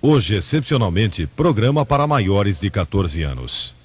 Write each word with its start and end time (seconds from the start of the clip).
Hoje, 0.00 0.36
excepcionalmente, 0.36 1.26
programa 1.26 1.84
para 1.84 2.06
maiores 2.06 2.60
de 2.60 2.70
14 2.70 3.24
anos. 3.24 3.77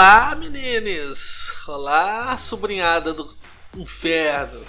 Olá, 0.00 0.34
meninos! 0.34 1.52
Olá, 1.68 2.34
sobrinhada 2.38 3.12
do 3.12 3.30
inferno! 3.76 4.62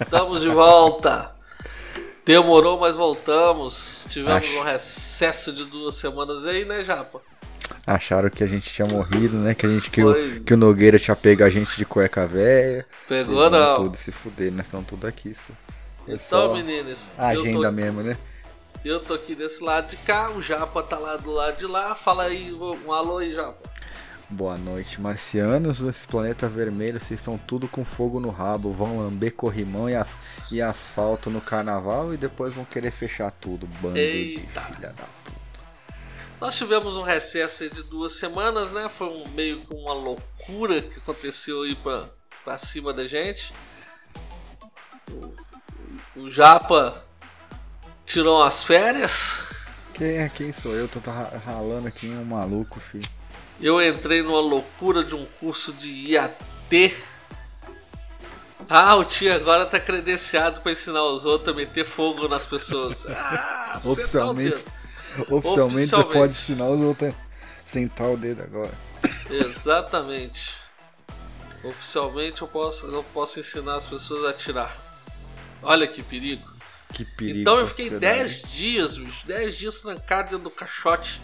Estamos 0.00 0.40
de 0.40 0.48
volta! 0.48 1.32
Demorou, 2.24 2.80
mas 2.80 2.96
voltamos. 2.96 4.06
Tivemos 4.08 4.42
Acho. 4.42 4.58
um 4.58 4.62
recesso 4.62 5.52
de 5.52 5.66
duas 5.66 5.96
semanas 5.96 6.46
aí, 6.46 6.64
né, 6.64 6.82
Japa? 6.82 7.20
Acharam 7.86 8.30
que 8.30 8.42
a 8.42 8.46
gente 8.46 8.72
tinha 8.72 8.88
morrido, 8.88 9.36
né? 9.36 9.54
Que, 9.54 9.66
a 9.66 9.68
gente, 9.68 9.90
que, 9.90 10.02
o, 10.02 10.40
que 10.42 10.54
o 10.54 10.56
Nogueira 10.56 10.98
tinha 10.98 11.14
pego 11.14 11.44
a 11.44 11.50
gente 11.50 11.76
de 11.76 11.84
cueca 11.84 12.26
velha. 12.26 12.86
Pegou, 13.06 13.34
Vocês 13.34 13.52
não. 13.52 13.74
tudo 13.74 13.96
se 13.98 14.10
fuder, 14.10 14.50
nós 14.50 14.64
estamos 14.64 14.86
tudo 14.86 15.06
aqui. 15.06 15.28
Isso. 15.28 15.52
É 16.08 16.14
Então, 16.14 16.54
meninos, 16.54 17.10
a 17.18 17.28
agenda 17.28 17.68
tô, 17.68 17.72
mesmo, 17.72 18.02
né? 18.02 18.16
eu 18.82 18.98
tô 18.98 19.12
aqui 19.12 19.34
desse 19.34 19.62
lado 19.62 19.90
de 19.90 19.96
cá, 19.98 20.30
o 20.30 20.40
Japa 20.40 20.82
tá 20.82 20.98
lá 20.98 21.18
do 21.18 21.32
lado 21.32 21.58
de 21.58 21.66
lá. 21.66 21.94
Fala 21.94 22.24
aí, 22.24 22.50
um 22.50 22.90
alô 22.94 23.18
aí, 23.18 23.34
Japa. 23.34 23.68
Boa 24.30 24.56
noite, 24.56 25.00
marcianos. 25.00 25.80
Esse 25.80 26.06
planeta 26.06 26.48
vermelho, 26.48 27.00
vocês 27.00 27.18
estão 27.18 27.36
tudo 27.36 27.66
com 27.66 27.84
fogo 27.84 28.20
no 28.20 28.30
rabo. 28.30 28.72
Vão 28.72 28.98
lamber 28.98 29.34
corrimão 29.34 29.90
e, 29.90 29.94
as, 29.96 30.16
e 30.52 30.62
asfalto 30.62 31.28
no 31.28 31.40
carnaval 31.40 32.14
e 32.14 32.16
depois 32.16 32.54
vão 32.54 32.64
querer 32.64 32.92
fechar 32.92 33.30
tudo. 33.32 33.66
Bando 33.80 33.98
Eita. 33.98 34.60
de 34.60 34.74
filha 34.74 34.88
da 34.90 35.02
puta. 35.24 35.40
Nós 36.40 36.56
tivemos 36.56 36.96
um 36.96 37.02
recesso 37.02 37.68
de 37.68 37.82
duas 37.82 38.14
semanas, 38.14 38.70
né? 38.70 38.88
Foi 38.88 39.08
um, 39.08 39.28
meio 39.30 39.60
que 39.62 39.74
uma 39.74 39.92
loucura 39.94 40.80
que 40.80 40.98
aconteceu 40.98 41.62
aí 41.62 41.74
pra, 41.74 42.08
pra 42.44 42.56
cima 42.56 42.92
da 42.92 43.06
gente. 43.08 43.52
O, 45.10 46.20
o 46.20 46.30
Japa 46.30 47.04
tirou 48.06 48.40
umas 48.40 48.62
férias. 48.62 49.42
Quem 49.92 50.18
é? 50.18 50.28
Quem 50.28 50.52
sou 50.52 50.72
eu? 50.72 50.86
Tô 50.86 51.00
ra- 51.10 51.32
ralando 51.44 51.88
aqui 51.88 52.06
um 52.08 52.24
maluco, 52.24 52.78
filho. 52.78 53.19
Eu 53.62 53.80
entrei 53.80 54.22
numa 54.22 54.40
loucura 54.40 55.04
de 55.04 55.14
um 55.14 55.26
curso 55.38 55.72
de 55.72 55.90
IAT. 56.12 56.96
Ah, 58.68 58.94
o 58.94 59.04
tio 59.04 59.34
agora 59.34 59.66
tá 59.66 59.78
credenciado 59.78 60.60
pra 60.60 60.72
ensinar 60.72 61.02
os 61.02 61.26
outros 61.26 61.54
a 61.54 61.56
meter 61.56 61.84
fogo 61.84 62.26
nas 62.26 62.46
pessoas. 62.46 63.06
Ah, 63.06 63.80
o 63.84 63.92
Oficialmente, 63.92 64.64
oficialmente, 65.28 65.90
você 65.90 66.04
pode 66.04 66.32
ensinar 66.32 66.68
os 66.68 66.80
outros 66.80 67.10
a 67.10 67.14
sentar 67.64 68.08
o 68.08 68.16
dedo 68.16 68.42
agora. 68.42 68.72
Exatamente. 69.28 70.54
Oficialmente 71.62 72.40
eu 72.40 72.48
posso, 72.48 72.86
eu 72.86 73.04
posso 73.12 73.38
ensinar 73.38 73.76
as 73.76 73.86
pessoas 73.86 74.24
a 74.26 74.30
atirar. 74.30 74.76
Olha 75.62 75.86
que 75.86 76.02
perigo. 76.02 76.48
Que 76.94 77.04
perigo. 77.04 77.40
então 77.40 77.58
eu 77.58 77.66
fiquei 77.66 77.90
sociedade. 77.90 78.18
10 78.18 78.42
dias, 78.50 78.96
bicho, 78.96 79.26
10 79.26 79.54
dias 79.54 79.80
trancado 79.80 80.30
dentro 80.30 80.44
do 80.44 80.50
caixote 80.50 81.20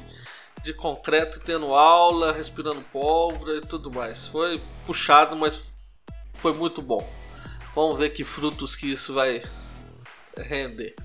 de 0.67 0.75
concreto, 0.75 1.39
tendo 1.39 1.73
aula, 1.75 2.33
respirando 2.33 2.81
pólvora 2.93 3.57
e 3.57 3.61
tudo 3.61 3.89
mais. 3.89 4.27
Foi 4.27 4.61
puxado, 4.85 5.37
mas 5.37 5.63
foi 6.35 6.53
muito 6.53 6.83
bom. 6.83 7.09
Vamos 7.73 7.97
ver 7.97 8.11
que 8.11 8.25
frutos 8.25 8.75
que 8.75 8.91
isso 8.91 9.15
vai 9.15 9.45
render, 10.37 10.97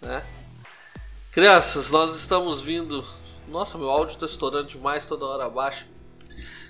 né? 0.00 0.24
Crianças, 1.30 1.90
nós 1.90 2.16
estamos 2.16 2.62
vindo. 2.62 3.04
Nossa, 3.48 3.76
meu 3.76 3.90
áudio 3.90 4.14
está 4.14 4.24
estourando 4.24 4.68
demais, 4.68 5.04
toda 5.04 5.26
hora 5.26 5.44
abaixo. 5.44 5.86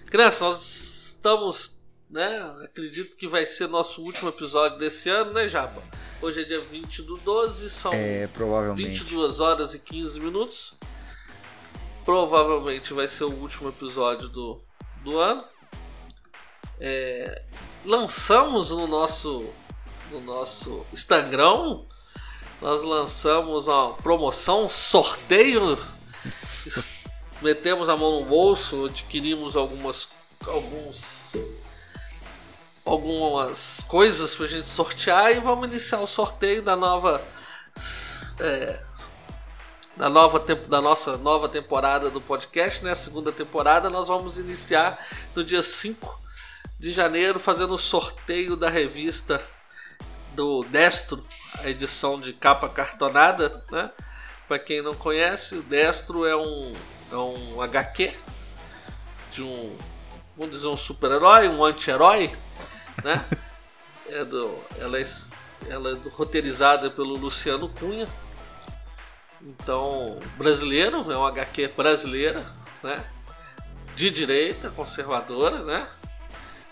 Crianças, 0.06 0.40
nós 0.40 1.12
estamos, 1.14 1.80
né? 2.10 2.40
Acredito 2.64 3.16
que 3.16 3.28
vai 3.28 3.46
ser 3.46 3.68
nosso 3.68 4.02
último 4.02 4.30
episódio 4.30 4.78
desse 4.78 5.08
ano, 5.08 5.32
né, 5.32 5.46
Japa? 5.46 5.80
Hoje 6.20 6.40
é 6.42 6.44
dia 6.44 6.60
20 6.60 7.02
do 7.02 7.16
12, 7.18 7.70
são 7.70 7.92
É, 7.92 8.26
provavelmente. 8.26 8.98
22 8.98 9.38
horas 9.38 9.74
e 9.74 9.78
15 9.78 10.18
minutos. 10.18 10.74
Provavelmente 12.10 12.92
vai 12.92 13.06
ser 13.06 13.22
o 13.22 13.32
último 13.32 13.68
episódio 13.68 14.28
do, 14.28 14.60
do 15.04 15.16
ano. 15.16 15.44
É, 16.80 17.44
lançamos 17.84 18.70
no 18.72 18.88
nosso, 18.88 19.48
no 20.10 20.20
nosso 20.20 20.84
Instagram. 20.92 21.82
Nós 22.60 22.82
lançamos 22.82 23.68
uma 23.68 23.94
promoção, 23.94 24.64
um 24.64 24.68
sorteio. 24.68 25.78
Metemos 27.40 27.88
a 27.88 27.96
mão 27.96 28.18
no 28.18 28.26
bolso, 28.26 28.86
adquirimos 28.86 29.56
algumas, 29.56 30.08
alguns, 30.48 31.36
algumas 32.84 33.84
coisas 33.86 34.34
pra 34.34 34.48
gente 34.48 34.66
sortear 34.66 35.30
e 35.30 35.38
vamos 35.38 35.68
iniciar 35.68 36.00
o 36.00 36.08
sorteio 36.08 36.60
da 36.60 36.74
nova 36.74 37.24
é, 38.40 38.80
da 40.00 40.08
nova 40.08 40.40
tempo 40.40 40.66
da 40.66 40.80
nossa 40.80 41.18
nova 41.18 41.46
temporada 41.46 42.08
do 42.08 42.22
podcast, 42.22 42.82
né? 42.82 42.92
A 42.92 42.96
segunda 42.96 43.30
temporada 43.30 43.90
nós 43.90 44.08
vamos 44.08 44.38
iniciar 44.38 44.98
no 45.36 45.44
dia 45.44 45.62
5 45.62 46.18
de 46.78 46.90
janeiro 46.90 47.38
fazendo 47.38 47.74
o 47.74 47.78
sorteio 47.78 48.56
da 48.56 48.70
revista 48.70 49.44
do 50.32 50.64
Destro, 50.64 51.22
a 51.58 51.68
edição 51.68 52.18
de 52.18 52.32
capa 52.32 52.66
cartonada, 52.66 53.62
né? 53.70 53.90
Para 54.48 54.58
quem 54.58 54.80
não 54.80 54.94
conhece, 54.94 55.56
o 55.56 55.62
Destro 55.62 56.24
é 56.24 56.34
um 56.34 56.72
é 57.12 57.16
um 57.16 57.60
HQ 57.60 58.10
de 59.32 59.42
um 59.42 59.76
vamos 60.34 60.56
dizer 60.56 60.68
um 60.68 60.78
super-herói, 60.78 61.46
um 61.46 61.62
anti-herói, 61.62 62.34
né? 63.04 63.22
É 64.12 64.24
do, 64.24 64.52
ela 64.80 64.98
é, 64.98 65.04
ela 65.68 65.90
é 65.90 65.96
roteirizada 66.10 66.90
pelo 66.90 67.16
Luciano 67.16 67.68
Cunha. 67.68 68.08
Então, 69.42 70.18
brasileiro, 70.36 71.10
é 71.10 71.16
uma 71.16 71.28
HQ 71.28 71.68
brasileira, 71.68 72.44
né? 72.82 73.02
De 73.96 74.10
direita, 74.10 74.70
conservadora, 74.70 75.64
né? 75.64 75.88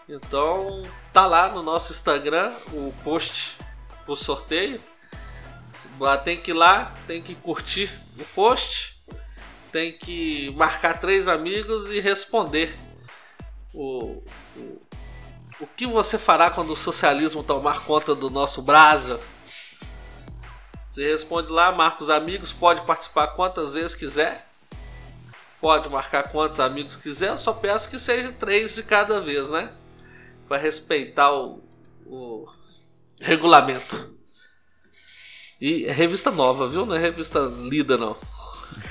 Então, 0.09 0.83
tá 1.13 1.27
lá 1.27 1.49
no 1.49 1.63
nosso 1.63 1.93
Instagram 1.93 2.53
o 2.73 2.93
post 3.05 3.57
pro 4.05 4.17
sorteio. 4.17 4.81
Tem 6.25 6.37
que 6.41 6.51
ir 6.51 6.55
lá, 6.55 6.95
tem 7.07 7.23
que 7.23 7.35
curtir 7.35 7.91
o 8.19 8.25
post, 8.35 9.03
tem 9.71 9.93
que 9.93 10.51
marcar 10.57 10.99
três 10.99 11.29
amigos 11.29 11.91
e 11.91 12.01
responder 12.01 12.75
o, 13.75 14.23
o, 14.57 14.83
o 15.61 15.67
que 15.67 15.87
você 15.87 16.19
fará 16.19 16.51
quando 16.51 16.71
o 16.71 16.77
socialismo 16.77 17.43
tomar 17.43 17.85
conta 17.85 18.15
do 18.15 18.31
nosso 18.31 18.63
Brasa. 18.63 19.21
Você 20.99 21.13
responde 21.13 21.53
lá, 21.53 21.71
marca 21.71 22.03
os 22.03 22.11
amigos, 22.11 22.53
pode 22.53 22.83
participar 22.83 23.29
quantas 23.29 23.75
vezes 23.75 23.95
quiser. 23.95 24.49
Pode 25.61 25.89
marcar 25.89 26.25
quantos 26.25 26.59
amigos 26.59 26.97
quiser, 26.97 27.29
eu 27.29 27.39
só 27.39 27.53
peço 27.53 27.89
que 27.89 28.01
seja 28.01 28.33
três 28.33 28.75
de 28.75 28.83
cada 28.83 29.21
vez, 29.21 29.49
né? 29.49 29.71
Para 30.49 30.57
respeitar 30.57 31.33
o, 31.33 31.63
o 32.05 32.49
regulamento. 33.21 34.13
E 35.61 35.85
é 35.85 35.93
revista 35.93 36.33
nova, 36.33 36.69
viu? 36.69 36.85
Não 36.85 36.97
é 36.97 36.99
revista 36.99 37.39
lida, 37.39 37.97
não. 37.97 38.17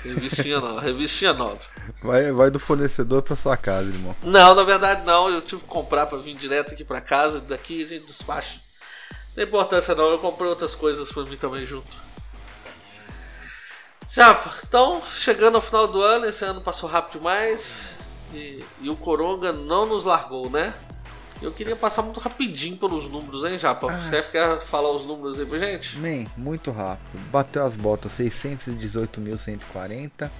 Revistinha 0.02 0.62
não, 0.62 0.78
revistinha 0.80 1.34
nova. 1.34 1.60
Vai, 2.02 2.32
vai 2.32 2.50
do 2.50 2.60
fornecedor 2.60 3.22
pra 3.22 3.36
sua 3.36 3.58
casa, 3.58 3.90
irmão. 3.90 4.16
Não, 4.24 4.56
na 4.56 4.64
verdade 4.64 5.06
não. 5.06 5.30
Eu 5.30 5.42
tive 5.42 5.62
que 5.62 5.68
comprar 5.68 6.06
para 6.06 6.20
vir 6.20 6.38
direto 6.38 6.72
aqui 6.72 6.86
para 6.86 7.02
casa. 7.02 7.42
Daqui 7.42 7.84
a 7.84 7.88
gente 7.88 8.06
despacha. 8.06 8.62
Não 9.38 9.44
importância 9.44 9.94
não. 9.94 10.10
Eu 10.10 10.18
comprei 10.18 10.50
outras 10.50 10.74
coisas 10.74 11.12
para 11.12 11.24
mim 11.24 11.38
também 11.38 11.64
junto. 11.64 11.96
Já, 14.10 14.44
então, 14.68 15.00
chegando 15.14 15.54
ao 15.56 15.62
final 15.62 15.88
do 15.88 16.02
ano, 16.02 16.26
esse 16.26 16.44
ano 16.44 16.60
passou 16.60 16.90
rápido 16.90 17.20
demais. 17.20 17.92
E, 18.34 18.64
e 18.82 18.90
o 18.90 18.96
Coronga 18.96 19.54
não 19.54 19.86
nos 19.86 20.06
largou, 20.06 20.50
né? 20.50 20.74
Eu 21.40 21.52
queria 21.52 21.76
passar 21.76 22.02
muito 22.02 22.20
rapidinho 22.20 22.78
pelos 22.78 23.08
números, 23.08 23.46
hein, 23.46 23.60
Japa? 23.60 23.96
Você 23.98 24.24
quer 24.24 24.60
falar 24.60 24.92
os 24.92 25.06
números 25.06 25.40
aí 25.40 25.46
pra 25.46 25.60
gente? 25.60 26.00
Man, 26.00 26.26
muito 26.36 26.72
rápido. 26.72 27.20
Bateu 27.30 27.64
as 27.64 27.76
botas 27.76 28.14
618.140. 28.14 30.32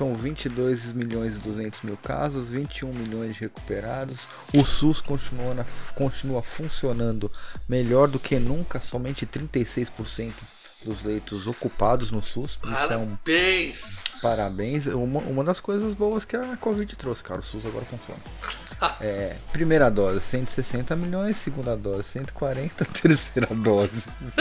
São 0.00 0.14
22 0.14 0.94
milhões 0.94 1.36
e 1.36 1.40
200 1.40 1.82
mil 1.82 1.94
casos, 1.98 2.48
21 2.48 2.90
milhões 2.90 3.34
de 3.34 3.42
recuperados. 3.42 4.20
O 4.54 4.64
SUS 4.64 4.98
continua, 4.98 5.52
na, 5.52 5.66
continua 5.94 6.40
funcionando 6.40 7.30
melhor 7.68 8.08
do 8.08 8.18
que 8.18 8.38
nunca, 8.38 8.80
somente 8.80 9.26
36% 9.26 10.32
dos 10.86 11.02
leitos 11.02 11.46
ocupados 11.46 12.10
no 12.10 12.22
SUS. 12.22 12.56
Parabéns! 12.56 12.90
É 12.90 12.96
um... 12.96 14.20
Parabéns! 14.22 14.86
Uma, 14.86 15.20
uma 15.20 15.44
das 15.44 15.60
coisas 15.60 15.92
boas 15.92 16.24
que 16.24 16.34
a 16.34 16.56
Covid 16.56 16.96
trouxe, 16.96 17.22
cara. 17.22 17.40
O 17.40 17.42
SUS 17.42 17.66
agora 17.66 17.84
funciona. 17.84 18.20
É, 18.98 19.36
primeira 19.52 19.90
dose, 19.90 20.22
160 20.22 20.96
milhões. 20.96 21.36
Segunda 21.36 21.76
dose, 21.76 22.04
140. 22.04 22.86
Terceira 23.02 23.54
dose, 23.54 24.06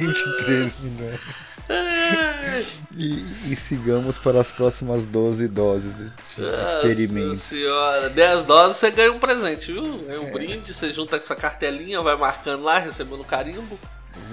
23 0.00 0.80
milhões. 0.80 1.20
e, 2.96 3.24
e, 3.50 3.56
sigamos 3.56 4.18
para 4.18 4.40
as 4.40 4.52
próximas 4.52 5.04
12 5.04 5.48
doses 5.48 5.92
de 5.96 6.06
experimento. 6.36 7.28
Nossa 7.28 7.40
senhora, 7.40 8.10
10 8.10 8.44
doses 8.44 8.76
você 8.76 8.90
ganha 8.90 9.12
um 9.12 9.18
presente, 9.18 9.72
viu? 9.72 9.82
Ganha 9.98 10.20
um 10.20 10.28
é. 10.28 10.30
brinde, 10.30 10.72
você 10.72 10.92
junta 10.92 11.18
com 11.18 11.26
sua 11.26 11.34
cartelinha, 11.34 12.00
vai 12.02 12.16
marcando 12.16 12.62
lá, 12.62 12.78
recebendo 12.78 13.24
carimbo. 13.24 13.78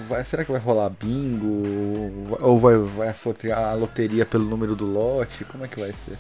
Vai, 0.08 0.24
será 0.24 0.46
que 0.46 0.52
vai 0.52 0.62
rolar 0.62 0.90
bingo? 0.90 2.38
Ou 2.40 2.58
vai, 2.58 2.78
vai 2.78 3.14
sortear 3.14 3.72
a 3.72 3.74
loteria 3.74 4.26
pelo 4.26 4.46
número 4.46 4.76
do 4.76 4.86
lote? 4.86 5.44
Como 5.46 5.66
é 5.66 5.68
que 5.68 5.80
vai 5.80 5.94
ser? 6.06 6.18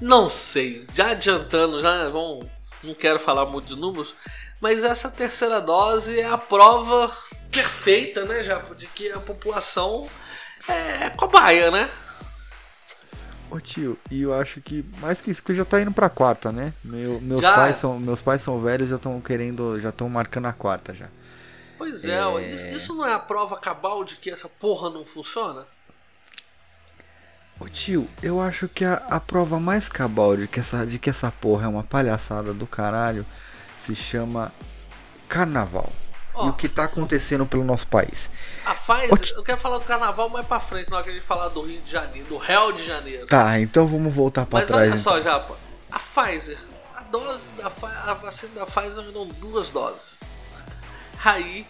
Não 0.00 0.28
sei. 0.30 0.84
Já 0.94 1.10
adiantando, 1.10 1.80
já 1.80 2.08
vamos, 2.08 2.46
não 2.82 2.94
quero 2.94 3.20
falar 3.20 3.46
muito 3.46 3.74
de 3.74 3.80
números, 3.80 4.14
mas 4.60 4.82
essa 4.82 5.10
terceira 5.10 5.60
dose 5.60 6.18
é 6.18 6.26
a 6.26 6.38
prova 6.38 7.12
perfeita, 7.54 8.24
né, 8.24 8.42
já 8.42 8.58
de 8.58 8.86
que 8.88 9.10
a 9.12 9.20
população 9.20 10.08
é 10.68 11.10
cobaia, 11.10 11.70
né? 11.70 11.88
Ô 13.50 13.60
tio, 13.60 13.96
e 14.10 14.22
eu 14.22 14.34
acho 14.34 14.60
que 14.60 14.84
mais 14.98 15.20
que 15.20 15.30
isso, 15.30 15.42
que 15.42 15.54
já 15.54 15.64
tá 15.64 15.80
indo 15.80 15.92
pra 15.92 16.10
quarta, 16.10 16.50
né? 16.50 16.72
Meu, 16.82 17.20
meus, 17.20 17.40
já. 17.40 17.54
pais 17.54 17.76
são, 17.76 18.00
meus 18.00 18.20
pais 18.20 18.42
são 18.42 18.60
velhos, 18.60 18.88
já 18.88 18.96
estão 18.96 19.20
querendo, 19.20 19.78
já 19.78 19.90
estão 19.90 20.08
marcando 20.08 20.46
a 20.46 20.52
quarta 20.52 20.92
já. 20.92 21.08
Pois 21.78 22.04
é, 22.04 22.18
é... 22.18 22.50
Isso, 22.50 22.66
isso, 22.68 22.94
não 22.96 23.06
é 23.06 23.12
a 23.12 23.18
prova 23.18 23.56
cabal 23.56 24.02
de 24.02 24.16
que 24.16 24.30
essa 24.30 24.48
porra 24.48 24.90
não 24.90 25.04
funciona? 25.04 25.66
Ô 27.60 27.68
tio, 27.68 28.08
eu 28.22 28.40
acho 28.40 28.66
que 28.66 28.84
a, 28.84 28.94
a 29.08 29.20
prova 29.20 29.60
mais 29.60 29.88
cabal 29.88 30.36
de 30.36 30.48
que, 30.48 30.58
essa, 30.58 30.84
de 30.84 30.98
que 30.98 31.08
essa 31.08 31.30
porra 31.30 31.66
é 31.66 31.68
uma 31.68 31.84
palhaçada 31.84 32.52
do 32.52 32.66
caralho 32.66 33.24
se 33.78 33.94
chama 33.94 34.52
Carnaval. 35.28 35.92
E 36.36 36.48
o 36.48 36.52
que 36.52 36.68
tá 36.68 36.84
acontecendo 36.84 37.46
pelo 37.46 37.62
nosso 37.62 37.86
país. 37.86 38.30
A 38.64 38.74
Pfizer, 38.74 39.36
eu 39.36 39.42
quero 39.42 39.58
falar 39.58 39.78
do 39.78 39.84
carnaval 39.84 40.28
mais 40.28 40.46
pra 40.46 40.58
frente, 40.58 40.90
na 40.90 40.96
hora 40.96 41.04
que 41.04 41.10
a 41.10 41.14
gente 41.14 41.24
falar 41.24 41.48
do 41.48 41.62
Rio 41.62 41.80
de 41.80 41.90
Janeiro, 41.92 42.26
do 42.26 42.36
Rio 42.38 42.72
de 42.72 42.84
Janeiro. 42.84 43.26
Tá, 43.26 43.60
então 43.60 43.86
vamos 43.86 44.12
voltar 44.12 44.44
pra 44.44 44.60
Mas 44.60 44.68
trás. 44.68 44.90
Mas 44.90 44.90
olha 44.90 45.02
só, 45.02 45.18
então. 45.18 45.32
Japa, 45.32 45.56
a 45.92 45.98
Pfizer, 45.98 46.58
a 46.96 47.02
dose 47.02 47.50
da 47.52 47.66
a 47.66 48.14
vacina 48.14 48.52
da 48.54 48.66
Pfizer 48.66 49.04
eram 49.04 49.28
duas 49.28 49.70
doses. 49.70 50.18
Aí 51.24 51.64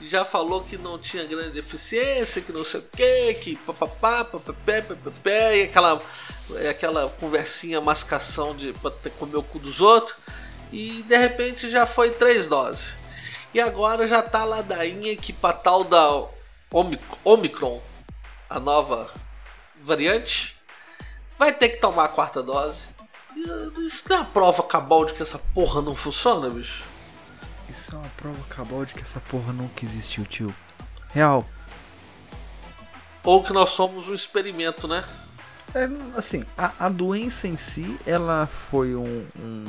já 0.00 0.24
falou 0.24 0.62
que 0.62 0.76
não 0.76 0.98
tinha 0.98 1.24
grande 1.24 1.58
eficiência, 1.58 2.42
que 2.42 2.52
não 2.52 2.64
sei 2.64 2.80
o 2.80 2.84
que, 2.84 3.34
que 3.34 3.56
papapá, 3.56 4.24
papapé, 4.24 4.82
papapé, 4.82 5.58
e 5.58 5.62
aquela, 5.64 6.02
aquela 6.70 7.08
conversinha, 7.20 7.80
mascação 7.80 8.54
de 8.54 8.74
comer 9.18 9.36
o 9.36 9.42
cu 9.42 9.58
dos 9.58 9.80
outros. 9.80 10.16
E 10.72 11.02
de 11.06 11.16
repente 11.16 11.70
já 11.70 11.86
foi 11.86 12.10
três 12.10 12.48
doses. 12.48 12.94
E 13.54 13.60
agora 13.60 14.06
já 14.06 14.22
tá 14.22 14.40
a 14.40 14.44
ladainha 14.44 15.16
que 15.16 15.32
pra 15.32 15.52
tal 15.52 15.84
da 15.84 16.26
Omicron, 17.24 17.80
a 18.50 18.60
nova 18.60 19.10
variante, 19.82 20.56
vai 21.38 21.52
ter 21.52 21.70
que 21.70 21.76
tomar 21.76 22.04
a 22.04 22.08
quarta 22.08 22.42
dose. 22.42 22.88
Isso 23.86 24.08
não 24.08 24.16
é 24.16 24.20
a 24.20 24.24
prova 24.24 24.62
cabal 24.62 25.04
de 25.04 25.14
que 25.14 25.22
essa 25.22 25.38
porra 25.38 25.80
não 25.82 25.94
funciona, 25.94 26.50
bicho? 26.50 26.84
Isso 27.68 27.94
é 27.94 27.98
uma 27.98 28.08
prova 28.16 28.42
cabal 28.48 28.84
de 28.84 28.94
que 28.94 29.02
essa 29.02 29.20
porra 29.20 29.52
nunca 29.52 29.84
existiu, 29.84 30.24
tio. 30.24 30.54
Real. 31.10 31.44
Ou 33.22 33.42
que 33.42 33.52
nós 33.52 33.70
somos 33.70 34.08
um 34.08 34.14
experimento, 34.14 34.86
né? 34.86 35.04
É, 35.74 35.88
assim, 36.16 36.44
a, 36.56 36.86
a 36.86 36.88
doença 36.88 37.46
em 37.46 37.56
si, 37.56 37.98
ela 38.06 38.46
foi 38.46 38.94
um, 38.94 39.26
um, 39.38 39.64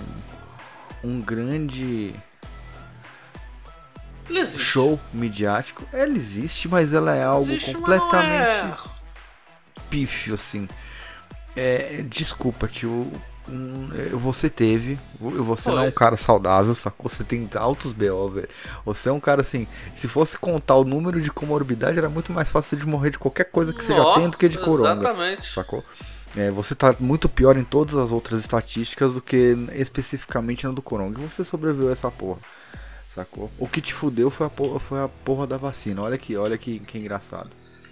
um 1.04 1.22
grande 1.22 2.16
show 4.58 5.00
midiático. 5.14 5.84
Ela 5.92 6.16
existe, 6.16 6.68
mas 6.68 6.94
ela 6.94 7.16
é 7.16 7.24
algo 7.24 7.52
existe, 7.52 7.74
completamente 7.74 8.28
é... 8.28 8.76
pífio, 9.90 10.34
assim. 10.34 10.68
É, 11.56 12.04
desculpa, 12.08 12.68
tio. 12.68 13.12
Você 14.12 14.50
teve, 14.50 15.00
você 15.18 15.70
não 15.70 15.84
é 15.84 15.88
um 15.88 15.92
cara 15.92 16.18
saudável, 16.18 16.76
sacou? 16.76 17.10
Você 17.10 17.24
tem 17.24 17.50
altos 17.56 17.94
BO, 17.94 18.30
velho. 18.30 18.50
Você 18.86 19.08
é 19.08 19.12
um 19.12 19.22
cara 19.22 19.40
assim, 19.40 19.66
se 19.96 20.06
fosse 20.06 20.38
contar 20.38 20.76
o 20.76 20.84
número 20.84 21.22
de 21.22 21.32
comorbidade, 21.32 21.98
era 21.98 22.10
muito 22.10 22.34
mais 22.34 22.52
fácil 22.52 22.78
de 22.78 22.86
morrer 22.86 23.12
de 23.12 23.18
qualquer 23.18 23.46
coisa 23.46 23.72
que 23.72 23.82
você 23.82 23.94
já 23.94 24.14
tem 24.16 24.30
do 24.30 24.38
que 24.38 24.50
de 24.50 24.58
coronga. 24.58 25.00
Exatamente. 25.00 25.54
Sacou? 25.54 25.82
É, 26.36 26.52
você 26.52 26.76
tá 26.76 26.94
muito 27.00 27.30
pior 27.30 27.58
em 27.58 27.64
todas 27.64 27.96
as 27.96 28.12
outras 28.12 28.42
estatísticas 28.42 29.14
do 29.14 29.22
que 29.22 29.56
especificamente 29.74 30.68
na 30.68 30.74
do 30.74 30.82
coronga. 30.82 31.22
E 31.22 31.24
você 31.24 31.44
sobreviveu 31.44 31.88
a 31.88 31.94
essa 31.94 32.12
porra. 32.12 32.40
Sacou? 33.18 33.52
O 33.58 33.68
que 33.68 33.82
te 33.82 33.96
fudeu 33.96 34.30
foi 34.30 34.46
a 34.46 34.50
porra, 34.50 34.80
foi 34.80 35.00
a 35.00 35.08
porra 35.08 35.48
da 35.48 35.58
vacina. 35.58 36.04
Olha 36.04 36.14
aqui, 36.14 36.36
olha 36.36 36.56
que, 36.56 36.80
que 36.82 37.00
engraçado. 37.00 37.50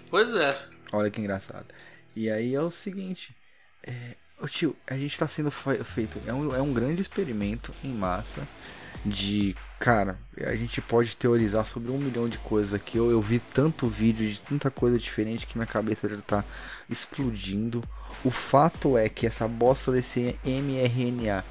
Pois 0.08 0.32
é. 0.36 0.56
Olha 0.92 1.10
que 1.10 1.20
engraçado. 1.20 1.66
E 2.14 2.30
aí 2.30 2.54
é 2.54 2.60
o 2.60 2.70
seguinte. 2.70 3.34
É, 3.82 4.14
Ô 4.40 4.46
tio, 4.46 4.76
a 4.86 4.96
gente 4.96 5.18
tá 5.18 5.26
sendo 5.26 5.50
feito. 5.50 6.20
É 6.28 6.32
um, 6.32 6.54
é 6.54 6.62
um 6.62 6.72
grande 6.72 7.00
experimento 7.00 7.74
em 7.82 7.92
massa 7.92 8.46
de. 9.04 9.56
Cara, 9.80 10.16
a 10.38 10.54
gente 10.54 10.80
pode 10.80 11.16
teorizar 11.16 11.66
sobre 11.66 11.90
um 11.90 11.98
milhão 11.98 12.28
de 12.28 12.38
coisas 12.38 12.72
aqui. 12.72 12.96
Eu, 12.96 13.10
eu 13.10 13.20
vi 13.20 13.40
tanto 13.40 13.88
vídeo 13.88 14.28
de 14.28 14.40
tanta 14.40 14.70
coisa 14.70 14.96
diferente 14.96 15.44
que 15.44 15.58
minha 15.58 15.66
cabeça 15.66 16.08
já 16.08 16.18
tá 16.18 16.44
explodindo. 16.88 17.82
O 18.24 18.30
fato 18.30 18.96
é 18.96 19.08
que 19.08 19.26
essa 19.26 19.48
bosta 19.48 19.90
desse 19.90 20.38
mRNA 20.44 21.44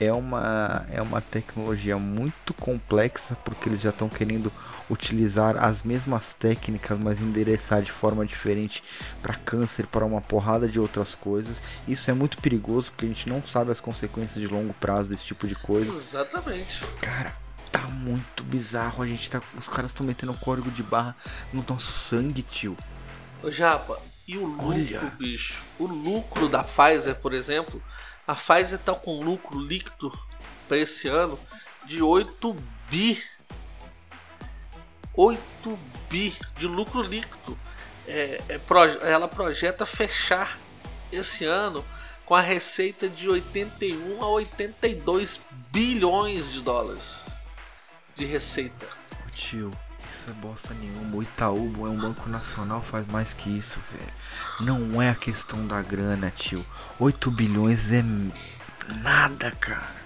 é 0.00 0.12
uma, 0.12 0.86
é 0.90 1.02
uma 1.02 1.20
tecnologia 1.20 1.98
muito 1.98 2.54
complexa 2.54 3.36
porque 3.44 3.68
eles 3.68 3.80
já 3.80 3.90
estão 3.90 4.08
querendo 4.08 4.52
utilizar 4.88 5.56
as 5.56 5.82
mesmas 5.82 6.32
técnicas, 6.32 6.98
mas 6.98 7.20
endereçar 7.20 7.82
de 7.82 7.90
forma 7.90 8.24
diferente 8.24 8.82
para 9.20 9.34
câncer, 9.34 9.86
para 9.86 10.04
uma 10.04 10.20
porrada 10.20 10.68
de 10.68 10.78
outras 10.78 11.14
coisas. 11.14 11.60
Isso 11.86 12.10
é 12.10 12.14
muito 12.14 12.38
perigoso 12.38 12.90
porque 12.92 13.06
a 13.06 13.08
gente 13.08 13.28
não 13.28 13.44
sabe 13.46 13.70
as 13.70 13.80
consequências 13.80 14.40
de 14.40 14.46
longo 14.46 14.72
prazo 14.74 15.10
desse 15.10 15.24
tipo 15.24 15.46
de 15.46 15.54
coisa. 15.54 15.92
Exatamente. 15.92 16.84
Cara, 17.00 17.34
tá 17.72 17.80
muito 17.80 18.44
bizarro. 18.44 19.02
A 19.02 19.06
gente 19.06 19.28
tá, 19.30 19.42
os 19.56 19.68
caras 19.68 19.90
estão 19.90 20.06
metendo 20.06 20.32
código 20.34 20.70
de 20.70 20.82
barra 20.82 21.16
no 21.52 21.64
nosso 21.68 21.92
sangue, 21.92 22.42
tio. 22.42 22.76
Ô 23.42 23.50
Japa, 23.50 24.00
e 24.26 24.36
o 24.36 24.44
lucro, 24.44 24.68
Olha. 24.68 25.12
bicho? 25.18 25.62
O 25.78 25.86
lucro 25.86 26.48
da 26.48 26.62
Pfizer, 26.62 27.14
por 27.16 27.32
exemplo, 27.32 27.82
a 28.28 28.34
Pfizer 28.34 28.78
está 28.78 28.94
com 28.94 29.14
lucro 29.14 29.58
líquido 29.58 30.12
para 30.68 30.76
esse 30.76 31.08
ano 31.08 31.40
de 31.86 32.02
8 32.02 32.54
bi. 32.90 33.24
8 35.14 35.78
bi 36.10 36.36
de 36.58 36.66
lucro 36.66 37.00
líquido. 37.00 37.58
É, 38.06 38.38
é, 38.50 38.60
ela 39.10 39.26
projeta 39.26 39.86
fechar 39.86 40.58
esse 41.10 41.46
ano 41.46 41.82
com 42.26 42.34
a 42.34 42.42
receita 42.42 43.08
de 43.08 43.30
81 43.30 44.22
a 44.22 44.28
82 44.28 45.40
bilhões 45.70 46.52
de 46.52 46.60
dólares 46.60 47.24
de 48.14 48.26
receita. 48.26 48.86
Tio, 49.32 49.70
isso 50.18 50.30
é 50.30 50.32
bosta 50.32 50.74
nenhuma. 50.74 51.16
O 51.16 51.22
Itaú 51.22 51.86
é 51.86 51.90
um 51.90 51.96
banco 51.96 52.28
nacional, 52.28 52.82
faz 52.82 53.06
mais 53.06 53.32
que 53.32 53.56
isso, 53.56 53.78
velho. 53.92 54.12
Não 54.60 55.00
é 55.00 55.10
a 55.10 55.14
questão 55.14 55.64
da 55.64 55.80
grana, 55.80 56.32
tio. 56.34 56.64
8 56.98 57.30
bilhões 57.30 57.92
é 57.92 58.02
nada, 59.00 59.52
cara. 59.52 59.96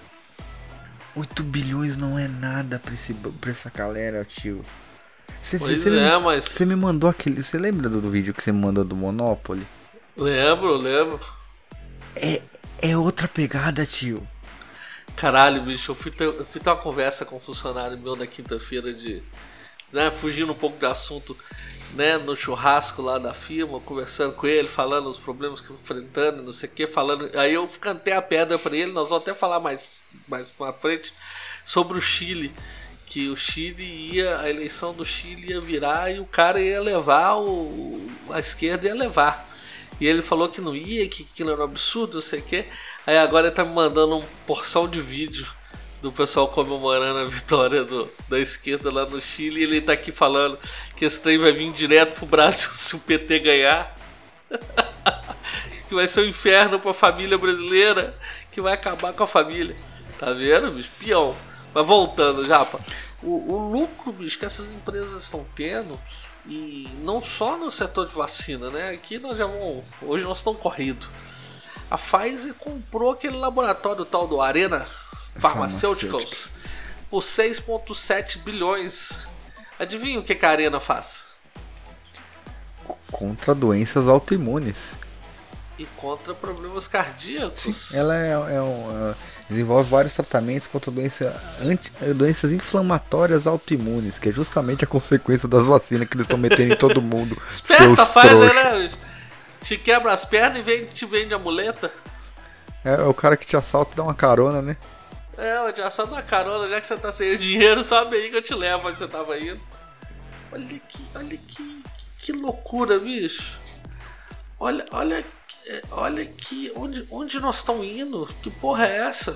8 1.15 1.41
bilhões 1.43 1.97
não 1.97 2.17
é 2.17 2.27
nada 2.27 2.77
pra, 2.77 2.93
esse, 2.93 3.13
pra 3.13 3.49
essa 3.49 3.71
galera, 3.71 4.23
tio. 4.23 4.63
Você, 5.41 5.57
pois 5.57 5.79
você, 5.79 5.97
é, 5.97 6.17
mas... 6.19 6.45
você 6.45 6.65
me 6.65 6.75
mandou 6.75 7.09
aquele. 7.09 7.41
Você 7.41 7.57
lembra 7.57 7.89
do, 7.89 7.99
do 7.99 8.09
vídeo 8.09 8.33
que 8.33 8.43
você 8.43 8.51
me 8.51 8.61
mandou 8.61 8.83
do 8.83 8.95
Monopoly? 8.95 9.65
Lembro, 10.15 10.77
lembro. 10.77 11.19
É, 12.15 12.41
é 12.79 12.95
outra 12.95 13.27
pegada, 13.27 13.83
tio. 13.85 14.25
Caralho, 15.15 15.63
bicho, 15.63 15.91
eu 15.91 15.95
fui 15.95 16.11
ter, 16.11 16.25
eu 16.25 16.45
fui 16.45 16.61
ter 16.61 16.69
uma 16.69 16.75
conversa 16.75 17.25
com 17.25 17.37
um 17.37 17.39
funcionário 17.39 17.97
meu 17.97 18.15
na 18.15 18.25
quinta-feira 18.25 18.93
de 18.93 19.21
né, 19.93 20.09
fugindo 20.09 20.51
um 20.51 20.55
pouco 20.55 20.77
do 20.77 20.87
assunto, 20.87 21.37
né, 21.93 22.17
no 22.17 22.35
churrasco 22.35 23.01
lá 23.01 23.19
da 23.19 23.33
firma, 23.33 23.79
conversando 23.79 24.33
com 24.33 24.47
ele, 24.47 24.67
falando 24.67 25.07
os 25.07 25.19
problemas 25.19 25.61
que 25.61 25.71
enfrentando, 25.71 26.41
não 26.41 26.51
sei 26.51 26.67
o 26.67 26.71
que, 26.71 26.87
falando. 26.87 27.29
Aí 27.37 27.53
eu 27.53 27.69
cantei 27.79 28.13
a 28.13 28.21
pedra 28.21 28.57
para 28.57 28.75
ele, 28.75 28.91
nós 28.91 29.09
vamos 29.09 29.21
até 29.21 29.33
falar 29.33 29.59
mais, 29.59 30.05
mais 30.27 30.49
pra 30.49 30.73
frente 30.73 31.13
sobre 31.63 31.97
o 31.97 32.01
Chile. 32.01 32.51
Que 33.05 33.29
o 33.29 33.37
Chile 33.37 33.83
ia, 33.83 34.39
a 34.39 34.49
eleição 34.49 34.91
do 34.91 35.05
Chile 35.05 35.51
ia 35.51 35.61
virar 35.61 36.11
e 36.11 36.19
o 36.19 36.25
cara 36.25 36.59
ia 36.59 36.81
levar, 36.81 37.35
o, 37.35 38.09
a 38.31 38.39
esquerda 38.39 38.87
ia 38.87 38.95
levar. 38.95 39.47
E 40.01 40.07
ele 40.07 40.23
falou 40.23 40.49
que 40.49 40.59
não 40.59 40.75
ia, 40.75 41.07
que 41.07 41.27
aquilo 41.31 41.51
era 41.51 41.61
um 41.61 41.65
absurdo, 41.65 42.15
não 42.15 42.21
sei 42.21 42.39
o 42.39 42.43
quê. 42.43 42.65
Aí 43.05 43.17
agora 43.17 43.47
ele 43.47 43.55
tá 43.55 43.63
me 43.63 43.73
mandando 43.73 44.17
uma 44.17 44.27
porção 44.47 44.87
de 44.87 44.99
vídeo 44.99 45.47
do 46.03 46.11
pessoal 46.11 46.49
comemorando 46.49 47.19
a 47.19 47.23
vitória 47.23 47.85
do, 47.85 48.11
da 48.27 48.37
esquerda 48.37 48.93
lá 48.93 49.05
no 49.05 49.21
Chile. 49.21 49.61
E 49.61 49.63
ele 49.63 49.79
tá 49.79 49.93
aqui 49.93 50.11
falando 50.11 50.59
que 50.97 51.05
esse 51.05 51.21
trem 51.21 51.37
vai 51.37 51.53
vir 51.53 51.71
direto 51.71 52.15
pro 52.15 52.25
Brasil 52.25 52.69
se 52.75 52.93
o 52.93 52.99
PT 52.99 53.39
ganhar. 53.39 53.97
que 55.87 55.95
vai 55.95 56.05
ser 56.05 56.19
um 56.19 56.25
inferno 56.25 56.77
pra 56.77 56.93
família 56.93 57.37
brasileira, 57.37 58.19
que 58.51 58.59
vai 58.59 58.73
acabar 58.73 59.13
com 59.13 59.23
a 59.23 59.27
família. 59.27 59.77
Tá 60.19 60.33
vendo, 60.33 60.71
bicho? 60.71 60.91
Pião. 60.99 61.33
Mas 61.73 61.87
voltando, 61.87 62.45
Japa, 62.45 62.79
o, 63.21 63.53
o 63.53 63.71
lucro, 63.71 64.11
bicho, 64.11 64.37
que 64.37 64.45
essas 64.45 64.71
empresas 64.71 65.23
estão 65.23 65.45
tendo, 65.55 65.97
e 66.45 66.89
não 66.99 67.23
só 67.23 67.57
no 67.57 67.71
setor 67.71 68.07
de 68.07 68.13
vacina, 68.13 68.69
né? 68.69 68.89
Aqui 68.89 69.17
nós 69.19 69.37
já 69.37 69.45
vamos. 69.45 69.85
Hoje 70.01 70.25
nós 70.25 70.39
estamos 70.39 70.59
corridos. 70.59 71.09
A 71.89 71.97
Pfizer 71.97 72.53
comprou 72.55 73.11
aquele 73.11 73.37
laboratório 73.37 74.03
tal 74.03 74.27
do 74.27 74.41
Arena 74.41 74.85
Pharmaceuticals 75.35 76.49
por 77.13 77.21
6,7 77.21 78.39
bilhões. 78.39 79.11
Adivinha 79.79 80.19
o 80.19 80.23
que, 80.23 80.33
que 80.33 80.45
a 80.47 80.49
Arena 80.49 80.79
faz? 80.79 81.25
Contra 83.11 83.53
doenças 83.53 84.07
autoimunes. 84.07 84.97
E 85.77 85.85
contra 85.97 86.33
problemas 86.33 86.87
cardíacos. 86.87 87.61
Sim, 87.61 87.75
ela 87.95 88.15
é, 88.15 88.31
é 88.31 88.61
um, 88.61 89.11
é, 89.11 89.15
desenvolve 89.47 89.89
vários 89.89 90.15
tratamentos 90.15 90.67
contra 90.67 90.89
doença, 90.89 91.39
anti, 91.61 91.91
doenças 92.15 92.51
inflamatórias 92.51 93.45
autoimunes, 93.45 94.17
que 94.17 94.29
é 94.29 94.31
justamente 94.31 94.83
a 94.83 94.87
consequência 94.87 95.47
das 95.47 95.67
vacinas 95.67 96.07
que 96.07 96.15
eles 96.15 96.25
estão 96.25 96.37
metendo 96.37 96.73
em 96.73 96.77
todo 96.77 96.99
mundo. 96.99 97.37
Esperta, 97.51 98.05
Pfizer, 98.07 98.53
né? 98.53 98.91
Te 99.61 99.77
quebra 99.77 100.13
as 100.13 100.25
pernas 100.25 100.57
e 100.57 100.61
vem, 100.63 100.85
te 100.87 101.05
vende 101.05 101.33
a 101.33 101.37
muleta. 101.39 101.91
É, 102.83 102.93
é 102.93 103.03
o 103.03 103.13
cara 103.13 103.37
que 103.37 103.45
te 103.45 103.55
assalta 103.55 103.93
e 103.93 103.97
dá 103.97 104.03
uma 104.03 104.15
carona, 104.15 104.61
né? 104.61 104.77
É, 105.37 105.71
te 105.71 105.81
assalto 105.81 106.13
uma 106.13 106.21
carona, 106.21 106.69
já 106.69 106.79
que 106.79 106.87
você 106.87 106.97
tá 106.97 107.11
sem 107.11 107.35
dinheiro, 107.37 107.83
sobe 107.83 108.17
aí 108.17 108.29
que 108.29 108.37
eu 108.37 108.41
te 108.41 108.53
levo 108.53 108.87
onde 108.87 108.99
você 108.99 109.07
tava 109.07 109.37
indo. 109.39 109.59
Olha 110.51 110.65
que, 110.67 111.05
olha 111.15 111.37
que, 111.37 111.83
que 112.19 112.31
loucura, 112.31 112.99
bicho. 112.99 113.57
Olha, 114.59 114.85
olha, 114.91 115.25
olha 115.91 116.23
aqui, 116.23 116.71
onde, 116.75 117.07
onde 117.09 117.39
nós 117.39 117.57
estamos 117.57 117.85
indo? 117.85 118.27
Que 118.41 118.51
porra 118.51 118.85
é 118.85 118.97
essa? 118.97 119.35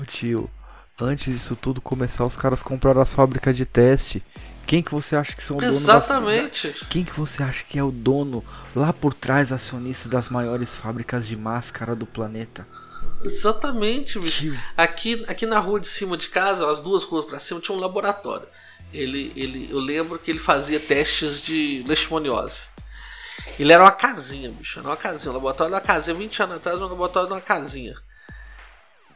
Ô 0.00 0.04
tio, 0.04 0.48
antes 1.00 1.32
disso 1.32 1.56
tudo 1.56 1.80
começar, 1.80 2.24
os 2.24 2.36
caras 2.36 2.62
compraram 2.62 3.00
as 3.00 3.12
fábricas 3.12 3.56
de 3.56 3.66
teste. 3.66 4.22
Quem 4.66 4.82
que 4.82 4.92
você 4.92 5.16
acha 5.16 5.34
que 5.34 5.42
são 5.42 5.58
donos 5.58 5.76
Exatamente. 5.76 6.68
Da... 6.68 6.86
Quem 6.88 7.04
que 7.04 7.12
você 7.12 7.42
acha 7.42 7.64
que 7.64 7.78
é 7.78 7.82
o 7.82 7.90
dono 7.90 8.44
lá 8.74 8.92
por 8.92 9.14
trás 9.14 9.52
acionista 9.52 10.08
das 10.08 10.28
maiores 10.28 10.74
fábricas 10.74 11.26
de 11.26 11.36
máscara 11.36 11.94
do 11.94 12.06
planeta? 12.06 12.66
Exatamente, 13.24 14.18
bicho. 14.18 14.56
Aqui, 14.76 15.24
aqui 15.28 15.46
na 15.46 15.58
rua 15.58 15.80
de 15.80 15.88
cima 15.88 16.16
de 16.16 16.28
casa, 16.28 16.70
as 16.70 16.80
duas 16.80 17.04
ruas 17.04 17.24
para 17.26 17.38
cima, 17.38 17.60
tinha 17.60 17.76
um 17.76 17.80
laboratório. 17.80 18.46
Ele, 18.92 19.32
ele, 19.36 19.68
eu 19.70 19.78
lembro 19.78 20.18
que 20.18 20.30
ele 20.30 20.38
fazia 20.38 20.78
testes 20.78 21.42
de 21.42 21.82
leishmaniose. 21.86 22.68
Ele 23.58 23.72
era 23.72 23.82
uma 23.82 23.92
casinha, 23.92 24.50
bicho. 24.50 24.78
Era 24.78 24.88
uma 24.88 24.96
casinha. 24.96 25.30
Um 25.30 25.34
laboratório 25.34 25.72
da 25.72 25.80
casinha. 25.80 26.16
20 26.16 26.42
anos 26.42 26.56
atrás, 26.56 26.78
um 26.80 26.86
laboratório 26.86 27.28
de 27.28 27.34
uma 27.34 27.40
casinha. 27.40 27.96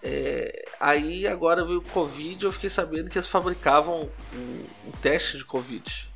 É, 0.03 0.67
aí 0.81 1.27
agora 1.27 1.63
veio 1.63 1.81
o 1.81 1.83
Covid 1.83 2.47
eu 2.47 2.51
fiquei 2.51 2.71
sabendo 2.71 3.11
que 3.11 3.19
eles 3.19 3.29
fabricavam 3.29 4.09
um, 4.33 4.65
um, 4.87 4.91
teste 5.03 5.37
de 5.37 5.45
Covid. 5.45 6.09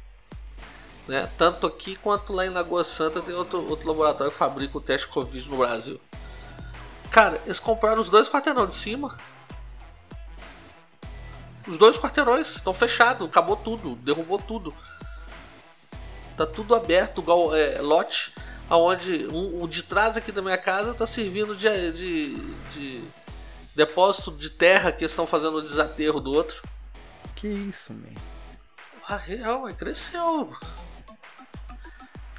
Né? 1.07 1.29
Tanto 1.37 1.67
aqui 1.67 1.95
quanto 1.97 2.33
lá 2.33 2.47
em 2.47 2.51
Lagoa 2.51 2.83
Santa 2.83 3.21
tem 3.21 3.35
outro, 3.35 3.69
outro 3.69 3.87
laboratório 3.87 4.33
que 4.33 4.39
fabrica 4.39 4.79
o 4.79 4.81
teste 4.81 5.07
de 5.07 5.13
Covid 5.13 5.51
no 5.51 5.59
Brasil. 5.59 6.01
Cara, 7.15 7.41
eles 7.45 7.61
compraram 7.61 8.03
os 8.03 8.11
dois 8.11 8.29
quarteirões 8.29 8.71
de 8.71 8.75
cima. 8.75 9.17
Os 11.65 11.79
dois 11.79 11.97
quarteirões 11.97 12.57
estão 12.57 12.75
fechados, 12.75 13.29
acabou 13.29 13.55
tudo, 13.55 13.95
derrubou 13.95 14.37
tudo. 14.37 14.75
Tá 16.37 16.45
tudo 16.45 16.75
aberto, 16.75 17.21
igual 17.21 17.55
é, 17.55 17.81
lote, 17.81 18.35
aonde 18.69 19.29
um, 19.33 19.63
o 19.63 19.69
de 19.69 19.85
trás 19.85 20.17
aqui 20.17 20.33
da 20.33 20.43
minha 20.43 20.59
casa 20.59 20.93
tá 20.93 21.07
servindo 21.07 21.55
de, 21.55 21.93
de, 21.93 22.35
de 22.73 23.05
depósito 23.77 24.33
de 24.33 24.51
terra 24.51 24.91
que 24.91 25.05
estão 25.05 25.25
fazendo 25.25 25.59
o 25.59 25.63
desaterro 25.63 26.19
do 26.19 26.33
outro. 26.33 26.63
Que 27.37 27.47
isso, 27.47 27.93
man? 27.93 28.21
Ah, 29.09 29.15
real, 29.15 29.73
cresceu. 29.75 30.53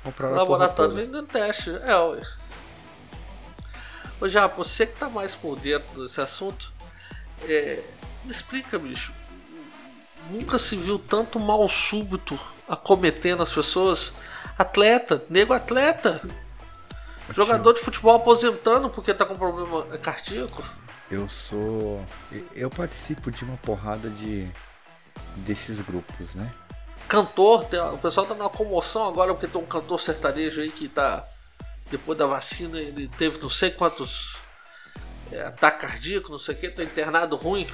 Compraram 0.03 0.33
o 0.33 0.37
laboratório 0.37 0.95
vendendo 0.95 1.27
teste. 1.27 1.69
É, 1.69 1.95
ué. 1.95 2.21
Ô 4.19 4.29
já, 4.29 4.47
você 4.47 4.85
que 4.85 4.97
tá 4.97 5.09
mais 5.09 5.35
por 5.35 5.57
dentro 5.57 6.01
desse 6.01 6.21
assunto, 6.21 6.71
é, 7.43 7.81
me 8.23 8.31
explica, 8.31 8.79
bicho. 8.79 9.13
Nunca 10.29 10.57
se 10.57 10.75
viu 10.75 10.97
tanto 10.97 11.39
mal 11.39 11.67
súbito 11.69 12.39
acometendo 12.67 13.43
as 13.43 13.51
pessoas. 13.51 14.13
Atleta, 14.57 15.23
nego 15.29 15.53
atleta. 15.53 16.21
Jogador 17.33 17.73
de 17.73 17.79
futebol 17.79 18.15
aposentando 18.15 18.89
porque 18.89 19.13
tá 19.13 19.25
com 19.25 19.35
problema 19.35 19.83
cardíaco. 19.97 20.63
Eu 21.09 21.27
sou. 21.27 22.03
Eu 22.55 22.69
participo 22.69 23.29
de 23.29 23.43
uma 23.43 23.57
porrada 23.57 24.09
de. 24.09 24.45
desses 25.35 25.79
grupos, 25.81 26.33
né? 26.33 26.51
Cantor, 27.07 27.67
o 27.93 27.97
pessoal 27.99 28.25
tá 28.25 28.33
numa 28.33 28.49
comoção 28.49 29.07
agora 29.07 29.33
porque 29.33 29.47
tem 29.47 29.61
um 29.61 29.65
cantor 29.65 30.01
sertanejo 30.01 30.61
aí 30.61 30.71
que 30.71 30.87
tá 30.87 31.27
depois 31.89 32.17
da 32.17 32.25
vacina 32.25 32.79
ele 32.79 33.07
teve 33.07 33.39
não 33.39 33.49
sei 33.49 33.71
quantos 33.71 34.37
é, 35.31 35.41
ataque 35.41 35.85
cardíaco, 35.85 36.31
não 36.31 36.39
sei 36.39 36.55
o 36.55 36.57
que, 36.57 36.69
tá 36.69 36.83
internado 36.83 37.35
ruim. 37.35 37.67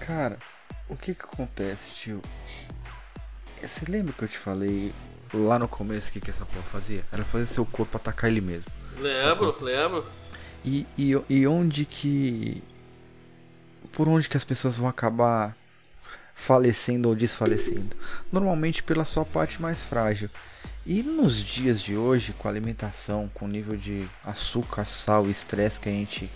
Cara, 0.00 0.38
o 0.88 0.96
que 0.96 1.14
que 1.14 1.22
acontece, 1.22 1.86
tio? 1.94 2.22
Você 3.60 3.84
lembra 3.88 4.12
que 4.12 4.22
eu 4.22 4.28
te 4.28 4.38
falei 4.38 4.94
lá 5.34 5.58
no 5.58 5.68
começo 5.68 6.08
o 6.08 6.12
que, 6.12 6.20
que 6.20 6.30
essa 6.30 6.46
porra 6.46 6.62
fazia? 6.62 7.04
Era 7.12 7.24
fazer 7.24 7.46
seu 7.46 7.66
corpo 7.66 7.96
atacar 7.96 8.30
ele 8.30 8.40
mesmo. 8.40 8.70
Lembro, 8.98 9.54
lembro. 9.60 10.04
E, 10.64 10.86
e, 10.96 11.10
e 11.28 11.46
onde 11.46 11.84
que. 11.84 12.62
Por 13.92 14.08
onde 14.08 14.28
que 14.28 14.36
as 14.36 14.44
pessoas 14.44 14.76
vão 14.76 14.88
acabar 14.88 15.56
falecendo 16.34 17.08
ou 17.08 17.14
desfalecendo? 17.14 17.96
Normalmente 18.32 18.82
pela 18.82 19.04
sua 19.04 19.24
parte 19.24 19.60
mais 19.60 19.82
frágil. 19.84 20.30
E 20.88 21.02
nos 21.02 21.44
dias 21.44 21.82
de 21.82 21.98
hoje, 21.98 22.32
com 22.32 22.48
a 22.48 22.50
alimentação, 22.50 23.30
com 23.34 23.44
o 23.44 23.48
nível 23.48 23.76
de 23.76 24.08
açúcar, 24.24 24.86
sal 24.86 25.26
e 25.26 25.30
estresse 25.30 25.78
que 25.78 25.86
a 25.86 25.92
gente 25.92 26.30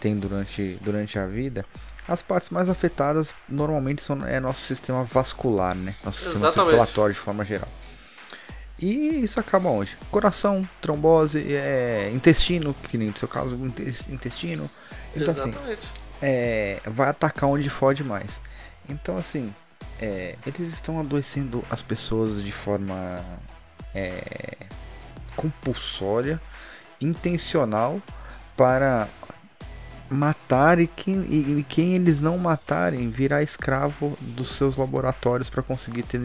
tem 0.00 0.18
durante, 0.18 0.76
durante 0.80 1.20
a 1.20 1.24
vida, 1.24 1.64
as 2.08 2.20
partes 2.20 2.50
mais 2.50 2.68
afetadas 2.68 3.32
normalmente 3.48 4.02
são 4.02 4.26
é 4.26 4.40
nosso 4.40 4.62
sistema 4.62 5.04
vascular, 5.04 5.76
né? 5.76 5.94
Nosso 6.04 6.18
sistema 6.18 6.48
Exatamente. 6.48 6.70
circulatório 6.70 7.14
de 7.14 7.20
forma 7.20 7.44
geral. 7.44 7.68
E 8.76 9.22
isso 9.22 9.38
acaba 9.38 9.68
onde? 9.68 9.96
Coração, 10.10 10.68
trombose, 10.80 11.54
é, 11.54 12.10
intestino, 12.12 12.74
que 12.90 12.98
nem 12.98 13.10
no 13.10 13.16
seu 13.16 13.28
caso, 13.28 13.54
intestino. 14.08 14.68
Então 15.14 15.30
assim, 15.30 15.50
Exatamente. 15.50 15.78
assim, 15.78 15.88
é, 16.20 16.80
vai 16.86 17.08
atacar 17.08 17.48
onde 17.48 17.70
fode 17.70 18.02
mais. 18.02 18.40
Então 18.88 19.16
assim, 19.16 19.54
é, 20.00 20.34
eles 20.44 20.74
estão 20.74 20.98
adoecendo 20.98 21.62
as 21.70 21.82
pessoas 21.82 22.42
de 22.42 22.50
forma 22.50 23.24
é, 23.94 24.56
compulsória, 25.36 26.40
intencional 27.00 28.00
para 28.56 29.08
matar 30.12 30.78
e 30.78 30.86
quem, 30.86 31.14
e 31.22 31.66
quem 31.68 31.94
eles 31.94 32.20
não 32.20 32.36
matarem 32.36 33.10
virar 33.10 33.42
escravo 33.42 34.16
dos 34.20 34.50
seus 34.50 34.76
laboratórios 34.76 35.48
para 35.48 35.62
conseguir 35.62 36.02
ter 36.02 36.20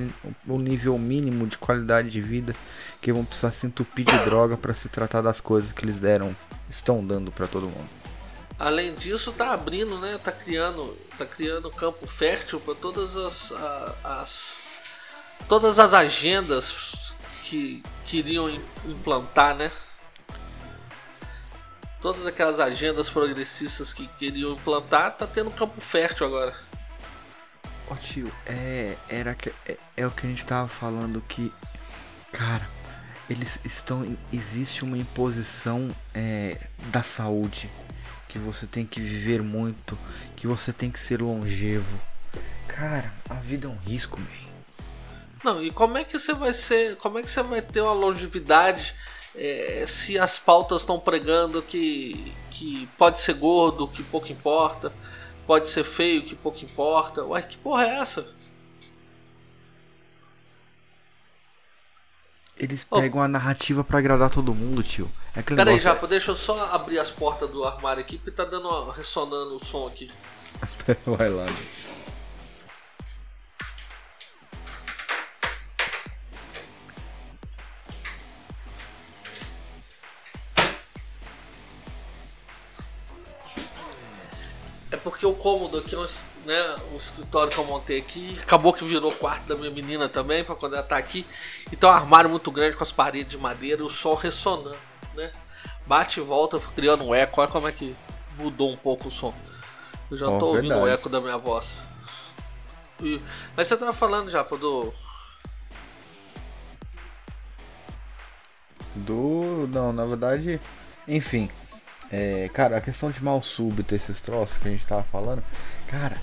o 0.46 0.60
nível 0.60 0.98
mínimo 0.98 1.48
de 1.48 1.58
qualidade 1.58 2.10
de 2.10 2.22
vida 2.22 2.54
que 3.02 3.14
vão 3.14 3.24
precisar 3.24 3.52
se 3.52 3.66
entupir 3.66 4.06
de 4.06 4.18
droga 4.26 4.58
para 4.58 4.74
se 4.74 4.90
tratar 4.90 5.22
das 5.22 5.40
coisas 5.40 5.72
que 5.72 5.86
eles 5.86 6.00
deram, 6.00 6.36
estão 6.70 7.06
dando 7.06 7.32
para 7.32 7.48
todo 7.48 7.64
mundo. 7.64 7.90
Além 8.60 8.94
disso, 8.96 9.32
tá 9.32 9.54
abrindo, 9.54 10.00
né? 10.00 10.20
Tá 10.22 10.32
criando, 10.32 10.98
tá 11.18 11.26
criando 11.26 11.70
campo 11.70 12.08
fértil 12.08 12.60
para 12.60 12.76
todas 12.76 13.16
as, 13.16 13.54
as 14.04 14.58
todas 15.48 15.78
as 15.78 15.94
agendas 15.94 16.97
que 17.48 17.82
queriam 18.06 18.50
implantar, 18.86 19.56
né? 19.56 19.72
Todas 22.02 22.26
aquelas 22.26 22.60
agendas 22.60 23.10
progressistas 23.10 23.94
que 23.94 24.06
queriam 24.20 24.54
implantar, 24.54 25.16
tá 25.16 25.26
tendo 25.26 25.50
campo 25.52 25.80
fértil 25.80 26.28
agora. 26.28 26.54
Ó 27.90 27.94
oh, 27.94 27.96
tio, 27.96 28.32
é, 28.46 28.98
era 29.08 29.36
é, 29.66 29.78
é 29.96 30.06
o 30.06 30.12
que 30.12 30.28
a 30.28 30.30
gente 30.30 30.46
tava 30.46 30.68
falando 30.68 31.24
que, 31.26 31.52
cara, 32.34 32.68
eles 33.30 33.60
estão, 33.64 34.18
existe 34.32 34.84
uma 34.84 34.98
imposição 34.98 35.90
é, 36.14 36.58
da 36.92 37.02
saúde, 37.02 37.72
que 38.28 38.38
você 38.38 38.68
tem 38.68 38.86
que 38.86 39.00
viver 39.00 39.42
muito, 39.42 39.98
que 40.36 40.46
você 40.46 40.74
tem 40.74 40.92
que 40.92 41.00
ser 41.00 41.22
longevo. 41.22 41.98
Cara, 42.68 43.12
a 43.30 43.36
vida 43.36 43.68
é 43.68 43.70
um 43.70 43.78
risco, 43.78 44.20
man. 44.20 44.47
Não, 45.44 45.62
e 45.62 45.72
como 45.72 45.98
é 45.98 46.04
que 46.04 46.18
você 46.18 46.34
vai 46.34 46.54
ser. 46.54 46.96
Como 46.98 47.20
é 47.20 47.22
que 47.22 47.30
você 47.30 47.44
vai 47.44 47.62
ter 47.62 47.82
uma 47.82 47.94
longevidade 47.94 48.96
é, 49.36 49.86
se 49.88 50.18
as 50.18 50.40
pautas 50.40 50.82
estão 50.82 51.00
pregando 51.00 51.62
que, 51.62 52.34
que 52.50 52.88
pode 52.98 53.22
ser 53.22 53.36
gordo, 53.36 53.88
que 53.88 54.02
pouco 54.04 54.32
importa, 54.32 54.92
pode 55.46 55.68
ser 55.68 55.84
feio, 55.84 56.24
que 56.24 56.36
pouco 56.36 56.64
importa? 56.64 57.24
Ué, 57.24 57.42
que 57.42 57.58
porra 57.58 57.86
é 57.86 58.00
essa? 58.00 58.36
Eles 62.60 62.84
pegam 62.84 63.22
oh. 63.22 63.24
a 63.24 63.28
narrativa 63.28 63.84
para 63.84 64.00
agradar 64.00 64.32
todo 64.32 64.54
mundo, 64.54 64.82
tio. 64.82 65.10
É 65.36 65.44
Pera 65.44 65.70
aí, 65.70 65.80
Japa, 65.80 66.08
é... 66.08 66.10
deixa 66.10 66.32
eu 66.32 66.36
só 66.36 66.72
abrir 66.74 66.98
as 66.98 67.12
portas 67.12 67.48
do 67.52 67.64
armário 67.64 68.02
aqui, 68.02 68.18
porque 68.18 68.32
tá 68.32 68.44
dando 68.44 68.68
uma, 68.68 68.92
ressonando 68.92 69.58
o 69.58 69.64
som 69.64 69.86
aqui. 69.86 70.12
Vai 71.06 71.30
lá. 71.30 71.46
É 84.90 84.96
porque 84.96 85.26
o 85.26 85.34
cômodo 85.34 85.80
aqui, 85.80 85.96
né, 86.46 86.76
o 86.94 86.98
escritório 86.98 87.52
que 87.52 87.58
eu 87.58 87.66
montei 87.66 88.00
aqui, 88.00 88.38
acabou 88.42 88.72
que 88.72 88.86
virou 88.86 89.12
quarto 89.12 89.46
da 89.48 89.56
minha 89.56 89.70
menina 89.70 90.08
também, 90.08 90.46
para 90.46 90.56
quando 90.56 90.76
ela 90.76 90.84
tá 90.84 90.98
aqui. 90.98 91.26
Então, 91.72 91.90
é 91.90 91.94
um 91.94 91.96
armário 91.96 92.30
muito 92.30 92.50
grande 92.52 92.78
com 92.78 92.84
as 92.84 92.92
paredes 92.92 93.32
de 93.32 93.38
madeira 93.38 93.82
e 93.82 93.86
o 93.86 93.90
som 93.90 94.14
ressonando, 94.14 94.78
né? 95.14 95.32
Bate 95.86 96.20
e 96.20 96.24
volta, 96.24 96.60
criando 96.74 97.04
um 97.04 97.14
eco. 97.14 97.42
Olha 97.42 97.52
como 97.52 97.68
é 97.68 97.72
que 97.72 97.96
mudou 98.38 98.72
um 98.72 98.78
pouco 98.78 99.10
o 99.10 99.12
som. 99.12 99.34
Eu 100.10 100.18
já 100.18 100.30
oh, 100.30 100.40
tô 100.40 100.48
ouvindo 100.48 100.74
o 100.74 100.88
eco 100.88 101.10
da 101.10 101.20
minha 101.20 101.38
voz. 101.38 101.84
E... 103.02 103.22
Mas 103.56 103.68
você 103.68 103.76
tava 103.76 103.94
falando 103.94 104.30
já, 104.30 104.42
do. 104.44 104.94
Do. 108.96 109.68
Não, 109.70 109.92
na 109.92 110.06
verdade. 110.06 110.62
Enfim. 111.08 111.50
É, 112.12 112.50
cara, 112.54 112.78
a 112.78 112.82
questão 112.82 113.12
de 113.12 113.24
mal 113.24 113.42
súbito, 113.44 113.94
esses 113.94 114.22
troços 114.22 114.58
que 114.58 114.68
a 114.68 114.72
gente 114.72 114.86
tava 114.86 115.04
falando. 115.04 115.44
Cara. 115.88 116.18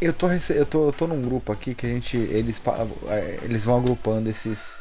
Eu 0.00 0.12
tô, 0.12 0.28
eu 0.30 0.66
tô, 0.66 0.86
eu 0.86 0.92
tô 0.92 1.06
num 1.06 1.20
grupo 1.20 1.52
aqui 1.52 1.74
que 1.74 1.86
a 1.86 1.90
gente. 1.90 2.16
Eles, 2.16 2.60
é, 3.08 3.38
eles 3.42 3.64
vão 3.64 3.78
agrupando 3.78 4.30
esses, 4.30 4.74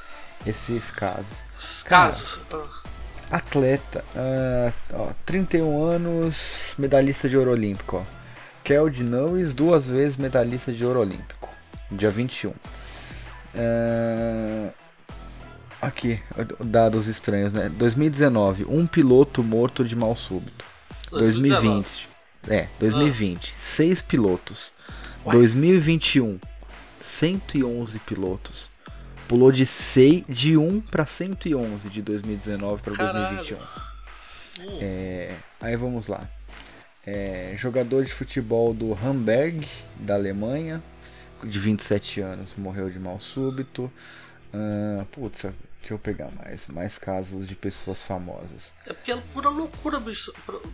esses 0.46 0.92
casos. 0.92 1.38
Os 1.60 1.84
casos? 1.84 2.40
Cara, 2.50 2.68
atleta, 3.32 4.06
uh, 4.16 4.74
ó, 4.94 5.12
31 5.26 5.84
anos, 5.84 6.74
medalhista 6.78 7.28
de 7.28 7.38
ouro 7.38 7.52
olímpico. 7.52 7.98
Ó. 7.98 8.04
Keld 8.64 9.04
Nunes, 9.04 9.54
duas 9.54 9.88
vezes 9.88 10.18
medalhista 10.18 10.72
de 10.72 10.86
ouro 10.86 11.00
olímpico. 11.00 11.50
Dia 11.90 12.12
21. 12.12 12.50
Uh, 12.50 12.56
aqui, 15.82 16.20
dados 16.60 17.08
estranhos, 17.08 17.54
né? 17.54 17.70
2019, 17.70 18.66
um 18.66 18.86
piloto 18.86 19.44
morto 19.44 19.84
de 19.84 19.96
mal 19.96 20.16
súbito. 20.16 20.66
2020. 21.12 22.08
É, 22.50 22.68
2020, 22.80 23.50
ah. 23.50 23.60
seis 23.60 24.02
pilotos. 24.02 24.72
Ué? 25.26 25.34
2021, 25.34 26.40
111 27.02 28.00
pilotos. 28.00 28.72
Pulou 29.28 29.52
de 29.52 29.66
6, 29.66 30.24
de 30.30 30.56
1 30.56 30.82
para 30.82 31.06
111 31.06 31.90
de 31.90 32.02
2019 32.02 32.82
para 32.82 33.12
2021. 33.12 33.58
É, 34.80 35.36
aí 35.60 35.76
vamos 35.76 36.08
lá. 36.08 36.28
É, 37.06 37.54
jogador 37.58 38.04
de 38.06 38.14
futebol 38.14 38.74
do 38.74 38.94
Hamburg, 38.94 39.68
da 40.00 40.16
Alemanha, 40.16 40.82
de 41.44 41.60
27 41.60 42.22
anos, 42.22 42.54
morreu 42.58 42.90
de 42.90 43.00
mal 43.00 43.20
súbito. 43.20 43.92
Uh, 44.54 45.06
putz, 45.06 45.46
deixa 45.80 45.94
eu 45.94 46.00
pegar 46.00 46.30
mais, 46.32 46.68
mais 46.68 46.98
casos 46.98 47.48
de 47.48 47.56
pessoas 47.56 48.04
famosas. 48.04 48.74
É 48.86 48.94
porque 48.94 49.12
é 49.12 49.18
pura 49.34 49.50
loucura, 49.50 50.00
bicho. 50.00 50.34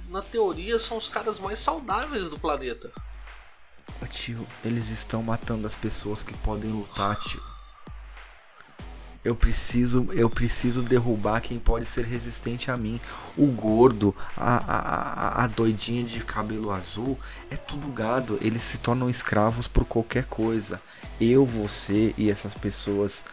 Na 0.09 0.21
teoria, 0.21 0.79
são 0.79 0.97
os 0.97 1.09
caras 1.09 1.39
mais 1.39 1.59
saudáveis 1.59 2.29
do 2.29 2.39
planeta. 2.39 2.91
tio, 4.09 4.47
eles 4.63 4.89
estão 4.89 5.21
matando 5.21 5.67
as 5.67 5.75
pessoas 5.75 6.23
que 6.23 6.35
podem 6.39 6.71
lutar, 6.71 7.15
tio. 7.17 7.41
Eu 9.23 9.37
preciso, 9.37 10.09
eu 10.11 10.29
preciso 10.29 10.81
derrubar 10.81 11.39
quem 11.39 11.57
pode 11.57 11.85
ser 11.85 12.03
resistente 12.05 12.69
a 12.69 12.75
mim. 12.75 12.99
O 13.37 13.47
gordo, 13.47 14.13
a, 14.35 14.57
a, 14.57 15.43
a 15.43 15.47
doidinha 15.47 16.03
de 16.03 16.19
cabelo 16.25 16.71
azul, 16.71 17.17
é 17.49 17.55
tudo 17.55 17.87
gado. 17.87 18.37
Eles 18.41 18.61
se 18.63 18.79
tornam 18.79 19.09
escravos 19.09 19.65
por 19.65 19.85
qualquer 19.85 20.25
coisa. 20.25 20.81
Eu, 21.21 21.45
você 21.45 22.13
e 22.17 22.29
essas 22.29 22.53
pessoas 22.53 23.23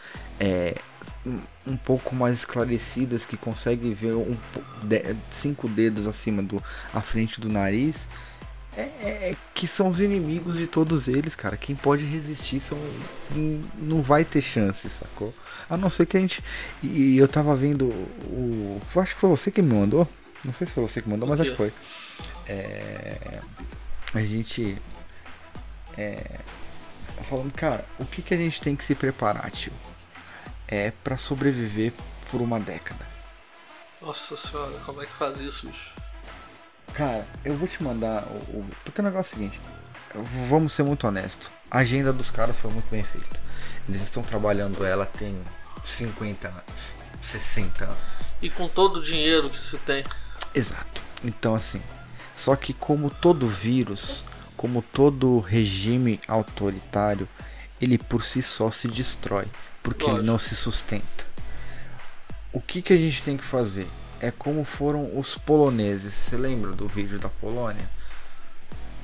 é, 0.41 0.75
um, 1.67 1.77
pouco 1.77 2.15
mais 2.15 2.39
esclarecidas 2.39 3.27
que 3.27 3.37
conseguem 3.37 3.93
ver 3.93 4.15
um, 4.15 4.37
de, 4.83 5.15
cinco 5.31 5.69
dedos 5.69 6.07
acima 6.07 6.43
do, 6.43 6.63
à 6.95 7.03
frente 7.03 7.41
do 7.41 7.49
nariz 7.49 8.09
é, 8.77 8.83
é, 8.83 9.31
é, 9.31 9.37
que 9.53 9.67
são 9.67 9.89
os 9.89 10.01
inimigos 10.01 10.57
de 10.57 10.67
todos 10.67 11.09
eles, 11.09 11.35
cara. 11.35 11.57
Quem 11.57 11.75
pode 11.75 12.05
resistir 12.05 12.61
são, 12.61 12.79
não 13.77 14.01
vai 14.01 14.25
ter 14.25 14.41
chance, 14.41 14.89
sacou? 14.89 15.35
A 15.69 15.77
não 15.77 15.91
ser 15.91 16.07
que 16.07 16.17
a 16.17 16.21
gente. 16.21 16.43
E 16.83 17.19
eu 17.19 17.27
tava 17.27 17.55
vendo 17.57 17.87
o. 17.87 18.81
Acho 18.97 19.15
que 19.15 19.21
foi 19.21 19.29
você 19.29 19.51
que 19.51 19.61
me 19.61 19.75
mandou. 19.75 20.09
Não 20.45 20.53
sei 20.53 20.67
se 20.67 20.73
foi 20.73 20.87
você 20.87 21.03
que 21.03 21.09
mandou, 21.09 21.29
mas 21.29 21.41
acho 21.41 21.51
que 21.51 21.57
foi. 21.57 21.73
É, 22.47 23.41
a 24.15 24.21
gente. 24.21 24.77
É, 25.99 26.39
falando, 27.25 27.53
cara, 27.53 27.85
o 27.99 28.05
que, 28.05 28.23
que 28.23 28.33
a 28.33 28.37
gente 28.37 28.61
tem 28.61 28.77
que 28.77 28.85
se 28.85 28.95
preparar, 28.95 29.51
tio? 29.51 29.73
É 30.71 30.93
para 31.03 31.17
sobreviver 31.17 31.93
por 32.31 32.41
uma 32.41 32.61
década. 32.61 33.07
Nossa 34.01 34.37
senhora, 34.37 34.79
como 34.87 35.03
é 35.03 35.07
que 35.07 35.13
faz 35.13 35.41
isso, 35.41 35.67
bicho? 35.67 35.93
Cara, 36.95 37.27
eu 37.45 37.57
vou 37.57 37.69
te 37.69 37.83
mandar 37.83 38.25
o, 38.25 38.59
o, 38.59 38.71
Porque 38.85 39.01
o 39.01 39.05
negócio 39.05 39.33
é 39.33 39.37
o 39.37 39.39
seguinte. 39.39 39.61
Vamos 40.49 40.73
ser 40.73 40.83
muito 40.83 41.07
honestos. 41.07 41.51
A 41.71 41.79
agenda 41.79 42.13
dos 42.13 42.31
caras 42.31 42.59
foi 42.59 42.71
muito 42.71 42.89
bem 42.91 43.03
feita. 43.03 43.41
Eles 43.89 44.01
estão 44.01 44.23
trabalhando 44.23 44.85
ela 44.85 45.07
tem 45.07 45.41
50 45.85 46.49
anos, 46.49 46.95
60 47.23 47.85
anos. 47.85 47.99
E 48.43 48.51
com 48.51 48.69
todo 48.69 48.99
o 48.99 49.03
dinheiro 49.03 49.51
que 49.51 49.59
se 49.59 49.77
tem. 49.79 50.05
Exato. 50.55 51.03
Então 51.23 51.55
assim. 51.55 51.83
Só 52.35 52.57
que 52.57 52.73
como 52.73 53.11
todo 53.11 53.47
vírus, 53.47 54.25
como 54.57 54.81
todo 54.81 55.41
regime 55.41 56.19
autoritário, 56.27 57.29
ele 57.81 57.99
por 57.99 58.25
si 58.25 58.43
só 58.43 58.71
se 58.71 58.89
destrói. 58.89 59.47
Porque 59.83 60.05
Lógico. 60.05 60.21
ele 60.21 60.27
não 60.27 60.39
se 60.39 60.55
sustenta. 60.55 61.27
O 62.53 62.61
que, 62.61 62.83
que 62.83 62.93
a 62.93 62.97
gente 62.97 63.23
tem 63.23 63.37
que 63.37 63.45
fazer? 63.45 63.89
é 64.21 64.31
como 64.31 64.65
foram 64.65 65.19
os 65.19 65.37
poloneses. 65.37 66.13
Você 66.13 66.37
lembra 66.37 66.73
do 66.73 66.87
vídeo 66.87 67.19
da 67.19 67.29
Polônia? 67.29 67.91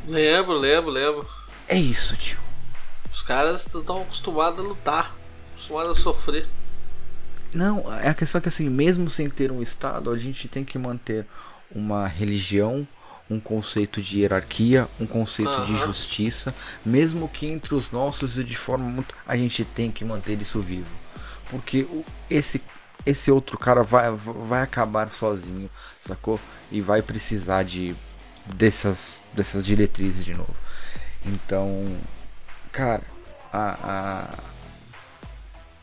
Lembro, 0.07 0.53
lembro, 0.53 0.91
lembro. 0.91 1.27
É 1.67 1.77
isso, 1.77 2.17
tio. 2.17 2.39
Os 3.11 3.23
caras 3.23 3.67
estão 3.67 4.03
acostumados 4.03 4.59
a 4.59 4.63
lutar, 4.63 5.17
acostumados 5.53 5.99
a 5.99 6.01
sofrer. 6.01 6.47
Não, 7.53 7.93
é 7.95 8.11
a 8.11 8.15
questão 8.15 8.41
que 8.41 8.49
assim, 8.49 8.69
mesmo 8.69 9.09
sem 9.09 9.31
ter 9.31 9.51
um 9.51 9.63
Estado, 9.63 10.11
a 10.11 10.19
gente 10.19 10.49
tem 10.49 10.65
que 10.65 10.79
manter 10.79 11.27
uma 11.75 12.07
religião, 12.07 12.87
um 13.29 13.41
conceito 13.41 14.01
de 14.01 14.21
hierarquia, 14.21 14.89
um 15.01 15.07
conceito 15.07 15.51
uhum. 15.51 15.65
de 15.65 15.77
justiça, 15.77 16.55
mesmo 16.85 17.29
que 17.29 17.47
entre 17.47 17.75
os 17.75 17.91
nossos 17.91 18.39
e 18.39 18.45
de 18.45 18.57
forma 18.57 18.89
muito. 18.89 19.15
A 19.27 19.37
gente 19.37 19.65
tem 19.65 19.91
que 19.91 20.05
manter 20.05 20.41
isso 20.41 20.61
vivo. 20.61 20.87
Porque 21.51 21.87
esse 22.31 22.61
esse 23.07 23.31
outro 23.31 23.57
cara 23.57 23.85
vai, 23.85 24.11
vai 24.11 24.63
acabar 24.63 25.13
sozinho, 25.13 25.71
sacou? 26.01 26.41
E 26.73 26.81
vai 26.81 27.01
precisar 27.01 27.63
de 27.63 27.95
dessas, 28.45 29.23
dessas 29.33 29.65
diretrizes 29.65 30.25
de 30.25 30.35
novo. 30.35 30.55
Então, 31.25 31.97
cara, 32.73 33.05
a, 33.53 33.77
a, 33.83 34.39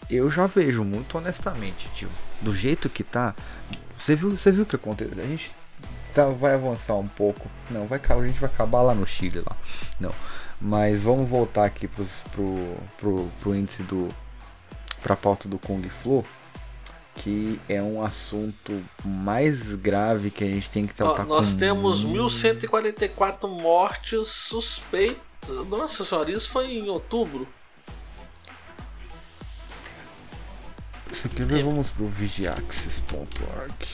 eu 0.10 0.29
já 0.29 0.47
vejo 0.47 0.84
muito 0.84 1.17
honestamente, 1.17 1.89
tio, 1.93 2.10
do 2.41 2.53
jeito 2.53 2.89
que 2.89 3.03
tá. 3.03 3.34
Você 3.97 4.15
viu, 4.15 4.32
você 4.32 4.51
viu 4.51 4.63
o 4.63 4.65
que 4.65 4.75
aconteceu? 4.75 5.23
A 5.23 5.27
gente 5.27 5.49
tá, 6.13 6.30
vai 6.30 6.54
avançar 6.54 6.95
um 6.95 7.08
pouco. 7.08 7.47
Não, 7.69 7.88
vai 7.88 7.99
a 7.99 8.28
gente 8.28 8.39
vai 8.39 8.49
acabar 8.49 8.82
lá 8.82 8.93
no 8.93 9.06
Chile 9.06 9.39
lá. 9.39 9.56
Não. 9.99 10.13
Mas 10.62 11.04
vamos 11.04 11.30
voltar 11.30 11.65
aqui 11.65 11.88
pros, 11.88 12.23
pro, 12.32 12.78
pro, 12.97 13.30
pro 13.41 13.56
índice 13.56 13.84
do. 13.84 14.10
pra 15.02 15.15
pauta 15.15 15.47
do 15.47 15.60
Kung 15.60 15.88
Flu 15.89 16.23
que 17.15 17.60
é 17.69 17.82
um 17.82 18.04
assunto 18.04 18.84
mais 19.06 19.76
grave 19.76 20.32
que 20.32 20.43
a 20.43 20.47
gente 20.47 20.69
tem 20.69 20.88
que 20.88 20.93
tratar. 20.93 21.26
nós 21.26 21.54
com... 21.54 21.60
temos 21.60 22.04
1144 22.04 23.47
mortes 23.47 24.28
suspeitas. 24.30 25.21
Nossa 25.67 26.04
senhora, 26.04 26.32
isso 26.32 26.49
foi 26.49 26.73
em 26.73 26.89
outubro. 26.89 27.47
Isso 31.12 31.28
aqui 31.28 31.45
nós 31.45 31.62
vamos 31.62 31.89
pro 31.91 32.08
vigiaxis.org. 32.08 33.88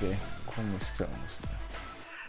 ver 0.00 0.18
como 0.46 0.76
estamos? 0.80 1.12
Né? 1.42 1.56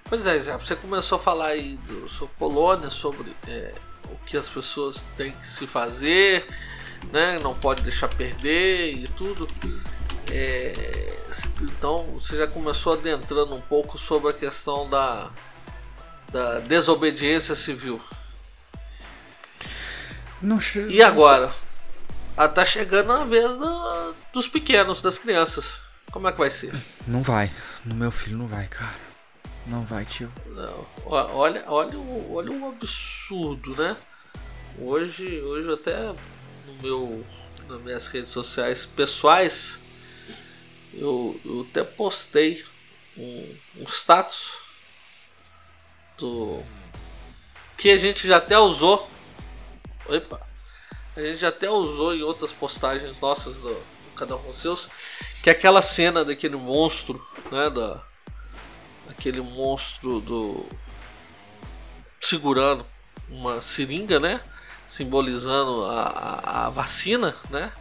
Pois 0.05 0.25
é, 0.25 0.39
já 0.41 0.57
você 0.57 0.75
começou 0.75 1.17
a 1.17 1.21
falar 1.21 1.47
aí 1.47 1.77
do, 1.87 2.07
sobre 2.09 2.33
Polônia, 2.39 2.89
sobre 2.89 3.35
é, 3.47 3.73
o 4.05 4.15
que 4.25 4.37
as 4.37 4.47
pessoas 4.47 5.05
têm 5.17 5.31
que 5.31 5.45
se 5.45 5.67
fazer, 5.67 6.47
né? 7.11 7.39
Não 7.43 7.53
pode 7.53 7.81
deixar 7.83 8.07
perder 8.07 8.93
e 8.93 9.07
tudo. 9.09 9.47
É, 10.31 11.13
então 11.61 12.03
você 12.13 12.37
já 12.37 12.47
começou 12.47 12.93
adentrando 12.93 13.53
um 13.53 13.61
pouco 13.61 13.97
sobre 13.97 14.29
a 14.29 14.33
questão 14.33 14.89
da, 14.89 15.29
da 16.31 16.59
desobediência 16.59 17.55
civil. 17.55 18.01
Não, 20.41 20.59
E 20.89 21.01
agora? 21.01 21.51
Ah, 22.35 22.47
tá 22.47 22.63
chegando 22.63 23.11
a 23.11 23.25
vez 23.25 23.55
do- 23.57 24.15
dos 24.31 24.47
pequenos, 24.47 25.01
das 25.01 25.17
crianças. 25.17 25.81
Como 26.11 26.27
é 26.27 26.31
que 26.31 26.37
vai 26.37 26.49
ser? 26.49 26.73
Não 27.05 27.21
vai. 27.21 27.51
No 27.85 27.95
meu 27.95 28.11
filho 28.11 28.37
não 28.37 28.47
vai, 28.47 28.67
cara. 28.67 28.95
Não 29.65 29.85
vai, 29.85 30.05
tio. 30.05 30.31
Não, 30.45 30.87
olha, 31.05 31.63
olha, 31.67 31.97
o, 31.97 32.35
olha 32.35 32.51
o 32.51 32.69
absurdo, 32.69 33.75
né? 33.75 33.97
Hoje, 34.79 35.41
hoje 35.41 35.73
até 35.73 35.97
no 35.97 36.73
meu, 36.81 37.25
nas 37.67 37.81
minhas 37.81 38.07
redes 38.07 38.29
sociais 38.29 38.85
pessoais, 38.85 39.79
eu, 40.93 41.39
eu 41.43 41.67
até 41.69 41.83
postei 41.83 42.63
um, 43.17 43.55
um 43.77 43.83
status 43.85 44.57
do 46.17 46.63
que 47.77 47.89
a 47.89 47.97
gente 47.97 48.27
já 48.27 48.37
até 48.37 48.57
usou. 48.57 49.09
Opa! 50.07 50.47
A 51.15 51.21
gente 51.21 51.37
já 51.37 51.49
até 51.49 51.69
usou 51.69 52.15
em 52.15 52.21
outras 52.21 52.53
postagens 52.53 53.19
nossas 53.19 53.57
do, 53.57 53.73
do 53.73 54.15
canal 54.15 54.39
com 54.39 54.53
seus, 54.53 54.87
que 55.47 55.51
é 55.51 55.53
aquela 55.53 55.81
cena 55.81 56.25
daquele 56.25 56.57
monstro, 56.57 57.25
né? 57.49 57.69
Da, 57.69 58.03
aquele 59.09 59.39
monstro 59.39 60.19
do 60.19 60.65
segurando 62.19 62.85
uma 63.29 63.61
seringa, 63.61 64.19
né? 64.19 64.41
Simbolizando 64.89 65.85
a, 65.85 66.01
a, 66.03 66.65
a 66.65 66.69
vacina, 66.69 67.33
né? 67.49 67.71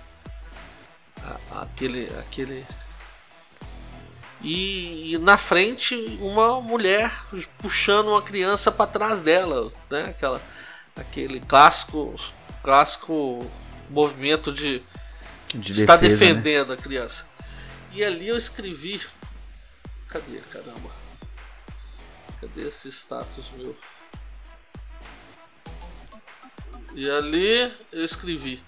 A- 1.22 1.62
aquele, 1.62 2.06
aquele 2.18 2.66
e, 4.40 5.14
e 5.14 5.18
na 5.18 5.36
frente 5.38 5.94
uma 6.20 6.60
mulher 6.60 7.10
puxando 7.58 8.08
uma 8.08 8.22
criança 8.22 8.70
para 8.70 8.90
trás 8.90 9.20
dela, 9.20 9.72
né? 9.90 10.04
Aquela, 10.10 10.42
aquele 10.94 11.40
clássico, 11.40 12.14
clássico 12.62 13.50
movimento 13.88 14.52
de 14.52 14.82
De 15.54 15.72
está 15.72 15.96
defesa, 15.96 16.28
né? 16.30 16.44
defendendo 16.44 16.72
a 16.72 16.78
criança. 16.78 17.25
E 17.96 18.04
ali 18.04 18.28
eu 18.28 18.36
escrevi. 18.36 19.00
Cadê, 20.06 20.40
caramba? 20.50 20.90
Cadê 22.38 22.68
esse 22.68 22.92
status 22.92 23.46
meu? 23.56 23.74
E 26.94 27.10
ali 27.10 27.74
eu 27.90 28.04
escrevi. 28.04 28.62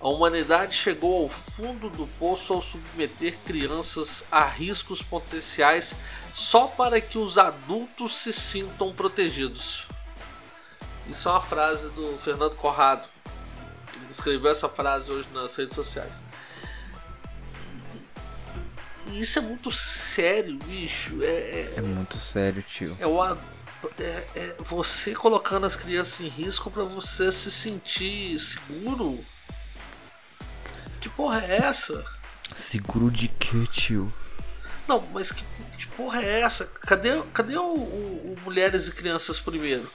A 0.00 0.08
humanidade 0.08 0.74
chegou 0.74 1.22
ao 1.22 1.28
fundo 1.28 1.88
do 1.88 2.08
poço 2.18 2.52
ao 2.52 2.60
submeter 2.60 3.38
crianças 3.46 4.24
a 4.28 4.44
riscos 4.44 5.00
potenciais 5.00 5.94
só 6.34 6.66
para 6.66 7.00
que 7.00 7.18
os 7.18 7.38
adultos 7.38 8.16
se 8.16 8.32
sintam 8.32 8.92
protegidos. 8.92 9.86
Isso 11.08 11.28
é 11.28 11.30
uma 11.30 11.40
frase 11.40 11.88
do 11.90 12.18
Fernando 12.18 12.56
Corrado. 12.56 13.08
Ele 13.94 14.10
escreveu 14.10 14.50
essa 14.50 14.68
frase 14.68 15.12
hoje 15.12 15.28
nas 15.32 15.54
redes 15.54 15.76
sociais. 15.76 16.24
E 19.06 19.20
isso 19.20 19.38
é 19.38 19.42
muito 19.42 19.70
sério, 19.70 20.56
bicho. 20.64 21.22
É, 21.22 21.26
é, 21.26 21.74
É 21.76 21.80
muito 21.82 22.16
sério, 22.18 22.62
tio. 22.62 22.96
é, 23.00 24.02
é- 24.02 24.28
é 24.36 24.56
você 24.60 25.14
colocando 25.14 25.66
as 25.66 25.74
crianças 25.76 26.20
em 26.20 26.28
risco 26.28 26.70
para 26.70 26.84
você 26.84 27.30
se 27.32 27.50
sentir 27.50 28.38
seguro. 28.40 29.24
Que 31.00 31.08
porra 31.08 31.44
é 31.44 31.56
essa? 31.56 32.04
Seguro 32.54 33.10
de 33.10 33.28
quê, 33.28 33.66
tio? 33.70 34.12
Não, 34.86 35.00
mas 35.12 35.32
que, 35.32 35.44
que 35.78 35.86
porra 35.88 36.22
é 36.22 36.40
essa? 36.42 36.64
Cadê, 36.66 37.20
cadê 37.32 37.56
o, 37.56 37.62
o- 37.62 38.34
o 38.36 38.40
Mulheres 38.44 38.86
e 38.88 38.92
Crianças 38.92 39.40
primeiro? 39.40 39.90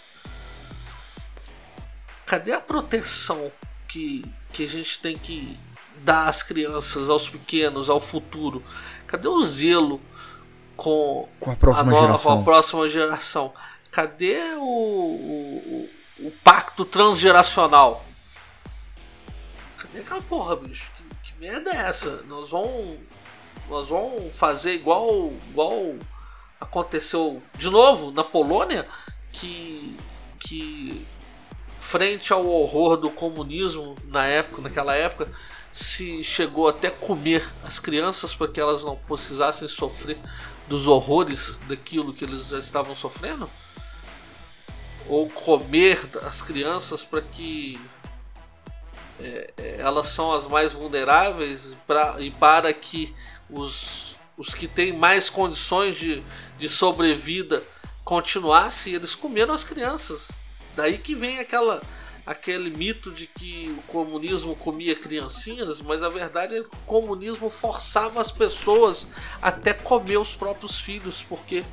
Cadê 2.26 2.52
a 2.52 2.60
proteção 2.60 3.52
que, 3.88 4.26
que 4.52 4.66
a 4.66 4.68
gente 4.68 5.00
tem 5.00 5.18
que 5.18 5.58
dar 6.04 6.28
às 6.28 6.44
crianças, 6.44 7.10
aos 7.10 7.30
pequenos, 7.30 7.90
ao 7.90 8.02
futuro? 8.02 8.64
Cadê 9.08 9.28
o 9.28 9.44
zelo 9.46 10.00
com 10.76 11.28
Com 11.40 11.52
a 11.52 11.56
próxima 11.56 11.88
a 11.90 11.92
nova- 11.92 12.06
geração. 12.08 12.36
com 12.36 12.42
a 12.42 12.44
próxima 12.44 12.90
geração? 12.90 13.54
Cadê 13.92 14.38
o, 14.58 14.62
o, 14.62 15.90
o- 16.20 16.28
o 16.28 16.32
pacto 16.44 16.86
transgeracional? 16.86 18.06
Cadê 19.78 20.00
aquela 20.00 20.22
porra, 20.22 20.56
bicho? 20.56 20.92
Que, 21.24 21.32
que 21.34 21.40
merda 21.40 21.72
é 21.72 21.78
essa? 21.78 22.22
Nós 22.28 22.50
vamos. 22.50 22.98
Nós 23.70 23.88
vamos 23.88 24.36
fazer 24.36 24.74
igual. 24.76 25.32
igual 25.50 25.96
aconteceu 26.60 27.42
de 27.56 27.70
novo 27.70 28.12
na 28.12 28.24
Polônia, 28.24 28.86
que. 29.32 29.96
que 30.40 31.06
frente 31.80 32.34
ao 32.34 32.46
horror 32.46 32.98
do 32.98 33.10
comunismo 33.10 33.96
na 34.10 34.26
época, 34.26 34.62
naquela 34.62 34.94
época, 34.94 35.32
se 35.78 36.24
chegou 36.24 36.68
até 36.68 36.90
comer 36.90 37.48
as 37.64 37.78
crianças 37.78 38.34
para 38.34 38.48
que 38.48 38.60
elas 38.60 38.84
não 38.84 38.96
precisassem 38.96 39.68
sofrer 39.68 40.18
dos 40.68 40.88
horrores 40.88 41.60
daquilo 41.68 42.14
que 42.14 42.26
eles 42.26 42.48
já 42.48 42.58
estavam 42.58 42.96
sofrendo? 42.96 43.48
Ou 45.08 45.30
comer 45.30 46.00
as 46.24 46.42
crianças 46.42 47.04
para 47.04 47.22
que 47.22 47.80
é, 49.20 49.54
é, 49.56 49.76
elas 49.80 50.08
são 50.08 50.34
as 50.34 50.48
mais 50.48 50.74
vulneráveis 50.74 51.78
pra, 51.86 52.16
e 52.18 52.32
para 52.32 52.74
que 52.74 53.14
os, 53.48 54.16
os 54.36 54.56
que 54.56 54.68
têm 54.68 54.92
mais 54.92 55.30
condições 55.30 55.96
de, 55.96 56.24
de 56.58 56.68
sobrevida 56.68 57.64
continuassem, 58.04 58.96
eles 58.96 59.14
comeram 59.14 59.54
as 59.54 59.64
crianças. 59.64 60.32
Daí 60.76 60.98
que 60.98 61.14
vem 61.14 61.38
aquela 61.38 61.82
aquele 62.28 62.70
mito 62.70 63.10
de 63.10 63.26
que 63.26 63.74
o 63.80 63.82
comunismo 63.84 64.54
comia 64.58 64.94
criancinhas, 64.94 65.82
mas 65.82 66.04
a 66.04 66.10
verdade 66.10 66.58
é 66.58 66.62
que 66.62 66.76
o 66.76 66.80
comunismo 66.86 67.50
forçava 67.50 68.20
as 68.20 68.32
pessoas 68.32 69.08
até 69.42 69.72
comer 69.74 70.18
os 70.18 70.36
próprios 70.36 70.78
filhos, 70.78 71.24
porque 71.24 71.64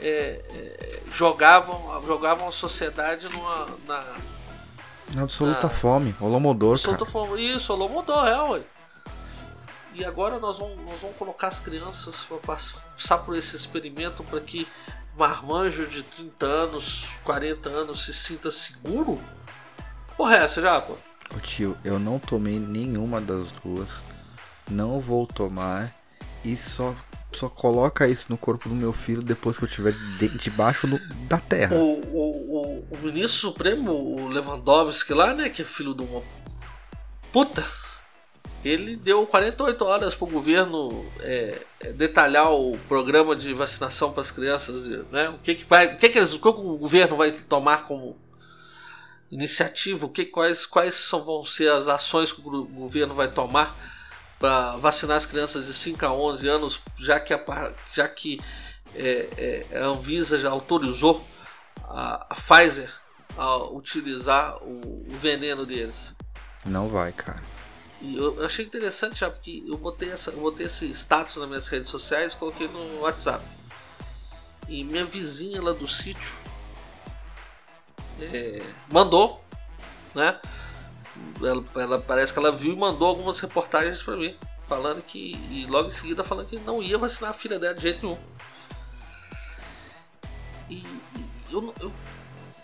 é, 0.00 0.42
é, 0.48 1.02
jogavam, 1.12 2.02
jogavam 2.06 2.48
a 2.48 2.50
sociedade 2.50 3.28
numa, 3.28 3.68
na, 3.86 4.02
Na 5.14 5.22
absoluta 5.24 5.66
Ah. 5.66 5.70
fome. 5.70 6.14
Holomodor, 6.18 6.78
tô 6.80 6.92
cara. 6.92 7.04
falando 7.04 7.38
isso, 7.38 7.76
mudou, 7.76 8.26
é, 8.26 8.42
ué. 8.50 8.62
E 9.94 10.02
agora 10.06 10.38
nós 10.38 10.58
vamos, 10.58 10.78
nós 10.86 11.02
vamos 11.02 11.16
colocar 11.18 11.48
as 11.48 11.58
crianças 11.60 12.24
para 12.26 12.38
passar 12.38 13.18
por 13.18 13.36
esse 13.36 13.54
experimento 13.54 14.24
para 14.24 14.40
que 14.40 14.66
marmanjo 15.18 15.86
de 15.86 16.02
30 16.02 16.46
anos, 16.46 17.04
40 17.24 17.68
anos 17.68 18.06
se 18.06 18.14
sinta 18.14 18.50
seguro? 18.50 19.20
Porra, 20.22 20.36
é 20.36 20.44
essa 20.44 20.62
já, 20.62 20.80
pô? 20.80 20.92
Ô, 21.36 21.40
tio, 21.40 21.76
eu 21.84 21.98
não 21.98 22.16
tomei 22.16 22.56
nenhuma 22.56 23.20
das 23.20 23.48
duas. 23.64 24.00
Não 24.70 25.00
vou 25.00 25.26
tomar. 25.26 25.92
E 26.44 26.56
só, 26.56 26.94
só 27.32 27.48
coloca 27.48 28.06
isso 28.06 28.26
no 28.28 28.38
corpo 28.38 28.68
do 28.68 28.74
meu 28.76 28.92
filho 28.92 29.20
depois 29.20 29.58
que 29.58 29.64
eu 29.64 29.66
estiver 29.66 29.92
de- 30.20 30.28
debaixo 30.38 30.86
do- 30.86 31.00
da 31.26 31.38
terra. 31.38 31.74
O, 31.74 32.00
o, 32.12 32.84
o, 32.86 32.86
o 32.92 32.98
ministro 32.98 33.32
supremo, 33.50 33.90
o 33.90 34.28
Lewandowski 34.28 35.12
lá, 35.12 35.34
né, 35.34 35.48
que 35.48 35.62
é 35.62 35.64
filho 35.64 35.92
de 35.92 36.04
uma 36.04 36.22
puta, 37.32 37.66
ele 38.64 38.94
deu 38.94 39.26
48 39.26 39.84
horas 39.84 40.14
pro 40.14 40.28
governo 40.28 41.04
é, 41.18 41.58
é, 41.80 41.92
detalhar 41.92 42.52
o 42.52 42.78
programa 42.88 43.34
de 43.34 43.52
vacinação 43.52 44.12
para 44.12 44.20
as 44.22 44.30
crianças, 44.30 44.86
né? 45.10 45.30
O 45.30 45.38
que 45.38 45.56
que 45.56 45.64
vai, 45.64 45.94
o 45.94 45.98
que 45.98 46.08
que, 46.08 46.16
eles- 46.16 46.32
o 46.32 46.38
que 46.38 46.46
o 46.46 46.78
governo 46.78 47.16
vai 47.16 47.32
tomar 47.32 47.86
como 47.86 48.16
iniciativa, 49.32 50.04
o 50.04 50.10
que 50.10 50.26
quais 50.26 50.66
quais 50.66 50.94
são, 50.94 51.24
vão 51.24 51.42
ser 51.42 51.72
as 51.72 51.88
ações 51.88 52.30
que 52.30 52.40
o 52.40 52.64
governo 52.66 53.14
vai 53.14 53.28
tomar 53.28 53.74
para 54.38 54.76
vacinar 54.76 55.16
as 55.16 55.24
crianças 55.24 55.66
de 55.66 55.72
5 55.72 56.04
a 56.04 56.12
11 56.12 56.48
anos, 56.48 56.80
já 56.98 57.18
que 57.18 57.32
a, 57.32 57.72
já 57.94 58.06
que 58.06 58.38
é, 58.94 59.64
é, 59.72 59.78
a 59.78 59.86
Anvisa 59.86 60.38
já 60.38 60.50
autorizou 60.50 61.24
a, 61.84 62.26
a 62.28 62.34
Pfizer 62.34 62.92
a 63.38 63.56
utilizar 63.56 64.62
o, 64.62 65.06
o 65.08 65.16
veneno 65.16 65.64
deles. 65.64 66.14
Não 66.66 66.88
vai, 66.88 67.12
cara. 67.12 67.42
E 68.02 68.16
eu 68.16 68.44
achei 68.44 68.66
interessante 68.66 69.20
já, 69.20 69.30
porque 69.30 69.62
eu 69.66 69.78
botei, 69.78 70.10
essa, 70.10 70.30
eu 70.30 70.40
botei 70.40 70.66
esse 70.66 70.90
status 70.90 71.36
nas 71.36 71.48
minhas 71.48 71.68
redes 71.68 71.88
sociais 71.88 72.34
e 72.34 72.36
coloquei 72.36 72.68
no 72.68 73.00
WhatsApp. 73.00 73.42
E 74.68 74.84
minha 74.84 75.04
vizinha 75.04 75.62
lá 75.62 75.72
do 75.72 75.88
sítio 75.88 76.41
é, 78.20 78.62
mandou, 78.90 79.42
né? 80.14 80.38
Ela, 81.40 81.64
ela- 81.76 82.00
parece 82.00 82.32
que 82.32 82.38
ela 82.38 82.52
viu 82.52 82.72
e 82.72 82.76
mandou 82.76 83.08
algumas 83.08 83.38
reportagens 83.38 84.02
pra 84.02 84.16
mim, 84.16 84.36
falando 84.68 85.02
que. 85.02 85.32
E 85.50 85.66
logo 85.68 85.88
em 85.88 85.92
seguida 85.92 86.24
falando 86.24 86.48
que 86.48 86.58
não 86.58 86.82
ia 86.82 86.98
vacinar 86.98 87.30
a 87.30 87.34
filha 87.34 87.58
dela 87.58 87.74
de 87.74 87.82
jeito 87.82 88.04
nenhum. 88.06 88.18
E, 90.70 90.74
e 90.76 91.52
eu, 91.52 91.74
eu, 91.80 91.92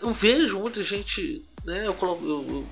eu, 0.02 0.12
vejo 0.12 0.60
muita 0.60 0.82
gente. 0.82 1.44
Né, 1.64 1.86
eu, 1.86 1.96
eu, 2.00 2.66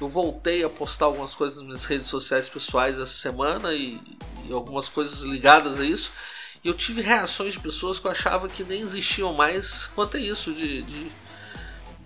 eu, 0.00 0.08
voltei 0.08 0.64
a 0.64 0.68
postar 0.68 1.04
algumas 1.04 1.34
coisas 1.34 1.58
nas 1.58 1.66
minhas 1.66 1.84
redes 1.84 2.08
sociais 2.08 2.48
pessoais 2.48 2.98
essa 2.98 3.12
semana 3.12 3.72
e, 3.72 4.00
e 4.48 4.52
algumas 4.52 4.88
coisas 4.88 5.20
ligadas 5.20 5.78
a 5.78 5.84
isso. 5.84 6.10
E 6.64 6.68
eu 6.68 6.74
tive 6.74 7.00
reações 7.00 7.54
de 7.54 7.60
pessoas 7.60 7.98
que 7.98 8.06
eu 8.06 8.10
achava 8.10 8.48
que 8.48 8.64
nem 8.64 8.82
existiam 8.82 9.32
mais 9.32 9.86
quanto 9.94 10.16
a 10.16 10.20
isso, 10.20 10.52
de, 10.52 10.82
de, 10.82 11.10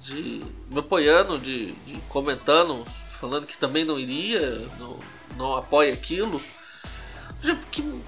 de 0.04 0.42
me 0.70 0.80
apoiando, 0.80 1.38
de, 1.38 1.72
de, 1.72 1.98
comentando, 2.08 2.84
falando 3.18 3.46
que 3.46 3.56
também 3.56 3.84
não 3.84 3.98
iria, 3.98 4.68
não, 4.78 4.98
não 5.36 5.56
apoia 5.56 5.92
aquilo. 5.94 6.40
Que, 7.72 8.02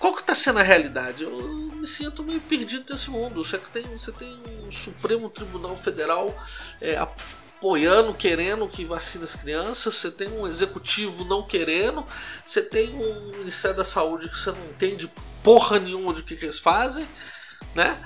qual 0.00 0.14
que 0.14 0.20
está 0.20 0.34
sendo 0.34 0.58
a 0.58 0.62
realidade? 0.62 1.22
Eu 1.22 1.30
me 1.74 1.86
sinto 1.86 2.24
meio 2.24 2.40
perdido 2.40 2.92
nesse 2.92 3.08
mundo. 3.08 3.44
Você 3.44 3.56
tem, 3.56 3.84
você 3.84 4.10
tem 4.10 4.36
um 4.66 4.72
Supremo 4.72 5.30
Tribunal 5.30 5.76
Federal 5.76 6.34
é, 6.80 6.96
apoiando, 6.96 8.12
querendo 8.14 8.66
que 8.66 8.84
vacine 8.84 9.22
as 9.22 9.36
crianças, 9.36 9.94
você 9.94 10.10
tem 10.10 10.28
um 10.28 10.46
executivo 10.48 11.24
não 11.24 11.46
querendo, 11.46 12.04
você 12.44 12.60
tem 12.60 12.92
um 12.92 13.38
Ministério 13.38 13.76
da 13.76 13.84
Saúde 13.84 14.28
que 14.28 14.36
você 14.36 14.50
não 14.50 14.64
entende 14.70 15.08
porra 15.44 15.78
nenhuma 15.78 16.12
do 16.12 16.22
que, 16.24 16.34
que 16.34 16.44
eles 16.44 16.58
fazem, 16.58 17.06
né? 17.76 18.00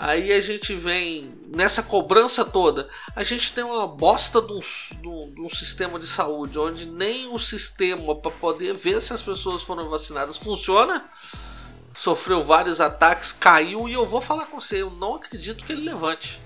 Aí 0.00 0.32
a 0.32 0.40
gente 0.40 0.74
vem 0.74 1.34
nessa 1.54 1.82
cobrança 1.82 2.42
toda. 2.42 2.88
A 3.14 3.22
gente 3.22 3.52
tem 3.52 3.62
uma 3.62 3.86
bosta 3.86 4.40
de 4.40 4.50
um, 4.50 4.60
de 5.30 5.40
um 5.42 5.48
sistema 5.50 6.00
de 6.00 6.06
saúde 6.06 6.58
onde 6.58 6.86
nem 6.86 7.28
o 7.28 7.38
sistema 7.38 8.16
para 8.16 8.30
poder 8.30 8.72
ver 8.72 9.02
se 9.02 9.12
as 9.12 9.20
pessoas 9.20 9.62
foram 9.62 9.90
vacinadas 9.90 10.38
funciona. 10.38 11.04
Sofreu 11.94 12.42
vários 12.42 12.80
ataques, 12.80 13.30
caiu 13.30 13.86
e 13.90 13.92
eu 13.92 14.06
vou 14.06 14.22
falar 14.22 14.46
com 14.46 14.58
você. 14.58 14.80
Eu 14.80 14.90
não 14.90 15.16
acredito 15.16 15.66
que 15.66 15.72
ele 15.72 15.84
levante. 15.84 16.40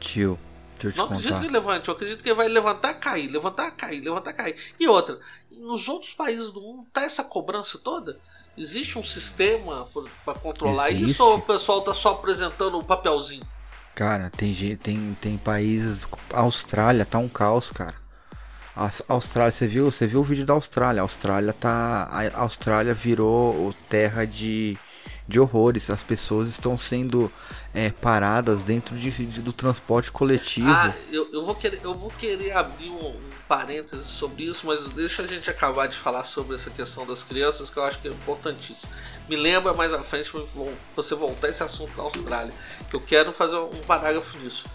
Tio, 0.00 0.36
não 0.82 0.90
contar. 0.90 1.04
acredito 1.04 1.38
que 1.38 1.46
ele 1.46 1.52
levante. 1.52 1.88
Eu 1.88 1.94
acredito 1.94 2.22
que 2.24 2.28
ele 2.28 2.34
vai 2.36 2.48
levantar, 2.48 2.94
cair, 2.94 3.28
levantar, 3.28 3.70
cair, 3.70 4.00
levantar, 4.00 4.32
cair. 4.32 4.56
E 4.80 4.88
outra, 4.88 5.20
nos 5.48 5.88
outros 5.88 6.12
países 6.12 6.50
do 6.50 6.60
mundo 6.60 6.84
tá 6.92 7.04
essa 7.04 7.22
cobrança 7.22 7.78
toda. 7.78 8.18
Existe 8.56 8.98
um 8.98 9.02
sistema 9.02 9.86
para 10.24 10.34
controlar 10.34 10.90
Existe. 10.90 11.10
isso 11.10 11.24
ou 11.24 11.36
o 11.36 11.42
pessoal 11.42 11.82
tá 11.82 11.92
só 11.92 12.12
apresentando 12.12 12.74
o 12.74 12.80
um 12.80 12.84
papelzinho? 12.84 13.44
Cara, 13.94 14.30
tem, 14.30 14.54
tem, 14.76 15.16
tem 15.20 15.38
países. 15.38 16.06
A 16.32 16.40
Austrália 16.40 17.04
tá 17.04 17.18
um 17.18 17.28
caos, 17.28 17.70
cara. 17.70 17.94
A 18.74 18.90
Austrália, 19.08 19.52
você 19.52 19.66
viu? 19.66 19.90
Você 19.90 20.06
viu 20.06 20.20
o 20.20 20.24
vídeo 20.24 20.44
da 20.44 20.52
Austrália? 20.52 21.00
A 21.00 21.04
Austrália 21.04 21.52
tá. 21.52 22.10
A 22.34 22.40
Austrália 22.40 22.92
virou 22.92 23.74
terra 23.88 24.26
de 24.26 24.78
de 25.28 25.40
horrores. 25.40 25.90
As 25.90 26.02
pessoas 26.02 26.48
estão 26.48 26.78
sendo 26.78 27.30
é, 27.74 27.90
paradas 27.90 28.62
dentro 28.62 28.96
de, 28.96 29.10
de, 29.10 29.42
do 29.42 29.52
transporte 29.52 30.10
coletivo. 30.10 30.70
Ah, 30.70 30.94
eu, 31.10 31.32
eu, 31.32 31.44
vou 31.44 31.54
querer, 31.54 31.80
eu 31.82 31.94
vou 31.94 32.10
querer 32.10 32.52
abrir 32.52 32.90
um 32.90 33.18
parêntese 33.48 34.04
sobre 34.04 34.44
isso, 34.44 34.66
mas 34.66 34.86
deixa 34.88 35.22
a 35.22 35.26
gente 35.26 35.48
acabar 35.48 35.86
de 35.86 35.96
falar 35.96 36.24
sobre 36.24 36.54
essa 36.54 36.70
questão 36.70 37.06
das 37.06 37.22
crianças, 37.22 37.70
que 37.70 37.76
eu 37.76 37.84
acho 37.84 38.00
que 38.00 38.08
é 38.08 38.10
importantíssimo. 38.10 38.90
Me 39.28 39.36
lembra 39.36 39.72
mais 39.72 39.92
à 39.92 40.02
frente 40.02 40.30
você 40.94 41.14
voltar 41.14 41.48
esse 41.48 41.62
assunto 41.62 41.96
da 41.96 42.02
Austrália, 42.02 42.52
que 42.90 42.96
eu 42.96 43.00
quero 43.00 43.32
fazer 43.32 43.56
um 43.56 43.82
parágrafo 43.86 44.38
nisso. 44.38 44.66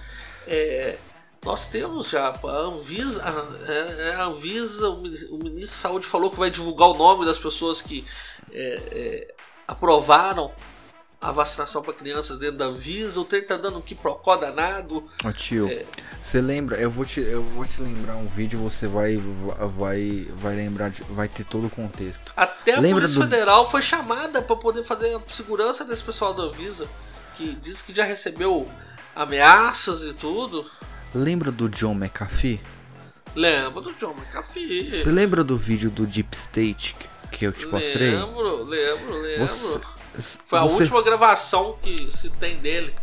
É, 0.47 0.97
nós 1.43 1.67
temos 1.67 2.09
já 2.09 2.29
a 2.29 2.47
Anvisa, 2.47 3.23
é, 3.67 4.09
é, 4.09 4.15
a 4.15 4.25
Anvisa, 4.25 4.89
o 4.89 5.01
ministro 5.37 5.77
da 5.77 5.89
Saúde 5.89 6.05
falou 6.05 6.29
que 6.29 6.39
vai 6.39 6.49
divulgar 6.49 6.89
o 6.89 6.93
nome 6.93 7.25
das 7.25 7.39
pessoas 7.39 7.81
que 7.81 8.05
é, 8.51 8.81
é 8.91 9.35
aprovaram 9.67 10.51
a 11.21 11.31
vacinação 11.31 11.83
para 11.83 11.93
crianças 11.93 12.39
dentro 12.39 12.57
da 12.57 12.65
Anvisa, 12.65 13.19
o 13.19 13.23
trem 13.23 13.45
tá 13.45 13.55
dando 13.55 13.77
um 13.77 13.81
quiprocó 13.81 14.35
danado. 14.35 15.07
Ô 15.23 15.31
tio, 15.31 15.69
você 16.19 16.39
é... 16.39 16.41
lembra, 16.41 16.77
eu 16.77 16.89
vou, 16.89 17.05
te, 17.05 17.21
eu 17.21 17.43
vou 17.43 17.63
te 17.63 17.79
lembrar 17.79 18.15
um 18.15 18.27
vídeo, 18.27 18.57
você 18.57 18.87
vai 18.87 19.17
vai 19.77 20.27
vai 20.37 20.55
lembrar, 20.55 20.89
de, 20.89 21.03
vai 21.03 21.27
ter 21.27 21.45
todo 21.45 21.67
o 21.67 21.69
contexto. 21.69 22.33
Até 22.35 22.73
a 22.73 22.79
lembra 22.79 23.01
Polícia 23.01 23.23
do... 23.23 23.29
Federal 23.29 23.69
foi 23.69 23.83
chamada 23.83 24.41
para 24.41 24.55
poder 24.55 24.83
fazer 24.83 25.15
a 25.15 25.21
segurança 25.31 25.85
desse 25.85 26.03
pessoal 26.03 26.33
da 26.33 26.43
Anvisa, 26.43 26.87
que 27.37 27.53
diz 27.53 27.83
que 27.83 27.93
já 27.93 28.03
recebeu 28.03 28.67
ameaças 29.15 30.01
e 30.03 30.13
tudo. 30.13 30.65
Lembra 31.13 31.51
do 31.51 31.69
John 31.69 31.93
McAfee? 31.93 32.59
Lembro 33.35 33.81
do 33.81 33.93
John 33.93 34.15
McAfee. 34.17 34.89
Você 34.89 35.11
lembra 35.11 35.43
do 35.43 35.55
vídeo 35.55 35.91
do 35.91 36.07
Deep 36.07 36.35
State 36.35 36.95
que 37.31 37.45
eu 37.45 37.51
te 37.51 37.67
mostrei? 37.67 38.15
Lembro, 38.15 38.63
lembro, 38.63 39.21
lembro. 39.21 39.47
Você, 39.47 39.79
Foi 40.45 40.59
a 40.59 40.63
você... 40.63 40.83
última 40.83 41.01
gravação 41.01 41.75
que 41.81 42.11
se 42.11 42.29
tem 42.29 42.57
dele. 42.57 42.93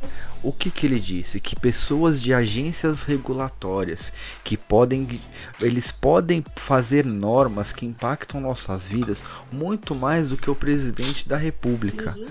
O 0.42 0.52
que, 0.52 0.70
que 0.70 0.87
ele 0.87 1.00
disse? 1.00 1.40
Que 1.40 1.57
pessoas 1.57 2.22
de 2.22 2.33
agências 2.33 3.02
regulatórias 3.02 4.12
que 4.44 4.57
podem. 4.57 5.20
Eles 5.61 5.90
podem 5.90 6.44
fazer 6.54 7.04
normas 7.04 7.72
que 7.72 7.85
impactam 7.85 8.40
nossas 8.40 8.87
vidas 8.87 9.24
muito 9.50 9.94
mais 9.94 10.28
do 10.28 10.37
que 10.37 10.48
o 10.48 10.54
presidente 10.54 11.28
da 11.28 11.37
república. 11.37 12.14
Uhum. 12.16 12.28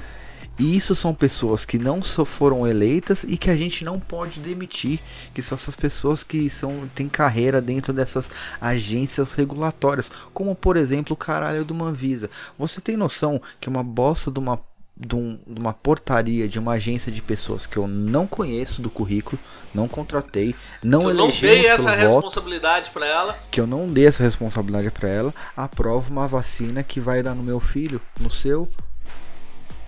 E 0.60 0.76
isso 0.76 0.95
são 0.95 1.13
pessoas 1.13 1.65
que 1.65 1.78
não 1.78 2.02
só 2.02 2.26
foram 2.26 2.65
eleitas 2.65 3.23
e 3.23 3.38
que 3.38 3.52
a 3.52 3.56
gente 3.56 3.86
não 3.86 4.00
pode 4.00 4.39
demitir, 4.39 5.00
que 5.32 5.41
são 5.41 5.56
essas 5.56 5.76
pessoas 5.76 6.23
que 6.23 6.50
são 6.50 6.89
têm 6.95 7.08
carreira 7.08 7.62
dentro 7.62 7.93
dessas 7.93 8.28
agências 8.60 9.36
regulatórias, 9.36 10.10
como 10.34 10.56
por 10.56 10.76
exemplo 10.76 11.13
o 11.13 11.17
caralho 11.17 11.63
do 11.63 11.76
Manvisa. 11.76 12.28
Você 12.58 12.82
tem 12.82 12.97
noção 12.97 13.39
que 13.62 13.69
uma 13.69 13.84
bosta 13.84 14.32
de 14.32 14.39
uma 14.39 14.60
de, 14.99 15.15
um, 15.15 15.39
de, 15.45 15.60
uma 15.60 15.73
portaria 15.73 16.47
de 16.47 16.57
uma 16.57 16.73
agência 16.73 17.12
de 17.12 17.21
pessoas 17.21 17.65
que 17.65 17.77
eu 17.77 17.88
não 17.88 18.25
conheço 18.25 18.81
do 18.81 18.89
currículo, 18.89 19.39
não 19.73 19.88
contratei, 19.88 20.55
não 20.83 21.10
eu 21.10 21.13
não 21.13 21.29
dei 21.29 21.67
essa 21.67 21.95
voto, 21.95 21.97
responsabilidade 21.97 22.89
para 22.91 23.05
ela, 23.05 23.38
que 23.51 23.62
eu 23.62 23.67
não 23.67 23.88
dei 23.88 24.07
essa 24.07 24.23
responsabilidade 24.23 24.89
para 24.91 25.07
ela, 25.07 25.33
aprova 25.55 26.10
uma 26.10 26.27
vacina 26.27 26.83
que 26.83 26.99
vai 26.99 27.21
dar 27.21 27.36
no 27.36 27.43
meu 27.43 27.60
filho, 27.60 28.01
no 28.19 28.31
seu, 28.31 28.67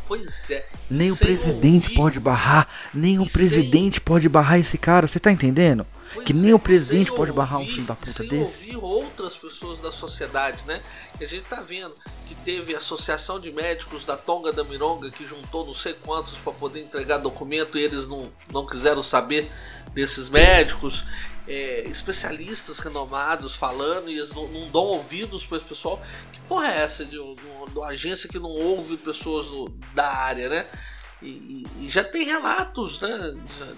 Pois 0.07 0.49
é. 0.49 0.65
Nem 0.89 1.11
o 1.11 1.15
presidente 1.15 1.89
ouvir... 1.89 1.95
pode 1.95 2.19
barrar. 2.19 2.67
Nem 2.91 3.19
o 3.19 3.27
presidente 3.27 3.97
sem... 3.97 4.03
pode 4.03 4.27
barrar 4.27 4.57
esse 4.57 4.75
cara. 4.75 5.05
Você 5.05 5.19
tá 5.19 5.31
entendendo? 5.31 5.85
Que 6.25 6.33
nem 6.33 6.51
é, 6.51 6.55
o 6.55 6.59
presidente 6.59 7.09
pode 7.09 7.31
ouvir, 7.31 7.33
barrar 7.33 7.59
um 7.59 7.65
filho 7.65 7.83
da 7.83 7.95
puta 7.95 8.11
sem 8.11 8.27
desse. 8.27 8.65
ouvir 8.65 8.77
outras 8.77 9.35
pessoas 9.35 9.79
da 9.79 9.91
sociedade, 9.91 10.63
né? 10.65 10.81
E 11.19 11.23
a 11.23 11.27
gente 11.27 11.43
tá 11.43 11.61
vendo 11.61 11.95
que 12.27 12.35
teve 12.35 12.73
a 12.73 12.77
Associação 12.79 13.39
de 13.39 13.51
Médicos 13.51 14.05
da 14.05 14.17
Tonga 14.17 14.51
da 14.51 14.63
Mironga 14.63 15.09
que 15.11 15.25
juntou 15.25 15.65
não 15.65 15.73
sei 15.73 15.93
quantos 15.93 16.35
para 16.37 16.53
poder 16.53 16.81
entregar 16.81 17.17
documento 17.17 17.77
e 17.77 17.83
eles 17.83 18.07
não, 18.07 18.31
não 18.51 18.65
quiseram 18.65 19.03
saber 19.03 19.51
desses 19.93 20.29
médicos 20.29 21.03
é, 21.47 21.81
especialistas 21.87 22.79
renomados 22.79 23.55
falando 23.55 24.09
e 24.09 24.17
eles 24.17 24.31
não, 24.31 24.47
não 24.47 24.69
dão 24.69 24.83
ouvidos 24.83 25.45
para 25.45 25.57
esse 25.57 25.65
pessoal. 25.65 26.01
Que 26.31 26.39
porra 26.41 26.67
é 26.67 26.77
essa 26.81 27.03
de, 27.03 27.11
de, 27.11 27.71
de 27.71 27.77
uma 27.77 27.87
agência 27.87 28.29
que 28.29 28.37
não 28.37 28.49
ouve 28.49 28.97
pessoas 28.97 29.47
do, 29.47 29.65
da 29.93 30.07
área, 30.11 30.49
né? 30.49 30.67
E, 31.21 31.65
e, 31.79 31.89
já 31.89 32.03
tem 32.03 32.25
relatos 32.25 32.99
né, 32.99 33.35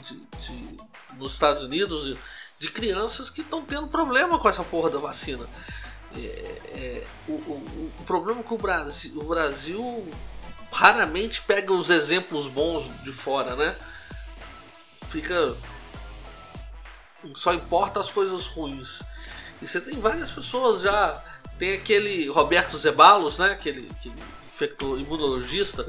de, 0.07 0.15
de 0.15 0.77
nos 1.17 1.33
Estados 1.33 1.63
Unidos 1.63 2.05
de, 2.05 2.17
de 2.59 2.67
crianças 2.69 3.29
que 3.29 3.41
estão 3.41 3.63
tendo 3.63 3.87
problema 3.87 4.37
com 4.37 4.47
essa 4.47 4.63
porra 4.63 4.89
da 4.89 4.99
vacina. 4.99 5.47
É, 6.15 6.19
é, 6.19 7.07
o, 7.27 7.31
o, 7.31 7.91
o, 7.99 8.03
problema 8.05 8.41
é 8.41 8.43
que 8.43 8.53
o 8.53 8.57
Brasil, 8.57 9.19
o 9.19 9.23
Brasil 9.23 10.07
raramente 10.71 11.41
pega 11.41 11.73
os 11.73 11.89
exemplos 11.89 12.47
bons 12.47 12.83
de 13.03 13.11
fora, 13.11 13.55
né? 13.55 13.75
Fica 15.09 15.55
só 17.35 17.53
importa 17.53 17.99
as 17.99 18.11
coisas 18.11 18.47
ruins. 18.47 19.01
E 19.61 19.67
você 19.67 19.79
tem 19.79 19.99
várias 19.99 20.31
pessoas 20.31 20.81
já. 20.81 21.23
Tem 21.57 21.75
aquele 21.75 22.27
Roberto 22.29 22.77
Zebalos, 22.77 23.37
né? 23.37 23.51
Aquele, 23.51 23.87
aquele 23.91 24.15
imunologista 24.65 25.85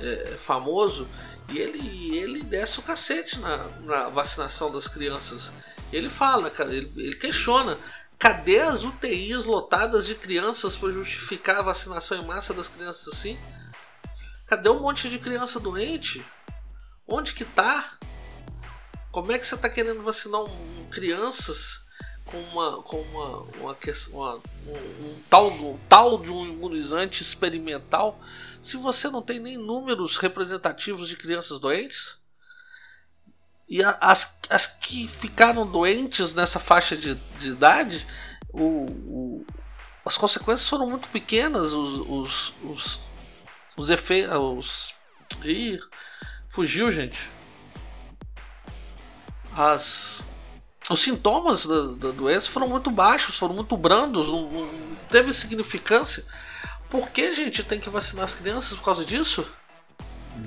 é, 0.00 0.36
famoso. 0.38 1.08
E 1.50 1.58
ele, 1.58 2.16
ele 2.16 2.42
desce 2.42 2.78
o 2.78 2.82
cacete 2.82 3.38
na, 3.38 3.58
na 3.80 4.08
vacinação 4.08 4.70
das 4.70 4.88
crianças. 4.88 5.52
Ele 5.92 6.08
fala, 6.08 6.52
ele, 6.70 6.92
ele 6.96 7.16
questiona. 7.16 7.78
Cadê 8.18 8.60
as 8.60 8.84
UTIs 8.84 9.44
lotadas 9.44 10.06
de 10.06 10.14
crianças 10.14 10.76
para 10.76 10.92
justificar 10.92 11.58
a 11.58 11.62
vacinação 11.62 12.18
em 12.18 12.24
massa 12.24 12.54
das 12.54 12.68
crianças 12.68 13.08
assim? 13.12 13.36
Cadê 14.46 14.68
um 14.68 14.80
monte 14.80 15.08
de 15.10 15.18
criança 15.18 15.58
doente? 15.58 16.24
Onde 17.06 17.34
que 17.34 17.44
tá? 17.44 17.98
Como 19.10 19.32
é 19.32 19.38
que 19.38 19.46
você 19.46 19.56
está 19.56 19.68
querendo 19.68 20.02
vacinar 20.02 20.40
um, 20.40 20.86
crianças 20.90 21.84
com 22.24 22.38
uma 22.38 22.82
com 22.82 23.00
uma, 23.00 23.42
uma, 23.58 23.76
uma 24.12 24.34
um, 24.66 25.22
tal 25.28 25.50
um 25.50 25.78
tal 25.88 26.18
de 26.18 26.30
um 26.30 26.46
imunizante 26.46 27.22
experimental 27.22 28.20
se 28.62 28.76
você 28.76 29.08
não 29.08 29.20
tem 29.20 29.40
nem 29.40 29.56
números 29.56 30.16
representativos 30.16 31.08
de 31.08 31.16
crianças 31.16 31.58
doentes? 31.58 32.18
E 33.68 33.82
a, 33.82 33.90
as, 34.00 34.38
as 34.48 34.66
que 34.66 35.08
ficaram 35.08 35.66
doentes 35.66 36.34
nessa 36.34 36.60
faixa 36.60 36.96
de, 36.96 37.14
de 37.14 37.50
idade, 37.50 38.06
o, 38.52 38.84
o, 38.86 39.46
as 40.04 40.16
consequências 40.16 40.68
foram 40.68 40.88
muito 40.88 41.08
pequenas, 41.08 41.72
os, 41.72 42.06
os, 42.08 42.54
os, 42.62 43.00
os 43.76 43.90
efeitos. 43.90 44.94
Fugiu, 46.48 46.90
gente 46.90 47.30
as, 49.56 50.24
os 50.90 51.00
sintomas 51.00 51.64
da, 51.64 51.82
da, 51.92 52.10
doença 52.10 52.48
foram 52.48 52.68
muito 52.68 52.90
baixos, 52.90 53.38
foram 53.38 53.54
muito 53.54 53.76
brandos, 53.76 54.28
não, 54.28 54.50
não 54.50 54.68
teve 55.08 55.32
significância. 55.32 56.24
Por 56.90 57.10
que, 57.10 57.34
gente, 57.34 57.62
tem 57.62 57.80
que 57.80 57.88
vacinar 57.88 58.24
as 58.24 58.34
crianças 58.34 58.76
por 58.76 58.84
causa 58.84 59.04
disso? 59.04 59.46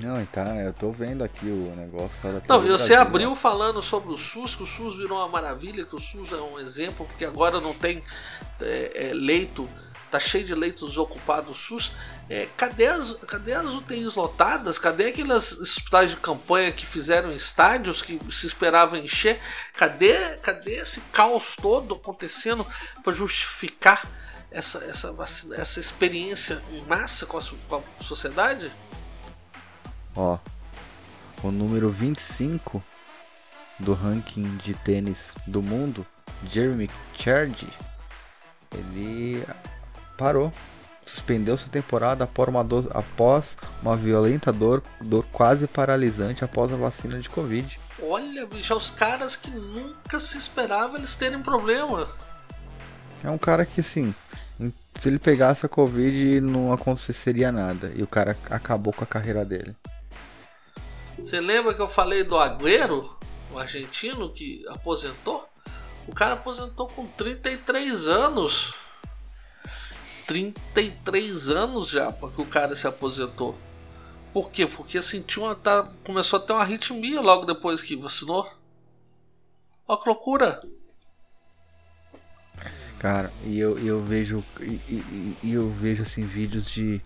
Não, 0.00 0.24
tá, 0.26 0.56
eu 0.56 0.72
tô 0.72 0.90
vendo 0.90 1.22
aqui 1.22 1.46
o 1.46 1.74
negócio. 1.76 2.28
Não, 2.48 2.64
e 2.64 2.68
você 2.68 2.88
Brasil, 2.88 3.00
abriu 3.00 3.30
né? 3.30 3.36
falando 3.36 3.80
sobre 3.80 4.12
o 4.12 4.16
SUS, 4.16 4.54
que 4.54 4.62
o 4.62 4.66
SUS 4.66 4.96
virou 4.96 5.18
uma 5.18 5.28
maravilha, 5.28 5.84
que 5.84 5.94
o 5.94 6.00
SUS 6.00 6.32
é 6.32 6.36
um 6.36 6.58
exemplo, 6.58 7.06
porque 7.06 7.24
agora 7.24 7.60
não 7.60 7.72
tem 7.72 8.02
é, 8.60 9.10
é, 9.10 9.14
leito, 9.14 9.68
tá 10.16 10.20
cheio 10.20 10.44
de 10.44 10.54
leitos 10.54 10.96
ocupados 10.96 11.58
SUS. 11.58 11.92
É, 12.28 12.48
cadê, 12.56 12.86
as, 12.86 13.12
cadê 13.24 13.52
as 13.52 13.66
UTIs 13.66 14.14
lotadas? 14.14 14.78
Cadê 14.78 15.08
aqueles 15.08 15.52
hospitais 15.52 16.10
de 16.10 16.16
campanha 16.16 16.72
que 16.72 16.86
fizeram 16.86 17.32
estádios 17.32 18.02
que 18.02 18.18
se 18.32 18.46
esperavam 18.46 18.98
encher? 18.98 19.40
Cadê, 19.74 20.36
cadê 20.38 20.76
esse 20.76 21.00
caos 21.12 21.54
todo 21.54 21.94
acontecendo 21.94 22.66
para 23.04 23.12
justificar 23.12 24.08
essa, 24.50 24.78
essa, 24.84 25.12
vacina, 25.12 25.56
essa 25.56 25.78
experiência 25.78 26.62
em 26.72 26.82
massa 26.86 27.26
com 27.26 27.36
a, 27.36 27.42
com 27.68 27.82
a 28.00 28.02
sociedade? 28.02 28.72
Ó, 30.14 30.38
o 31.42 31.50
número 31.50 31.90
25 31.90 32.82
do 33.78 33.92
ranking 33.92 34.56
de 34.56 34.72
tênis 34.72 35.32
do 35.46 35.60
mundo, 35.60 36.06
Jeremy 36.50 36.88
Chardy, 37.14 37.68
ele 38.72 39.44
parou, 40.16 40.52
suspendeu 41.06 41.56
sua 41.56 41.70
temporada 41.70 42.24
após 42.24 42.48
uma, 42.48 42.64
dor, 42.64 42.88
após 42.90 43.56
uma 43.82 43.96
violenta 43.96 44.52
dor, 44.52 44.82
dor 45.00 45.24
quase 45.32 45.66
paralisante 45.66 46.44
após 46.44 46.72
a 46.72 46.76
vacina 46.76 47.18
de 47.20 47.28
Covid. 47.28 47.78
Olha, 48.02 48.46
bicho, 48.46 48.74
os 48.74 48.90
caras 48.90 49.36
que 49.36 49.50
nunca 49.50 50.20
se 50.20 50.36
esperava 50.36 50.98
eles 50.98 51.16
terem 51.16 51.40
problema. 51.40 52.08
É 53.24 53.30
um 53.30 53.38
cara 53.38 53.64
que, 53.64 53.80
assim, 53.80 54.14
se 55.00 55.08
ele 55.08 55.18
pegasse 55.18 55.64
a 55.66 55.68
Covid 55.68 56.40
não 56.40 56.72
aconteceria 56.72 57.52
nada. 57.52 57.92
E 57.94 58.02
o 58.02 58.06
cara 58.06 58.36
acabou 58.50 58.92
com 58.92 59.04
a 59.04 59.06
carreira 59.06 59.44
dele. 59.44 59.74
Você 61.18 61.40
lembra 61.40 61.74
que 61.74 61.80
eu 61.80 61.88
falei 61.88 62.24
do 62.24 62.36
Agüero, 62.36 63.16
o 63.52 63.58
argentino 63.58 64.30
que 64.32 64.64
aposentou? 64.68 65.48
O 66.06 66.14
cara 66.14 66.34
aposentou 66.34 66.86
com 66.88 67.06
33 67.06 68.06
anos. 68.06 68.74
33 70.26 71.50
anos 71.50 71.88
já 71.88 72.12
que 72.12 72.40
o 72.40 72.46
cara 72.46 72.74
se 72.74 72.86
aposentou. 72.86 73.56
Por 74.32 74.50
quê? 74.50 74.66
Porque 74.66 75.00
sentiu 75.00 75.44
uma, 75.44 75.54
tá, 75.54 75.88
começou 76.04 76.38
a 76.38 76.42
ter 76.42 76.52
uma 76.52 76.62
arritmia 76.62 77.20
logo 77.20 77.46
depois 77.46 77.82
que 77.82 77.96
vacinou. 77.96 78.46
Olha 79.88 80.00
que 80.00 80.08
loucura. 80.08 80.62
Cara, 82.98 83.32
e 83.44 83.58
eu, 83.58 83.78
eu 83.78 84.02
vejo 84.02 84.44
e, 84.60 85.34
e 85.42 85.52
eu 85.52 85.70
vejo 85.70 86.02
assim 86.02 86.26
vídeos 86.26 86.66
de 86.66 87.00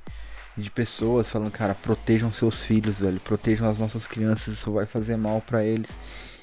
de 0.56 0.70
pessoas 0.70 1.28
falando, 1.28 1.50
cara, 1.50 1.74
protejam 1.74 2.32
seus 2.32 2.62
filhos, 2.62 2.98
velho, 2.98 3.20
protejam 3.20 3.68
as 3.68 3.78
nossas 3.78 4.06
crianças, 4.06 4.54
isso 4.54 4.72
vai 4.72 4.86
fazer 4.86 5.16
mal 5.16 5.40
para 5.40 5.64
eles. 5.64 5.90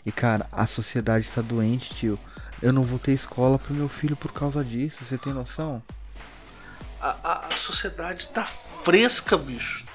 E 0.06 0.12
cara, 0.12 0.48
a 0.52 0.66
sociedade 0.66 1.30
tá 1.30 1.42
doente, 1.42 1.94
tio. 1.94 2.20
Eu 2.62 2.74
não 2.74 2.82
vou 2.82 2.98
ter 2.98 3.12
escola 3.12 3.60
pro 3.60 3.74
meu 3.74 3.88
filho 3.88 4.16
por 4.16 4.32
causa 4.32 4.64
disso, 4.64 5.06
você 5.06 5.18
tem 5.18 5.34
noção? 5.34 5.84
A, 7.00 7.18
a, 7.24 7.48
a 7.48 7.52
sociedade 7.58 8.28
tá 8.30 8.46
fresca, 8.46 9.38
bicho. 9.38 9.86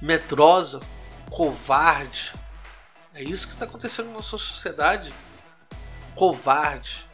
Medrosa, 0.00 0.80
covarde. 1.30 2.32
É 3.14 3.22
isso 3.22 3.48
que 3.48 3.56
tá 3.56 3.64
acontecendo 3.64 4.06
na 4.06 4.14
nossa 4.14 4.38
sociedade. 4.38 5.12
Covarde. 6.14 7.06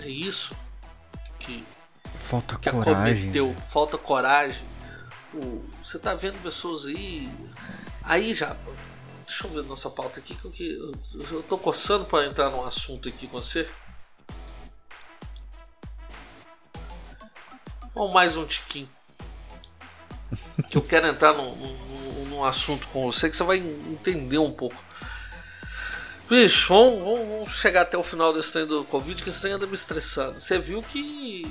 É 0.00 0.08
isso 0.08 0.56
que 1.38 1.64
Falta 2.18 2.56
que 2.56 2.70
coragem. 2.70 3.14
Acometeu, 3.14 3.54
falta 3.68 3.98
coragem. 3.98 4.62
você 5.82 5.98
tá 5.98 6.14
vendo 6.14 6.40
pessoas 6.42 6.86
aí. 6.86 7.28
Aí 8.02 8.32
já. 8.32 8.56
Deixa 9.26 9.46
eu 9.46 9.50
ver 9.50 9.64
nossa 9.64 9.90
pauta 9.90 10.20
aqui. 10.20 10.34
Que 10.34 10.72
eu, 10.72 10.92
eu 11.30 11.42
tô 11.42 11.58
coçando 11.58 12.04
para 12.04 12.26
entrar 12.26 12.50
num 12.50 12.64
assunto 12.64 13.08
aqui 13.08 13.26
com 13.26 13.40
você. 13.40 13.68
Vamos 17.94 18.12
mais 18.12 18.36
um 18.38 18.46
tiquinho. 18.46 18.88
que 20.70 20.78
eu 20.78 20.82
quero 20.82 21.06
entrar 21.06 21.34
num, 21.34 21.54
num, 21.54 22.24
num, 22.30 22.44
assunto 22.44 22.88
com 22.88 23.12
você 23.12 23.28
que 23.28 23.36
você 23.36 23.44
vai 23.44 23.58
entender 23.58 24.38
um 24.38 24.50
pouco. 24.50 24.82
Bicho, 26.26 26.68
vamos, 26.68 27.02
vamos, 27.02 27.28
vamos 27.28 27.52
chegar 27.52 27.82
até 27.82 27.98
o 27.98 28.02
final 28.02 28.32
desse 28.32 28.50
trem 28.50 28.66
do 28.66 28.82
Covid, 28.84 29.22
que 29.22 29.28
esse 29.28 29.42
trem 29.42 29.52
anda 29.52 29.66
me 29.66 29.74
estressando. 29.74 30.40
Você 30.40 30.58
viu 30.58 30.82
que 30.82 31.46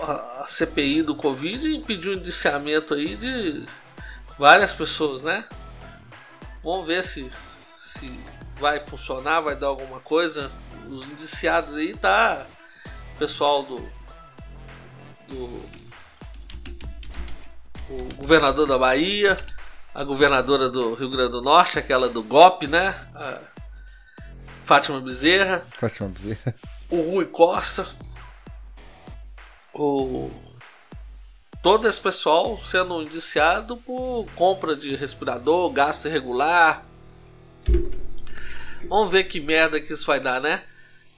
a 0.00 0.46
CPI 0.48 1.02
do 1.02 1.14
Covid 1.14 1.76
impediu 1.76 2.12
o 2.12 2.14
indiciamento 2.14 2.94
aí 2.94 3.16
de 3.16 3.66
várias 4.38 4.72
pessoas, 4.72 5.22
né? 5.22 5.44
Vamos 6.62 6.86
ver 6.86 7.04
se, 7.04 7.30
se 7.76 8.18
vai 8.58 8.80
funcionar, 8.80 9.40
vai 9.40 9.54
dar 9.54 9.66
alguma 9.66 10.00
coisa. 10.00 10.50
Os 10.88 11.04
indiciados 11.04 11.74
aí 11.74 11.94
tá 11.94 12.46
pessoal 13.18 13.62
do, 13.62 13.92
do 15.28 15.84
o 17.90 18.14
governador 18.14 18.66
da 18.66 18.78
Bahia, 18.78 19.36
a 19.94 20.02
governadora 20.02 20.68
do 20.68 20.94
Rio 20.94 21.10
Grande 21.10 21.32
do 21.32 21.42
Norte, 21.42 21.78
aquela 21.78 22.08
do 22.08 22.22
GOP, 22.22 22.66
né? 22.66 22.94
A 23.14 23.40
Fátima 24.64 25.00
Bezerra. 25.00 25.62
Fátima 25.78 26.08
Bezerra. 26.08 26.54
O 26.90 27.00
Rui 27.00 27.26
Costa, 27.26 27.86
o 29.72 30.30
todo 31.62 31.88
esse 31.88 32.00
pessoal 32.00 32.58
sendo 32.58 33.02
indiciado 33.02 33.76
por 33.78 34.26
compra 34.34 34.76
de 34.76 34.94
respirador, 34.94 35.70
gasto 35.70 36.06
irregular. 36.06 36.84
Vamos 38.86 39.10
ver 39.10 39.24
que 39.24 39.40
merda 39.40 39.80
que 39.80 39.92
isso 39.92 40.06
vai 40.06 40.20
dar, 40.20 40.40
né? 40.40 40.62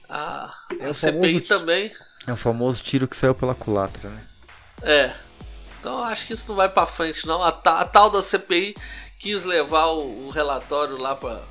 A, 0.07 0.53
é 0.79 0.85
a 0.87 0.93
CPI 0.93 1.41
também. 1.41 1.91
É 2.27 2.33
o 2.33 2.37
famoso 2.37 2.83
tiro 2.83 3.07
que 3.07 3.15
saiu 3.15 3.33
pela 3.33 3.55
culatra, 3.55 4.09
né? 4.09 4.23
É. 4.83 5.13
Então 5.79 6.03
acho 6.03 6.27
que 6.27 6.33
isso 6.33 6.49
não 6.49 6.55
vai 6.55 6.67
para 6.67 6.85
frente, 6.85 7.25
não. 7.25 7.41
A, 7.41 7.49
a, 7.49 7.85
tal 7.85 8.09
da 8.09 8.21
CPI 8.21 8.75
quis 9.17 9.45
levar 9.45 9.87
o, 9.87 10.27
o 10.27 10.29
relatório 10.29 10.97
lá 10.97 11.15
para 11.15 11.41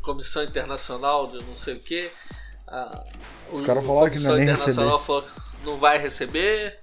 Comissão 0.00 0.42
Internacional 0.42 1.26
de 1.26 1.44
não 1.44 1.54
sei 1.54 1.74
o 1.74 1.80
que. 1.80 2.10
Os 3.52 3.60
caras 3.62 3.84
falaram 3.84 4.10
que 4.10 4.20
não 4.20 4.36
é 4.36 4.44
receber. 4.44 4.98
Falou, 5.00 5.24
não 5.64 5.76
vai 5.78 5.98
receber. 5.98 6.78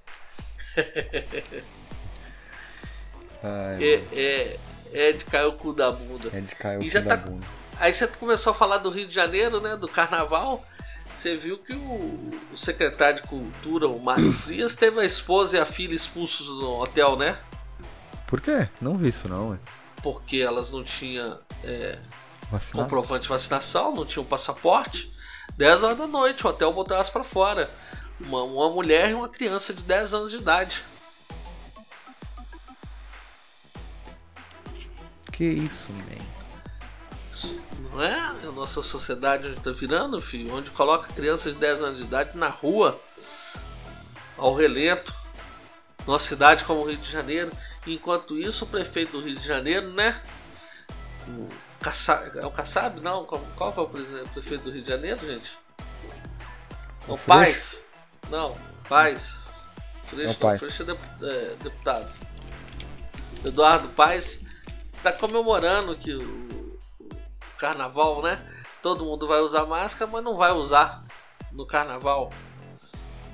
Ai, 3.42 3.84
é, 3.84 4.04
é, 4.14 4.60
é, 4.94 5.12
de 5.12 5.26
cair 5.26 5.46
o 5.46 5.54
cu 5.54 5.74
da 5.74 5.92
bunda. 5.92 6.30
É 6.34 6.42
de 6.42 6.56
cair 6.56 6.78
o 6.78 6.84
e 6.84 6.92
cu 6.92 7.02
da 7.02 7.18
tá, 7.18 7.18
bunda. 7.18 7.48
Aí 7.80 7.94
você 7.94 8.08
começou 8.08 8.52
a 8.52 8.54
falar 8.54 8.78
do 8.78 8.90
Rio 8.90 9.08
de 9.08 9.16
Janeiro, 9.16 9.62
né? 9.62 9.76
Do 9.76 9.88
carnaval. 9.88 10.64
Você 11.18 11.36
viu 11.36 11.58
que 11.58 11.74
o, 11.74 12.30
o 12.54 12.56
secretário 12.56 13.24
de 13.24 13.28
Cultura, 13.28 13.88
o 13.88 14.00
Mário 14.00 14.32
Frias, 14.32 14.76
teve 14.76 15.00
a 15.00 15.06
esposa 15.06 15.58
e 15.58 15.60
a 15.60 15.66
filha 15.66 15.96
expulsos 15.96 16.46
do 16.46 16.70
hotel, 16.74 17.18
né? 17.18 17.36
Por 18.28 18.40
quê? 18.40 18.70
Não 18.80 18.96
vi 18.96 19.08
isso 19.08 19.28
não, 19.28 19.50
ué. 19.50 19.58
Porque 20.04 20.38
elas 20.38 20.72
não 20.72 20.84
tinham 20.84 21.40
é, 21.64 21.98
comprovante 22.72 23.24
de 23.24 23.30
vacinação, 23.30 23.96
não 23.96 24.06
tinham 24.06 24.24
passaporte. 24.24 25.12
10 25.58 25.82
horas 25.82 25.98
da 25.98 26.06
noite, 26.06 26.46
o 26.46 26.50
hotel 26.52 26.72
botou 26.72 26.94
elas 26.94 27.10
pra 27.10 27.24
fora. 27.24 27.72
Uma, 28.20 28.44
uma 28.44 28.70
mulher 28.70 29.10
e 29.10 29.14
uma 29.16 29.28
criança 29.28 29.74
de 29.74 29.82
10 29.82 30.14
anos 30.14 30.30
de 30.30 30.38
idade. 30.38 30.84
Que 35.32 35.46
isso, 35.46 35.92
man? 35.92 36.28
Não 37.92 38.04
é 38.04 38.14
a 38.20 38.52
nossa 38.52 38.82
sociedade 38.82 39.48
onde 39.48 39.62
tá 39.62 39.72
virando, 39.72 40.22
filho? 40.22 40.54
Onde 40.54 40.72
coloca 40.72 41.12
crianças 41.14 41.54
de 41.54 41.60
10 41.60 41.82
anos 41.82 41.98
de 41.98 42.04
idade 42.04 42.38
na 42.38 42.50
rua, 42.50 43.00
ao 44.38 44.54
relento, 44.54 45.14
numa 46.06 46.20
cidade 46.20 46.64
como 46.64 46.82
o 46.82 46.90
Rio 46.90 46.98
de 46.98 47.12
Janeiro. 47.12 47.52
Enquanto 47.86 48.38
isso, 48.38 48.66
o 48.66 48.68
prefeito 48.68 49.14
do 49.14 49.22
Rio 49.26 49.36
de 49.36 49.46
Janeiro, 49.46 49.92
né? 49.92 50.22
O 51.28 51.50
Kassab, 51.82 52.38
é 52.38 52.46
o 52.46 52.52
Kassab? 52.52 53.02
Não, 53.02 53.26
qual, 53.26 53.42
qual 53.56 53.74
é 53.76 53.80
o 53.82 53.88
prefeito 53.88 54.64
do 54.64 54.72
Rio 54.72 54.82
de 54.82 54.88
Janeiro, 54.88 55.20
gente? 55.26 55.58
O, 57.08 57.14
o 57.14 57.18
Paz. 57.18 57.82
Não, 58.30 58.56
Paz. 58.88 59.50
Freixo, 60.06 60.38
não. 60.42 60.58
Freixo 60.58 60.84
é, 60.84 60.94
é 61.26 61.56
deputado. 61.62 62.14
Eduardo 63.44 63.90
Paz 63.90 64.42
está 64.96 65.12
comemorando 65.12 65.96
que 65.96 66.14
o, 66.14 66.67
carnaval, 67.58 68.22
né? 68.22 68.46
Todo 68.82 69.06
mundo 69.06 69.28
vai 69.28 69.40
usar 69.40 69.66
máscara, 69.66 70.10
mas 70.10 70.24
não 70.24 70.38
vai 70.38 70.52
usar 70.52 71.04
no 71.52 71.66
carnaval. 71.66 72.32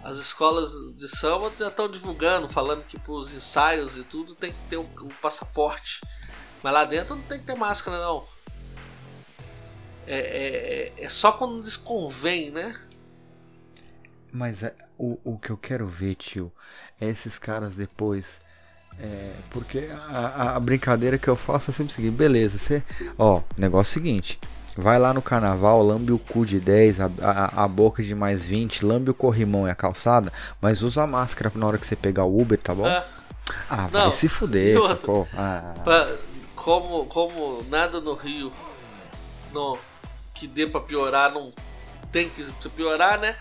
As 0.04 0.18
escolas 0.18 0.72
de 0.98 1.08
samba 1.08 1.52
já 1.58 1.68
estão 1.68 1.90
divulgando, 1.90 2.50
falando 2.50 2.84
que 2.86 3.00
para 3.00 3.12
os 3.14 3.34
ensaios 3.34 3.98
e 3.98 4.04
tudo 4.04 4.36
tem 4.36 4.52
que 4.52 4.60
ter 4.70 4.78
o, 4.78 4.84
o 4.84 5.14
passaporte. 5.22 6.02
Mas 6.62 6.74
lá 6.74 6.86
dentro 6.86 7.16
não 7.16 7.24
tem 7.24 7.40
que 7.40 7.46
ter 7.46 7.56
máscara, 7.56 8.00
não. 8.00 8.26
é, 10.08 10.92
é, 10.98 11.04
é 11.06 11.10
só 11.10 11.32
quando 11.32 11.64
desconvém, 11.64 12.52
né? 12.52 12.76
Mas 14.32 14.64
é, 14.64 14.76
o, 14.98 15.20
o 15.24 15.38
que 15.38 15.52
eu 15.52 15.58
quero 15.58 15.86
ver, 15.86 16.16
tio, 16.16 16.52
é 17.00 17.08
esses 17.08 17.38
caras 17.38 17.76
depois. 17.76 18.40
É, 19.00 19.32
porque 19.50 19.90
a, 20.10 20.56
a, 20.56 20.60
brincadeira 20.60 21.18
que 21.18 21.28
eu 21.28 21.36
faço 21.36 21.72
é 21.72 21.74
sempre 21.74 21.92
o 21.92 21.96
seguinte, 21.96 22.16
beleza, 22.16 22.58
você. 22.58 22.84
Ó, 23.18 23.42
negócio 23.58 23.92
é 23.92 23.94
seguinte. 23.94 24.40
Vai 24.76 24.98
lá 24.98 25.14
no 25.14 25.22
carnaval, 25.22 25.84
lambe 25.84 26.12
o 26.12 26.18
cu 26.18 26.46
de 26.46 26.60
10, 26.60 27.00
a, 27.00 27.12
a, 27.22 27.64
a, 27.64 27.68
boca 27.68 28.02
de 28.02 28.16
mais 28.16 28.44
20, 28.44 28.84
lambe 28.84 29.12
o 29.12 29.14
corrimão 29.14 29.68
e 29.68 29.72
a 29.72 29.76
calçada, 29.76 30.34
mas 30.60 30.82
usa 30.82 31.04
a 31.04 31.08
máscara 31.08 31.52
na 31.54 31.68
hora 31.68 31.78
que 31.78 31.86
você 31.86 31.96
pegar 31.96 32.24
o 32.24 32.42
Uber, 32.42 32.58
tá 32.58 32.74
bom? 32.74 32.88
É. 32.88 33.04
Ah, 33.70 33.88
vai 33.88 34.04
Não, 34.04 34.12
se 34.12 34.28
fuder, 34.28 34.82
sacou? 34.82 35.28
Ah. 35.36 35.76
Pra, 35.84 36.16
como, 36.56 37.06
como 37.06 37.64
nada 37.70 38.00
no 38.00 38.14
Rio 38.14 38.52
no, 39.52 39.78
que 40.34 40.48
dê 40.48 40.66
pra 40.66 40.82
piorar, 40.82 41.32
não 41.32 41.54
tem 42.12 42.30
que 42.30 42.44
piorar, 42.70 43.20
né? 43.20 43.36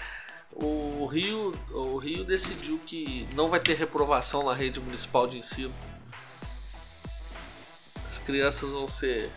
O 0.55 1.07
Rio, 1.07 1.53
o 1.71 1.97
Rio 1.97 2.25
decidiu 2.25 2.79
que 2.79 3.27
não 3.35 3.49
vai 3.49 3.59
ter 3.59 3.75
reprovação 3.75 4.45
na 4.45 4.55
rede 4.55 4.79
municipal 4.81 5.27
de 5.27 5.39
ensino. 5.39 5.75
As 8.09 8.19
crianças 8.19 8.71
vão 8.71 8.87
ser 8.87 9.31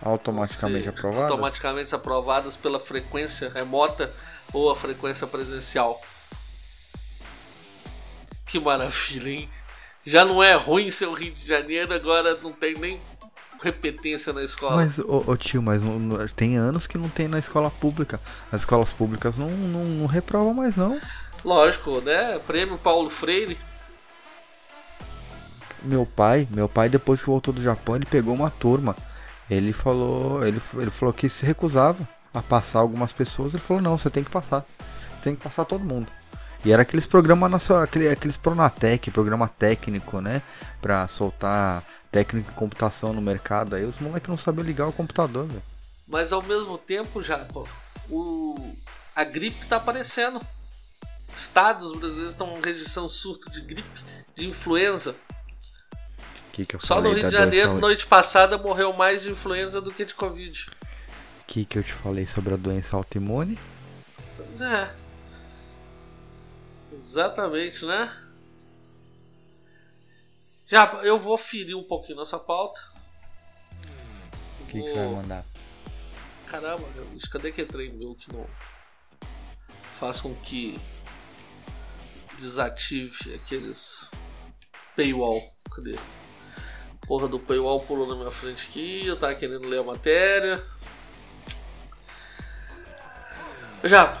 automaticamente 0.00 0.84
vão 0.84 0.92
ser 0.92 0.98
aprovadas. 0.98 1.30
Automaticamente 1.30 1.94
aprovadas 1.94 2.56
pela 2.56 2.78
frequência 2.78 3.48
remota 3.48 4.14
ou 4.52 4.70
a 4.70 4.76
frequência 4.76 5.26
presencial. 5.26 6.00
Que 8.46 8.60
maravilha, 8.60 9.30
hein? 9.30 9.50
Já 10.04 10.24
não 10.24 10.42
é 10.42 10.54
ruim 10.54 10.90
ser 10.90 11.06
o 11.06 11.14
Rio 11.14 11.32
de 11.32 11.46
Janeiro, 11.46 11.94
agora 11.94 12.36
não 12.42 12.52
tem 12.52 12.74
nem 12.74 13.00
repetência 13.62 14.32
na 14.32 14.42
escola. 14.42 14.76
Mas, 14.76 14.98
ô, 14.98 15.24
ô 15.26 15.36
tio, 15.36 15.62
mas 15.62 15.82
não, 15.82 16.26
tem 16.28 16.56
anos 16.56 16.86
que 16.86 16.98
não 16.98 17.08
tem 17.08 17.28
na 17.28 17.38
escola 17.38 17.70
pública. 17.70 18.20
As 18.50 18.62
escolas 18.62 18.92
públicas 18.92 19.36
não, 19.36 19.48
não, 19.48 19.84
não 19.84 20.06
reprovam 20.06 20.52
mais, 20.52 20.76
não. 20.76 21.00
Lógico, 21.44 22.00
né? 22.00 22.38
Prêmio 22.46 22.76
Paulo 22.78 23.08
Freire. 23.08 23.56
Meu 25.82 26.06
pai, 26.06 26.46
meu 26.50 26.68
pai 26.68 26.88
depois 26.88 27.20
que 27.20 27.26
voltou 27.26 27.52
do 27.52 27.62
Japão, 27.62 27.96
ele 27.96 28.06
pegou 28.06 28.34
uma 28.34 28.50
turma. 28.50 28.96
Ele 29.50 29.72
falou, 29.72 30.46
ele, 30.46 30.60
ele 30.76 30.90
falou 30.90 31.12
que 31.12 31.28
se 31.28 31.44
recusava 31.44 32.08
a 32.32 32.40
passar 32.40 32.78
algumas 32.80 33.12
pessoas. 33.12 33.52
Ele 33.52 33.62
falou: 33.62 33.82
"Não, 33.82 33.98
você 33.98 34.08
tem 34.08 34.22
que 34.22 34.30
passar. 34.30 34.64
Você 35.16 35.24
tem 35.24 35.34
que 35.34 35.42
passar 35.42 35.64
todo 35.64 35.84
mundo". 35.84 36.06
E 36.64 36.70
era 36.72 36.82
aqueles 36.82 37.06
programas 37.06 37.70
aqueles 37.70 38.36
Pronatec, 38.36 39.10
programa 39.10 39.48
técnico, 39.48 40.20
né? 40.20 40.42
Pra 40.80 41.08
soltar 41.08 41.82
técnico 42.12 42.50
de 42.50 42.56
computação 42.56 43.14
no 43.14 43.22
mercado. 43.22 43.74
Aí 43.74 43.84
os 43.84 43.98
moleques 43.98 44.28
não 44.28 44.36
sabiam 44.36 44.62
ligar 44.62 44.86
o 44.86 44.92
computador, 44.92 45.46
velho. 45.46 45.62
Mas 46.06 46.32
ao 46.32 46.42
mesmo 46.42 46.76
tempo, 46.76 47.22
já, 47.22 47.48
o... 48.10 48.76
a 49.16 49.24
gripe 49.24 49.66
tá 49.66 49.76
aparecendo. 49.76 50.40
Estados 51.34 51.90
brasileiros 51.92 52.32
estão 52.32 52.60
registrando 52.60 53.08
surto 53.08 53.50
de 53.50 53.62
gripe, 53.62 54.00
de 54.36 54.46
influenza. 54.46 55.16
Que 56.52 56.66
que 56.66 56.78
Só 56.78 57.00
no 57.00 57.12
Rio 57.12 57.24
de 57.24 57.30
Janeiro, 57.30 57.78
noite 57.78 58.04
passada, 58.04 58.58
morreu 58.58 58.92
mais 58.92 59.22
de 59.22 59.30
influenza 59.30 59.80
do 59.80 59.90
que 59.90 60.04
de 60.04 60.14
Covid. 60.14 60.66
O 60.68 61.44
que, 61.46 61.64
que 61.64 61.78
eu 61.78 61.82
te 61.82 61.94
falei 61.94 62.26
sobre 62.26 62.52
a 62.52 62.58
doença 62.58 62.94
autoimune? 62.94 63.58
Pois 64.36 64.60
é. 64.60 64.94
Exatamente, 66.92 67.86
né? 67.86 68.12
Já, 70.72 70.86
eu 71.02 71.18
vou 71.18 71.36
ferir 71.36 71.76
um 71.76 71.84
pouquinho 71.84 72.16
nossa 72.16 72.38
pauta. 72.38 72.80
O 74.58 74.64
que, 74.68 74.78
vou... 74.78 74.86
que 74.86 74.90
você 74.94 74.94
vai 74.94 75.08
mandar? 75.08 75.44
Caramba, 76.46 76.88
cadê 77.30 77.52
que 77.52 77.60
entrei 77.60 77.92
meu 77.92 78.14
que 78.14 78.32
não 78.32 78.46
faz 80.00 80.22
com 80.22 80.34
que 80.34 80.80
desative 82.38 83.34
aqueles 83.34 84.10
paywall? 84.96 85.54
Cadê? 85.70 85.98
Porra 87.06 87.28
do 87.28 87.38
paywall 87.38 87.82
pulou 87.82 88.06
na 88.06 88.14
minha 88.14 88.30
frente 88.30 88.66
aqui, 88.66 89.06
eu 89.06 89.18
tava 89.18 89.34
querendo 89.34 89.68
ler 89.68 89.80
a 89.80 89.84
matéria. 89.84 90.64
Já, 93.84 94.16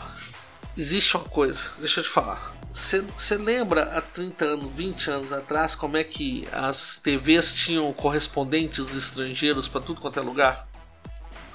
existe 0.76 1.16
uma 1.16 1.26
coisa, 1.26 1.70
deixa 1.78 2.00
eu 2.00 2.04
te 2.04 2.10
falar. 2.10 2.51
Você 2.74 3.36
lembra 3.36 3.98
há 3.98 4.00
30 4.00 4.44
anos, 4.44 4.72
20 4.72 5.10
anos 5.10 5.32
atrás, 5.32 5.74
como 5.74 5.96
é 5.96 6.04
que 6.04 6.48
as 6.50 6.96
TVs 6.98 7.54
tinham 7.54 7.92
correspondentes 7.92 8.94
estrangeiros 8.94 9.68
para 9.68 9.80
tudo 9.82 10.00
quanto 10.00 10.18
é 10.18 10.22
lugar? 10.22 10.66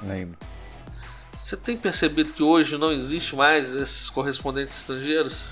Lembro. 0.04 0.38
Você 1.34 1.58
tem 1.58 1.76
percebido 1.76 2.34
que 2.34 2.44
hoje 2.44 2.78
não 2.78 2.92
existe 2.92 3.36
mais 3.36 3.74
esses 3.74 4.10
correspondentes 4.10 4.78
estrangeiros? 4.80 5.52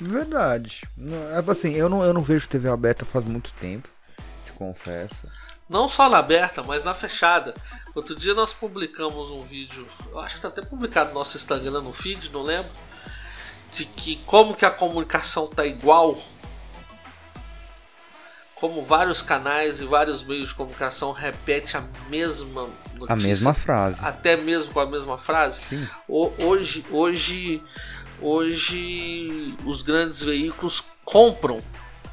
Verdade. 0.00 0.82
É 0.98 1.50
assim, 1.50 1.72
eu 1.74 1.88
não, 1.88 2.04
eu 2.04 2.14
não 2.14 2.22
vejo 2.22 2.48
TV 2.48 2.68
aberta 2.68 3.04
faz 3.04 3.24
muito 3.24 3.52
tempo, 3.54 3.88
te 4.46 4.52
confesso. 4.52 5.28
Não 5.70 5.88
só 5.88 6.10
na 6.10 6.18
aberta, 6.18 6.64
mas 6.64 6.82
na 6.82 6.92
fechada. 6.92 7.54
Outro 7.94 8.16
dia 8.16 8.34
nós 8.34 8.52
publicamos 8.52 9.30
um 9.30 9.42
vídeo, 9.42 9.86
eu 10.10 10.18
acho 10.18 10.34
que 10.34 10.38
está 10.38 10.48
até 10.48 10.62
publicado 10.62 11.10
no 11.10 11.14
nosso 11.14 11.36
Instagram 11.36 11.80
no 11.80 11.92
feed, 11.92 12.28
não 12.32 12.42
lembro, 12.42 12.72
de 13.72 13.84
que 13.84 14.16
como 14.26 14.54
que 14.54 14.64
a 14.64 14.70
comunicação 14.70 15.46
tá 15.46 15.64
igual, 15.64 16.20
como 18.56 18.82
vários 18.82 19.22
canais 19.22 19.80
e 19.80 19.84
vários 19.84 20.24
meios 20.24 20.48
de 20.48 20.54
comunicação 20.54 21.12
repete 21.12 21.76
a 21.76 21.84
mesma 22.08 22.68
notícia, 22.94 23.12
a 23.12 23.16
mesma 23.16 23.54
frase, 23.54 23.98
até 24.02 24.36
mesmo 24.36 24.72
com 24.72 24.80
a 24.80 24.86
mesma 24.86 25.18
frase. 25.18 25.62
Sim. 25.68 25.88
Hoje, 26.08 26.84
hoje, 26.90 27.62
hoje 28.20 29.56
os 29.64 29.82
grandes 29.82 30.20
veículos 30.20 30.82
compram 31.04 31.62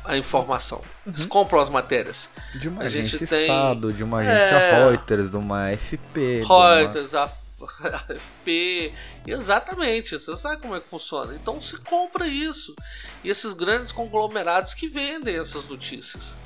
a 0.07 0.17
informação. 0.17 0.81
Uhum. 1.05 1.13
Eles 1.13 1.25
compram 1.25 1.59
as 1.59 1.69
matérias. 1.69 2.29
De 2.59 2.67
uma 2.67 2.83
a 2.83 2.85
agência 2.85 3.19
gente 3.19 3.29
tem... 3.29 3.41
Estado, 3.41 3.93
de 3.93 4.03
uma 4.03 4.19
agência 4.19 4.55
é... 4.55 4.83
Reuters, 4.89 5.29
de 5.29 5.37
uma 5.37 5.69
FP. 5.75 6.43
Reuters, 6.43 7.13
uma... 7.13 7.23
a 7.23 8.13
FP. 8.13 8.93
Exatamente, 9.25 10.17
você 10.17 10.35
sabe 10.35 10.61
como 10.61 10.75
é 10.75 10.79
que 10.79 10.89
funciona. 10.89 11.33
Então 11.35 11.59
se 11.59 11.77
compra 11.77 12.27
isso. 12.27 12.75
E 13.23 13.29
esses 13.29 13.53
grandes 13.53 13.91
conglomerados 13.91 14.73
que 14.73 14.87
vendem 14.87 15.37
essas 15.37 15.67
notícias. 15.67 16.37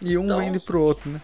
E 0.00 0.16
um 0.16 0.24
então, 0.24 0.38
vende 0.38 0.60
pro 0.60 0.80
outro, 0.80 1.10
né? 1.10 1.20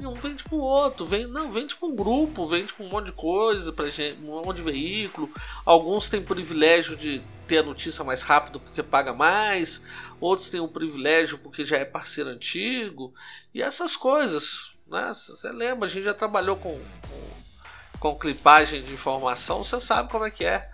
E 0.00 0.06
um 0.06 0.14
vende 0.14 0.42
pro 0.44 0.56
outro, 0.56 1.06
vende, 1.06 1.26
não, 1.28 1.52
vende 1.52 1.76
pro 1.76 1.92
grupo, 1.92 2.46
vende 2.46 2.72
pra 2.72 2.84
um 2.84 2.88
monte 2.88 3.06
de 3.06 3.12
coisa, 3.12 3.72
pra 3.72 3.88
gente, 3.88 4.18
um 4.22 4.42
monte 4.42 4.56
de 4.56 4.62
veículo. 4.62 5.30
Alguns 5.64 6.08
têm 6.08 6.22
privilégio 6.22 6.96
de 6.96 7.20
ter 7.46 7.58
a 7.58 7.62
notícia 7.62 8.02
mais 8.02 8.22
rápido 8.22 8.58
porque 8.58 8.82
paga 8.82 9.12
mais, 9.12 9.82
outros 10.22 10.48
têm 10.48 10.60
o 10.60 10.68
privilégio 10.68 11.36
porque 11.38 11.64
já 11.64 11.76
é 11.76 11.84
parceiro 11.84 12.30
antigo, 12.30 13.12
e 13.52 13.60
essas 13.60 13.96
coisas. 13.96 14.70
Né? 14.86 15.12
Você 15.12 15.50
lembra, 15.50 15.88
a 15.88 15.90
gente 15.90 16.04
já 16.04 16.14
trabalhou 16.14 16.56
com, 16.56 16.78
com, 16.78 17.98
com 17.98 18.18
clipagem 18.18 18.82
de 18.82 18.92
informação, 18.92 19.64
você 19.64 19.80
sabe 19.80 20.10
como 20.10 20.24
é 20.24 20.30
que 20.30 20.44
é. 20.44 20.70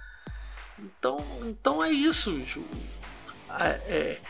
Então, 0.79 1.25
então 1.43 1.83
é 1.83 1.91
isso, 1.91 2.33
bicho. 2.33 2.63
É, 3.59 3.71
é, 3.87 4.21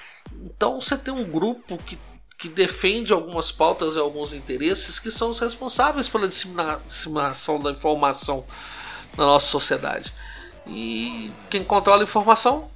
então 0.45 0.81
você 0.81 0.97
tem 0.97 1.13
um 1.13 1.25
grupo 1.25 1.77
que, 1.79 1.99
que 2.39 2.49
defende 2.49 3.13
algumas 3.13 3.51
pautas 3.51 3.97
e 3.97 3.99
alguns 3.99 4.33
interesses 4.33 5.01
que 5.01 5.11
são 5.11 5.31
os 5.31 5.41
responsáveis 5.41 6.09
pela 6.09 6.29
disseminação 6.29 7.59
da 7.59 7.73
informação 7.73 8.47
na 9.17 9.27
nossa 9.27 9.47
sociedade. 9.47 10.15
E 10.65 11.33
quem 11.51 11.65
controla 11.65 12.03
a 12.03 12.05
informação 12.05 12.71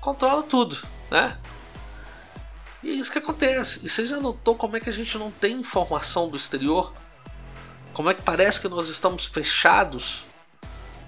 controla 0.00 0.44
tudo, 0.44 0.76
né? 1.10 1.36
E 2.82 2.90
é 2.90 2.92
isso 2.94 3.10
que 3.10 3.18
acontece. 3.18 3.80
E 3.84 3.88
você 3.88 4.06
já 4.06 4.18
notou 4.20 4.54
como 4.54 4.76
é 4.76 4.80
que 4.80 4.88
a 4.88 4.92
gente 4.92 5.16
não 5.18 5.30
tem 5.30 5.56
informação 5.56 6.28
do 6.28 6.36
exterior? 6.36 6.92
Como 7.92 8.08
é 8.08 8.14
que 8.14 8.22
parece 8.22 8.60
que 8.60 8.68
nós 8.68 8.88
estamos 8.88 9.26
fechados? 9.26 10.24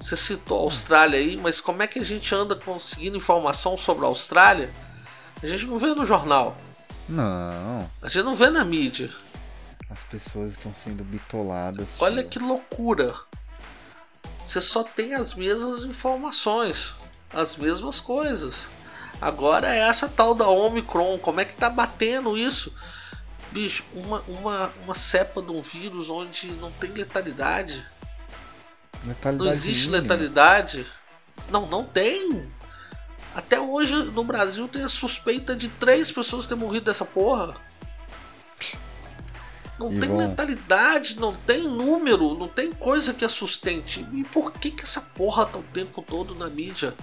Você 0.00 0.16
citou 0.16 0.58
a 0.58 0.62
Austrália 0.62 1.18
aí, 1.18 1.36
mas 1.36 1.60
como 1.60 1.82
é 1.82 1.86
que 1.86 1.98
a 1.98 2.04
gente 2.04 2.34
anda 2.34 2.56
conseguindo 2.56 3.16
informação 3.16 3.76
sobre 3.76 4.04
a 4.04 4.08
Austrália? 4.08 4.72
A 5.42 5.46
gente 5.46 5.66
não 5.66 5.78
vê 5.78 5.94
no 5.94 6.04
jornal. 6.04 6.56
Não. 7.08 7.90
A 8.02 8.08
gente 8.08 8.24
não 8.24 8.34
vê 8.34 8.50
na 8.50 8.64
mídia. 8.64 9.10
As 9.90 10.02
pessoas 10.04 10.52
estão 10.52 10.74
sendo 10.74 11.04
bitoladas. 11.04 12.00
Olha 12.00 12.24
que 12.24 12.38
loucura. 12.38 13.14
Você 14.44 14.60
só 14.60 14.82
tem 14.82 15.14
as 15.14 15.34
mesmas 15.34 15.84
informações, 15.84 16.94
as 17.32 17.56
mesmas 17.56 18.00
coisas. 18.00 18.68
Agora 19.20 19.74
é 19.74 19.80
essa 19.80 20.08
tal 20.08 20.34
da 20.34 20.48
Omicron, 20.48 21.18
como 21.18 21.40
é 21.40 21.44
que 21.44 21.52
tá 21.54 21.68
batendo 21.68 22.36
isso? 22.38 22.72
Bicho, 23.52 23.84
uma, 23.92 24.20
uma, 24.28 24.72
uma 24.84 24.94
cepa 24.94 25.42
de 25.42 25.50
um 25.50 25.60
vírus 25.60 26.08
onde 26.08 26.46
não 26.52 26.70
tem 26.72 26.90
letalidade. 26.90 27.84
letalidade 29.04 29.36
não 29.44 29.52
existe 29.52 29.86
mínima. 29.88 30.02
letalidade. 30.02 30.86
Não, 31.50 31.66
não 31.66 31.84
tem. 31.84 32.48
Até 33.34 33.60
hoje 33.60 33.92
no 33.94 34.24
Brasil 34.24 34.66
tem 34.68 34.84
a 34.84 34.88
suspeita 34.88 35.54
de 35.54 35.68
três 35.68 36.10
pessoas 36.10 36.46
terem 36.46 36.62
morrido 36.62 36.86
dessa 36.86 37.04
porra. 37.04 37.54
Não 39.78 39.92
E 39.92 39.98
tem 40.00 40.08
vão- 40.10 40.18
letalidade, 40.18 41.18
não 41.18 41.34
tem 41.34 41.62
número, 41.66 42.34
não 42.38 42.48
tem 42.48 42.70
coisa 42.72 43.14
que 43.14 43.24
a 43.24 43.28
sustente. 43.28 44.06
E 44.12 44.22
por 44.24 44.52
que, 44.52 44.70
que 44.70 44.82
essa 44.84 45.00
porra 45.00 45.46
tá 45.46 45.58
o 45.58 45.62
tempo 45.62 46.02
todo 46.02 46.34
na 46.34 46.48
mídia? 46.48 46.94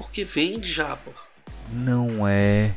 Porque 0.00 0.24
vende 0.24 0.72
já, 0.72 0.96
pô. 0.96 1.12
Não 1.70 2.26
é 2.26 2.72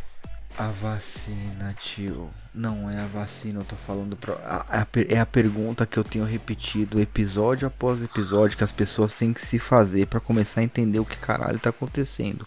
a 0.58 0.68
vacina, 0.68 1.74
tio. 1.82 2.30
Não 2.54 2.90
é 2.90 3.00
a 3.00 3.08
vacina, 3.08 3.62
eu 3.62 3.64
tô 3.64 3.78
falando 3.78 4.18
pra. 4.18 4.34
a- 4.34 4.82
a 4.82 4.88
é 5.08 5.20
a 5.20 5.26
pergunta 5.26 5.86
que 5.86 5.98
eu 5.98 6.04
tenho 6.04 6.26
repetido 6.26 7.00
episódio 7.00 7.66
após 7.66 8.04
episódio 8.04 8.58
que 8.58 8.64
as 8.64 8.74
pessoas 8.74 9.14
têm 9.14 9.32
que 9.32 9.40
se 9.40 9.58
fazer 9.58 10.08
pra 10.08 10.20
começar 10.20 10.60
a 10.60 10.64
entender 10.66 11.00
o 11.00 11.06
que 11.06 11.16
caralho 11.18 11.58
tá 11.60 11.70
acontecendo. 11.70 12.46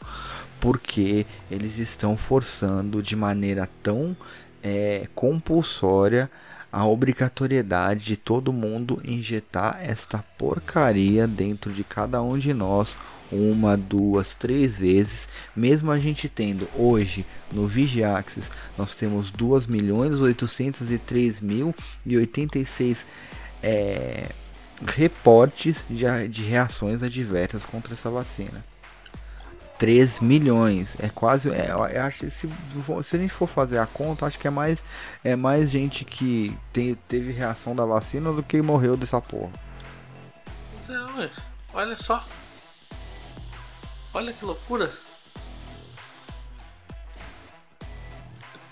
Porque 0.60 1.24
eles 1.50 1.78
estão 1.78 2.16
forçando 2.16 3.02
de 3.02 3.16
maneira 3.16 3.68
tão 3.82 4.14
é, 4.62 5.08
compulsória 5.14 6.30
a 6.72 6.86
obrigatoriedade 6.86 8.04
de 8.04 8.16
todo 8.16 8.52
mundo 8.52 9.00
injetar 9.04 9.78
esta 9.82 10.18
porcaria 10.36 11.26
dentro 11.26 11.72
de 11.72 11.84
cada 11.84 12.22
um 12.22 12.38
de 12.38 12.52
nós 12.52 12.96
uma, 13.30 13.76
duas, 13.76 14.34
três 14.34 14.78
vezes, 14.78 15.28
mesmo 15.54 15.90
a 15.90 15.98
gente 15.98 16.28
tendo 16.28 16.68
hoje 16.76 17.26
no 17.52 17.66
Vigiaxis, 17.66 18.50
nós 18.78 18.94
temos 18.94 19.30
2 19.30 19.66
milhões 19.66 20.20
803 20.20 21.40
mil 21.40 21.74
e 22.04 22.16
86 22.16 23.04
é, 23.62 24.30
reportes 24.86 25.84
de, 25.88 26.28
de 26.28 26.42
reações 26.42 27.02
adversas 27.02 27.64
contra 27.64 27.94
essa 27.94 28.10
vacina. 28.10 28.64
3 29.78 30.20
milhões, 30.20 30.96
é 31.00 31.08
quase, 31.08 31.50
é, 31.50 31.70
eu 31.70 32.02
acho 32.02 32.20
que 32.20 32.30
se, 32.30 32.48
se 33.02 33.16
a 33.16 33.18
gente 33.18 33.32
for 33.32 33.46
fazer 33.46 33.78
a 33.78 33.86
conta, 33.86 34.26
acho 34.26 34.38
que 34.38 34.46
é 34.46 34.50
mais, 34.50 34.84
é 35.22 35.36
mais 35.36 35.70
gente 35.70 36.04
que 36.04 36.56
tem, 36.72 36.94
teve 37.08 37.32
reação 37.32 37.76
da 37.76 37.84
vacina 37.84 38.32
do 38.32 38.42
que 38.42 38.60
morreu 38.62 38.96
dessa 38.96 39.20
porra. 39.20 39.52
É. 41.18 41.30
Olha 41.72 41.96
só. 41.96 42.24
Olha 44.12 44.32
que 44.32 44.44
loucura. 44.44 44.92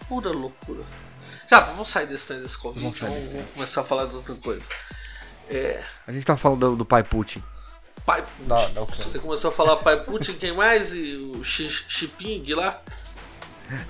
Pura 0.09 0.31
loucura. 0.31 0.85
Já, 1.51 1.61
vamos 1.61 1.89
sair 1.89 2.07
desse 2.07 2.27
trem 2.27 2.41
desse 2.41 2.57
Covid. 2.57 2.83
Vamos 2.83 2.99
Vamos, 2.99 3.27
vamos 3.33 3.51
começar 3.53 3.81
a 3.81 3.85
falar 3.85 4.07
de 4.07 4.15
outra 4.17 4.35
coisa. 4.37 4.67
É. 5.49 5.83
A 6.07 6.13
gente 6.13 6.25
tá 6.25 6.37
falando 6.37 6.71
do, 6.71 6.77
do 6.77 6.85
pai 6.85 7.03
Putin. 7.03 7.43
Pai 8.05 8.23
Putin. 8.23 9.03
Você 9.03 9.19
começou 9.19 9.51
a 9.51 9.53
falar 9.53 9.77
Pai 9.77 10.03
Putin, 10.03 10.35
quem 10.35 10.55
mais? 10.55 10.95
E 10.95 11.15
o 11.15 11.43
Xi 11.43 11.69
Xi 11.69 12.07
Jinping 12.19 12.53
lá? 12.55 12.83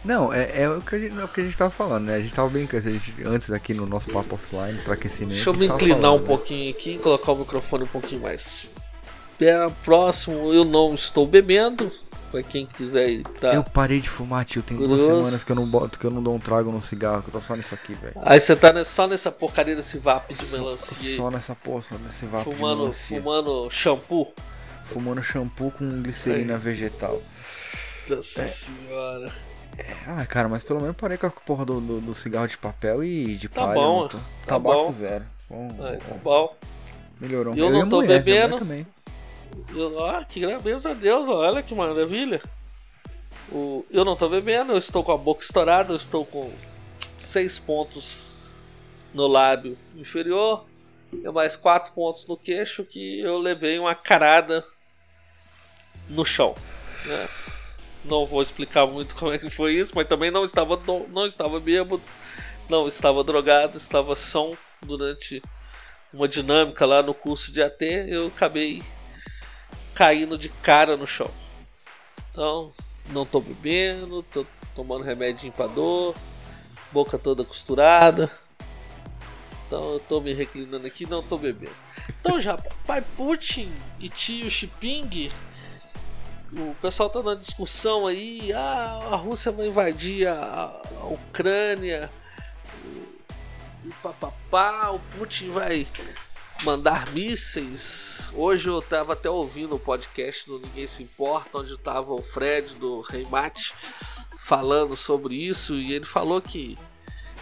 Não, 0.04 0.32
é, 0.32 0.62
é 0.62 0.68
o, 0.68 0.80
que 0.80 0.94
a 0.94 0.98
gente, 0.98 1.18
é 1.18 1.24
o 1.24 1.28
que 1.28 1.40
a 1.40 1.44
gente 1.44 1.56
tava 1.56 1.70
falando, 1.70 2.04
né? 2.04 2.14
A 2.14 2.20
gente 2.20 2.32
tava 2.32 2.48
brincando 2.48 2.88
a 2.88 2.92
gente, 2.92 3.12
antes 3.24 3.50
aqui 3.50 3.74
no 3.74 3.86
nosso 3.86 4.10
papo 4.12 4.36
offline, 4.36 4.80
pra 4.82 4.94
aquecimento. 4.94 5.34
Deixa 5.34 5.50
eu 5.50 5.54
me 5.54 5.66
inclinar 5.66 6.00
falando, 6.00 6.18
um 6.18 6.22
né? 6.22 6.26
pouquinho 6.28 6.70
aqui 6.70 6.92
e 6.92 6.98
colocar 6.98 7.32
o 7.32 7.36
microfone 7.36 7.84
um 7.84 7.88
pouquinho 7.88 8.22
mais. 8.22 8.68
Próximo, 9.84 10.52
eu 10.52 10.64
não 10.64 10.94
estou 10.94 11.26
bebendo. 11.26 11.90
Pra 12.34 12.42
quem 12.42 12.66
quiser 12.66 13.08
ir, 13.10 13.22
tá? 13.40 13.54
Eu 13.54 13.62
parei 13.62 14.00
de 14.00 14.08
fumar, 14.08 14.44
tio. 14.44 14.60
Tem 14.60 14.76
duas 14.76 14.90
Curioso. 15.00 15.18
semanas 15.20 15.44
que 15.44 15.52
eu 15.52 15.56
não 15.56 15.66
boto, 15.66 15.98
que 16.00 16.04
eu 16.04 16.10
não 16.10 16.20
dou 16.20 16.34
um 16.34 16.38
trago 16.40 16.72
no 16.72 16.82
cigarro, 16.82 17.22
que 17.22 17.28
eu 17.28 17.32
tô 17.32 17.40
só 17.40 17.54
nisso 17.54 17.72
aqui, 17.74 17.94
velho. 17.94 18.14
Aí 18.16 18.40
você 18.40 18.56
tá 18.56 18.84
só 18.84 19.06
nessa 19.06 19.30
porcaria 19.30 19.76
desse 19.76 19.98
vape 19.98 20.34
de 20.34 20.44
melancia 20.46 21.10
aí, 21.10 21.14
Só 21.16 21.30
nessa 21.30 21.54
porra, 21.54 21.82
só 21.82 21.94
nesse 21.96 22.26
vapo 22.26 22.50
de 22.50 22.56
fumando, 22.56 22.78
melancia. 22.80 23.18
fumando 23.20 23.70
shampoo. 23.70 24.32
Fumando 24.84 25.22
shampoo 25.22 25.70
com 25.70 26.02
glicerina 26.02 26.58
vegetal. 26.58 27.22
Nossa 28.08 28.48
senhora. 28.48 29.32
Ah, 30.06 30.26
cara, 30.26 30.48
mas 30.48 30.64
pelo 30.64 30.80
menos 30.80 30.96
parei 30.96 31.16
com 31.16 31.28
a 31.28 31.30
porra 31.30 31.64
do, 31.64 31.80
do, 31.80 32.00
do 32.00 32.14
cigarro 32.16 32.48
de 32.48 32.58
papel 32.58 33.04
e 33.04 33.36
de 33.36 33.48
Tá 33.48 33.62
palha. 33.62 33.74
bom, 33.74 34.08
tô- 34.08 34.18
tá 34.18 34.24
Tabaco 34.46 34.76
bom. 34.86 34.92
zero. 34.92 35.24
Bom, 35.48 35.68
Aí, 35.84 35.96
tá 35.98 36.14
bom, 36.14 36.20
bom. 36.24 36.56
melhorou. 37.20 37.54
Eu 37.54 37.68
e 37.68 37.72
não 37.78 37.88
tô 37.88 37.96
mulher, 38.02 38.22
bebendo. 38.22 38.58
também. 38.58 38.84
Ah, 40.08 40.24
que 40.24 40.40
graças 40.40 40.86
a 40.86 40.94
Deus, 40.94 41.28
olha 41.28 41.62
que 41.62 41.74
maravilha. 41.74 42.40
O, 43.50 43.84
eu 43.90 44.04
não 44.04 44.16
tô 44.16 44.28
bebendo, 44.28 44.72
eu 44.72 44.78
estou 44.78 45.04
com 45.04 45.12
a 45.12 45.18
boca 45.18 45.42
estourada, 45.42 45.92
eu 45.92 45.96
estou 45.96 46.24
com 46.24 46.52
seis 47.16 47.58
pontos 47.58 48.30
no 49.12 49.26
lábio 49.26 49.76
inferior 49.96 50.64
e 51.12 51.30
mais 51.30 51.56
quatro 51.56 51.92
pontos 51.92 52.26
no 52.26 52.36
queixo 52.36 52.84
que 52.84 53.20
eu 53.20 53.38
levei 53.38 53.78
uma 53.78 53.94
carada 53.94 54.64
no 56.08 56.24
chão. 56.24 56.54
né? 57.04 57.28
Não 58.04 58.26
vou 58.26 58.42
explicar 58.42 58.86
muito 58.86 59.14
como 59.14 59.32
é 59.32 59.38
que 59.38 59.48
foi 59.48 59.74
isso, 59.74 59.92
mas 59.94 60.06
também 60.06 60.30
não 60.30 60.44
estava, 60.44 60.80
não 61.10 61.26
estava 61.26 61.58
bêbado, 61.60 62.02
não 62.68 62.86
estava 62.86 63.24
drogado, 63.24 63.76
estava 63.76 64.14
são 64.14 64.56
durante 64.84 65.40
uma 66.12 66.28
dinâmica 66.28 66.84
lá 66.84 67.02
no 67.02 67.14
curso 67.14 67.50
de 67.50 67.62
AT, 67.62 67.82
eu 68.08 68.26
acabei 68.28 68.82
caindo 69.94 70.36
de 70.36 70.48
cara 70.48 70.96
no 70.96 71.06
chão. 71.06 71.30
Então, 72.30 72.72
não 73.10 73.24
tô 73.24 73.40
bebendo, 73.40 74.22
tô 74.24 74.44
tomando 74.74 75.04
remedinho 75.04 75.52
pra 75.52 75.66
dor, 75.66 76.14
boca 76.92 77.18
toda 77.18 77.44
costurada. 77.44 78.30
Então 79.66 79.94
eu 79.94 80.00
tô 80.00 80.20
me 80.20 80.32
reclinando 80.32 80.86
aqui, 80.86 81.06
não 81.06 81.22
tô 81.22 81.38
bebendo. 81.38 81.74
Então 82.20 82.40
já, 82.40 82.56
pai 82.86 83.02
Putin 83.16 83.72
e 83.98 84.08
tio 84.08 84.50
Xiping, 84.50 85.30
o 86.52 86.74
pessoal 86.80 87.08
tá 87.08 87.22
na 87.22 87.34
discussão 87.34 88.06
aí, 88.06 88.52
ah, 88.52 89.08
a 89.12 89.16
Rússia 89.16 89.50
vai 89.50 89.66
invadir 89.66 90.28
a, 90.28 90.82
a 91.00 91.06
Ucrânia 91.06 92.10
e 93.84 93.88
papapá, 94.02 94.90
o 94.90 94.98
Putin 95.16 95.50
vai 95.50 95.86
mandar 96.64 97.12
mísseis. 97.12 98.30
Hoje 98.34 98.70
eu 98.70 98.80
tava 98.80 99.12
até 99.12 99.28
ouvindo 99.28 99.76
o 99.76 99.78
podcast 99.78 100.46
do 100.46 100.58
Ninguém 100.58 100.86
Se 100.86 101.02
Importa, 101.02 101.58
onde 101.58 101.76
tava 101.78 102.12
o 102.14 102.22
Fred 102.22 102.74
do 102.76 103.02
Reimate 103.02 103.74
falando 104.38 104.96
sobre 104.96 105.34
isso 105.34 105.74
e 105.74 105.92
ele 105.92 106.06
falou 106.06 106.40
que 106.40 106.78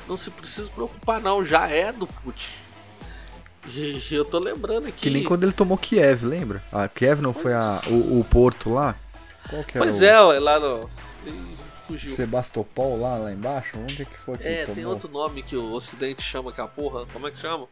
não 0.08 0.16
se 0.16 0.28
precisa 0.30 0.68
preocupar 0.70 1.20
não, 1.20 1.44
já 1.44 1.68
é 1.68 1.92
do 1.92 2.06
Putin. 2.06 2.50
E 3.68 4.02
eu 4.10 4.24
tô 4.24 4.40
lembrando 4.40 4.88
aqui. 4.88 5.02
Que 5.02 5.10
nem 5.10 5.22
quando 5.22 5.44
ele 5.44 5.52
tomou 5.52 5.78
Kiev, 5.78 6.24
lembra? 6.24 6.60
A 6.72 6.88
Kiev 6.88 7.22
não 7.22 7.32
foi 7.32 7.52
a, 7.52 7.80
o, 7.86 8.18
o 8.18 8.24
porto 8.24 8.70
lá? 8.70 8.96
Qual 9.48 9.62
que 9.62 9.78
era 9.78 9.86
Pois 9.86 10.02
o 10.02 10.04
é, 10.04 10.40
lá 10.40 10.58
no. 10.58 10.90
Fugiu. 11.86 12.14
Sebastopol 12.16 13.00
lá, 13.00 13.18
lá 13.18 13.32
embaixo? 13.32 13.78
Onde 13.78 14.02
é 14.02 14.04
que 14.04 14.16
foi 14.16 14.36
que 14.36 14.48
É, 14.48 14.66
tem 14.66 14.84
outro 14.84 15.08
nome 15.08 15.42
que 15.42 15.56
o 15.56 15.72
Ocidente 15.72 16.22
chama 16.22 16.50
aquela 16.50 16.66
porra. 16.66 17.06
Como 17.12 17.28
é 17.28 17.30
que 17.30 17.40
chama? 17.40 17.68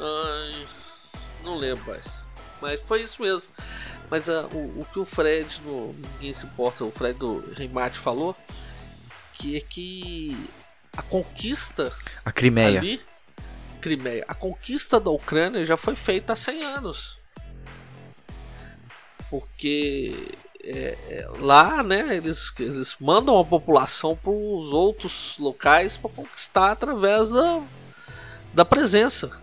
Ai, 0.00 0.66
não 1.44 1.56
lembro 1.56 1.84
mais. 1.86 2.26
Mas 2.60 2.80
foi 2.82 3.02
isso 3.02 3.22
mesmo. 3.22 3.48
Mas 4.10 4.28
ah, 4.28 4.48
o, 4.52 4.80
o 4.80 4.86
que 4.92 4.98
o 4.98 5.04
Fred, 5.04 5.60
no, 5.64 5.92
ninguém 5.92 6.34
se 6.34 6.44
importa, 6.44 6.84
o 6.84 6.90
Fred 6.90 7.18
do 7.18 7.52
Remate 7.54 7.98
falou, 7.98 8.36
que 9.34 9.56
é 9.56 9.60
que 9.60 10.36
a 10.96 11.02
conquista 11.02 11.92
A 12.24 12.32
Crimeia. 12.32 12.80
ali, 12.80 13.00
Crimeia, 13.80 14.24
a 14.26 14.34
conquista 14.34 14.98
da 14.98 15.10
Ucrânia 15.10 15.64
já 15.64 15.76
foi 15.76 15.94
feita 15.94 16.32
há 16.32 16.36
100 16.36 16.64
anos. 16.64 17.18
Porque 19.30 20.36
é, 20.62 20.98
é, 21.08 21.28
lá, 21.38 21.82
né, 21.82 22.16
eles, 22.16 22.52
eles 22.58 22.96
mandam 23.00 23.38
a 23.38 23.44
população 23.44 24.16
para 24.16 24.30
os 24.30 24.72
outros 24.72 25.36
locais 25.38 25.96
para 25.96 26.10
conquistar 26.10 26.72
através 26.72 27.30
da, 27.30 27.62
da 28.52 28.64
presença. 28.64 29.39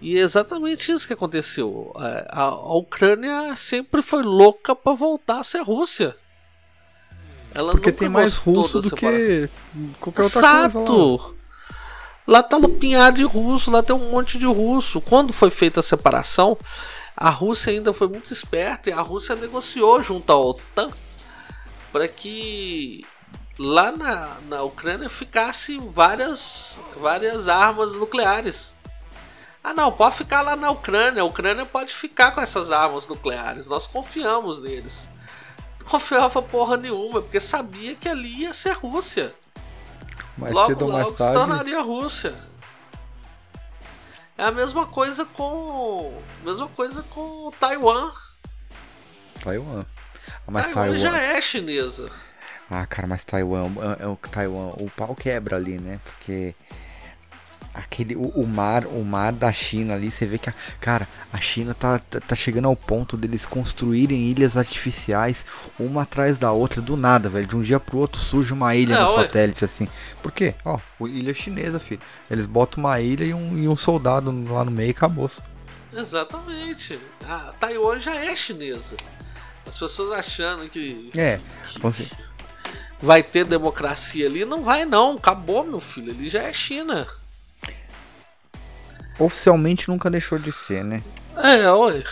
E 0.00 0.18
é 0.18 0.20
exatamente 0.20 0.90
isso 0.90 1.06
que 1.06 1.12
aconteceu. 1.12 1.92
É, 1.98 2.26
A, 2.30 2.42
a 2.42 2.74
Ucrânia 2.74 3.54
sempre 3.56 4.02
foi 4.02 4.22
louca 4.22 4.74
para 4.74 4.94
voltar 4.94 5.40
a 5.40 5.44
ser 5.44 5.62
Rússia. 5.62 6.16
Ela 7.54 7.72
Porque 7.72 7.92
tem 7.92 8.08
mais 8.08 8.36
russo 8.36 8.80
do 8.80 8.94
que 8.94 9.48
qualquer 9.98 10.22
outra 10.22 10.40
coisa 10.40 10.40
lá. 10.40 10.66
Exato! 10.66 11.34
Lá 12.26 12.42
tá 12.42 12.56
lupinhado 12.56 13.16
de 13.16 13.24
russo, 13.24 13.70
lá 13.70 13.82
tem 13.82 13.94
um 13.94 14.10
monte 14.10 14.38
de 14.38 14.46
russo. 14.46 15.00
Quando 15.00 15.32
foi 15.32 15.50
feita 15.50 15.80
a 15.80 15.82
separação, 15.82 16.56
a 17.16 17.28
Rússia 17.28 17.72
ainda 17.72 17.92
foi 17.92 18.06
muito 18.08 18.32
esperta 18.32 18.88
e 18.88 18.92
a 18.92 19.00
Rússia 19.00 19.34
negociou 19.34 20.00
junto 20.02 20.30
à 20.32 20.36
OTAN 20.36 20.90
para 21.92 22.06
que 22.06 23.04
lá 23.58 23.92
na, 23.92 24.36
na 24.48 24.62
Ucrânia 24.62 25.08
ficasse 25.08 25.76
várias, 25.78 26.78
várias 26.96 27.48
armas 27.48 27.94
nucleares. 27.94 28.72
Ah 29.62 29.74
não, 29.74 29.92
pode 29.92 30.16
ficar 30.16 30.40
lá 30.40 30.56
na 30.56 30.70
Ucrânia, 30.70 31.22
a 31.22 31.24
Ucrânia 31.24 31.66
pode 31.66 31.92
ficar 31.94 32.32
com 32.32 32.40
essas 32.40 32.70
armas 32.70 33.06
nucleares, 33.08 33.66
nós 33.66 33.86
confiamos 33.86 34.60
neles. 34.60 35.06
Não 35.80 35.86
confiava 35.88 36.40
porra 36.40 36.76
nenhuma, 36.76 37.20
porque 37.20 37.38
sabia 37.40 37.94
que 37.94 38.08
ali 38.08 38.42
ia 38.42 38.54
ser 38.54 38.72
Rússia 38.72 39.34
Mais 40.38 40.54
logo, 40.54 40.68
cedo 40.68 40.86
ou 40.86 40.92
mais 40.92 41.04
logo 41.04 41.16
se 41.16 41.18
tarde. 41.18 41.34
tornaria 41.34 41.78
a 41.78 41.82
Rússia. 41.82 42.34
É 44.38 44.44
a 44.44 44.50
mesma 44.50 44.86
coisa 44.86 45.26
com. 45.26 46.18
Mesma 46.42 46.66
coisa 46.68 47.02
com 47.10 47.52
Taiwan. 47.60 48.10
Taiwan. 49.42 49.84
Ah, 50.28 50.50
Mas 50.50 50.68
Taiwan, 50.68 50.94
Taiwan, 50.94 50.98
já 50.98 51.20
é 51.20 51.40
chinesa. 51.42 52.08
Ah, 52.70 52.86
cara, 52.86 53.06
mas 53.06 53.24
Taiwan, 53.24 53.66
é, 53.66 54.04
é 54.06 54.28
Taiwan, 54.30 54.68
o 54.78 54.90
pau 54.96 55.14
quebra 55.14 55.56
ali, 55.56 55.78
né? 55.78 56.00
Porque 56.04 56.54
aquele 57.80 58.14
o, 58.16 58.28
o, 58.28 58.46
mar, 58.46 58.86
o 58.86 59.04
mar 59.04 59.32
da 59.32 59.52
China 59.52 59.94
ali, 59.94 60.10
você 60.10 60.26
vê 60.26 60.38
que 60.38 60.48
a, 60.48 60.54
cara, 60.80 61.08
a 61.32 61.40
China 61.40 61.74
tá, 61.74 61.98
tá, 61.98 62.20
tá 62.20 62.36
chegando 62.36 62.68
ao 62.68 62.76
ponto 62.76 63.16
deles 63.16 63.44
construírem 63.46 64.22
ilhas 64.24 64.56
artificiais 64.56 65.44
uma 65.78 66.02
atrás 66.02 66.38
da 66.38 66.52
outra 66.52 66.80
do 66.80 66.96
nada, 66.96 67.28
velho. 67.28 67.46
De 67.46 67.56
um 67.56 67.62
dia 67.62 67.80
pro 67.80 67.98
outro 67.98 68.20
surge 68.20 68.52
uma 68.52 68.74
ilha 68.74 68.94
é, 68.94 68.98
no 69.00 69.10
ué. 69.10 69.22
satélite 69.24 69.64
assim. 69.64 69.88
Por 70.22 70.32
quê? 70.32 70.54
Ó, 70.64 70.78
ilha 71.02 71.34
chinesa, 71.34 71.78
filho. 71.78 72.00
Eles 72.30 72.46
botam 72.46 72.82
uma 72.82 73.00
ilha 73.00 73.24
e 73.24 73.34
um, 73.34 73.58
e 73.58 73.68
um 73.68 73.76
soldado 73.76 74.30
lá 74.52 74.64
no 74.64 74.70
meio 74.70 74.88
e 74.88 74.90
acabou. 74.90 75.30
Exatamente. 75.92 76.98
A 77.26 77.52
Taiwan 77.58 77.98
já 77.98 78.14
é 78.14 78.34
chinesa. 78.36 78.96
As 79.66 79.78
pessoas 79.78 80.12
achando 80.12 80.68
que. 80.68 81.10
É, 81.16 81.40
que, 81.68 81.86
assim, 81.86 82.08
vai 83.00 83.22
ter 83.22 83.44
democracia 83.44 84.26
ali. 84.26 84.44
Não 84.44 84.62
vai, 84.62 84.84
não. 84.84 85.16
Acabou, 85.16 85.64
meu 85.64 85.80
filho. 85.80 86.12
Ali 86.12 86.28
já 86.28 86.42
é 86.42 86.52
China. 86.52 87.06
Oficialmente 89.20 89.88
nunca 89.88 90.10
deixou 90.10 90.38
de 90.38 90.50
ser, 90.50 90.82
né? 90.82 91.04
É, 91.36 91.68
olha. 91.68 92.04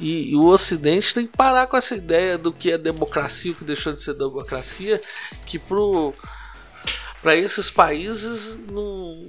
E, 0.00 0.32
e, 0.32 0.36
o 0.36 0.46
Ocidente 0.46 1.14
tem 1.14 1.26
que 1.26 1.36
parar 1.36 1.66
com 1.66 1.76
essa 1.76 1.94
ideia 1.94 2.36
do 2.36 2.52
que 2.52 2.70
é 2.70 2.78
democracia, 2.78 3.52
o 3.52 3.54
que 3.54 3.64
deixou 3.64 3.92
de 3.92 4.02
ser 4.02 4.14
democracia, 4.14 5.00
que 5.46 5.58
pro 5.58 6.12
para 7.20 7.34
esses 7.34 7.68
países 7.68 8.56
não, 8.70 9.26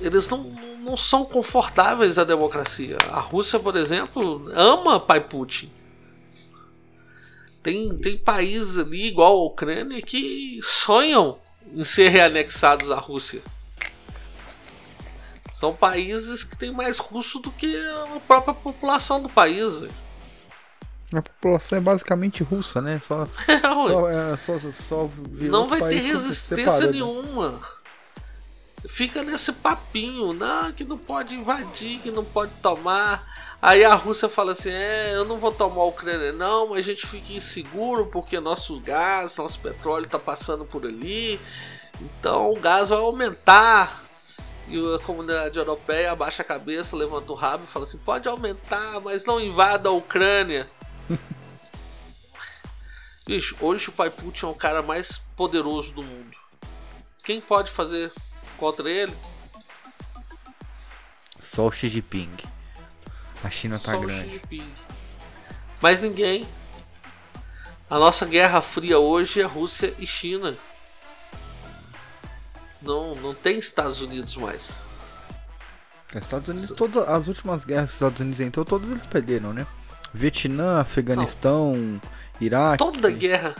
eles 0.00 0.28
não, 0.28 0.54
não 0.84 0.96
são 0.96 1.24
confortáveis 1.24 2.18
à 2.18 2.24
democracia. 2.24 2.98
A 3.10 3.20
Rússia, 3.20 3.58
por 3.58 3.76
exemplo, 3.76 4.50
ama 4.54 5.00
pai 5.00 5.20
Putin. 5.20 5.70
Tem, 7.62 7.96
tem 7.98 8.18
países 8.18 8.78
ali, 8.78 9.06
igual 9.06 9.32
a 9.32 9.44
Ucrânia, 9.44 10.02
que 10.02 10.58
sonham 10.62 11.38
em 11.72 11.84
ser 11.84 12.08
reanexados 12.08 12.90
à 12.90 12.96
Rússia. 12.96 13.40
São 15.62 15.72
países 15.72 16.42
que 16.42 16.58
têm 16.58 16.72
mais 16.72 16.98
russo 16.98 17.38
do 17.38 17.48
que 17.48 17.72
a 17.76 18.18
própria 18.26 18.52
população 18.52 19.22
do 19.22 19.28
país. 19.28 19.84
A 21.14 21.22
população 21.22 21.78
é 21.78 21.80
basicamente 21.80 22.42
russa, 22.42 22.80
né? 22.80 23.00
Só, 23.00 23.28
é, 23.46 23.60
só, 23.60 24.08
é, 24.10 24.36
só, 24.36 24.58
só 24.72 25.10
Não 25.30 25.68
vai 25.68 25.80
ter 25.82 26.00
resistência 26.00 26.86
né? 26.86 26.94
nenhuma. 26.94 27.60
Fica 28.88 29.22
nesse 29.22 29.52
papinho, 29.52 30.32
não, 30.32 30.72
que 30.72 30.82
não 30.82 30.98
pode 30.98 31.36
invadir, 31.36 32.00
que 32.00 32.10
não 32.10 32.24
pode 32.24 32.60
tomar. 32.60 33.24
Aí 33.62 33.84
a 33.84 33.94
Rússia 33.94 34.28
fala 34.28 34.50
assim: 34.50 34.70
é, 34.70 35.14
eu 35.14 35.24
não 35.24 35.38
vou 35.38 35.52
tomar 35.52 35.82
a 35.82 35.86
Ucrânia, 35.86 36.32
não, 36.32 36.70
mas 36.70 36.78
a 36.80 36.82
gente 36.82 37.06
fica 37.06 37.34
inseguro 37.34 38.06
porque 38.06 38.40
nosso 38.40 38.80
gás, 38.80 39.36
nosso 39.36 39.60
petróleo 39.60 40.06
está 40.06 40.18
passando 40.18 40.64
por 40.64 40.84
ali, 40.84 41.40
então 42.00 42.50
o 42.50 42.58
gás 42.58 42.88
vai 42.88 42.98
aumentar. 42.98 44.10
E 44.68 44.94
a 44.94 44.98
comunidade 45.00 45.58
europeia 45.58 46.12
abaixa 46.12 46.42
a 46.42 46.44
cabeça, 46.44 46.96
levanta 46.96 47.32
o 47.32 47.34
rabo 47.34 47.64
e 47.64 47.66
fala 47.66 47.84
assim: 47.84 47.98
pode 47.98 48.28
aumentar, 48.28 49.00
mas 49.00 49.24
não 49.24 49.40
invada 49.40 49.88
a 49.88 49.92
Ucrânia. 49.92 50.70
Bicho, 53.26 53.56
hoje 53.60 53.88
o 53.88 53.92
Pai 53.92 54.10
Putin 54.10 54.46
é 54.46 54.48
o 54.48 54.54
cara 54.54 54.82
mais 54.82 55.18
poderoso 55.36 55.92
do 55.92 56.02
mundo. 56.02 56.36
Quem 57.22 57.40
pode 57.40 57.70
fazer 57.70 58.12
contra 58.56 58.90
ele? 58.90 59.16
Só 61.38 61.66
o 61.66 61.72
Xi 61.72 61.88
Jinping. 61.88 62.36
A 63.44 63.50
China 63.50 63.78
tá 63.78 63.92
Só 63.92 63.98
grande. 63.98 64.42
Mas 65.80 66.00
ninguém. 66.00 66.48
A 67.90 67.98
nossa 67.98 68.24
guerra 68.24 68.62
fria 68.62 68.98
hoje 68.98 69.40
é 69.40 69.44
Rússia 69.44 69.94
e 69.98 70.06
China. 70.06 70.56
Não, 72.82 73.14
não 73.16 73.34
tem 73.34 73.58
Estados 73.58 74.00
Unidos 74.00 74.36
mais. 74.36 74.82
É, 76.14 76.18
Estados 76.18 76.48
Unidos, 76.48 76.76
todas 76.76 77.08
as 77.08 77.28
últimas 77.28 77.64
guerras 77.64 77.86
dos 77.86 77.94
Estados 77.94 78.20
Unidos 78.20 78.40
então 78.40 78.64
todos 78.64 78.90
eles 78.90 79.06
perderam, 79.06 79.52
né? 79.52 79.66
Vietnã, 80.12 80.80
Afeganistão, 80.80 81.74
não. 81.74 82.00
Iraque. 82.40 82.78
Toda 82.78 83.10
guerra. 83.10 83.54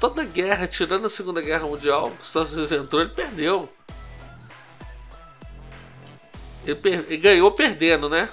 Toda 0.00 0.24
guerra, 0.24 0.66
tirando 0.66 1.06
a 1.06 1.08
Segunda 1.08 1.40
Guerra 1.40 1.66
Mundial, 1.66 2.12
os 2.20 2.26
Estados 2.26 2.52
Unidos 2.52 2.72
entrou, 2.72 3.00
ele 3.00 3.12
perdeu. 3.12 3.68
Ele, 6.64 6.74
per... 6.74 7.04
ele 7.06 7.16
ganhou 7.18 7.52
perdendo, 7.52 8.08
né? 8.08 8.28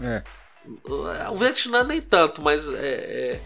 É. 0.00 0.22
O 1.30 1.34
Vietnã 1.36 1.82
nem 1.82 2.00
tanto, 2.00 2.42
mas 2.42 2.68
é, 2.68 2.76
é, 2.76 3.40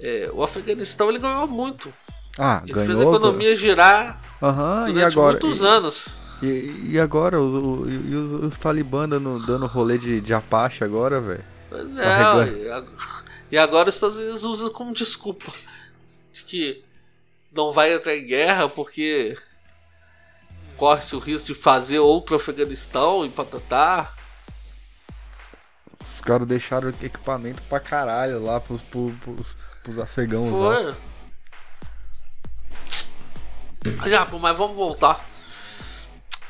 é, 0.00 0.30
o 0.32 0.42
Afeganistão 0.42 1.10
ele 1.10 1.18
ganhou 1.18 1.46
muito. 1.46 1.92
Ah, 2.38 2.62
ele 2.64 2.72
ganhou. 2.72 2.96
fez 2.96 3.00
a 3.00 3.02
economia 3.02 3.56
girar 3.56 4.18
uhum, 4.40 4.88
e 4.96 5.02
agora, 5.02 5.32
muitos 5.32 5.60
e, 5.60 5.66
anos. 5.66 6.06
E, 6.40 6.90
e 6.90 7.00
agora 7.00 7.40
o, 7.40 7.82
o, 7.82 7.90
e 7.90 8.14
os, 8.14 8.32
os 8.32 8.58
talibã 8.58 9.08
dando, 9.08 9.44
dando 9.44 9.66
rolê 9.66 9.98
de, 9.98 10.20
de 10.20 10.32
Apache 10.32 10.84
agora, 10.84 11.20
velho? 11.20 11.44
Pois 11.68 11.98
é, 11.98 12.82
e 13.50 13.58
agora 13.58 13.88
os 13.88 13.94
Estados 13.94 14.16
Unidos 14.16 14.44
usam 14.44 14.70
como 14.70 14.94
desculpa 14.94 15.50
de 16.32 16.44
que 16.44 16.82
não 17.52 17.72
vai 17.72 17.92
entrar 17.92 18.14
em 18.14 18.26
guerra 18.26 18.68
porque 18.68 19.36
corre-se 20.76 21.16
o 21.16 21.18
risco 21.18 21.48
de 21.48 21.54
fazer 21.54 21.98
outro 21.98 22.36
Afeganistão 22.36 23.26
e 23.26 23.30
patatá. 23.30 24.12
Os 26.06 26.20
caras 26.20 26.46
deixaram 26.46 26.90
equipamento 26.90 27.62
pra 27.64 27.80
caralho 27.80 28.42
lá 28.42 28.60
pros, 28.60 28.82
pros, 28.82 29.12
pros, 29.18 29.56
pros 29.82 29.98
afegãos. 29.98 30.48
Foi. 30.50 30.94
Já, 34.06 34.26
mas 34.26 34.56
vamos 34.56 34.76
voltar 34.76 35.24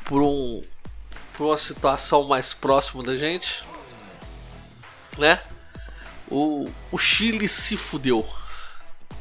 por 0.05 0.21
um 0.21 0.63
por 1.37 1.45
uma 1.47 1.57
situação 1.57 2.27
mais 2.27 2.53
próxima 2.53 3.01
da 3.01 3.15
gente, 3.15 3.63
né? 5.17 5.41
O, 6.29 6.69
o 6.91 6.97
Chile 6.97 7.47
se 7.47 7.77
fudeu. 7.77 8.27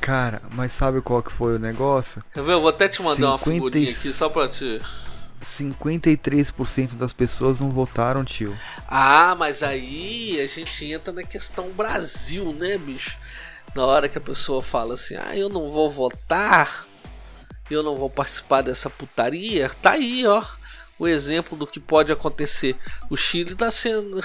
Cara, 0.01 0.43
mas 0.53 0.73
sabe 0.73 1.01
qual 1.01 1.23
que 1.23 1.33
foi 1.33 1.55
o 1.55 1.59
negócio? 1.61 2.25
Quer 2.33 2.43
ver? 2.43 2.55
Eu 2.55 2.61
vou 2.61 2.71
até 2.71 2.89
te 2.89 3.01
mandar 3.03 3.15
50... 3.15 3.27
uma 3.27 3.39
figurinha 3.39 3.91
aqui 3.91 4.13
só 4.13 4.29
pra 4.29 4.49
te. 4.49 4.81
53% 5.45 6.95
das 6.95 7.13
pessoas 7.13 7.61
não 7.61 7.71
votaram, 7.71 8.25
tio. 8.25 8.59
Ah, 8.89 9.37
mas 9.39 9.63
aí 9.63 10.41
a 10.41 10.47
gente 10.49 10.85
entra 10.91 11.13
na 11.13 11.23
questão 11.23 11.71
Brasil, 11.71 12.53
né, 12.53 12.77
bicho? 12.77 13.17
Na 13.75 13.87
hora 13.87 14.09
que 14.09 14.19
a 14.19 14.21
pessoa 14.21 14.61
fala 14.63 14.95
assim, 14.95 15.15
ah, 15.15 15.37
eu 15.37 15.49
não 15.49 15.71
vou 15.71 15.89
votar, 15.89 16.88
eu 17.75 17.83
não 17.83 17.97
vou 17.97 18.11
participar 18.11 18.63
dessa 18.63 18.89
putaria, 18.91 19.71
tá 19.83 19.93
aí, 19.93 20.27
ó. 20.27 20.45
O 20.99 21.07
exemplo 21.07 21.57
do 21.57 21.67
que 21.67 21.79
pode 21.79 22.11
acontecer. 22.11 22.77
O 23.09 23.17
Chile 23.17 23.55
tá 23.55 23.71
sendo. 23.71 24.21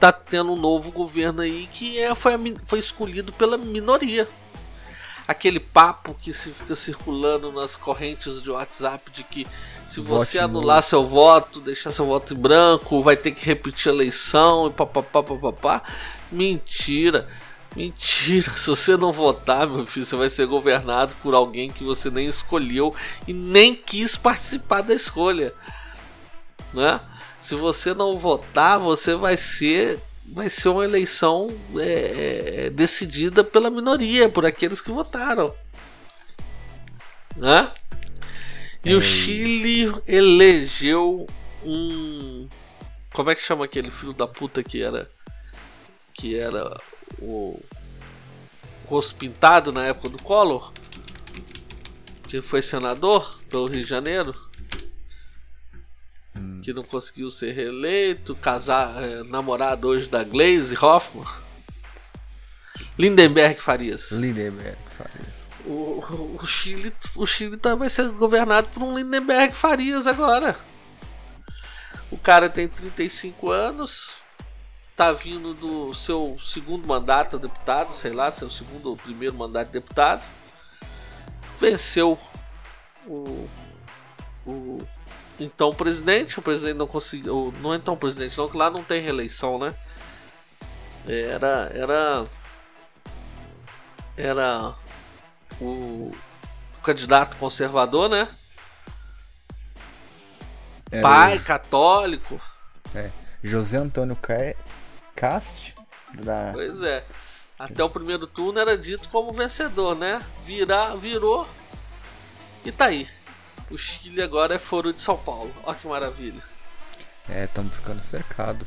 tá 0.00 0.10
tendo 0.10 0.52
um 0.52 0.56
novo 0.56 0.90
governo 0.90 1.42
aí 1.42 1.68
que 1.72 1.98
é, 1.98 2.14
foi, 2.14 2.32
foi 2.64 2.78
escolhido 2.78 3.32
pela 3.32 3.58
minoria 3.58 4.28
aquele 5.26 5.58
papo 5.58 6.14
que 6.14 6.32
se 6.32 6.50
fica 6.50 6.74
circulando 6.74 7.50
nas 7.50 7.74
correntes 7.74 8.42
de 8.42 8.50
WhatsApp 8.50 9.10
de 9.10 9.24
que 9.24 9.46
se 9.86 10.00
você 10.00 10.38
Vote 10.38 10.38
anular 10.38 10.82
seu 10.82 11.06
voto, 11.06 11.60
deixar 11.60 11.90
seu 11.90 12.06
voto 12.06 12.34
em 12.34 12.36
branco, 12.36 13.02
vai 13.02 13.16
ter 13.16 13.32
que 13.32 13.44
repetir 13.44 13.90
a 13.90 13.94
eleição 13.94 14.66
e 14.66 14.70
papapá, 14.70 15.22
papapá. 15.22 15.82
Mentira. 16.32 17.28
Mentira, 17.76 18.52
se 18.52 18.68
você 18.68 18.96
não 18.96 19.10
votar, 19.10 19.66
meu 19.66 19.84
filho, 19.84 20.06
você 20.06 20.14
vai 20.14 20.30
ser 20.30 20.46
governado 20.46 21.14
por 21.22 21.34
alguém 21.34 21.68
que 21.68 21.82
você 21.82 22.08
nem 22.08 22.28
escolheu 22.28 22.94
e 23.26 23.32
nem 23.32 23.74
quis 23.74 24.16
participar 24.16 24.82
da 24.82 24.94
escolha. 24.94 25.52
Né? 26.72 27.00
Se 27.40 27.56
você 27.56 27.92
não 27.92 28.16
votar, 28.16 28.78
você 28.78 29.14
vai 29.16 29.36
ser 29.36 30.00
vai 30.26 30.48
ser 30.48 30.70
uma 30.70 30.84
eleição 30.84 31.48
é, 31.76 32.64
é, 32.66 32.70
decidida 32.70 33.44
pela 33.44 33.68
minoria, 33.70 34.28
por 34.28 34.46
aqueles 34.46 34.80
que 34.80 34.90
votaram. 34.90 35.54
Né? 37.36 37.70
E 38.84 38.92
é. 38.92 38.94
o 38.94 39.00
Chile 39.00 39.92
elegeu 40.06 41.26
um. 41.64 42.48
Como 43.12 43.30
é 43.30 43.34
que 43.34 43.42
chama 43.42 43.64
aquele 43.64 43.90
filho 43.90 44.12
da 44.12 44.26
puta 44.26 44.62
que 44.62 44.82
era. 44.82 45.10
Que 46.12 46.38
era 46.38 46.80
o. 47.20 47.60
Rosto 48.86 49.14
pintado 49.14 49.72
na 49.72 49.84
época 49.86 50.10
do 50.10 50.22
Collor? 50.22 50.72
Que 52.28 52.42
foi 52.42 52.60
senador 52.60 53.40
pelo 53.48 53.66
Rio 53.66 53.82
de 53.82 53.88
Janeiro? 53.88 54.34
Hum. 56.36 56.60
que 56.62 56.72
não 56.72 56.82
conseguiu 56.82 57.30
ser 57.30 57.52
reeleito, 57.52 58.34
casar, 58.34 59.02
é, 59.02 59.22
namorado 59.22 59.86
hoje 59.86 60.08
da 60.08 60.24
Glaze 60.24 60.76
Hoffman. 60.76 61.26
Lindenberg 62.98 63.60
Farias. 63.60 64.10
Lindenberg 64.10 64.76
Farias. 64.98 65.34
O, 65.64 66.38
o, 66.42 66.46
Chile, 66.46 66.92
o 67.16 67.26
Chile 67.26 67.56
tá, 67.56 67.74
vai 67.74 67.88
ser 67.88 68.08
governado 68.10 68.68
por 68.74 68.82
um 68.82 68.96
Lindenberg 68.96 69.54
Farias 69.54 70.06
agora. 70.06 70.56
O 72.10 72.18
cara 72.18 72.50
tem 72.50 72.68
35 72.68 73.50
anos, 73.50 74.16
tá 74.96 75.12
vindo 75.12 75.54
do 75.54 75.92
seu 75.92 76.38
segundo 76.40 76.86
mandato 76.86 77.38
deputado, 77.38 77.92
sei 77.92 78.12
lá, 78.12 78.30
seu 78.30 78.48
segundo 78.48 78.90
ou 78.90 78.96
primeiro 78.96 79.34
mandato 79.34 79.68
de 79.68 79.72
deputado. 79.74 80.24
Venceu 81.60 82.18
o, 83.06 83.48
o 84.46 84.78
então 85.38 85.72
presidente, 85.72 86.38
o 86.38 86.42
presidente 86.42 86.76
não 86.76 86.86
conseguiu, 86.86 87.52
não 87.60 87.74
é 87.74 87.76
então 87.76 87.96
presidente, 87.96 88.38
não, 88.38 88.48
que 88.48 88.56
lá 88.56 88.70
não 88.70 88.84
tem 88.84 89.02
reeleição, 89.02 89.58
né? 89.58 89.74
Era 91.06 91.70
era 91.74 92.26
era 94.16 94.74
o 95.60 96.12
candidato 96.82 97.36
conservador, 97.36 98.08
né? 98.08 98.28
Era 100.90 101.02
Pai 101.02 101.38
católico. 101.40 102.40
É. 102.94 103.10
José 103.42 103.76
Antônio 103.76 104.16
Ca... 104.16 104.54
Cast. 105.16 105.74
Da... 106.14 106.50
Pois 106.52 106.80
é. 106.82 107.04
Até 107.58 107.82
o 107.84 107.90
primeiro 107.90 108.26
turno 108.26 108.58
era 108.58 108.76
dito 108.76 109.08
como 109.08 109.32
vencedor, 109.32 109.94
né? 109.96 110.22
Virar, 110.44 110.96
virou 110.96 111.48
e 112.64 112.72
tá 112.72 112.86
aí. 112.86 113.08
O 113.70 113.78
Chile 113.78 114.22
agora 114.22 114.54
é 114.54 114.58
foro 114.58 114.92
de 114.92 115.00
São 115.00 115.16
Paulo. 115.16 115.54
Olha 115.62 115.76
que 115.76 115.86
maravilha. 115.86 116.42
É, 117.28 117.44
estamos 117.44 117.74
ficando 117.74 118.02
cercados. 118.04 118.66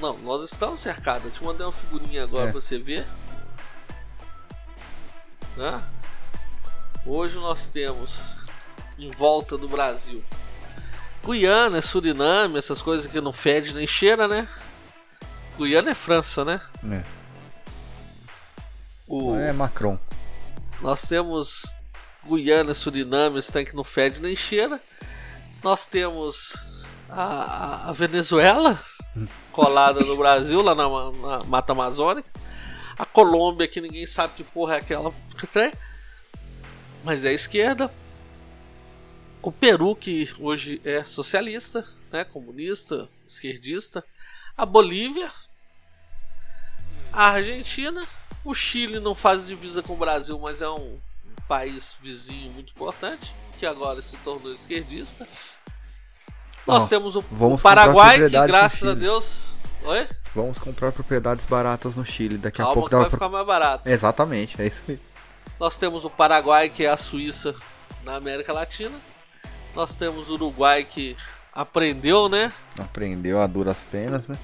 Não, 0.00 0.16
nós 0.18 0.44
estamos 0.44 0.80
cercados. 0.80 1.24
Eu 1.26 1.30
te 1.30 1.44
mandei 1.44 1.66
uma 1.66 1.72
figurinha 1.72 2.24
agora 2.24 2.48
É. 2.48 2.52
pra 2.52 2.60
você 2.60 2.78
ver. 2.78 3.04
Né? 5.56 5.82
Hoje 7.04 7.36
nós 7.36 7.68
temos 7.68 8.36
em 8.98 9.10
volta 9.10 9.56
do 9.56 9.68
Brasil 9.68 10.22
Guiana, 11.24 11.82
Suriname, 11.82 12.58
essas 12.58 12.80
coisas 12.82 13.10
que 13.10 13.20
não 13.20 13.32
fede 13.32 13.74
nem 13.74 13.86
cheira, 13.86 14.28
né? 14.28 14.48
Guiana 15.58 15.90
é 15.90 15.94
França, 15.94 16.44
né? 16.44 16.60
É. 16.90 17.02
O... 19.06 19.34
É 19.36 19.52
Macron. 19.52 19.98
Nós 20.80 21.02
temos 21.02 21.62
Guiana, 22.26 22.74
Suriname, 22.74 23.38
esse 23.38 23.50
tanque 23.50 23.74
não 23.74 23.84
fede 23.84 24.20
nem 24.20 24.36
cheira. 24.36 24.80
Nós 25.62 25.86
temos 25.86 26.52
a, 27.08 27.88
a- 27.88 27.92
Venezuela, 27.92 28.78
colada 29.52 30.00
no 30.00 30.16
Brasil, 30.16 30.60
lá 30.60 30.74
na, 30.74 30.88
na 31.38 31.44
Mata 31.46 31.72
Amazônica. 31.72 32.28
A 32.98 33.04
Colômbia, 33.04 33.68
que 33.68 33.80
ninguém 33.80 34.06
sabe 34.06 34.34
que 34.36 34.44
porra 34.44 34.74
é 34.74 34.78
aquela 34.78 35.12
que 35.38 35.46
tem. 35.46 35.72
Mas 37.04 37.24
é 37.24 37.28
a 37.28 37.32
esquerda. 37.32 37.90
O 39.42 39.52
Peru, 39.52 39.94
que 39.94 40.28
hoje 40.40 40.80
é 40.84 41.04
socialista, 41.04 41.86
né, 42.10 42.24
comunista, 42.24 43.08
esquerdista. 43.28 44.04
A 44.56 44.66
Bolívia. 44.66 45.30
A 47.16 47.30
Argentina. 47.30 48.04
O 48.44 48.54
Chile 48.54 49.00
não 49.00 49.14
faz 49.14 49.46
divisa 49.46 49.82
com 49.82 49.94
o 49.94 49.96
Brasil, 49.96 50.38
mas 50.38 50.62
é 50.62 50.68
um 50.68 50.98
país 51.48 51.96
vizinho 52.00 52.52
muito 52.52 52.72
importante, 52.72 53.34
que 53.58 53.66
agora 53.66 54.00
se 54.02 54.16
tornou 54.18 54.52
esquerdista. 54.52 55.26
Nós 56.66 56.84
Ó, 56.84 56.86
temos 56.86 57.16
o, 57.16 57.24
vamos 57.30 57.60
o 57.60 57.62
Paraguai, 57.62 58.18
que 58.18 58.28
graças 58.28 58.88
a. 58.88 58.94
Deus. 58.94 59.54
Oi? 59.82 60.06
Vamos 60.34 60.58
comprar 60.58 60.92
propriedades 60.92 61.46
baratas 61.46 61.96
no 61.96 62.04
Chile. 62.04 62.36
Daqui 62.36 62.60
a 62.60 62.64
Calma 62.64 62.74
pouco 62.74 62.90
que 62.90 62.94
vai 62.94 63.04
pra... 63.04 63.10
ficar 63.10 63.28
mais 63.28 63.46
barato. 63.46 63.88
Exatamente, 63.88 64.60
é 64.60 64.66
isso 64.66 64.84
aí. 64.88 65.00
Nós 65.58 65.78
temos 65.78 66.04
o 66.04 66.10
Paraguai, 66.10 66.68
que 66.68 66.84
é 66.84 66.90
a 66.90 66.96
Suíça 66.96 67.54
na 68.04 68.16
América 68.16 68.52
Latina. 68.52 68.96
Nós 69.74 69.94
temos 69.94 70.28
o 70.28 70.34
Uruguai, 70.34 70.84
que 70.84 71.16
aprendeu, 71.56 72.28
né? 72.28 72.52
Aprendeu 72.78 73.40
a 73.40 73.46
duras 73.46 73.82
penas, 73.82 74.28
né? 74.28 74.36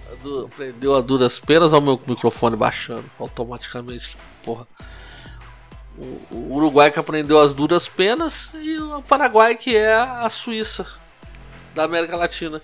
Aprendeu 0.47 0.95
a 0.97 1.01
duras 1.03 1.39
penas. 1.39 1.73
Olha 1.73 1.83
o 1.83 1.85
meu 1.85 2.01
microfone 2.07 2.57
baixando 2.57 3.05
automaticamente. 3.21 4.17
Porra. 4.43 4.67
O, 5.97 6.35
o 6.35 6.55
Uruguai 6.55 6.91
que 6.91 6.99
aprendeu 6.99 7.39
as 7.39 7.53
duras 7.53 7.87
penas 7.87 8.55
e 8.55 8.79
o 8.79 9.03
Paraguai 9.03 9.55
que 9.55 9.77
é 9.77 9.93
a 9.95 10.27
Suíça 10.31 10.87
da 11.75 11.85
América 11.85 12.17
Latina. 12.17 12.63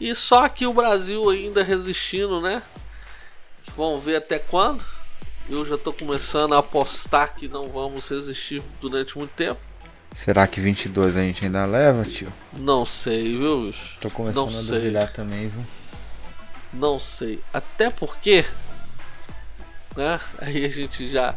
E 0.00 0.14
só 0.14 0.46
aqui 0.46 0.66
o 0.66 0.72
Brasil 0.72 1.28
ainda 1.28 1.62
resistindo, 1.62 2.40
né? 2.40 2.62
Vamos 3.76 4.02
ver 4.02 4.16
até 4.16 4.38
quando. 4.38 4.82
Eu 5.50 5.66
já 5.66 5.76
tô 5.76 5.92
começando 5.92 6.54
a 6.54 6.58
apostar 6.58 7.34
que 7.34 7.46
não 7.46 7.68
vamos 7.68 8.08
resistir 8.08 8.62
durante 8.80 9.18
muito 9.18 9.32
tempo. 9.32 9.60
Será 10.16 10.46
que 10.46 10.60
22 10.60 11.16
a 11.16 11.20
gente 11.20 11.44
ainda 11.44 11.64
leva, 11.66 12.02
tio? 12.04 12.32
Não 12.52 12.84
sei, 12.84 13.36
viu, 13.38 13.66
bicho? 13.66 13.96
Tô 14.00 14.10
começando 14.10 14.50
Não 14.50 14.58
a 14.58 14.62
sei. 14.62 14.78
duvidar 14.80 15.12
também, 15.12 15.48
viu? 15.48 15.64
Não 16.72 16.98
sei. 16.98 17.40
Até 17.52 17.90
porque. 17.90 18.44
Né? 19.96 20.18
Aí 20.38 20.64
a 20.64 20.68
gente 20.68 21.08
já. 21.10 21.34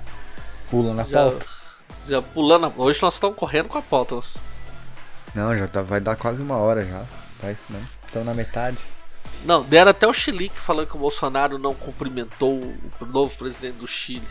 Pula 0.69 0.93
na 0.93 1.03
Já, 1.03 1.19
pauta? 1.23 1.45
já 2.07 2.21
pulando. 2.21 2.65
a- 2.67 2.73
Hoje 2.77 3.01
nós 3.01 3.13
estamos 3.13 3.35
correndo 3.37 3.67
com 3.69 3.77
a 3.77 3.81
pauta. 3.81 4.15
nós- 4.15 4.37
Não, 5.35 5.55
já 5.57 5.67
tá- 5.67 5.81
vai 5.81 5.99
dar 5.99 6.15
quase 6.15 6.41
uma 6.41 6.55
hora 6.57 6.83
já. 6.85 7.03
Tá 7.39 7.51
isso 7.51 7.61
mesmo. 7.69 7.87
Estão 8.07 8.23
na 8.23 8.33
metade. 8.33 8.77
Não, 9.45 9.63
deram 9.63 9.91
até 9.91 10.05
o 10.07 10.11
Chilique 10.13 10.57
falando 10.59 10.87
que 10.87 10.95
o 10.95 10.99
Bolsonaro 10.99 11.57
não 11.57 11.73
cumprimentou 11.73 12.59
o 12.99 13.05
novo 13.05 13.37
presidente 13.37 13.75
do 13.77 13.87
Chile. 13.87 14.27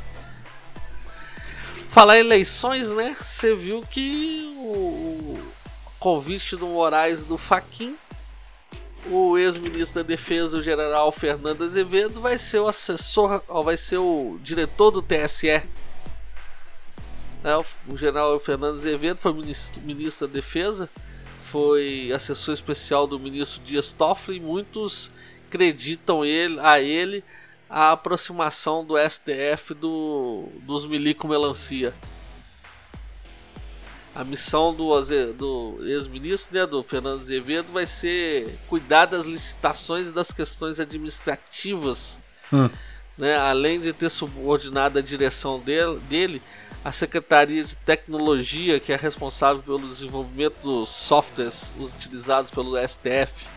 Falar 1.98 2.18
em 2.18 2.20
eleições, 2.20 2.92
né? 2.92 3.16
Você 3.20 3.56
viu 3.56 3.80
que 3.80 4.54
o, 4.56 5.36
convite 5.98 6.54
do 6.54 6.68
Moraes 6.68 7.24
do 7.24 7.36
Faquin, 7.36 7.96
o 9.10 9.36
ex-ministro 9.36 10.00
da 10.00 10.06
Defesa, 10.06 10.58
o 10.58 10.62
general 10.62 11.10
Fernando 11.10 11.64
Azevedo, 11.64 12.20
vai 12.20 12.38
ser 12.38 12.60
o 12.60 12.68
assessor, 12.68 13.42
vai 13.64 13.76
ser 13.76 13.96
o 13.96 14.38
diretor 14.44 14.92
do 14.92 15.02
TSE. 15.02 15.60
Né, 17.42 17.56
o, 17.88 17.96
general 17.96 18.38
Fernando 18.38 18.76
Azevedo 18.76 19.18
foi 19.18 19.32
ministro, 19.32 19.80
ministro 19.80 20.28
da 20.28 20.34
Defesa, 20.34 20.88
foi 21.42 22.12
assessor 22.14 22.54
especial 22.54 23.08
do 23.08 23.18
ministro 23.18 23.60
Dias 23.64 23.92
Toffoli 23.92 24.38
muitos 24.38 25.10
acreditam 25.48 26.24
ele, 26.24 26.60
a 26.60 26.80
ele 26.80 27.24
a 27.68 27.92
aproximação 27.92 28.84
do 28.84 28.94
STF 28.98 29.74
do, 29.74 30.48
dos 30.62 30.86
milico 30.86 31.28
melancia. 31.28 31.94
A 34.14 34.24
missão 34.24 34.74
do, 34.74 34.98
do 35.34 35.78
ex-ministro, 35.86 36.58
né, 36.58 36.66
do 36.66 36.82
Fernando 36.82 37.20
Azevedo, 37.20 37.72
vai 37.72 37.86
ser 37.86 38.58
cuidar 38.66 39.06
das 39.06 39.26
licitações 39.26 40.08
e 40.08 40.12
das 40.12 40.32
questões 40.32 40.80
administrativas, 40.80 42.20
Hum. 42.50 42.70
né, 43.18 43.36
além 43.36 43.78
de 43.78 43.92
ter 43.92 44.08
subordinado 44.08 44.98
a 44.98 45.02
direção 45.02 45.60
dele, 45.60 46.00
dele 46.08 46.42
a 46.82 46.90
Secretaria 46.90 47.62
de 47.62 47.76
Tecnologia, 47.76 48.80
que 48.80 48.92
é 48.92 48.96
responsável 48.96 49.62
pelo 49.62 49.86
desenvolvimento 49.86 50.56
dos 50.62 50.88
softwares 50.88 51.74
utilizados 51.78 52.50
pelo 52.50 52.76
STF, 52.78 53.48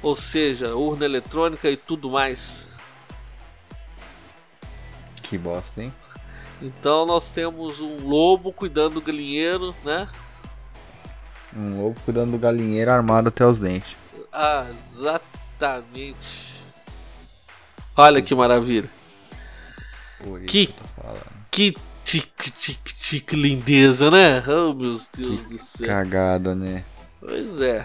ou 0.00 0.14
seja, 0.14 0.76
urna 0.76 1.04
eletrônica 1.04 1.68
e 1.68 1.76
tudo 1.76 2.10
mais. 2.10 2.68
Que 5.24 5.38
bosta, 5.38 5.82
hein? 5.82 5.92
Então 6.62 7.04
nós 7.04 7.30
temos 7.30 7.80
um 7.80 8.06
lobo 8.06 8.52
cuidando 8.52 8.94
do 8.94 9.00
galinheiro, 9.00 9.74
né? 9.84 10.08
Um 11.56 11.82
lobo 11.82 11.98
cuidando 12.04 12.32
do 12.32 12.38
galinheiro 12.38 12.90
armado 12.90 13.28
até 13.28 13.44
os 13.44 13.58
dentes. 13.58 13.96
Ah, 14.32 14.66
exatamente. 14.92 16.54
Olha 17.96 18.20
que 18.20 18.34
maravilha. 18.34 18.90
Que-. 20.46 20.74
Que 21.50 21.74
tique, 22.04 22.50
tique, 22.50 22.94
tique 22.94 23.36
lindeza, 23.36 24.10
né? 24.10 24.42
Oh, 24.46 24.74
meu 24.74 24.98
Deus 25.16 25.44
do 25.44 25.58
céu. 25.58 25.86
Cagada, 25.86 26.54
né? 26.54 26.84
Pois 27.20 27.60
é. 27.60 27.84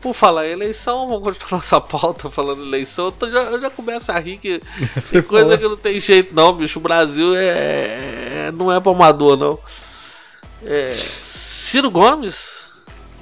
Por 0.00 0.14
falar 0.14 0.46
em 0.46 0.52
eleição, 0.52 1.08
vamos 1.08 1.22
continuar 1.24 1.50
nossa 1.58 1.80
pauta 1.80 2.30
falando 2.30 2.62
em 2.62 2.66
eleição. 2.68 3.06
Eu, 3.06 3.12
tô- 3.12 3.30
já, 3.30 3.42
eu 3.44 3.60
já 3.60 3.70
começo 3.70 4.12
a 4.12 4.18
rir 4.18 4.38
que 4.38 4.60
tem 5.10 5.22
coisa 5.22 5.44
falou. 5.56 5.58
que 5.58 5.68
não 5.68 5.76
tem 5.76 5.98
jeito, 5.98 6.34
não, 6.34 6.52
bicho. 6.52 6.78
O 6.78 6.82
Brasil 6.82 7.34
é, 7.34 8.50
não 8.52 8.70
é 8.72 8.78
pra 8.80 8.92
amador, 8.92 9.36
não. 9.36 9.58
É, 10.64 10.94
Ciro 11.22 11.90
Gomes, 11.90 12.64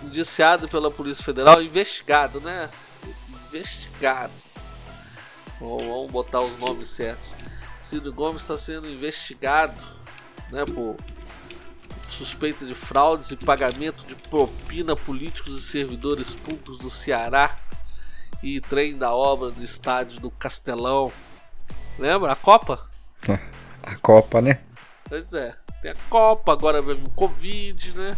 indiciado 0.02 0.68
pela 0.68 0.90
Polícia 0.90 1.24
Federal, 1.24 1.62
investigado, 1.62 2.40
né? 2.40 2.68
Investigado. 3.48 4.32
Vamos 5.60 5.84
vamos 5.84 6.10
botar 6.12 6.40
os 6.40 6.58
nomes 6.58 6.88
certos. 6.88 7.36
Ciro 7.80 8.12
Gomes 8.12 8.42
está 8.42 8.56
sendo 8.58 8.88
investigado, 8.88 9.76
né, 10.50 10.64
por 10.64 10.96
suspeita 12.14 12.64
de 12.64 12.74
fraudes 12.74 13.30
e 13.30 13.36
pagamento 13.36 14.04
de 14.06 14.14
propina 14.14 14.92
a 14.92 14.96
políticos 14.96 15.58
e 15.58 15.62
servidores 15.62 16.32
públicos 16.32 16.78
do 16.78 16.88
Ceará 16.88 17.58
e 18.42 18.60
trem 18.60 18.96
da 18.96 19.12
obra 19.12 19.50
do 19.50 19.62
estádio 19.62 20.20
do 20.20 20.30
Castelão. 20.30 21.12
Lembra 21.98 22.32
a 22.32 22.36
Copa? 22.36 22.88
A 23.82 23.96
Copa, 23.96 24.40
né? 24.40 24.60
Pois 25.08 25.34
é, 25.34 25.54
tem 25.82 25.90
a 25.90 25.96
Copa, 26.08 26.52
agora 26.52 26.80
vem 26.80 27.02
o 27.02 27.10
Covid, 27.10 27.96
né? 27.96 28.16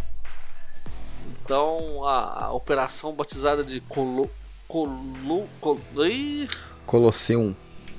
Então 1.27 2.05
a, 2.05 2.45
a 2.45 2.53
operação 2.53 3.13
batizada 3.13 3.65
de 3.65 3.81
Colo. 3.81 4.31
Colo. 4.69 5.49
Colo 5.61 6.07
ih, 6.07 6.49
Colosseum. 6.85 7.55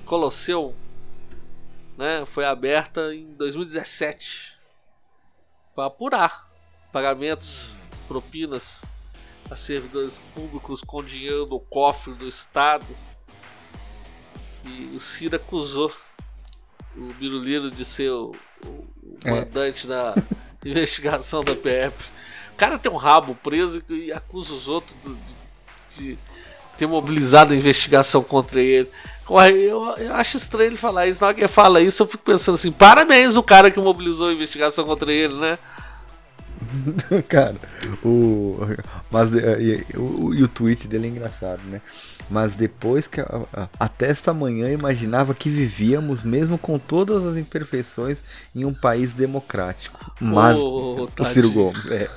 Colosseu 0.05 0.73
né, 1.97 2.23
foi 2.25 2.45
aberta 2.45 3.13
em 3.13 3.33
2017 3.33 4.56
para 5.77 5.85
apurar 5.85 6.49
pagamentos, 6.91 7.75
propinas 8.07 8.81
a 9.51 9.55
servidores 9.55 10.15
públicos 10.33 10.81
com 10.81 11.03
dinheiro 11.03 11.45
no 11.45 11.59
cofre 11.59 12.15
do 12.15 12.27
Estado. 12.27 12.83
E 14.65 14.95
o 14.95 14.99
Ciro 14.99 15.35
acusou 15.35 15.93
o 16.95 17.13
Biruliro 17.13 17.69
de 17.69 17.85
ser 17.85 18.09
o, 18.09 18.31
o 18.65 18.87
É. 19.23 19.29
mandante 19.29 19.85
da 19.85 20.15
investigação 20.65 21.43
da 21.43 21.55
PF. 21.55 22.09
O 22.53 22.55
cara 22.57 22.79
tem 22.79 22.91
um 22.91 22.95
rabo 22.95 23.35
preso 23.35 23.83
e 23.87 24.11
acusa 24.11 24.53
os 24.55 24.67
outros 24.67 24.97
de, 25.95 25.95
de 25.95 26.19
ter 26.75 26.87
mobilizado 26.87 27.53
a 27.53 27.55
investigação 27.55 28.23
contra 28.23 28.59
ele. 28.59 28.89
Ué, 29.29 29.51
Eu, 29.51 29.83
eu 29.97 30.13
acho 30.15 30.37
estranho 30.37 30.69
ele 30.69 30.77
falar 30.77 31.07
isso. 31.07 31.21
Na 31.21 31.27
hora 31.27 31.35
que 31.35 31.41
ele 31.41 31.47
fala 31.47 31.81
isso, 31.81 32.03
eu 32.03 32.07
fico 32.07 32.23
pensando 32.23 32.55
assim: 32.55 32.71
parabéns 32.71 33.35
o 33.35 33.43
cara 33.43 33.69
que 33.69 33.79
mobilizou 33.79 34.29
a 34.29 34.33
investigação 34.33 34.85
contra 34.85 35.11
ele, 35.11 35.35
né? 35.35 35.59
Cara, 37.27 37.55
o. 38.03 38.57
Mas 39.09 39.31
de- 39.31 39.39
e, 39.39 39.97
o, 39.97 40.33
e 40.33 40.43
o 40.43 40.47
tweet 40.47 40.87
dele 40.87 41.07
é 41.07 41.09
engraçado, 41.09 41.61
né? 41.63 41.81
Mas 42.29 42.55
depois 42.55 43.07
que. 43.07 43.21
a- 43.21 43.41
a- 43.53 43.69
Até 43.79 44.09
esta 44.09 44.33
manhã 44.33 44.69
imaginava 44.71 45.33
que 45.33 45.49
vivíamos, 45.49 46.23
mesmo 46.23 46.57
com 46.57 46.77
todas 46.79 47.25
as 47.25 47.37
imperfeições, 47.37 48.23
em 48.55 48.65
um 48.65 48.73
país 48.73 49.13
democrático. 49.13 50.11
Mas. 50.19 50.57
Ô, 50.57 51.09
o 51.19 51.25
Ciro. 51.25 51.51
Gomes, 51.51 51.85
é. 51.87 52.09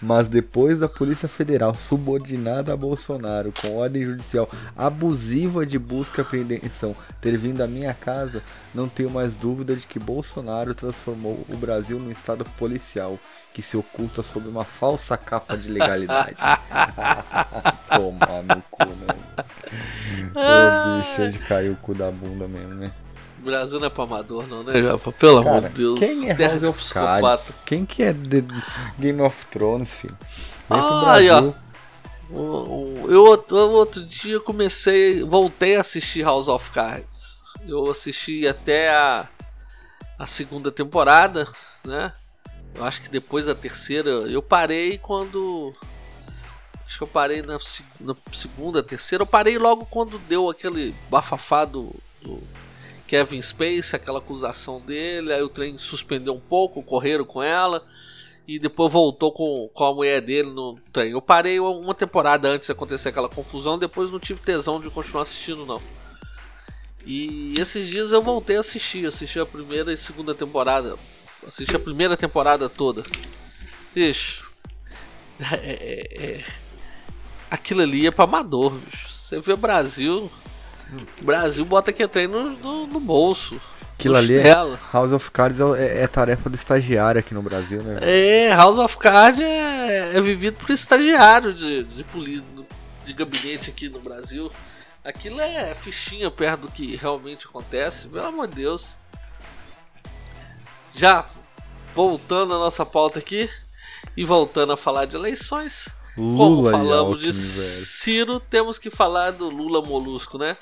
Mas 0.00 0.28
depois 0.28 0.78
da 0.78 0.88
Polícia 0.88 1.28
Federal 1.28 1.74
subordinada 1.74 2.72
a 2.72 2.76
Bolsonaro 2.76 3.52
com 3.60 3.76
ordem 3.76 4.04
judicial 4.04 4.48
abusiva 4.76 5.66
de 5.66 5.78
busca 5.78 6.20
e 6.20 6.22
apreensão 6.22 6.94
ter 7.20 7.36
vindo 7.36 7.60
à 7.62 7.66
minha 7.66 7.92
casa, 7.92 8.42
não 8.72 8.88
tenho 8.88 9.10
mais 9.10 9.34
dúvida 9.34 9.74
de 9.74 9.86
que 9.86 9.98
Bolsonaro 9.98 10.74
transformou 10.74 11.44
o 11.48 11.56
Brasil 11.56 11.98
num 11.98 12.10
estado 12.12 12.44
policial 12.56 13.18
que 13.56 13.62
se 13.62 13.74
oculta 13.74 14.22
sob 14.22 14.46
uma 14.50 14.64
falsa 14.66 15.16
capa 15.16 15.56
de 15.56 15.70
legalidade. 15.70 16.36
Tomar 17.88 18.42
no 18.42 18.62
cu, 18.70 18.84
né? 18.84 19.16
Ô 20.34 20.98
bicho, 21.00 21.30
de 21.32 21.38
cair 21.38 21.70
o 21.70 21.76
cu 21.76 21.94
da 21.94 22.10
bunda 22.10 22.46
mesmo, 22.46 22.74
né? 22.74 22.92
O 23.40 23.46
Brasil 23.46 23.80
não 23.80 23.86
é 23.86 23.88
pra 23.88 24.04
amador, 24.04 24.46
não, 24.46 24.62
né, 24.62 24.82
Japa? 24.82 25.10
Pelo 25.10 25.38
amor 25.38 25.62
de 25.62 25.68
Deus. 25.70 25.98
quem 25.98 26.28
é 26.28 26.34
terra 26.34 26.52
House 26.60 26.64
of. 26.64 26.92
Cards? 26.92 27.54
Quem 27.64 27.86
que 27.86 28.02
é 28.02 28.12
The 28.12 28.44
Game 28.98 29.22
of 29.22 29.46
Thrones, 29.46 29.94
filho? 29.94 30.18
Vem 30.68 30.78
Ah, 30.78 31.12
aí, 31.14 31.30
ó. 31.30 31.52
Eu, 32.28 33.24
outro- 33.24 33.56
eu 33.56 33.70
outro 33.70 34.04
dia 34.04 34.38
comecei, 34.38 35.22
voltei 35.22 35.76
a 35.76 35.80
assistir 35.80 36.22
House 36.24 36.48
of 36.48 36.70
Cards. 36.72 37.38
Eu 37.66 37.90
assisti 37.90 38.46
até 38.46 38.90
a, 38.90 39.24
a 40.18 40.26
segunda 40.26 40.70
temporada, 40.70 41.46
né? 41.82 42.12
Eu 42.76 42.84
acho 42.84 43.00
que 43.00 43.08
depois 43.08 43.46
da 43.46 43.54
terceira, 43.54 44.10
eu 44.10 44.42
parei 44.42 44.98
quando. 44.98 45.74
Acho 46.86 46.98
que 46.98 47.02
eu 47.02 47.08
parei 47.08 47.42
na, 47.42 47.58
na 48.00 48.16
segunda, 48.32 48.82
terceira. 48.82 49.22
Eu 49.22 49.26
parei 49.26 49.58
logo 49.58 49.86
quando 49.86 50.18
deu 50.18 50.48
aquele 50.48 50.94
bafafá 51.10 51.64
do, 51.64 51.90
do 52.22 52.40
Kevin 53.08 53.40
Space, 53.40 53.96
aquela 53.96 54.18
acusação 54.18 54.80
dele. 54.80 55.32
Aí 55.32 55.42
o 55.42 55.48
trem 55.48 55.78
suspendeu 55.78 56.34
um 56.34 56.40
pouco, 56.40 56.82
correram 56.82 57.24
com 57.24 57.42
ela 57.42 57.82
e 58.46 58.58
depois 58.58 58.92
voltou 58.92 59.32
com, 59.32 59.68
com 59.72 59.84
a 59.84 59.94
mulher 59.94 60.20
dele 60.20 60.50
no 60.50 60.74
trem. 60.92 61.10
Eu 61.10 61.22
parei 61.22 61.58
uma 61.58 61.94
temporada 61.94 62.48
antes 62.48 62.66
de 62.66 62.72
acontecer 62.72 63.08
aquela 63.08 63.28
confusão, 63.28 63.78
depois 63.78 64.10
não 64.10 64.20
tive 64.20 64.40
tesão 64.40 64.80
de 64.80 64.88
continuar 64.88 65.22
assistindo 65.22 65.66
não. 65.66 65.82
E 67.04 67.54
esses 67.58 67.88
dias 67.88 68.12
eu 68.12 68.22
voltei 68.22 68.56
a 68.56 68.60
assistir, 68.60 69.06
assisti 69.06 69.38
a 69.40 69.46
primeira 69.46 69.92
e 69.92 69.96
segunda 69.96 70.34
temporada, 70.34 70.96
assisti 71.46 71.74
a 71.76 71.78
primeira 71.80 72.16
temporada 72.16 72.68
toda. 72.68 73.02
Bicho, 73.94 74.44
é, 75.40 75.54
é- 75.54 76.24
é- 76.40 76.44
aquilo 77.50 77.82
ali 77.82 78.06
é 78.06 78.10
pra 78.10 78.24
amador, 78.24 78.72
bicho. 78.72 79.08
Você 79.08 79.40
vê 79.40 79.52
o 79.52 79.56
Brasil, 79.56 80.30
o 81.20 81.24
Brasil 81.24 81.64
bota 81.64 81.92
que 81.92 82.06
trem 82.06 82.28
no, 82.28 82.50
no, 82.50 82.86
no 82.86 83.00
bolso. 83.00 83.60
Aquilo 83.98 84.16
ali 84.16 84.36
é. 84.36 84.52
House 84.92 85.10
of 85.12 85.30
Cards 85.30 85.58
é, 85.58 86.02
é 86.02 86.06
tarefa 86.06 86.50
do 86.50 86.54
estagiário 86.54 87.18
aqui 87.18 87.32
no 87.32 87.40
Brasil, 87.42 87.82
né? 87.82 87.98
É, 88.02 88.54
House 88.54 88.76
of 88.76 88.96
Cards 88.98 89.40
é, 89.40 90.16
é 90.16 90.20
vivido 90.20 90.58
por 90.58 90.70
estagiário 90.70 91.54
de, 91.54 91.82
de, 91.84 92.04
poli- 92.04 92.44
de 93.06 93.12
gabinete 93.14 93.70
aqui 93.70 93.88
no 93.88 93.98
Brasil. 93.98 94.52
Aquilo 95.02 95.40
é 95.40 95.74
fichinha 95.74 96.30
perto 96.30 96.62
do 96.62 96.68
que 96.70 96.94
realmente 96.96 97.46
acontece, 97.46 98.06
pelo 98.08 98.26
amor 98.26 98.48
de 98.48 98.56
Deus. 98.56 98.96
Já 100.94 101.24
voltando 101.96 102.54
à 102.54 102.58
nossa 102.58 102.84
pauta 102.84 103.18
aqui 103.18 103.48
e 104.14 104.22
voltando 104.22 104.70
a 104.70 104.76
falar 104.76 105.06
de 105.06 105.16
eleições, 105.16 105.88
como 106.14 106.44
Lula 106.44 106.68
e 106.68 106.72
falamos 106.72 107.20
de 107.20 107.26
Alckmin, 107.28 107.42
velho. 107.42 107.86
Ciro, 107.86 108.38
temos 108.38 108.78
que 108.78 108.90
falar 108.90 109.32
do 109.32 109.48
Lula 109.48 109.80
Molusco, 109.80 110.36
né? 110.36 110.58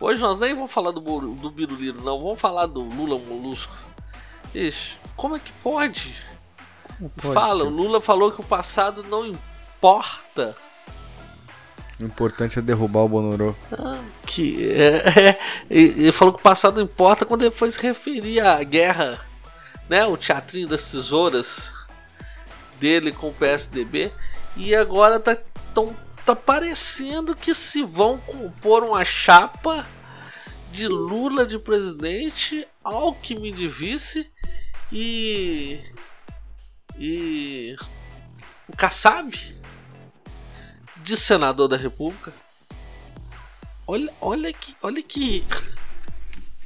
Hoje 0.00 0.20
nós 0.20 0.40
nem 0.40 0.52
vamos 0.52 0.72
falar 0.72 0.90
do, 0.90 1.00
do 1.00 1.50
Biruliro, 1.52 2.02
não, 2.02 2.20
vamos 2.20 2.40
falar 2.40 2.66
do 2.66 2.80
Lula 2.80 3.16
Molusco. 3.16 3.72
Ixi, 4.52 4.96
como 5.14 5.36
é 5.36 5.38
que 5.38 5.52
pode? 5.62 6.12
Como 6.98 7.08
pode 7.10 7.34
Fala, 7.34 7.60
ser? 7.60 7.66
o 7.66 7.70
Lula 7.70 8.00
falou 8.00 8.32
que 8.32 8.40
o 8.40 8.44
passado 8.44 9.04
não 9.04 9.24
importa. 9.24 10.56
O 12.00 12.04
importante 12.04 12.58
é 12.58 12.62
derrubar 12.62 13.04
o 13.04 13.08
Bonoro. 13.08 13.56
Que 14.26 14.72
é, 14.72 15.30
é, 15.30 15.38
ele 15.70 16.10
falou 16.10 16.34
que 16.34 16.40
o 16.40 16.42
passado 16.42 16.78
não 16.78 16.82
importa 16.82 17.24
quando 17.24 17.42
ele 17.42 17.54
foi 17.54 17.70
se 17.70 17.80
referir 17.80 18.40
à 18.40 18.60
guerra, 18.64 19.24
né? 19.88 20.04
O 20.06 20.16
teatrinho 20.16 20.68
das 20.68 20.90
tesouras 20.90 21.72
dele 22.78 23.12
com 23.12 23.28
o 23.28 23.34
PSDB. 23.34 24.12
E 24.56 24.74
agora 24.74 25.18
tá, 25.18 25.36
tão, 25.74 25.96
tá 26.24 26.36
parecendo 26.36 27.34
que 27.34 27.54
se 27.54 27.82
vão 27.82 28.18
compor 28.18 28.82
uma 28.82 29.04
chapa 29.04 29.86
de 30.70 30.88
Lula 30.88 31.46
de 31.46 31.58
presidente, 31.58 32.66
Alckmin 32.82 33.54
de 33.54 33.68
vice 33.68 34.30
e. 34.92 35.80
e. 36.98 37.76
o 38.68 38.76
Kassab 38.76 39.32
de 40.96 41.16
senador 41.16 41.68
da 41.68 41.76
República. 41.76 42.32
Olha, 43.86 44.12
olha 44.20 44.52
que, 44.52 44.74
olha 44.82 45.02
que, 45.02 45.44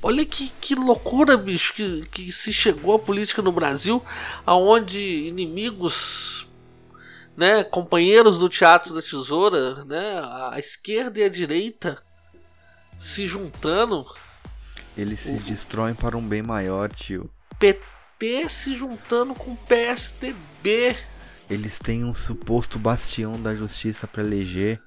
olha 0.03 0.25
que, 0.25 0.53
que 0.61 0.75
loucura, 0.75 1.37
bicho, 1.37 1.75
que, 1.75 2.07
que 2.11 2.33
se 2.33 2.53
chegou 2.53 2.95
a 2.95 2.99
política 2.99 3.43
no 3.43 3.53
Brasil, 3.53 4.03
aonde 4.47 4.99
inimigos, 4.99 6.47
né, 7.37 7.65
companheiros 7.65 8.39
do 8.39 8.49
teatro 8.49 8.95
da 8.95 9.03
tesoura, 9.03 9.85
né, 9.85 10.21
a 10.51 10.59
esquerda 10.59 11.21
e 11.21 11.25
a 11.25 11.29
direita 11.29 12.03
se 12.99 13.29
juntando, 13.29 14.05
Eles 14.97 15.21
se 15.21 15.35
destroem 15.35 15.95
para 15.95 16.17
um 16.17 16.27
bem 16.27 16.43
maior, 16.43 16.93
tio. 16.93 17.31
PT 17.59 18.49
se 18.49 18.77
juntando 18.77 19.35
com 19.35 19.55
PSDB. 19.55 20.97
Eles 21.49 21.79
têm 21.79 22.05
um 22.05 22.13
suposto 22.13 22.79
bastião 22.79 23.41
da 23.41 23.55
justiça 23.55 24.07
pra 24.07 24.23
eleger. 24.23 24.83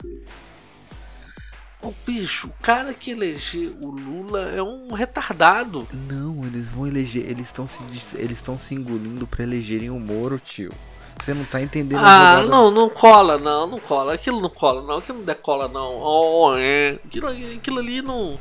Ô 1.82 1.92
bicho, 2.06 2.48
o 2.48 2.54
cara 2.62 2.94
que 2.94 3.12
elegeu 3.12 3.76
o 3.82 3.90
Lula 3.90 4.50
é 4.52 4.62
um 4.62 4.94
retardado. 4.94 5.88
Não, 5.92 6.46
eles 6.46 6.70
vão 6.70 6.86
eleger. 6.86 7.26
Eles 7.28 7.48
estão 7.48 7.68
se, 7.68 7.80
eles 8.16 8.38
estão 8.38 8.60
se 8.60 8.76
engolindo 8.76 9.26
pra 9.26 9.42
elegerem 9.44 9.90
o 9.90 10.00
Moro, 10.00 10.38
tio. 10.40 10.72
Você 11.20 11.34
não 11.34 11.44
tá 11.44 11.60
entendendo 11.62 12.00
Ah, 12.04 12.44
não, 12.48 12.66
dos- 12.66 12.74
não 12.74 12.90
cola, 12.90 13.38
não, 13.38 13.66
não 13.68 13.80
cola. 13.80 14.14
Aquilo 14.14 14.40
não 14.42 14.50
cola, 14.50 14.82
não. 14.84 14.98
Aquilo 14.98 15.18
não 15.20 15.26
decola, 15.26 15.68
não. 15.68 15.98
Oh, 16.00 16.56
é. 16.56 17.00
aquilo, 17.06 17.28
aquilo 17.30 17.80
ali 17.80 18.02
não. 18.02 18.40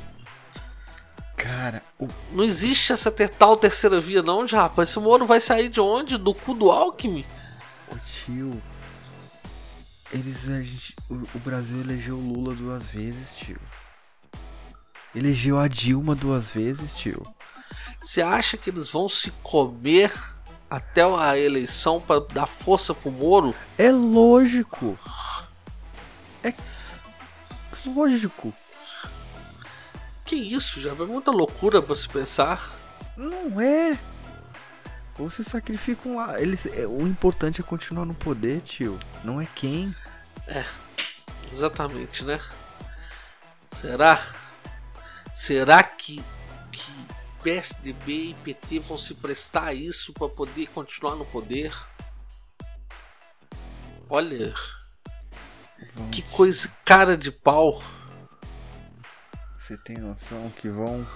Cara, 1.36 1.82
o 1.98 2.06
Não 2.32 2.44
existe 2.44 2.92
essa 2.92 3.10
ter, 3.10 3.30
tal 3.30 3.56
terceira 3.56 3.98
via, 4.00 4.22
não, 4.22 4.46
já, 4.46 4.62
rapaz. 4.62 4.90
Esse 4.90 4.98
Moro 5.00 5.24
vai 5.24 5.40
sair 5.40 5.68
de 5.70 5.80
onde? 5.80 6.18
Do 6.18 6.34
cu 6.34 6.52
do 6.54 6.70
Alckmin? 6.70 7.24
Ô 7.90 7.96
tio, 8.04 8.60
eles 10.12 10.48
a 10.48 10.62
gente, 10.62 10.94
o, 11.08 11.14
o 11.14 11.38
Brasil 11.38 11.80
elegeu 11.80 12.16
o 12.16 12.32
Lula 12.32 12.54
duas 12.54 12.84
vezes, 12.84 13.32
tio. 13.36 13.60
Elegeu 15.14 15.58
a 15.58 15.68
Dilma 15.68 16.14
duas 16.14 16.50
vezes, 16.50 16.94
tio. 16.94 17.22
Você 18.00 18.22
acha 18.22 18.56
que 18.56 18.70
eles 18.70 18.88
vão 18.88 19.08
se 19.08 19.30
comer 19.42 20.12
até 20.68 21.02
a 21.02 21.38
eleição 21.38 22.00
pra 22.00 22.20
dar 22.20 22.46
força 22.46 22.94
pro 22.94 23.10
Moro? 23.10 23.54
É 23.76 23.90
lógico. 23.90 24.98
É 26.42 26.54
lógico. 27.86 28.54
Que 30.24 30.36
isso, 30.36 30.80
já 30.80 30.90
é 30.90 30.94
muita 30.94 31.30
loucura 31.30 31.82
pra 31.82 31.96
se 31.96 32.08
pensar. 32.08 32.72
Não 33.16 33.60
é. 33.60 33.98
Você 35.20 35.44
sacrifica 35.44 36.08
um 36.08 36.16
lá. 36.16 36.40
Eles, 36.40 36.66
é, 36.66 36.86
o 36.86 37.06
importante 37.06 37.60
é 37.60 37.64
continuar 37.64 38.04
no 38.04 38.14
poder, 38.14 38.60
tio. 38.62 38.98
Não 39.22 39.40
é 39.40 39.46
quem. 39.54 39.94
Exatamente, 41.52 42.24
né? 42.24 42.40
Será? 43.72 44.20
Será 45.34 45.82
que, 45.82 46.22
que 46.72 47.06
PSDB 47.42 48.30
e 48.30 48.34
PT 48.42 48.78
vão 48.80 48.96
se 48.98 49.14
prestar 49.14 49.66
a 49.66 49.74
isso 49.74 50.12
para 50.12 50.28
poder 50.28 50.68
continuar 50.68 51.16
no 51.16 51.26
poder? 51.26 51.74
Olha, 54.08 54.54
Vão- 55.94 56.10
que 56.10 56.22
coisa 56.22 56.68
cara 56.84 57.16
de 57.16 57.30
pau. 57.30 57.82
Você 59.58 59.76
tem 59.76 59.96
noção 59.98 60.50
que 60.50 60.68
vão. 60.68 61.06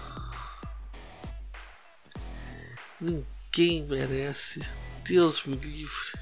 Ninguém 3.57 3.85
merece. 3.85 4.61
Deus 5.05 5.45
me 5.45 5.55
livre. 5.55 6.13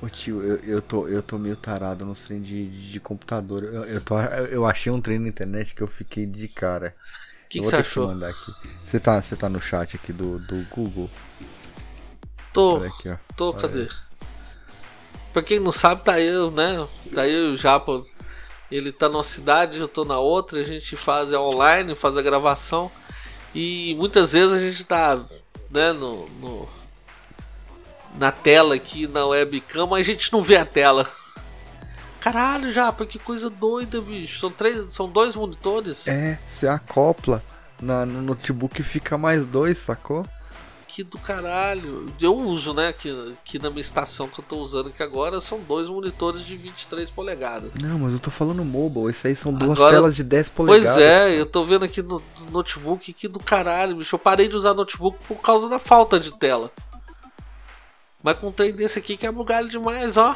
Ô 0.00 0.08
tio, 0.08 0.40
eu, 0.40 0.56
eu, 0.58 0.82
tô, 0.82 1.08
eu 1.08 1.20
tô 1.20 1.38
meio 1.38 1.56
tarado 1.56 2.04
nos 2.04 2.22
treinos 2.22 2.46
de, 2.46 2.92
de 2.92 3.00
computador. 3.00 3.64
Eu, 3.64 3.84
eu, 3.84 4.00
tô, 4.00 4.20
eu 4.20 4.64
achei 4.64 4.92
um 4.92 5.00
treino 5.00 5.24
na 5.24 5.30
internet 5.30 5.74
que 5.74 5.82
eu 5.82 5.88
fiquei 5.88 6.24
de 6.24 6.46
cara. 6.46 6.94
O 7.46 7.48
que, 7.48 7.60
você 7.60 7.76
achou? 7.76 8.06
mandar 8.06 8.28
aqui. 8.28 8.52
Você 8.84 9.00
tá, 9.00 9.20
você 9.20 9.34
tá 9.34 9.48
no 9.48 9.60
chat 9.60 9.96
aqui 9.96 10.12
do, 10.12 10.38
do 10.38 10.64
Google? 10.70 11.10
Tô, 12.52 12.76
aqui, 12.76 13.18
tô, 13.36 13.50
Olha 13.50 13.58
cadê? 13.58 13.88
Pra 15.32 15.42
quem 15.42 15.58
não 15.58 15.72
sabe, 15.72 16.04
tá 16.04 16.20
eu, 16.20 16.50
né? 16.50 16.86
Tá 17.12 17.26
eu 17.26 17.50
e 17.50 17.52
o 17.54 17.56
Japa. 17.56 18.02
Ele 18.70 18.92
tá 18.92 19.08
numa 19.08 19.24
cidade, 19.24 19.78
eu 19.78 19.88
tô 19.88 20.04
na 20.04 20.18
outra. 20.18 20.60
A 20.60 20.64
gente 20.64 20.94
faz 20.94 21.32
é 21.32 21.38
online, 21.38 21.96
faz 21.96 22.16
a 22.16 22.22
gravação. 22.22 22.90
E 23.54 23.94
muitas 23.98 24.32
vezes 24.32 24.52
a 24.52 24.58
gente 24.60 24.84
tá, 24.84 25.18
né, 25.76 25.92
no, 25.92 26.26
no- 26.40 26.68
na 28.18 28.32
tela 28.32 28.74
aqui, 28.74 29.06
na 29.06 29.26
webcam, 29.26 29.86
mas 29.86 30.00
a 30.08 30.10
gente 30.10 30.32
não 30.32 30.40
vê 30.40 30.56
a 30.56 30.64
tela. 30.64 31.06
Caralho, 32.18 32.72
Japa, 32.72 33.04
que 33.04 33.18
coisa 33.18 33.50
doida, 33.50 34.00
bicho. 34.00 34.40
São, 34.40 34.50
três, 34.50 34.92
são 34.92 35.06
dois 35.06 35.36
monitores? 35.36 36.08
É, 36.08 36.38
você 36.48 36.66
acopla. 36.66 37.42
Na, 37.78 38.06
no 38.06 38.22
notebook 38.22 38.82
fica 38.82 39.18
mais 39.18 39.44
dois, 39.44 39.76
sacou? 39.76 40.26
Que 40.88 41.02
do 41.02 41.18
caralho. 41.18 42.06
Eu 42.20 42.34
uso, 42.36 42.72
né? 42.72 42.88
Aqui, 42.88 43.34
aqui 43.40 43.58
na 43.58 43.68
minha 43.68 43.80
estação 43.80 44.28
que 44.28 44.38
eu 44.40 44.44
tô 44.44 44.56
usando 44.58 44.88
aqui 44.88 45.02
agora 45.02 45.40
são 45.40 45.58
dois 45.60 45.88
monitores 45.88 46.44
de 46.46 46.56
23 46.56 47.10
polegadas. 47.10 47.72
Não, 47.82 47.98
mas 47.98 48.12
eu 48.14 48.18
tô 48.18 48.30
falando 48.30 48.64
mobile. 48.64 49.10
Isso 49.10 49.26
aí 49.26 49.34
são 49.36 49.52
duas 49.52 49.72
Agora- 49.78 49.96
telas 49.96 50.14
de 50.16 50.22
10 50.24 50.48
polegadas. 50.50 50.94
Pois 50.94 51.04
é, 51.04 51.38
eu 51.38 51.44
tô 51.44 51.64
vendo 51.64 51.84
aqui 51.84 52.00
no, 52.02 52.22
no 52.40 52.50
notebook 52.50 53.12
que 53.12 53.28
do 53.28 53.38
caralho, 53.40 53.96
bicho. 53.96 54.14
Eu 54.14 54.18
parei 54.20 54.48
de 54.48 54.56
usar 54.56 54.72
notebook 54.74 55.18
por 55.26 55.36
causa 55.38 55.68
da 55.68 55.78
falta 55.78 56.18
de 56.20 56.32
tela. 56.32 56.70
Mas 58.22 58.38
com 58.38 58.48
um 58.48 58.52
trem 58.52 58.72
desse 58.72 58.98
aqui 58.98 59.16
quebra 59.16 59.40
o 59.40 59.44
galho 59.44 59.68
demais, 59.68 60.16
ó. 60.16 60.34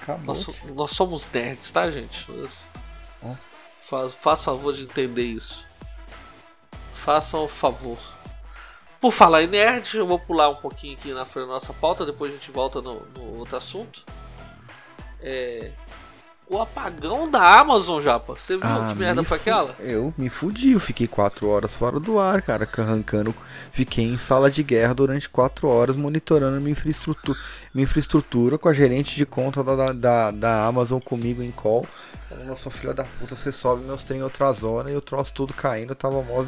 Acabou. 0.00 0.34
Nós, 0.34 0.46
nós 0.74 0.90
somos 0.90 1.30
nerds, 1.30 1.70
tá, 1.70 1.90
gente? 1.90 2.26
Faz, 3.88 4.14
faz 4.14 4.42
favor 4.42 4.72
de 4.74 4.82
entender 4.82 5.22
isso. 5.22 5.64
Façam 7.04 7.44
o 7.44 7.48
favor. 7.48 7.98
Por 8.98 9.12
falar 9.12 9.42
em 9.42 9.46
nerd, 9.46 9.98
eu 9.98 10.06
vou 10.06 10.18
pular 10.18 10.48
um 10.48 10.54
pouquinho 10.54 10.94
aqui 10.94 11.12
na 11.12 11.26
frente 11.26 11.48
da 11.48 11.52
nossa 11.52 11.74
pauta, 11.74 12.06
depois 12.06 12.32
a 12.32 12.34
gente 12.34 12.50
volta 12.50 12.80
no, 12.80 13.06
no 13.14 13.38
outro 13.38 13.58
assunto. 13.58 14.02
É. 15.20 15.70
O 16.48 16.60
apagão 16.60 17.30
da 17.30 17.58
Amazon, 17.58 18.02
Japa. 18.02 18.34
Você 18.34 18.56
viu 18.56 18.66
Ah, 18.66 18.92
que 18.92 18.98
merda 18.98 19.20
me 19.20 19.28
foi 19.28 19.38
aquela? 19.38 19.74
Eu 19.78 20.12
me 20.16 20.30
fudi, 20.30 20.72
eu 20.72 20.80
fiquei 20.80 21.06
4 21.06 21.46
horas 21.48 21.74
fora 21.74 22.00
do 22.00 22.18
ar, 22.18 22.40
cara, 22.40 22.68
arrancando. 22.78 23.34
Fiquei 23.70 24.04
em 24.04 24.16
sala 24.16 24.50
de 24.50 24.62
guerra 24.62 24.94
durante 24.94 25.28
4 25.28 25.68
horas 25.68 25.96
monitorando 25.96 26.58
minha 26.60 26.72
infraestrutura, 26.72 27.38
minha 27.74 27.84
infraestrutura 27.84 28.56
com 28.56 28.68
a 28.68 28.74
gerente 28.74 29.16
de 29.16 29.26
conta 29.26 29.62
da, 29.62 29.92
da, 29.92 30.30
da 30.30 30.66
Amazon 30.66 31.00
comigo 31.00 31.42
em 31.42 31.50
call. 31.50 31.86
Falando, 32.28 32.56
sua 32.56 32.72
filha 32.72 32.94
da 32.94 33.04
puta, 33.04 33.34
você 33.34 33.50
sobe 33.50 33.84
meus 33.84 34.02
trem 34.02 34.20
em 34.20 34.22
outra 34.22 34.52
zona 34.52 34.90
e 34.90 34.94
eu 34.94 35.00
troço 35.00 35.32
tudo 35.32 35.52
caindo, 35.52 35.94
tava 35.94 36.22
mó. 36.22 36.44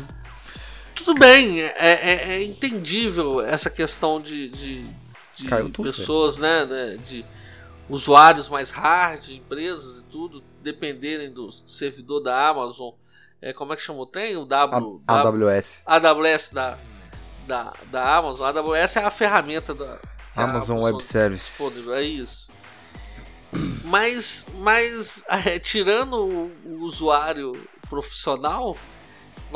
Tudo 0.97 1.15
bem, 1.15 1.61
é, 1.63 1.73
é- 1.77 2.33
é 2.37 2.43
entendível 2.43 3.41
essa 3.41 3.71
questão 3.71 4.21
de, 4.21 4.49
de, 4.49 4.87
de 5.35 5.47
pessoas, 5.83 6.39
né, 6.39 6.65
né, 6.65 6.97
de 7.07 7.25
usuários 7.89 8.49
mais 8.49 8.71
hard, 8.71 9.29
empresas 9.31 10.01
e 10.03 10.05
tudo, 10.07 10.43
dependerem 10.63 11.31
do 11.33 11.53
servidor 11.53 12.21
da 12.21 12.49
Amazon. 12.49 12.91
É, 13.41 13.53
como 13.53 13.73
é 13.73 13.77
que 13.77 13.83
chamou? 13.83 14.07
Tem 14.07 14.37
o 14.37 14.45
W, 14.45 15.03
A- 15.07 15.21
AWS. 15.21 15.83
AWS 15.87 16.51
da, 16.53 16.79
da, 17.47 17.73
da 17.93 18.17
Amazon. 18.17 18.47
A 18.47 18.49
AWS 18.51 18.97
é 18.97 19.05
a 19.05 19.11
ferramenta 19.11 19.75
da 19.75 19.99
que 19.99 20.41
a 20.41 20.45
Amazon 20.45 20.79
Web 20.83 21.03
Services. 21.03 21.47
disponível, 21.49 21.95
É 21.95 22.03
isso. 22.03 22.49
Mas, 23.85 24.45
mas 24.59 25.23
é, 25.29 25.59
tirando 25.59 26.15
o, 26.27 26.53
o 26.65 26.85
usuário 26.85 27.53
profissional, 27.89 28.77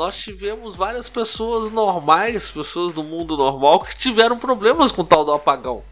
nós 0.01 0.17
tivemos 0.17 0.75
várias 0.75 1.07
pessoas 1.07 1.69
normais, 1.69 2.49
pessoas 2.49 2.91
do 2.91 3.03
mundo 3.03 3.37
normal, 3.37 3.81
que 3.81 3.95
tiveram 3.95 4.35
problemas 4.35 4.91
com 4.91 5.03
o 5.03 5.05
tal 5.05 5.23
do 5.23 5.31
apagão. 5.31 5.83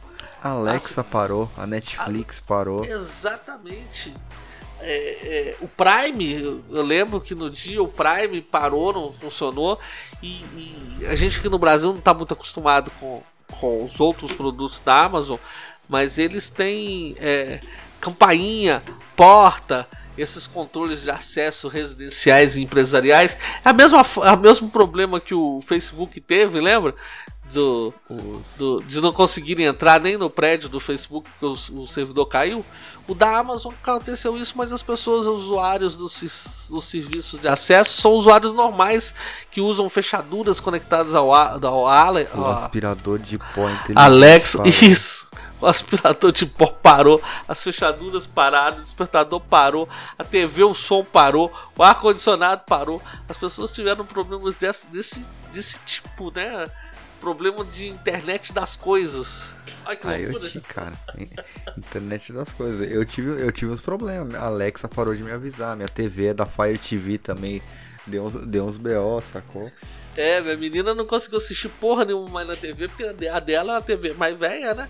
A 0.43 0.49
Alexa 0.49 1.03
parou, 1.03 1.47
a 1.55 1.68
Netflix 1.68 2.39
parou. 2.41 2.84
Exatamente. 2.84 4.12
É, 4.82 4.88
é, 4.89 5.57
o 5.62 5.68
Prime, 5.68 6.41
eu- 6.41 6.64
eu 6.72 6.82
lembro 6.84 7.22
que 7.22 7.36
no 7.36 7.51
dia 7.51 7.84
o 7.84 7.88
Prime 7.88 8.41
parou, 8.41 8.91
não 8.93 9.12
funcionou. 9.14 9.78
E, 10.24 10.38
e 11.01 11.05
a 11.05 11.16
gente 11.16 11.38
aqui 11.38 11.47
no 11.49 11.60
Brasil 11.60 11.89
não 11.91 11.99
está 11.99 12.12
muito 12.14 12.34
acostumado 12.34 12.89
com, 12.99 13.22
com 13.60 13.84
os 13.86 13.99
outros 13.99 14.32
produtos 14.32 14.80
da 14.80 15.03
Amazon, 15.03 15.38
mas 15.88 16.18
eles 16.18 16.49
têm 16.49 17.14
é, 17.20 17.60
campainha, 18.01 18.82
porta, 19.16 19.88
esses 20.22 20.46
controles 20.48 21.02
de 21.02 21.10
acesso 21.12 21.68
residenciais 21.68 22.56
e 22.56 22.62
empresariais. 22.62 23.38
É 23.64 23.70
a 23.70 23.74
mesma, 23.74 24.04
f- 24.04 24.22
é 24.22 24.32
o 24.32 24.38
mesmo 24.38 24.70
problema 24.70 25.20
que 25.20 25.34
o 25.34 25.62
Facebook 25.62 26.20
teve, 26.22 26.60
lembra? 26.60 26.94
Do, 27.52 27.92
do- 28.60 28.80
de 28.84 29.02
não 29.02 29.12
conseguirem 29.12 29.66
entrar 29.66 30.00
nem 30.00 30.16
no 30.18 30.30
prédio 30.30 30.70
do 30.70 30.80
Facebook 30.80 31.28
porque 31.40 31.72
o, 31.72 31.82
o 31.82 31.88
servidor 31.88 32.28
caiu. 32.28 32.64
O 33.08 33.16
da 33.16 33.40
Amazon 33.40 33.74
aconteceu 33.82 34.38
isso, 34.38 34.54
mas 34.56 34.72
as 34.72 34.84
pessoas, 34.84 35.26
os 35.26 35.46
usuários 35.46 35.98
dos 35.98 36.14
sis- 36.14 36.68
dos 36.70 36.86
serviços 36.86 37.42
de 37.42 37.48
acesso, 37.48 38.00
são 38.00 38.12
usuários 38.12 38.54
normais 38.54 39.16
que 39.50 39.62
usam 39.62 39.90
fechaduras 39.90 40.60
conectadas 40.60 41.16
ao, 41.16 41.34
a- 41.34 41.58
ao, 41.64 41.88
Ale- 41.88 42.28
O 42.36 42.42
ao- 42.42 42.52
aspirador 42.52 43.18
de 43.18 43.40
pó 43.40 43.68
inteligente. 43.68 43.98
Parou. 44.58 44.72
Isso. 44.72 45.28
O 45.62 45.66
aspirador 45.68 46.32
de 46.32 46.45
pó 46.45 46.68
parou, 46.68 47.22
as 47.47 47.62
fechaduras 47.64 48.26
pararam, 48.26 48.78
o 48.78 48.82
despertador 48.82 49.41
parou, 49.41 49.89
a 50.18 50.24
TV, 50.24 50.64
o 50.64 50.74
som 50.74 51.03
parou, 51.03 51.51
o 51.78 51.84
ar-condicionado 51.84 52.64
parou. 52.66 53.01
As 53.28 53.36
pessoas 53.36 53.74
tiveram 53.74 54.05
problemas 54.05 54.55
desse, 54.55 54.88
desse, 54.88 55.26
desse 55.53 55.78
tipo, 55.86 56.32
né? 56.32 56.70
Problema 57.20 57.66
de 57.66 57.88
internet 57.89 58.53
das 58.53 58.78
coisas. 58.78 59.51
Ai 59.86 59.97
que 59.97 60.07
loucura. 60.07 60.45
IoT, 60.45 60.62
cara. 60.62 60.93
Internet 61.78 62.32
das 62.32 62.53
coisas. 62.53 62.89
Eu 62.89 63.03
tive, 63.05 63.30
eu 63.41 63.51
tive 63.51 63.72
uns 63.72 63.82
problemas. 63.82 64.34
A 64.36 64.45
Alexa 64.45 64.88
parou 64.88 65.14
de 65.14 65.22
me 65.24 65.32
avisar. 65.32 65.76
Minha 65.76 65.89
TV 65.89 66.28
é 66.28 66.34
da 66.34 66.45
Fire 66.45 66.78
TV 66.78 67.18
também. 67.18 67.62
Deu 68.07 68.24
uns, 68.26 68.45
deu 68.45 68.66
uns 68.66 68.78
BO, 68.78 69.22
sacou? 69.34 69.70
É, 70.16 70.39
minha 70.41 70.55
menina 70.57 70.93
não 70.95 71.05
conseguiu 71.05 71.38
assistir 71.38 71.70
porra 71.70 72.05
nenhuma 72.05 72.30
mais 72.30 72.47
na 72.47 72.55
TV, 72.55 72.88
porque 72.88 73.03
a 73.03 73.12
de- 73.12 73.28
a 73.28 73.39
dela 73.39 73.74
é 73.74 73.76
uma 73.76 73.82
TV 73.82 74.14
mais 74.14 74.38
velha, 74.38 74.74
né? 74.74 74.89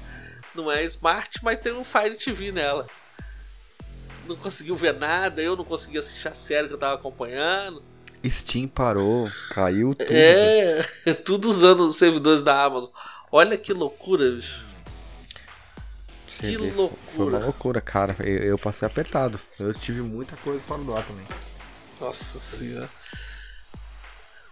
Não 0.55 0.71
é 0.71 0.83
smart, 0.85 1.39
mas 1.43 1.59
tem 1.59 1.73
um 1.73 1.83
Fire 1.83 2.15
TV 2.17 2.51
nela. 2.51 2.85
Não 4.27 4.35
conseguiu 4.35 4.75
ver 4.75 4.93
nada, 4.93 5.41
eu 5.41 5.55
não 5.55 5.63
consegui 5.63 5.97
assistir 5.97 6.27
a 6.27 6.33
série 6.33 6.67
que 6.67 6.73
eu 6.73 6.77
tava 6.77 6.95
acompanhando. 6.95 7.83
Steam 8.27 8.67
parou, 8.67 9.31
caiu 9.51 9.95
tudo. 9.95 10.11
É, 10.11 10.83
tudo 11.25 11.49
usando 11.49 11.81
os 11.81 11.95
servidores 11.95 12.41
da 12.41 12.63
Amazon. 12.63 12.89
Olha 13.31 13.57
que 13.57 13.71
loucura, 13.71 14.31
bicho. 14.31 14.65
Você 16.29 16.51
que 16.51 16.57
vê, 16.57 16.71
loucura. 16.71 16.99
Foi 17.15 17.25
uma 17.27 17.39
loucura, 17.39 17.81
cara. 17.81 18.15
Eu, 18.19 18.37
eu 18.43 18.57
passei 18.57 18.87
apertado. 18.87 19.39
Eu 19.59 19.73
tive 19.73 20.01
muita 20.01 20.35
coisa 20.37 20.59
fora 20.61 20.81
do 20.81 20.95
ar 20.95 21.05
também. 21.05 21.25
Nossa 21.99 22.39
senhora. 22.39 22.89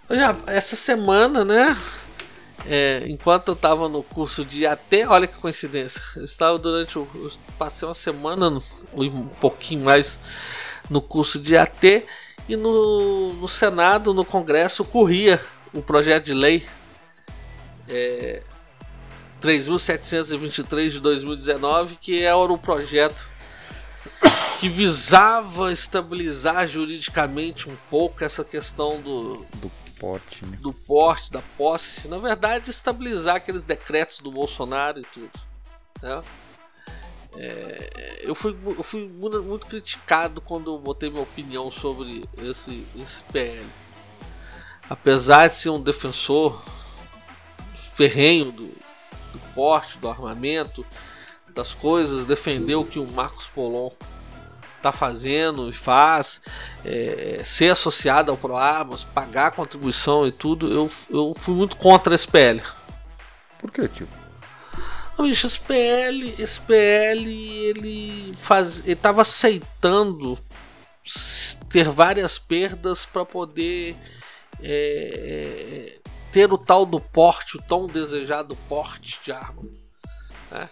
Já, 0.10 0.38
essa 0.48 0.76
semana, 0.76 1.44
né? 1.44 1.76
É, 2.66 3.04
enquanto 3.08 3.50
eu 3.50 3.56
tava 3.56 3.88
no 3.88 4.02
curso 4.02 4.44
de 4.44 4.66
AT, 4.66 5.06
olha 5.08 5.28
que 5.28 5.38
coincidência. 5.38 6.02
Eu 6.16 6.26
estava 6.26 6.58
durante 6.58 6.98
o. 6.98 7.08
Passei 7.58 7.88
uma 7.88 7.94
semana, 7.94 8.62
um 8.94 9.28
pouquinho 9.40 9.86
mais, 9.86 10.18
no 10.90 11.02
curso 11.02 11.40
de 11.40 11.56
AT 11.58 12.06
e 12.48 12.56
no, 12.56 13.34
no 13.34 13.48
Senado, 13.48 14.14
no 14.14 14.26
Congresso, 14.26 14.84
corria 14.84 15.40
o 15.74 15.82
projeto 15.82 16.26
de 16.26 16.34
lei 16.34 16.66
é, 17.88 18.42
3.723 19.42 20.90
de 20.90 21.00
2019, 21.00 21.98
que 21.98 22.24
era 22.24 22.38
o 22.38 22.58
projeto 22.58 23.28
que 24.60 24.68
visava 24.68 25.72
estabilizar 25.72 26.68
juridicamente 26.68 27.70
um 27.70 27.76
pouco 27.90 28.24
essa 28.24 28.44
questão 28.44 29.00
do, 29.02 29.46
Do 29.56 29.72
porte, 30.00 30.46
né? 30.46 30.58
do 30.62 30.74
porte, 30.74 31.32
da 31.32 31.42
posse, 31.58 32.08
na 32.08 32.18
verdade, 32.18 32.70
estabilizar 32.70 33.36
aqueles 33.36 33.66
decretos 33.66 34.20
do 34.20 34.32
Bolsonaro 34.32 35.00
e 35.00 35.04
tudo. 35.04 35.32
né? 36.02 36.22
é, 37.38 38.22
eu, 38.24 38.34
fui, 38.34 38.58
eu 38.66 38.84
fui 38.84 39.08
muito, 39.08 39.68
criticado 39.68 40.42
quando 40.42 40.74
eu 40.74 40.80
botei 40.80 41.10
minha 41.10 41.22
opinião 41.22 41.70
sobre 41.70 42.28
esse, 42.38 42.86
esse 42.96 43.22
PL. 43.32 43.66
Apesar 44.90 45.48
de 45.48 45.58
ser 45.58 45.70
um 45.70 45.82
defensor 45.82 46.64
ferrenho 47.96 48.52
do, 48.52 48.68
do 48.68 49.40
porte, 49.54 49.98
do 49.98 50.08
armamento, 50.08 50.86
das 51.50 51.74
coisas, 51.74 52.26
defender 52.26 52.76
o 52.76 52.86
que 52.86 53.00
o 53.00 53.08
Marcos 53.08 53.48
Polon 53.48 53.90
está 54.78 54.92
fazendo 54.92 55.70
e 55.70 55.74
faz, 55.74 56.42
é, 56.86 57.42
ser 57.44 57.72
associado 57.72 58.32
ao 58.32 58.38
ProArmas, 58.38 59.04
pagar 59.04 59.52
contribuição 59.52 60.26
e 60.26 60.32
tudo, 60.32 60.72
eu, 60.72 60.92
eu 61.10 61.34
fui 61.36 61.54
muito 61.54 61.76
contra 61.76 62.16
esse 62.16 62.28
PL. 62.28 62.62
Por 63.60 63.72
que, 63.72 63.88
tio? 63.88 64.08
bicho, 65.20 65.48
esse 65.48 65.60
PL, 65.60 66.36
esse 66.38 66.60
PL, 66.62 67.28
ele 67.28 68.34
faz, 68.38 68.86
ele 68.86 68.96
tava 68.96 69.24
aceitando 69.24 70.38
ter 71.70 71.90
várias 71.90 72.38
perdas 72.38 73.06
para 73.06 73.26
poder 73.26 73.96
é, 74.62 76.00
ter 76.32 76.52
o 76.52 76.58
tal 76.58 76.86
do 76.86 77.00
porte, 77.00 77.58
o 77.58 77.62
tão 77.62 77.88
desejado 77.88 78.56
porte 78.70 79.20
de 79.24 79.32
arma. 79.32 79.64
Né? 80.52 80.70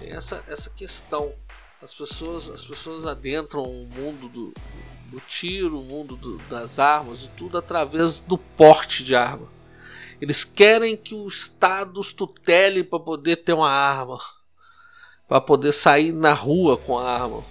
Tem 0.00 0.12
essa, 0.12 0.44
essa 0.46 0.70
questão. 0.70 1.32
As 1.80 1.94
pessoas, 1.94 2.48
as 2.50 2.64
pessoas 2.64 3.06
adentram 3.06 3.62
o 3.62 3.86
mundo 3.86 4.28
do, 4.28 4.52
do 5.12 5.20
tiro, 5.20 5.78
o 5.78 5.84
mundo 5.84 6.16
do, 6.16 6.36
das 6.48 6.80
armas 6.80 7.20
e 7.20 7.28
tudo 7.36 7.56
através 7.56 8.18
do 8.18 8.36
porte 8.36 9.04
de 9.04 9.14
arma. 9.14 9.46
Eles 10.20 10.42
querem 10.42 10.96
que 10.96 11.14
o 11.14 11.28
Estado 11.28 12.00
os 12.00 12.12
tutele 12.12 12.82
para 12.82 12.98
poder 12.98 13.36
ter 13.36 13.52
uma 13.52 13.70
arma, 13.70 14.18
para 15.28 15.40
poder 15.40 15.70
sair 15.70 16.10
na 16.10 16.32
rua 16.32 16.76
com 16.76 16.98
a 16.98 17.08
arma. 17.08 17.44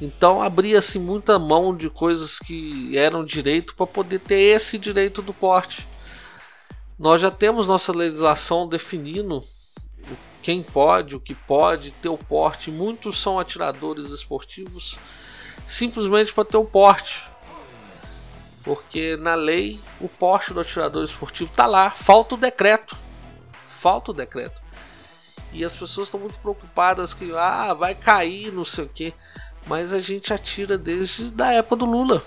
Então 0.00 0.42
abria-se 0.42 0.98
muita 0.98 1.38
mão 1.38 1.76
de 1.76 1.88
coisas 1.88 2.40
que 2.40 2.98
eram 2.98 3.24
direito 3.24 3.76
para 3.76 3.86
poder 3.86 4.18
ter 4.18 4.40
esse 4.40 4.76
direito 4.78 5.22
do 5.22 5.32
porte. 5.32 5.86
Nós 6.98 7.20
já 7.20 7.30
temos 7.30 7.68
nossa 7.68 7.92
legislação 7.92 8.68
definindo 8.68 9.44
quem 10.46 10.62
pode, 10.62 11.16
o 11.16 11.18
que 11.18 11.34
pode 11.34 11.90
ter 11.90 12.08
o 12.08 12.16
porte. 12.16 12.70
Muitos 12.70 13.20
são 13.20 13.36
atiradores 13.36 14.12
esportivos 14.12 14.96
simplesmente 15.66 16.32
para 16.32 16.44
ter 16.44 16.56
o 16.56 16.64
porte. 16.64 17.24
Porque 18.62 19.16
na 19.16 19.34
lei 19.34 19.80
o 20.00 20.08
porte 20.08 20.54
do 20.54 20.60
atirador 20.60 21.02
esportivo 21.02 21.50
está 21.50 21.66
lá, 21.66 21.90
falta 21.90 22.36
o 22.36 22.38
decreto. 22.38 22.96
Falta 23.68 24.12
o 24.12 24.14
decreto. 24.14 24.62
E 25.52 25.64
as 25.64 25.74
pessoas 25.74 26.06
estão 26.06 26.20
muito 26.20 26.38
preocupadas 26.38 27.12
que 27.12 27.32
ah, 27.34 27.74
vai 27.74 27.96
cair, 27.96 28.52
não 28.52 28.64
sei 28.64 28.84
o 28.84 28.88
que. 28.88 29.12
Mas 29.66 29.92
a 29.92 30.00
gente 30.00 30.32
atira 30.32 30.78
desde 30.78 31.32
da 31.32 31.52
época 31.54 31.74
do 31.74 31.86
Lula. 31.86 32.22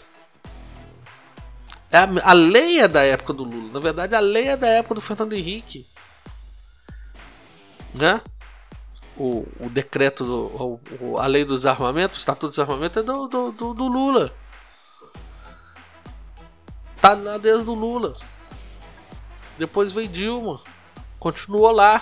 É 1.90 2.00
a, 2.00 2.10
a 2.26 2.34
lei 2.34 2.82
é 2.82 2.88
da 2.90 3.02
época 3.02 3.32
do 3.32 3.46
Lula. 3.46 3.72
Na 3.72 3.80
verdade, 3.80 4.14
a 4.14 4.20
lei 4.20 4.50
é 4.50 4.58
da 4.58 4.68
época 4.68 4.96
do 4.96 5.02
Fernando 5.02 5.32
Henrique. 5.32 5.88
Né? 8.00 8.22
O, 9.18 9.46
o 9.60 9.70
decreto, 9.70 10.24
do, 10.24 10.80
o, 11.02 11.18
a 11.18 11.28
lei 11.28 11.44
dos 11.44 11.66
armamentos, 11.66 12.18
o 12.18 12.20
estatuto 12.20 12.48
dos 12.48 12.60
armamentos 12.60 12.96
é 12.96 13.04
do, 13.04 13.28
do, 13.28 13.52
do, 13.52 13.74
do 13.74 13.88
Lula. 13.88 14.34
Tá 17.02 17.14
na 17.14 17.38
desde 17.38 17.66
do 17.66 17.74
Lula. 17.74 18.16
Depois 19.58 19.92
veio 19.92 20.08
Dilma. 20.08 20.62
Continuou 21.20 21.72
lá. 21.72 22.02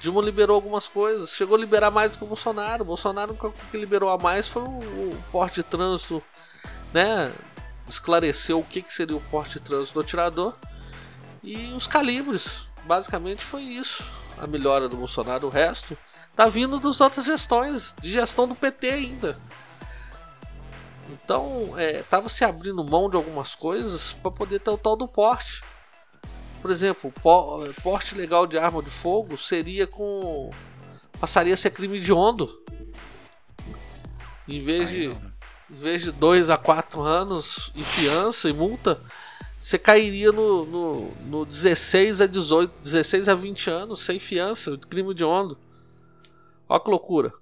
Dilma 0.00 0.22
liberou 0.22 0.54
algumas 0.54 0.88
coisas. 0.88 1.30
Chegou 1.30 1.56
a 1.56 1.60
liberar 1.60 1.90
mais 1.90 2.12
do 2.12 2.18
que 2.18 2.24
o 2.24 2.26
Bolsonaro. 2.26 2.82
O 2.82 2.86
Bolsonaro 2.86 3.36
o 3.38 3.52
que 3.70 3.76
liberou 3.76 4.08
a 4.08 4.16
mais 4.16 4.48
foi 4.48 4.62
o, 4.62 4.66
o 4.66 5.24
porte 5.30 5.56
de 5.56 5.62
trânsito, 5.64 6.22
né? 6.94 7.30
Esclareceu 7.86 8.58
o 8.58 8.64
que, 8.64 8.80
que 8.80 8.94
seria 8.94 9.16
o 9.16 9.20
porte 9.20 9.58
de 9.58 9.60
trânsito 9.60 9.94
do 9.94 10.00
atirador. 10.00 10.54
E 11.42 11.74
os 11.74 11.86
calibres. 11.86 12.62
Basicamente 12.84 13.44
foi 13.44 13.62
isso. 13.62 14.02
A 14.40 14.46
melhora 14.46 14.88
do 14.88 14.96
Bolsonaro. 14.96 15.46
O 15.46 15.50
resto 15.50 15.96
tá 16.34 16.48
vindo 16.48 16.80
das 16.80 17.00
outras 17.00 17.24
gestões. 17.24 17.94
De 18.00 18.10
gestão 18.10 18.48
do 18.48 18.54
PT 18.54 18.88
ainda. 18.90 19.38
Então, 21.10 21.74
é, 21.76 22.04
se 22.28 22.44
abrindo 22.44 22.84
mão 22.84 23.10
de 23.10 23.16
algumas 23.16 23.54
coisas 23.54 24.12
para 24.12 24.30
poder 24.30 24.60
ter 24.60 24.70
o 24.70 24.78
tal 24.78 24.96
do 24.96 25.08
porte. 25.08 25.62
Por 26.62 26.70
exemplo, 26.70 27.12
porte 27.82 28.14
legal 28.14 28.46
de 28.46 28.58
arma 28.58 28.82
de 28.82 28.90
fogo 28.90 29.36
seria 29.36 29.86
com. 29.86 30.50
passaria 31.18 31.54
a 31.54 31.56
ser 31.56 31.70
crime 31.70 31.98
de 31.98 32.12
ondo. 32.12 32.62
Em 34.46 34.62
vez 34.62 34.88
de. 34.88 35.04
Em 35.70 35.76
vez 35.76 36.02
de 36.02 36.10
2 36.10 36.50
a 36.50 36.56
4 36.56 37.00
anos 37.00 37.70
e 37.76 37.84
fiança 37.84 38.48
e 38.48 38.52
multa, 38.52 39.00
você 39.60 39.78
cairia 39.78 40.32
no, 40.32 40.64
no, 40.64 41.10
no 41.26 41.44
16 41.44 42.22
a 42.22 42.26
18, 42.26 42.72
16 42.82 43.28
a 43.28 43.34
20 43.34 43.70
anos 43.70 44.02
sem 44.02 44.18
fiança, 44.18 44.76
crime 44.88 45.14
de 45.14 45.22
ondo. 45.22 45.56
Olha 46.68 46.80
que 46.80 46.90
loucura. 46.90 47.32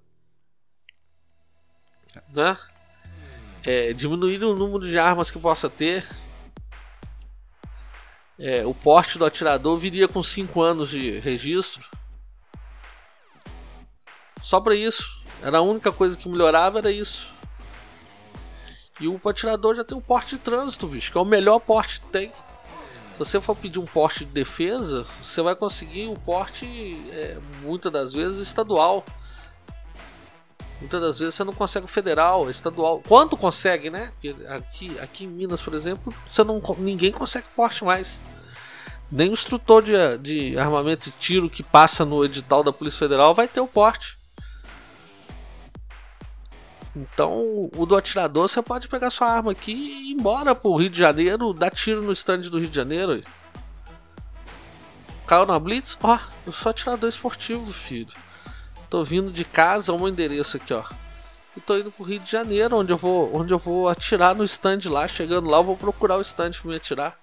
Né? 2.34 2.58
é, 3.64 3.92
diminuir 3.92 4.42
o 4.44 4.54
número 4.54 4.88
de 4.88 4.98
armas 4.98 5.30
que 5.30 5.38
possa 5.38 5.68
ter. 5.68 6.02
É, 8.38 8.64
o 8.64 8.72
porte 8.72 9.18
do 9.18 9.26
atirador 9.26 9.76
viria 9.76 10.06
com 10.06 10.22
5 10.22 10.62
anos 10.62 10.88
de 10.90 11.18
registro. 11.18 11.84
Só 14.42 14.60
para 14.60 14.74
isso. 14.74 15.04
Era 15.42 15.58
a 15.58 15.62
única 15.62 15.92
coisa 15.92 16.16
que 16.16 16.28
melhorava, 16.28 16.78
era 16.78 16.90
isso. 16.90 17.28
E 19.01 19.07
o 19.07 19.20
atirador 19.24 19.74
já 19.74 19.84
tem 19.84 19.96
um 19.96 20.01
porte 20.01 20.36
de 20.36 20.42
trânsito, 20.42 20.86
bicho, 20.86 21.12
que 21.12 21.18
é 21.18 21.20
o 21.20 21.24
melhor 21.24 21.61
porte 21.61 22.01
que 22.01 22.07
tem. 22.07 22.30
Se 23.12 23.18
você 23.18 23.40
for 23.40 23.57
pedir 23.57 23.78
um 23.78 23.86
porte 23.86 24.24
de 24.24 24.32
defesa, 24.32 25.07
você 25.22 25.42
vai 25.42 25.55
conseguir 25.55 26.07
um 26.07 26.14
porte, 26.14 26.64
é, 27.11 27.38
muitas 27.62 27.92
das 27.92 28.12
vezes, 28.12 28.46
estadual. 28.46 29.05
Muitas 30.80 31.01
das 31.01 31.18
vezes 31.18 31.34
você 31.34 31.42
não 31.42 31.53
consegue 31.53 31.86
o 31.86 31.88
federal, 31.88 32.49
estadual. 32.49 33.03
Quando 33.07 33.36
consegue, 33.36 33.90
né? 33.90 34.12
Aqui, 34.49 34.96
aqui 35.01 35.24
em 35.24 35.28
Minas, 35.28 35.61
por 35.61 35.74
exemplo, 35.74 36.14
você 36.30 36.44
não, 36.44 36.62
ninguém 36.78 37.11
consegue 37.11 37.46
porte 37.57 37.84
mais. 37.84 38.20
Nem 39.11 39.30
o 39.30 39.32
instrutor 39.32 39.82
de, 39.82 39.92
de 40.18 40.59
armamento 40.59 41.09
e 41.09 41.12
tiro 41.12 41.49
que 41.49 41.62
passa 41.62 42.05
no 42.05 42.24
edital 42.24 42.62
da 42.62 42.72
Polícia 42.72 42.99
Federal 42.99 43.34
vai 43.34 43.49
ter 43.49 43.61
o 43.61 43.66
porte. 43.66 44.17
Então, 46.99 47.70
o 47.76 47.86
do 47.86 47.96
atirador, 47.96 48.49
você 48.49 48.61
pode 48.61 48.88
pegar 48.88 49.10
sua 49.10 49.28
arma 49.28 49.52
aqui 49.52 49.72
e 49.72 50.10
ir 50.10 50.12
embora 50.14 50.52
pro 50.52 50.74
Rio 50.74 50.90
de 50.90 50.98
Janeiro, 50.98 51.52
dar 51.52 51.70
tiro 51.70 52.02
no 52.02 52.10
stand 52.10 52.40
do 52.40 52.59
Rio 52.59 52.68
de 52.68 52.74
Janeiro. 52.74 53.22
Caiu 55.24 55.47
na 55.47 55.56
Blitz? 55.60 55.97
Ó, 56.02 56.16
oh, 56.16 56.48
eu 56.48 56.52
sou 56.52 56.70
atirador 56.70 57.09
esportivo, 57.09 57.72
filho. 57.72 58.12
Tô 58.90 59.05
vindo 59.05 59.31
de 59.31 59.44
casa, 59.44 59.93
um 59.93 60.09
endereço 60.09 60.56
aqui, 60.56 60.74
ó. 60.74 60.82
E 61.56 61.60
tô 61.60 61.77
indo 61.77 61.93
pro 61.93 62.05
Rio 62.05 62.18
de 62.18 62.28
Janeiro, 62.28 62.77
onde 62.77 62.93
eu 62.93 62.97
vou, 62.97 63.32
onde 63.36 63.52
eu 63.52 63.59
vou 63.59 63.89
atirar 63.89 64.35
no 64.35 64.43
stand 64.43 64.81
lá. 64.86 65.06
Chegando 65.06 65.48
lá, 65.48 65.59
eu 65.59 65.64
vou 65.64 65.77
procurar 65.77 66.16
o 66.16 66.22
stand 66.22 66.52
pra 66.52 66.68
me 66.68 66.77
atirar. 66.77 67.16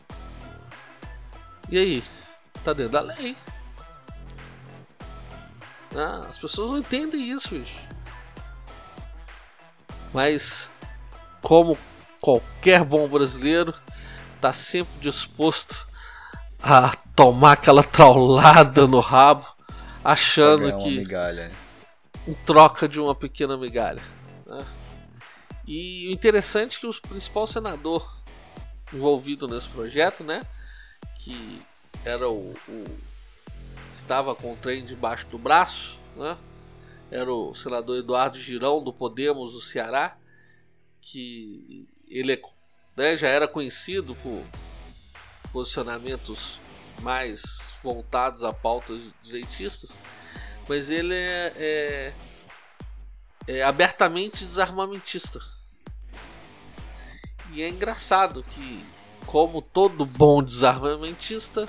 E 1.70 1.78
aí? 1.78 2.04
Tá 2.64 2.72
dentro 2.72 2.94
da 2.94 3.02
lei. 3.02 3.36
Ah, 5.94 6.26
as 6.30 6.38
pessoas 6.38 6.72
não 6.72 6.78
entendem 6.78 7.30
isso, 7.30 7.50
bicho. 7.50 7.95
Mas, 10.16 10.72
como 11.42 11.78
qualquer 12.22 12.86
bom 12.86 13.06
brasileiro, 13.06 13.74
tá 14.40 14.54
sempre 14.54 14.98
disposto 15.02 15.86
a 16.64 16.96
tomar 17.14 17.52
aquela 17.52 17.84
traulada 17.84 18.88
no 18.88 19.02
rabo 19.02 19.46
achando 20.02 20.78
que 20.78 21.00
migalha. 21.00 21.52
em 22.26 22.34
troca 22.34 22.88
de 22.88 22.98
uma 22.98 23.14
pequena 23.14 23.58
migalha. 23.58 24.02
Né? 24.46 24.66
E 25.68 26.08
o 26.08 26.12
interessante 26.14 26.78
é 26.78 26.80
que 26.80 26.88
o 26.88 27.02
principal 27.10 27.46
senador 27.46 28.10
envolvido 28.94 29.50
nesse 29.50 29.68
projeto, 29.68 30.24
né, 30.24 30.44
que 31.18 31.62
era 32.06 32.30
o, 32.30 32.54
o 32.70 32.84
que 32.86 34.02
estava 34.02 34.34
com 34.34 34.54
o 34.54 34.56
trem 34.56 34.86
debaixo 34.86 35.28
do 35.28 35.38
braço, 35.38 36.00
né, 36.16 36.38
era 37.12 37.32
o 37.32 37.54
senador 37.54 37.98
Eduardo 37.98 38.40
Girão 38.40 38.84
do 38.84 38.94
Podemos 38.94 39.54
do 39.54 39.62
Ceará, 39.62 40.18
que 41.02 41.88
ele 42.08 42.34
é, 42.34 42.42
né, 42.96 43.16
já 43.16 43.28
era 43.28 43.48
conhecido 43.48 44.16
por 44.16 44.44
posicionamentos 45.52 46.60
mais 47.02 47.74
voltados 47.84 48.44
a 48.44 48.52
pautas 48.52 49.02
direitistas, 49.22 50.02
mas 50.68 50.90
ele 50.90 51.14
é, 51.14 51.54
é, 51.56 52.14
é 53.48 53.64
abertamente 53.64 54.44
desarmamentista. 54.44 55.40
E 57.52 57.62
é 57.62 57.70
engraçado 57.70 58.44
que, 58.44 58.84
como 59.26 59.62
todo 59.62 60.06
bom 60.06 60.44
desarmamentista, 60.44 61.68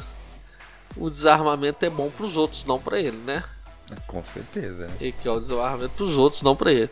o 0.97 1.11
desarmamento 1.11 1.85
é 1.85 1.91
bom 1.91 2.11
para 2.11 2.27
os 2.27 2.37
outros, 2.37 2.65
não 2.65 2.81
para 2.81 2.99
ele, 2.99 3.19
né? 3.19 3.45
Com 4.07 4.25
certeza, 4.25 4.87
né? 4.87 4.97
Ele 5.01 5.13
quer 5.13 5.31
o 5.31 5.41
desamarramento 5.41 5.95
pros 5.95 6.17
outros, 6.17 6.43
não 6.43 6.57
pra 6.57 6.73
ele. 6.73 6.91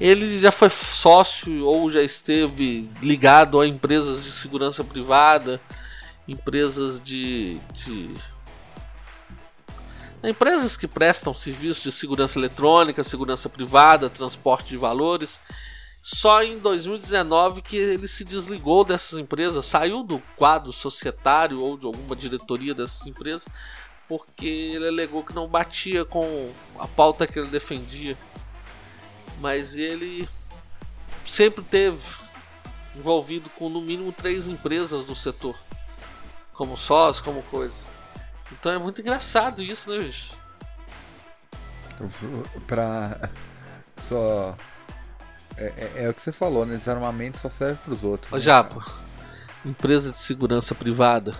Ele 0.00 0.40
já 0.40 0.50
foi 0.50 0.68
sócio 0.68 1.64
ou 1.64 1.90
já 1.90 2.02
esteve 2.02 2.90
ligado 3.02 3.60
a 3.60 3.66
empresas 3.66 4.24
de 4.24 4.32
segurança 4.32 4.82
privada, 4.82 5.60
empresas 6.26 7.00
de, 7.00 7.58
de 7.72 8.10
empresas 10.24 10.76
que 10.76 10.86
prestam 10.86 11.34
serviços 11.34 11.82
de 11.82 11.92
segurança 11.92 12.38
eletrônica, 12.38 13.04
segurança 13.04 13.48
privada, 13.48 14.08
transporte 14.08 14.70
de 14.70 14.76
valores. 14.76 15.40
Só 16.00 16.42
em 16.42 16.58
2019 16.58 17.62
que 17.62 17.76
ele 17.76 18.08
se 18.08 18.24
desligou 18.24 18.84
dessas 18.84 19.20
empresas, 19.20 19.64
saiu 19.64 20.02
do 20.02 20.20
quadro 20.36 20.72
societário 20.72 21.60
ou 21.60 21.78
de 21.78 21.86
alguma 21.86 22.16
diretoria 22.16 22.74
dessas 22.74 23.06
empresas, 23.06 23.46
porque 24.18 24.46
ele 24.46 24.88
alegou 24.88 25.24
que 25.24 25.34
não 25.34 25.48
batia 25.48 26.04
com 26.04 26.52
a 26.78 26.86
pauta 26.86 27.26
que 27.26 27.38
ele 27.38 27.48
defendia. 27.48 28.14
Mas 29.40 29.74
ele 29.74 30.28
sempre 31.24 31.64
teve 31.64 32.06
envolvido 32.94 33.48
com 33.56 33.70
no 33.70 33.80
mínimo 33.80 34.12
três 34.12 34.46
empresas 34.46 35.06
do 35.06 35.16
setor, 35.16 35.56
como 36.52 36.76
sócio, 36.76 37.24
como 37.24 37.42
coisa. 37.44 37.86
Então 38.52 38.70
é 38.70 38.76
muito 38.76 39.00
engraçado 39.00 39.62
isso, 39.62 39.90
né, 39.90 40.04
bicho? 40.04 40.34
Pra. 42.66 43.30
Só. 44.10 44.54
É, 45.56 45.64
é, 45.64 45.92
é, 46.04 46.10
o 46.10 46.12
que 46.12 46.20
você 46.20 46.32
falou, 46.32 46.66
né? 46.66 46.76
Desarmamento 46.76 47.38
só 47.38 47.48
serve 47.48 47.78
pros 47.82 48.04
outros. 48.04 48.30
Ô, 48.30 48.36
né, 48.36 48.42
Japa, 48.42 48.84
empresa 49.64 50.12
de 50.12 50.18
segurança 50.18 50.74
privada, 50.74 51.34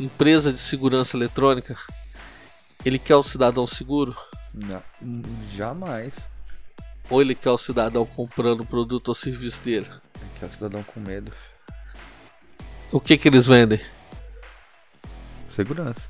empresa 0.00 0.52
de 0.52 0.58
segurança 0.58 1.16
eletrônica, 1.16 1.76
ele 2.84 2.98
quer 2.98 3.16
o 3.16 3.22
cidadão 3.22 3.66
seguro? 3.66 4.16
Não, 4.52 4.82
jamais. 5.54 6.14
Ou 7.08 7.20
ele 7.20 7.34
quer 7.34 7.50
o 7.50 7.58
cidadão 7.58 8.06
comprando 8.06 8.60
o 8.60 8.66
produto 8.66 9.08
ou 9.08 9.14
serviço 9.14 9.62
dele? 9.62 9.86
Ele 10.20 10.30
quer 10.38 10.46
o 10.46 10.50
cidadão 10.50 10.82
com 10.82 11.00
medo. 11.00 11.32
O 12.90 13.00
que 13.00 13.18
que 13.18 13.28
eles 13.28 13.46
vendem? 13.46 13.80
Segurança. 15.48 16.08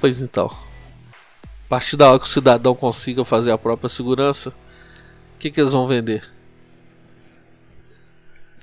Pois 0.00 0.20
então. 0.20 0.46
A 0.46 1.68
partir 1.68 1.96
da 1.96 2.10
hora 2.10 2.18
que 2.18 2.26
o 2.26 2.28
cidadão 2.28 2.74
consiga 2.74 3.24
fazer 3.24 3.50
a 3.50 3.58
própria 3.58 3.88
segurança, 3.88 4.50
o 4.50 5.38
que, 5.38 5.50
que 5.50 5.60
eles 5.60 5.72
vão 5.72 5.86
vender? 5.86 6.30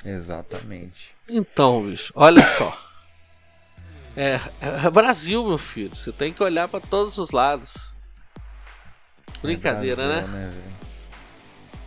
Exatamente. 0.06 1.10
Então, 1.28 1.86
bicho, 1.86 2.14
olha 2.16 2.44
só. 2.57 2.89
É, 4.20 4.38
é 4.86 4.90
Brasil, 4.90 5.48
meu 5.48 5.58
filho. 5.58 5.96
Você 5.96 6.12
tem 6.12 6.34
que 6.34 6.44
olhar 6.44 6.68
para 6.68 6.82
todos 6.82 7.18
os 7.18 7.32
lados. 7.32 7.94
Brincadeira, 9.41 10.04
É 10.04 10.06
Brasil, 10.08 10.28
né? 10.28 10.50
velho? 10.50 10.80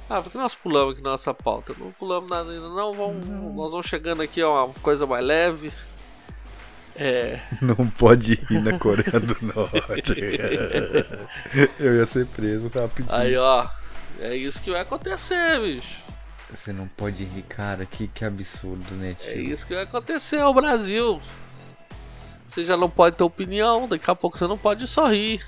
Ah, 0.09 0.23
por 0.23 0.33
que 0.33 0.39
nós 0.39 0.55
pulamos 0.55 0.95
aqui 0.95 1.03
nossa 1.03 1.35
pauta? 1.35 1.75
Não 1.79 1.93
pulamos 1.93 2.31
nada 2.31 2.51
ainda, 2.51 2.71
não. 2.71 2.93
Vamos, 2.95 3.27
Nós 3.27 3.73
vamos 3.73 3.87
chegando 3.87 4.23
aqui 4.23 4.41
a 4.41 4.49
uma 4.49 4.75
coisa 4.81 5.07
mais 5.07 5.23
leve. 5.23 5.71
É. 6.97 7.41
Não 7.61 7.89
pode 7.89 8.35
ir 8.51 8.61
na 8.61 8.79
Coreia 8.79 9.19
do 9.19 9.37
Norte. 9.41 10.15
Eu 11.81 11.97
ia 11.97 12.05
ser 12.07 12.27
preso 12.27 12.69
rapidinho. 12.69 13.15
Aí, 13.15 13.37
ó. 13.37 13.67
É 14.21 14.37
isso 14.37 14.61
que 14.61 14.71
vai 14.71 14.83
acontecer, 14.83 15.59
bicho. 15.61 16.03
Você 16.51 16.71
não 16.71 16.87
pode 16.87 17.25
rir, 17.25 17.43
cara. 17.43 17.87
Que, 17.87 18.07
que 18.09 18.25
absurdo, 18.25 18.95
né, 18.95 19.17
tio? 19.19 19.31
É 19.31 19.37
isso 19.37 19.67
que 19.67 19.75
vai 19.75 19.85
acontecer 19.85 20.39
ao 20.39 20.53
Brasil. 20.53 21.21
Você 22.53 22.67
já 22.67 22.77
não 22.77 22.91
pode 22.91 23.17
ter 23.17 23.25
opinião, 23.25 23.89
daqui 23.89 24.11
a 24.11 24.15
pouco 24.15 24.37
você 24.37 24.47
não 24.47 24.59
pode 24.59 24.87
sorrir. 24.87 25.43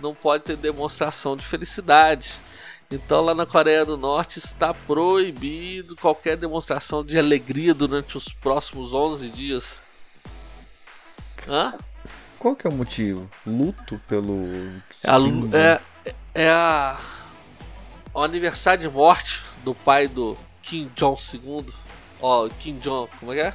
Não 0.00 0.12
pode 0.12 0.42
ter 0.42 0.56
demonstração 0.56 1.36
de 1.36 1.44
felicidade. 1.44 2.32
Então 2.90 3.20
lá 3.20 3.36
na 3.36 3.46
Coreia 3.46 3.84
do 3.84 3.96
Norte 3.96 4.40
está 4.40 4.74
proibido 4.74 5.94
qualquer 5.94 6.36
demonstração 6.36 7.04
de 7.04 7.16
alegria 7.16 7.72
durante 7.72 8.16
os 8.16 8.30
próximos 8.30 8.94
11 8.94 9.28
dias. 9.28 9.80
Hã? 11.46 11.74
Qual 12.36 12.56
que 12.56 12.66
é 12.66 12.70
o 12.70 12.74
motivo? 12.74 13.30
Luto 13.46 14.00
pelo. 14.08 14.44
É, 15.04 15.10
a, 15.10 15.18
Jong- 15.18 15.54
é, 15.54 15.80
é 16.34 16.50
a, 16.50 16.98
o 18.12 18.20
aniversário 18.20 18.88
de 18.88 18.92
morte 18.92 19.40
do 19.62 19.72
pai 19.72 20.08
do 20.08 20.36
Kim 20.62 20.90
Jong 20.96 21.16
II. 21.32 21.72
Ó, 22.20 22.48
Kim 22.48 22.80
Jong, 22.80 23.08
como 23.20 23.32
é 23.32 23.36
que 23.36 23.40
é? 23.42 23.54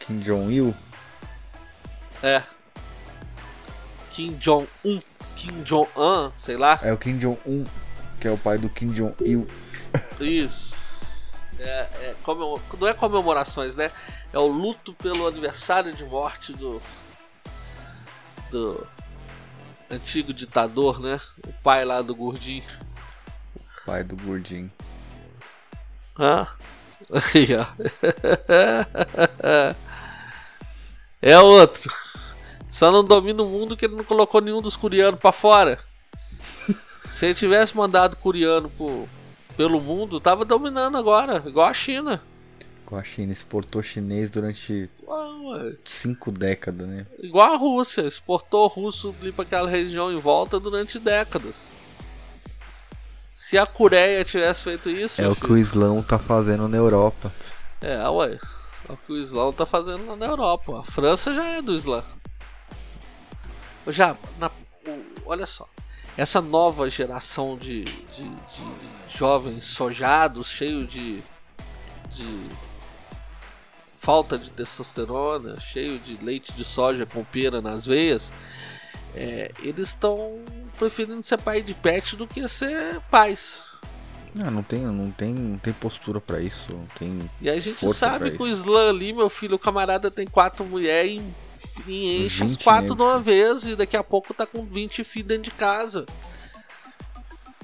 Kim 0.00 0.18
Jong-il? 0.18 0.74
É. 2.24 2.42
Kim 4.12 4.32
Jong-un, 4.38 5.00
Kim 5.36 5.62
Jong-un, 5.62 6.32
sei 6.38 6.56
lá. 6.56 6.78
É 6.82 6.90
o 6.90 6.96
Kim 6.96 7.18
Jong-un, 7.18 7.64
que 8.18 8.26
é 8.26 8.30
o 8.30 8.38
pai 8.38 8.56
do 8.56 8.70
Kim 8.70 8.88
Jong-il. 8.92 9.46
Isso. 10.18 11.26
É, 11.58 11.80
é 12.00 12.14
comemor- 12.22 12.62
não 12.80 12.88
é 12.88 12.94
comemorações, 12.94 13.76
né? 13.76 13.92
É 14.32 14.38
o 14.38 14.46
luto 14.46 14.94
pelo 14.94 15.26
aniversário 15.26 15.92
de 15.92 16.02
morte 16.04 16.54
do. 16.54 16.80
do. 18.50 18.86
antigo 19.90 20.32
ditador, 20.32 20.98
né? 20.98 21.20
O 21.46 21.52
pai 21.52 21.84
lá 21.84 22.00
do 22.00 22.14
gordinho. 22.14 22.64
Pai 23.84 24.02
do 24.02 24.16
gordinho. 24.16 24.72
Hã? 26.18 26.46
Aí, 27.34 27.48
ó. 27.54 27.66
É 31.26 31.38
outro. 31.38 31.90
Só 32.74 32.90
não 32.90 33.04
domina 33.04 33.40
o 33.40 33.46
mundo 33.46 33.76
que 33.76 33.84
ele 33.84 33.94
não 33.94 34.02
colocou 34.02 34.40
nenhum 34.40 34.60
dos 34.60 34.74
coreanos 34.74 35.20
pra 35.20 35.30
fora. 35.30 35.78
Se 37.08 37.26
ele 37.26 37.34
tivesse 37.36 37.76
mandado 37.76 38.16
coreano 38.16 38.68
pro, 38.68 39.08
pelo 39.56 39.80
mundo, 39.80 40.18
tava 40.18 40.44
dominando 40.44 40.96
agora, 40.96 41.40
igual 41.46 41.68
a 41.68 41.72
China. 41.72 42.20
Com 42.84 42.96
a 42.96 43.04
China 43.04 43.30
exportou 43.32 43.80
chinês 43.80 44.28
durante 44.28 44.90
ué. 45.06 45.76
cinco 45.84 46.32
décadas, 46.32 46.88
né? 46.88 47.06
Igual 47.20 47.52
a 47.52 47.56
Rússia, 47.56 48.02
exportou 48.02 48.66
russo 48.66 49.14
pra 49.36 49.44
aquela 49.44 49.70
região 49.70 50.12
em 50.12 50.18
volta 50.18 50.58
durante 50.58 50.98
décadas. 50.98 51.68
Se 53.32 53.56
a 53.56 53.66
Coreia 53.66 54.24
tivesse 54.24 54.64
feito 54.64 54.90
isso, 54.90 55.22
É 55.22 55.28
o 55.28 55.36
que 55.36 55.42
filho, 55.42 55.52
o 55.52 55.58
Islão 55.58 56.02
tá 56.02 56.18
fazendo 56.18 56.66
na 56.66 56.76
Europa. 56.76 57.32
É, 57.80 58.08
ué. 58.08 58.36
É 58.88 58.92
o 58.92 58.96
que 58.96 59.12
o 59.12 59.16
Islã 59.16 59.52
tá 59.52 59.64
fazendo 59.64 60.04
lá 60.08 60.16
na 60.16 60.26
Europa. 60.26 60.80
A 60.80 60.82
França 60.82 61.32
já 61.32 61.44
é 61.44 61.62
do 61.62 61.72
Islã. 61.72 62.02
Já, 63.88 64.16
na, 64.38 64.48
o- 64.86 65.04
olha 65.26 65.46
só. 65.46 65.66
Essa 66.16 66.40
nova 66.40 66.88
geração 66.88 67.56
de, 67.56 67.84
de, 67.84 68.22
de 68.28 69.16
jovens 69.16 69.64
sojados, 69.64 70.48
cheio 70.48 70.86
de, 70.86 71.20
de 72.10 72.46
falta 73.98 74.38
de 74.38 74.50
testosterona, 74.50 75.58
cheio 75.60 75.98
de 75.98 76.16
leite 76.24 76.52
de 76.52 76.64
soja 76.64 77.04
com 77.06 77.24
pera 77.24 77.60
nas 77.60 77.84
veias, 77.86 78.30
é, 79.14 79.50
eles 79.60 79.88
estão 79.88 80.44
preferindo 80.78 81.22
ser 81.22 81.38
pai 81.38 81.62
de 81.62 81.74
pet 81.74 82.14
do 82.16 82.26
que 82.26 82.46
ser 82.48 83.00
pais. 83.10 83.62
Não, 84.34 84.50
não 84.50 84.62
tem, 84.62 84.80
não 84.80 85.10
tem, 85.12 85.32
não 85.32 85.58
tem 85.58 85.72
postura 85.72 86.20
pra 86.20 86.40
isso. 86.40 86.72
Não 86.72 86.86
tem. 86.98 87.30
E 87.40 87.48
a 87.48 87.58
gente 87.60 87.88
sabe 87.94 88.32
que 88.32 88.42
o 88.42 88.46
isso. 88.48 88.62
Slam 88.64 88.88
ali, 88.90 89.12
meu 89.12 89.28
filho, 89.28 89.54
o 89.54 89.58
camarada 89.58 90.10
tem 90.10 90.26
quatro 90.26 90.64
mulheres 90.64 91.20
e, 91.86 91.90
e 91.92 92.26
enche 92.26 92.42
as 92.42 92.50
20 92.52 92.64
quatro 92.64 92.94
de 92.96 93.02
uma 93.02 93.20
vez 93.20 93.64
e 93.64 93.76
daqui 93.76 93.96
a 93.96 94.02
pouco 94.02 94.34
tá 94.34 94.44
com 94.44 94.64
20 94.64 95.04
filhos 95.04 95.28
dentro 95.28 95.44
de 95.44 95.50
casa. 95.52 96.04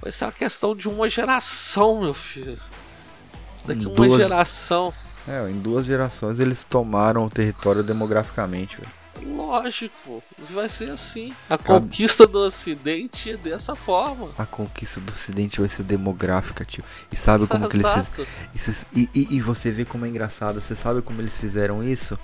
Vai 0.01 0.13
ser 0.13 0.25
uma 0.27 0.33
questão 0.33 0.75
de 0.75 0.89
uma 0.89 1.09
geração, 1.09 2.01
meu 2.03 2.15
filho. 2.15 2.53
Isso 2.53 3.67
daqui 3.67 3.83
Em 3.83 3.87
uma 3.87 3.95
duas- 3.95 4.21
geração. 4.21 4.95
É, 5.29 5.51
em 5.51 5.61
duas 5.61 5.85
gerações 5.85 6.41
eles 6.41 6.65
tomaram 6.65 7.27
o 7.27 7.31
território 7.31 7.83
demograficamente, 7.83 8.77
velho. 8.77 8.89
Lógico, 9.25 10.23
vai 10.51 10.69
ser 10.69 10.91
assim. 10.91 11.35
A 11.49 11.59
conquista 11.59 12.27
do 12.27 12.39
ocidente 12.41 13.31
é 13.31 13.37
dessa 13.37 13.75
forma. 13.75 14.29
A 14.39 14.47
conquista 14.47 15.01
do 15.01 15.11
ocidente 15.11 15.61
vai 15.61 15.69
ser 15.69 15.83
demográfica, 15.83 16.65
tio. 16.65 16.85
E 17.13 17.17
sabe 17.17 17.47
como 17.47 17.69
que 17.69 17.77
eles 17.77 17.87
fizeram? 18.55 18.87
E, 18.93 19.09
e, 19.15 19.37
e 19.37 19.41
você 19.41 19.71
vê 19.71 19.85
como 19.85 20.07
é 20.07 20.09
engraçado. 20.09 20.61
Você 20.61 20.75
sabe 20.75 21.03
como 21.03 21.21
eles 21.21 21.37
fizeram 21.37 21.83
isso? 21.83 22.19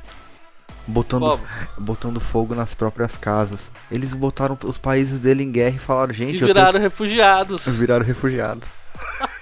Botando, 0.89 1.23
Como? 1.23 1.43
botando 1.79 2.21
fogo 2.21 2.55
nas 2.55 2.73
próprias 2.75 3.17
casas. 3.17 3.73
Eles 3.91 4.13
botaram 4.13 4.57
os 4.65 4.79
países 4.79 5.19
dele 5.19 5.43
em 5.43 5.51
guerra 5.51 5.75
e 5.77 5.81
falaram, 5.81 6.13
E 6.13 6.17
gente, 6.17 6.41
eu 6.41 6.47
viraram 6.47 6.79
refugiados. 6.79 7.65
tô... 7.65 7.71
viraram 7.73 8.05
refugiados. 8.07 8.69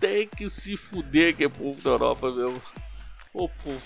Tem 0.00 0.28
que 0.28 0.48
se 0.48 0.76
fuder 0.76 1.36
que 1.36 1.44
é 1.44 1.48
povo 1.48 1.80
da 1.82 1.90
Europa 1.90 2.30
mesmo. 2.30 2.62
Ô 3.32 3.48
povo 3.48 3.82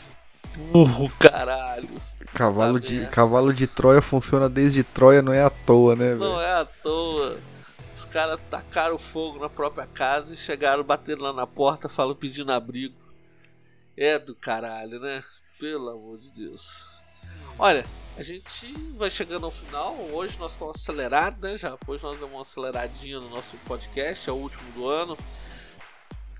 burro, 0.70 1.10
caralho. 1.18 1.88
Cavalo 2.34 2.78
Tá 2.80 2.86
de, 2.86 3.06
cavalo 3.08 3.52
de 3.52 3.66
Troia 3.66 4.02
funciona 4.02 4.48
desde 4.48 4.84
Troia, 4.84 5.22
não 5.22 5.32
é 5.32 5.42
à 5.42 5.50
toa, 5.50 5.96
né, 5.96 6.14
Não 6.14 6.34
velho? 6.34 6.40
é 6.40 6.52
à 6.60 6.64
toa. 6.64 7.38
Os 7.94 8.04
caras 8.06 8.38
tacaram 8.50 8.98
fogo 8.98 9.38
na 9.38 9.48
própria 9.48 9.86
casa 9.86 10.34
e 10.34 10.36
chegaram 10.36 10.82
batendo 10.84 11.22
lá 11.22 11.32
na 11.32 11.46
porta, 11.46 11.88
falando 11.88 12.16
pedindo 12.16 12.52
abrigo. 12.52 12.94
É 13.96 14.18
do 14.18 14.34
caralho, 14.34 14.98
né? 15.00 15.22
Pelo 15.58 15.88
amor 15.90 16.18
de 16.18 16.30
Deus. 16.32 16.88
Olha, 17.58 17.84
a 18.16 18.22
gente 18.22 18.72
vai 18.96 19.10
chegando 19.10 19.44
ao 19.46 19.52
final. 19.52 19.94
Hoje 20.12 20.36
nós 20.38 20.52
estamos 20.52 20.76
acelerados, 20.76 21.40
né? 21.40 21.56
Já 21.56 21.76
hoje 21.86 22.02
nós 22.02 22.16
demos 22.16 22.32
uma 22.32 22.42
aceleradinha 22.42 23.20
no 23.20 23.28
nosso 23.30 23.56
podcast, 23.66 24.28
é 24.28 24.32
o 24.32 24.36
último 24.36 24.70
do 24.72 24.88
ano. 24.88 25.16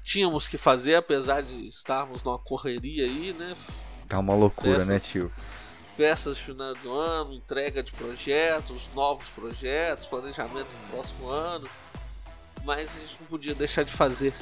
Tínhamos 0.02 0.48
que 0.48 0.58
fazer, 0.58 0.96
apesar 0.96 1.42
de 1.42 1.68
estarmos 1.68 2.22
numa 2.22 2.38
correria 2.38 3.04
aí, 3.04 3.32
né? 3.38 3.54
Tá 4.08 4.18
uma 4.18 4.34
loucura, 4.34 4.80
Festas. 4.80 4.88
né, 4.88 4.98
tio? 5.00 5.32
Festas 5.96 6.36
de 6.36 6.42
final 6.42 6.74
do 6.74 6.92
ano, 6.92 7.34
entrega 7.34 7.82
de 7.82 7.92
projetos, 7.92 8.82
novos 8.94 9.28
projetos, 9.28 10.06
planejamento 10.06 10.68
do 10.68 10.90
próximo 10.90 11.28
ano. 11.28 11.68
Mas 12.64 12.90
a 12.96 13.00
gente 13.00 13.16
não 13.20 13.26
podia 13.26 13.54
deixar 13.54 13.84
de 13.84 13.92
fazer 13.92 14.34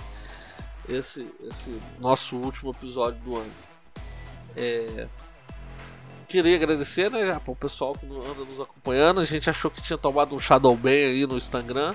esse, 0.89 1.28
esse 1.51 1.81
nosso 1.99 2.37
último 2.37 2.70
episódio 2.70 3.20
do 3.20 3.37
ano. 3.37 3.53
É, 4.57 5.09
queria 6.31 6.55
agradecer, 6.57 7.11
né, 7.11 7.27
já, 7.27 7.41
pro 7.41 7.57
pessoal 7.57 7.93
que 7.93 8.07
anda 8.07 8.45
nos 8.45 8.61
acompanhando. 8.61 9.20
A 9.20 9.24
gente 9.24 9.51
achou 9.51 9.70
que 9.70 9.82
tinha 9.82 9.99
tomado 9.99 10.35
um 10.35 10.41
Shadow 10.41 10.77
Ban 10.77 10.91
aí 10.91 11.27
no 11.27 11.37
Instagram. 11.37 11.95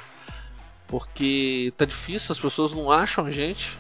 Porque 0.88 1.74
tá 1.78 1.86
difícil, 1.86 2.32
as 2.32 2.40
pessoas 2.40 2.72
não 2.74 2.92
acham 2.92 3.26
a 3.26 3.32
gente. 3.32 3.78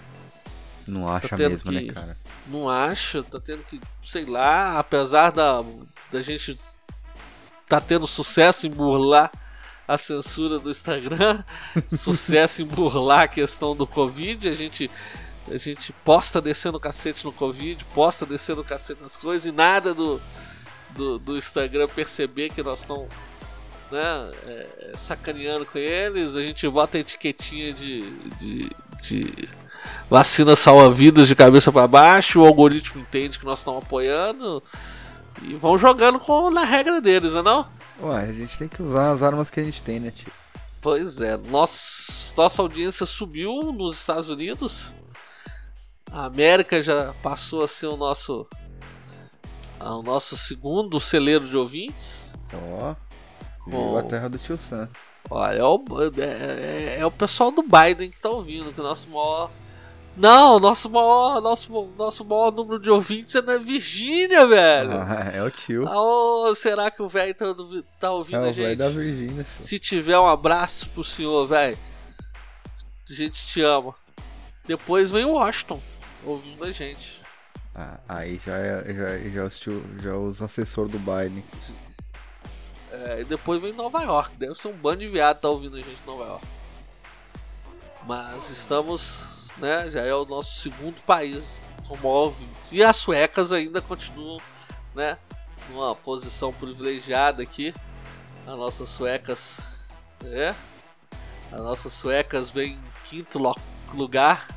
Não 0.87 1.07
acha 1.07 1.35
tendo 1.35 1.49
mesmo, 1.51 1.71
que- 1.71 1.81
né, 1.81 1.93
cara? 1.93 2.17
Não 2.47 2.69
acha, 2.69 3.23
tá 3.23 3.39
tendo 3.39 3.63
que, 3.63 3.79
sei 4.03 4.25
lá, 4.25 4.77
apesar 4.77 5.31
da, 5.31 5.63
da 6.11 6.21
gente 6.21 6.59
tá 7.67 7.81
tendo 7.81 8.05
sucesso 8.05 8.67
em 8.67 8.69
burlar 8.69 9.31
a 9.87 9.97
censura 9.97 10.59
do 10.59 10.69
Instagram, 10.69 11.43
sucesso 11.97 12.61
em 12.61 12.65
burlar 12.65 13.21
a 13.21 13.27
questão 13.27 13.75
do 13.75 13.85
Covid, 13.87 14.47
a 14.47 14.53
gente 14.53 14.89
a 15.47 15.57
gente 15.57 15.93
posta 16.03 16.41
descendo 16.41 16.77
o 16.77 16.79
cacete 16.79 17.23
no 17.23 17.31
Covid, 17.31 17.83
posta 17.93 18.25
descendo 18.25 18.61
o 18.61 18.63
cacete 18.63 19.01
nas 19.03 19.15
coisas 19.15 19.45
e 19.45 19.51
nada 19.51 19.93
do, 19.93 20.19
do, 20.91 21.19
do 21.19 21.37
Instagram 21.37 21.87
perceber 21.87 22.49
que 22.49 22.63
nós 22.63 22.79
estamos 22.79 23.07
né, 23.91 24.31
é, 24.45 24.91
sacaneando 24.97 25.65
com 25.65 25.77
eles, 25.77 26.35
a 26.35 26.41
gente 26.41 26.67
bota 26.67 26.97
a 26.97 27.01
etiquetinha 27.01 27.73
de, 27.73 28.01
de, 28.39 28.71
de 29.01 29.49
vacina 30.09 30.55
salva-vidas 30.55 31.27
de 31.27 31.35
cabeça 31.35 31.71
para 31.71 31.87
baixo, 31.87 32.41
o 32.41 32.45
algoritmo 32.45 33.01
entende 33.01 33.39
que 33.39 33.45
nós 33.45 33.59
estamos 33.59 33.83
apoiando 33.83 34.61
e 35.41 35.53
vão 35.53 35.77
jogando 35.77 36.19
com, 36.19 36.49
na 36.49 36.63
regra 36.63 37.01
deles, 37.01 37.33
né 37.33 37.41
não? 37.41 37.67
Ué, 38.01 38.23
a 38.23 38.33
gente 38.33 38.57
tem 38.57 38.67
que 38.67 38.81
usar 38.81 39.11
as 39.11 39.23
armas 39.23 39.49
que 39.49 39.59
a 39.59 39.63
gente 39.63 39.81
tem, 39.81 39.99
né, 39.99 40.11
tio? 40.11 40.31
Pois 40.81 41.19
é, 41.19 41.35
nossa, 41.37 42.33
nossa 42.37 42.61
audiência 42.61 43.05
subiu 43.05 43.73
nos 43.73 43.97
Estados 43.97 44.29
Unidos. 44.29 44.93
A 46.11 46.25
América 46.25 46.81
já 46.81 47.13
passou 47.23 47.63
a 47.63 47.67
ser 47.67 47.87
o 47.87 47.97
nosso 47.97 48.47
o 49.79 50.01
nosso 50.01 50.37
segundo 50.37 50.99
celeiro 50.99 51.47
de 51.47 51.55
ouvintes. 51.55 52.29
Ó, 52.53 52.95
Bom. 53.67 53.97
a 53.97 54.03
terra 54.03 54.29
do 54.29 54.37
tio 54.37 54.57
Sam. 54.57 54.89
Olha, 55.29 55.57
é 55.59 55.63
o, 55.63 55.83
é, 56.17 56.21
é- 56.23 56.97
é 56.99 57.05
o 57.05 57.11
pessoal 57.11 57.51
do 57.51 57.63
Biden 57.63 58.11
que 58.11 58.19
tá 58.19 58.29
ouvindo, 58.29 58.71
que 58.73 58.79
o 58.79 58.83
nosso 58.83 59.09
maior. 59.09 59.49
Não, 60.17 60.59
nosso 60.59 60.89
maior, 60.89 61.41
nosso, 61.41 61.69
nosso 61.97 62.23
maior 62.23 62.49
número 62.51 62.79
de 62.79 62.89
ouvintes 62.89 63.35
é 63.35 63.41
na 63.41 63.57
Virgínia, 63.57 64.45
velho. 64.47 64.91
Ah, 64.93 65.31
é 65.33 65.43
o 65.43 65.51
tio. 65.51 65.85
Ah, 65.87 65.99
ô, 66.01 66.55
será 66.55 66.89
que 66.89 67.01
o 67.01 67.09
velho 67.09 67.33
tá, 67.35 67.45
tá 67.99 68.11
ouvindo 68.11 68.37
é 68.37 68.47
a 68.47 68.49
o 68.49 68.53
velho 68.53 68.67
gente? 68.69 68.77
da 68.77 68.87
Virgínia. 68.89 69.45
Se 69.61 69.77
tiver 69.77 70.17
um 70.17 70.27
abraço 70.27 70.87
pro 70.91 71.03
senhor, 71.03 71.45
velho. 71.47 71.77
A 73.09 73.13
gente 73.13 73.45
te 73.47 73.61
ama. 73.61 73.93
Depois 74.65 75.11
vem 75.11 75.25
o 75.25 75.33
Washington 75.33 75.81
ouvindo 76.23 76.63
a 76.63 76.71
gente. 76.71 77.21
Ah, 77.75 77.99
aí 78.07 78.39
já 78.45 78.55
é, 78.57 78.93
já, 78.93 79.17
já, 79.29 79.43
os 79.43 79.59
tio, 79.59 79.83
já 80.01 80.15
os 80.15 80.41
assessores 80.41 80.91
do 80.91 80.97
Biden. 80.99 81.43
É, 83.03 83.21
e 83.21 83.25
depois 83.25 83.61
vem 83.61 83.73
Nova 83.73 84.01
York. 84.03 84.35
Deve 84.37 84.55
ser 84.55 84.69
um 84.69 84.77
bando 84.77 84.99
de 84.99 85.09
viado 85.09 85.39
tá 85.39 85.49
ouvindo 85.49 85.75
a 85.75 85.79
gente 85.79 85.97
em 86.01 86.05
Nova 86.05 86.23
York. 86.23 86.47
Mas 88.05 88.49
estamos, 88.49 89.23
né? 89.57 89.89
Já 89.89 90.01
é 90.01 90.13
o 90.13 90.25
nosso 90.25 90.59
segundo 90.59 91.01
país 91.01 91.61
com 91.87 91.95
maior 91.97 92.25
ouvintes. 92.25 92.71
E 92.71 92.83
as 92.83 92.95
suecas 92.95 93.51
ainda 93.51 93.81
continuam, 93.81 94.39
né? 94.93 95.17
Numa 95.69 95.95
posição 95.95 96.53
privilegiada 96.53 97.43
aqui. 97.43 97.73
As 98.47 98.55
nossas 98.57 98.89
suecas, 98.89 99.59
é? 100.23 100.53
As 101.51 101.59
nossas 101.59 101.93
suecas 101.93 102.49
vêm 102.49 102.73
em 102.73 103.09
quinto 103.09 103.39
lugar 103.93 104.47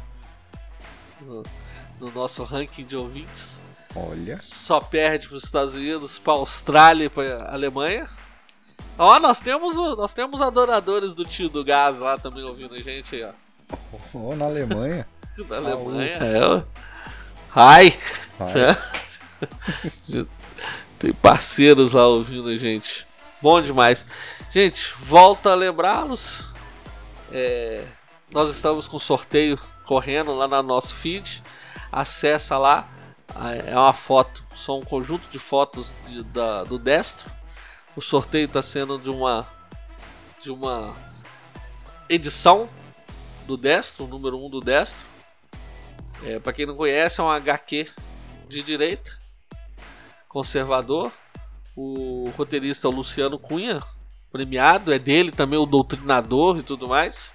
no, 1.21 1.43
no 1.99 2.11
nosso 2.11 2.43
ranking 2.45 2.85
de 2.85 2.97
ouvintes 2.97 3.61
Olha. 3.95 4.39
só 4.43 4.81
perde 4.81 5.27
para 5.29 5.37
os 5.37 5.45
Estados 5.45 5.75
Unidos, 5.75 6.19
para 6.19 6.35
Austrália 6.35 7.07
e 7.07 7.09
para 7.09 7.51
Alemanha. 7.51 8.09
Ó, 8.99 9.19
nós 9.21 9.41
temos 9.41 9.77
nós 9.77 10.13
temos 10.13 10.41
adoradores 10.43 11.15
do 11.15 11.25
tio 11.25 11.49
do 11.49 11.63
gás 11.65 11.99
lá 12.01 12.19
também 12.19 12.43
ouvindo 12.45 12.75
a 12.75 12.79
gente 12.79 13.15
aí, 13.15 13.25
ó. 13.25 13.33
Ó, 14.15 14.35
na 14.35 14.47
Alemanha. 14.47 15.07
Da 15.49 15.57
Alemanha, 15.59 16.15
é. 16.21 16.63
Vai. 17.55 17.97
Tem 20.99 21.13
parceiros 21.13 21.93
lá 21.93 22.07
ouvindo 22.09 22.49
a 22.49 22.57
gente. 22.57 23.07
Bom 23.41 23.61
demais. 23.63 24.05
Gente, 24.51 24.93
volta 24.99 25.51
a 25.51 25.55
lembrá-los. 25.55 26.49
é, 27.33 27.85
nós 28.33 28.49
estamos 28.51 28.89
com 28.89 28.99
sorteio 28.99 29.59
correndo 29.87 30.35
lá 30.35 30.49
no 30.49 30.63
nosso 30.63 30.93
feed. 30.95 31.41
Acessa 31.93 32.59
lá. 32.59 32.89
Ah, 33.35 33.55
É 33.55 33.77
uma 33.77 33.93
foto, 33.93 34.43
são 34.57 34.79
um 34.81 34.83
conjunto 34.83 35.29
de 35.31 35.39
fotos 35.39 35.95
de- 36.09 36.25
da- 36.25 36.65
do 36.65 36.79
Destro. 36.79 37.31
O 37.99 38.01
sorteio 38.01 38.45
está 38.45 38.63
sendo 38.63 38.97
de 38.97 39.11
uma 39.11 39.45
de 40.41 40.53
uma 40.53 40.95
edição 42.09 42.69
do 43.45 43.57
Destro, 43.57 44.07
número 44.07 44.39
1 44.39 44.47
um 44.47 44.49
do 44.49 44.61
Destro. 44.61 45.05
É, 46.25 46.39
para 46.39 46.53
quem 46.53 46.65
não 46.65 46.77
conhece, 46.77 47.21
é 47.21 47.25
um 47.25 47.29
HQ 47.29 47.89
de 48.49 48.63
direita 48.63 49.19
conservador. 50.29 51.11
O 51.75 52.33
roteirista 52.37 52.89
Luciano 52.89 53.37
Cunha, 53.37 53.83
premiado, 54.31 54.93
é 54.93 54.99
dele 55.01 55.33
também 55.33 55.59
o 55.59 55.67
Doutrinador 55.67 56.57
e 56.59 56.63
tudo 56.63 56.87
mais. 56.87 57.35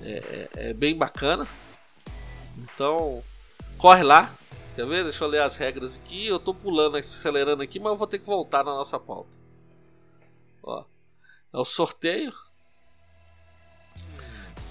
É, 0.00 0.48
é- 0.54 0.70
é 0.70 0.72
bem 0.72 0.96
bacana. 0.96 1.44
Então, 2.56 3.20
corre 3.76 4.04
lá. 4.04 4.30
Quer 4.76 4.86
ver? 4.86 5.02
Deixa 5.02 5.24
eu 5.24 5.28
ler 5.28 5.42
as 5.42 5.56
regras 5.56 5.96
aqui. 5.96 6.28
Eu 6.28 6.38
tô 6.38 6.54
pulando, 6.54 6.96
acelerando 6.96 7.64
aqui, 7.64 7.80
mas 7.80 7.90
eu 7.90 7.98
vou 7.98 8.06
ter 8.06 8.20
que 8.20 8.26
voltar 8.26 8.62
na 8.62 8.70
nossa 8.70 8.96
pauta. 8.96 9.41
Ó, 10.62 10.84
é 11.52 11.58
o 11.58 11.64
sorteio. 11.64 12.32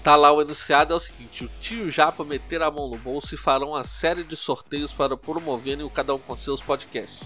Tá 0.02 0.16
lá 0.16 0.32
o 0.32 0.42
enunciado 0.42 0.92
é 0.92 0.96
o 0.96 1.00
seguinte: 1.00 1.44
o 1.44 1.50
tio 1.60 1.90
Japa 1.90 2.24
meter 2.24 2.62
a 2.62 2.70
mão 2.70 2.88
no 2.88 2.98
bolso 2.98 3.34
e 3.34 3.38
farão 3.38 3.70
uma 3.70 3.84
série 3.84 4.24
de 4.24 4.36
sorteios 4.36 4.92
para 4.92 5.16
promoverem 5.16 5.84
o 5.84 5.90
Cada 5.90 6.14
Um 6.14 6.18
com 6.18 6.34
Seus 6.34 6.60
podcasts. 6.60 7.20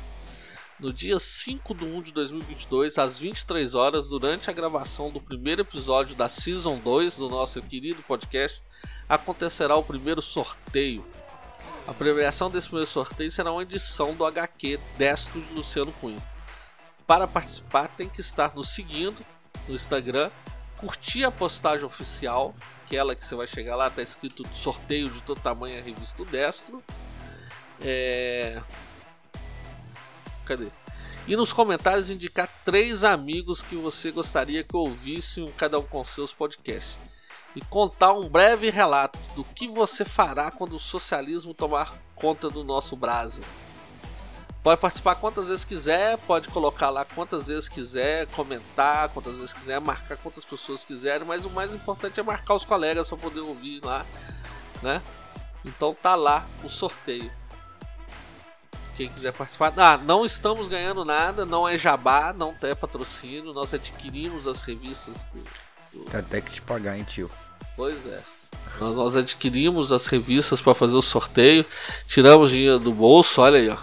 No 0.79 0.93
dia 0.93 1.19
5 1.19 1.75
de 1.75 1.85
1 1.87 2.03
de 2.03 2.13
2022, 2.13 2.99
às 2.99 3.19
23 3.19 3.75
horas, 3.75 4.11
durante 4.11 4.51
a 4.51 4.53
gravação 4.53 5.11
do 5.11 5.19
primeiro 5.19 5.63
episódio 5.63 6.15
da 6.15 6.29
Season 6.29 6.77
2 6.77 7.17
do 7.17 7.31
nosso 7.31 7.63
querido 7.63 8.03
podcast, 8.03 8.63
acontecerá 9.09 9.75
o 9.75 9.83
primeiro 9.83 10.21
sorteio. 10.21 11.03
A 11.87 11.95
premiação 11.95 12.51
desse 12.51 12.67
primeiro 12.67 12.91
sorteio 12.91 13.31
será 13.31 13.53
uma 13.53 13.63
edição 13.63 14.15
do 14.15 14.27
HQ 14.27 14.79
Destro 14.99 15.41
de 15.41 15.55
Luciano 15.55 15.93
Cunha. 15.93 16.36
Para 17.07 17.27
participar, 17.29 17.89
tem 17.97 18.09
que 18.09 18.21
estar 18.21 18.55
nos 18.55 18.71
seguindo 18.71 19.25
no 19.69 19.75
Instagram, 19.75 20.31
curtir 20.77 21.25
a 21.25 21.31
postagem 21.31 21.85
oficial, 21.85 22.55
aquela 22.85 23.15
que 23.15 23.25
você 23.25 23.35
vai 23.35 23.47
chegar 23.47 23.77
lá, 23.77 23.89
tá 23.89 24.03
escrito 24.03 24.47
sorteio 24.53 25.09
de 25.11 25.23
todo 25.23 25.41
tamanho 25.41 25.79
a 25.79 25.83
revista 25.83 26.25
Destro. 26.25 26.83
É... 27.81 28.61
Cadê? 30.45 30.69
E 31.29 31.35
nos 31.35 31.53
comentários 31.53 32.09
indicar 32.09 32.49
três 32.65 33.03
amigos 33.03 33.61
que 33.61 33.75
você 33.75 34.13
gostaria 34.13 34.63
que 34.63 34.77
ouvissem 34.77 35.51
cada 35.57 35.79
um 35.79 35.83
com 35.83 36.05
seus 36.05 36.33
podcasts. 36.33 36.97
E 37.55 37.61
contar 37.61 38.13
um 38.13 38.29
breve 38.29 38.71
relato 38.71 39.19
do 39.35 39.43
que 39.43 39.67
você 39.67 40.05
fará 40.05 40.51
quando 40.51 40.77
o 40.77 40.81
socialismo 40.81 41.55
tomar 41.55 41.95
conta 42.15 42.49
do 42.49 42.63
nosso 42.63 42.95
Brasil. 42.95 43.43
Pode 44.67 44.81
participar 44.81 45.15
quantas 45.15 45.47
vezes 45.47 45.65
quiser, 45.65 46.19
pode 46.27 46.49
colocar 46.49 46.91
lá 46.91 47.05
quantas 47.05 47.47
vezes 47.47 47.69
quiser, 47.69 48.27
comentar 48.27 49.09
quantas 49.11 49.33
vezes 49.37 49.53
quiser, 49.53 49.81
marcar 49.81 50.17
quantas 50.17 50.45
pessoas 50.45 50.83
quiserem, 50.83 51.25
mas 51.25 51.45
o 51.45 51.51
mais 51.51 51.73
importante 51.73 52.19
é 52.19 52.23
marcar 52.25 52.55
os 52.55 52.65
colegas 52.65 53.09
para 53.09 53.17
poder 53.17 53.39
ouvir 53.39 53.79
lá, 53.85 54.05
né? 54.83 55.01
Então 55.65 55.95
tá 55.95 56.17
lá 56.17 56.45
o 56.65 56.69
sorteio. 56.69 57.31
Quem 58.97 59.09
quiser 59.09 59.33
participar. 59.33 59.73
Ah, 59.77 59.97
não 59.99 60.27
estamos 60.27 60.67
ganhando 60.67 61.05
nada, 61.05 61.47
não 61.47 61.69
é 61.69 61.79
jabá, 61.79 62.33
não 62.37 62.53
é 62.61 62.75
patrocínio, 62.75 63.53
nós 63.53 63.73
adquirimos 63.73 64.49
as 64.49 64.63
revistas. 64.63 65.15
do- 65.93 66.01
Tem 66.11 66.19
até 66.19 66.41
que 66.41 66.51
te 66.51 66.61
pagar, 66.61 66.99
hein, 66.99 67.05
tio. 67.05 67.31
Pois 67.77 68.05
é. 68.05 68.21
Nós, 68.81 68.97
nós 68.97 69.15
adquirimos 69.17 69.93
as 69.93 70.09
revistas 70.09 70.61
para 70.61 70.75
fazer 70.75 70.97
o 70.97 71.03
sorteio, 71.03 71.65
tiramos 72.09 72.51
dinheiro 72.51 72.81
do 72.81 72.91
bolso, 72.93 73.41
olha 73.41 73.61
aí, 73.61 73.69
ó. 73.69 73.77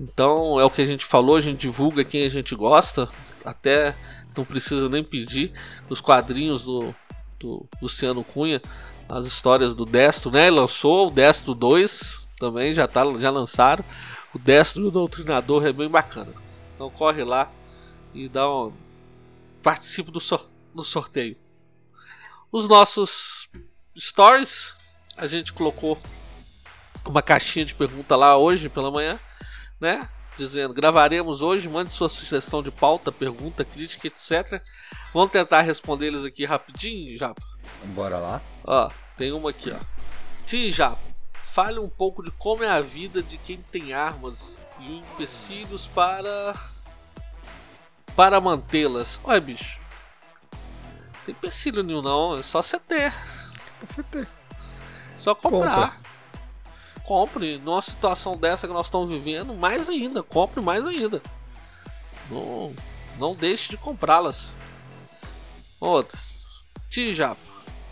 Então 0.00 0.60
é 0.60 0.64
o 0.64 0.70
que 0.70 0.80
a 0.80 0.86
gente 0.86 1.04
falou, 1.04 1.36
a 1.36 1.40
gente 1.40 1.58
divulga 1.60 2.04
quem 2.04 2.24
a 2.24 2.28
gente 2.28 2.54
gosta, 2.54 3.08
até 3.44 3.96
não 4.36 4.44
precisa 4.44 4.88
nem 4.88 5.02
pedir 5.02 5.52
os 5.88 6.00
quadrinhos 6.00 6.64
do, 6.64 6.94
do 7.40 7.66
Luciano 7.82 8.22
Cunha, 8.22 8.62
as 9.08 9.26
histórias 9.26 9.74
do 9.74 9.84
Destro, 9.84 10.30
né? 10.30 10.48
Lançou 10.50 11.08
o 11.08 11.10
Destro 11.10 11.54
2 11.54 12.28
também, 12.38 12.72
já, 12.72 12.86
tá, 12.86 13.02
já 13.18 13.30
lançaram. 13.30 13.84
O 14.32 14.38
Destro 14.38 14.82
e 14.82 14.86
o 14.86 14.90
Doutrinador 14.90 15.66
é 15.66 15.72
bem 15.72 15.88
bacana. 15.88 16.32
Então 16.74 16.90
corre 16.90 17.24
lá 17.24 17.50
e 18.14 18.28
dá 18.28 18.48
um. 18.48 18.72
Participe 19.62 20.10
do, 20.12 20.20
do 20.74 20.84
sorteio. 20.84 21.36
Os 22.52 22.68
nossos 22.68 23.48
stories, 23.98 24.72
a 25.16 25.26
gente 25.26 25.52
colocou 25.52 25.98
uma 27.04 27.22
caixinha 27.22 27.64
de 27.64 27.74
pergunta 27.74 28.14
lá 28.14 28.36
hoje 28.36 28.68
pela 28.68 28.90
manhã, 28.90 29.18
né? 29.80 30.08
Dizendo, 30.36 30.72
gravaremos 30.72 31.42
hoje, 31.42 31.68
mande 31.68 31.92
sua 31.92 32.08
sugestão 32.08 32.62
de 32.62 32.70
pauta, 32.70 33.10
pergunta, 33.10 33.64
crítica, 33.64 34.06
etc. 34.06 34.62
Vamos 35.12 35.32
tentar 35.32 35.62
responder 35.62 36.06
eles 36.06 36.24
aqui 36.24 36.44
rapidinho, 36.44 37.18
Japa. 37.18 37.42
Bora 37.86 38.18
lá. 38.18 38.40
Ó, 38.64 38.88
tem 39.16 39.32
uma 39.32 39.50
aqui, 39.50 39.72
ó. 39.72 39.78
Tim 40.46 40.70
Japa, 40.70 41.00
fale 41.44 41.80
um 41.80 41.88
pouco 41.88 42.22
de 42.22 42.30
como 42.30 42.62
é 42.62 42.68
a 42.68 42.80
vida 42.80 43.20
de 43.20 43.36
quem 43.36 43.58
tem 43.72 43.92
armas 43.92 44.60
e 44.78 44.98
empecilhos 44.98 45.88
para 45.88 46.54
para 48.14 48.40
mantê-las. 48.40 49.20
Olha, 49.24 49.40
bicho. 49.40 49.80
Tem 51.26 51.32
empecilho 51.32 51.82
nenhum 51.82 52.00
não, 52.00 52.38
é 52.38 52.42
só 52.42 52.62
você 52.62 52.78
ter. 52.78 53.12
Você 53.80 54.02
ter. 54.04 54.28
Só 55.18 55.34
comprar. 55.34 56.00
Compre. 57.08 57.56
Numa 57.56 57.80
situação 57.80 58.36
dessa 58.36 58.66
que 58.66 58.72
nós 58.74 58.88
estamos 58.88 59.08
vivendo, 59.08 59.54
mais 59.54 59.88
ainda. 59.88 60.22
Compre 60.22 60.60
mais 60.60 60.86
ainda. 60.86 61.22
Não, 62.30 62.74
não 63.18 63.34
deixe 63.34 63.70
de 63.70 63.78
comprá-las. 63.78 64.52
Outras. 65.80 66.44
Tijapa. 66.90 67.40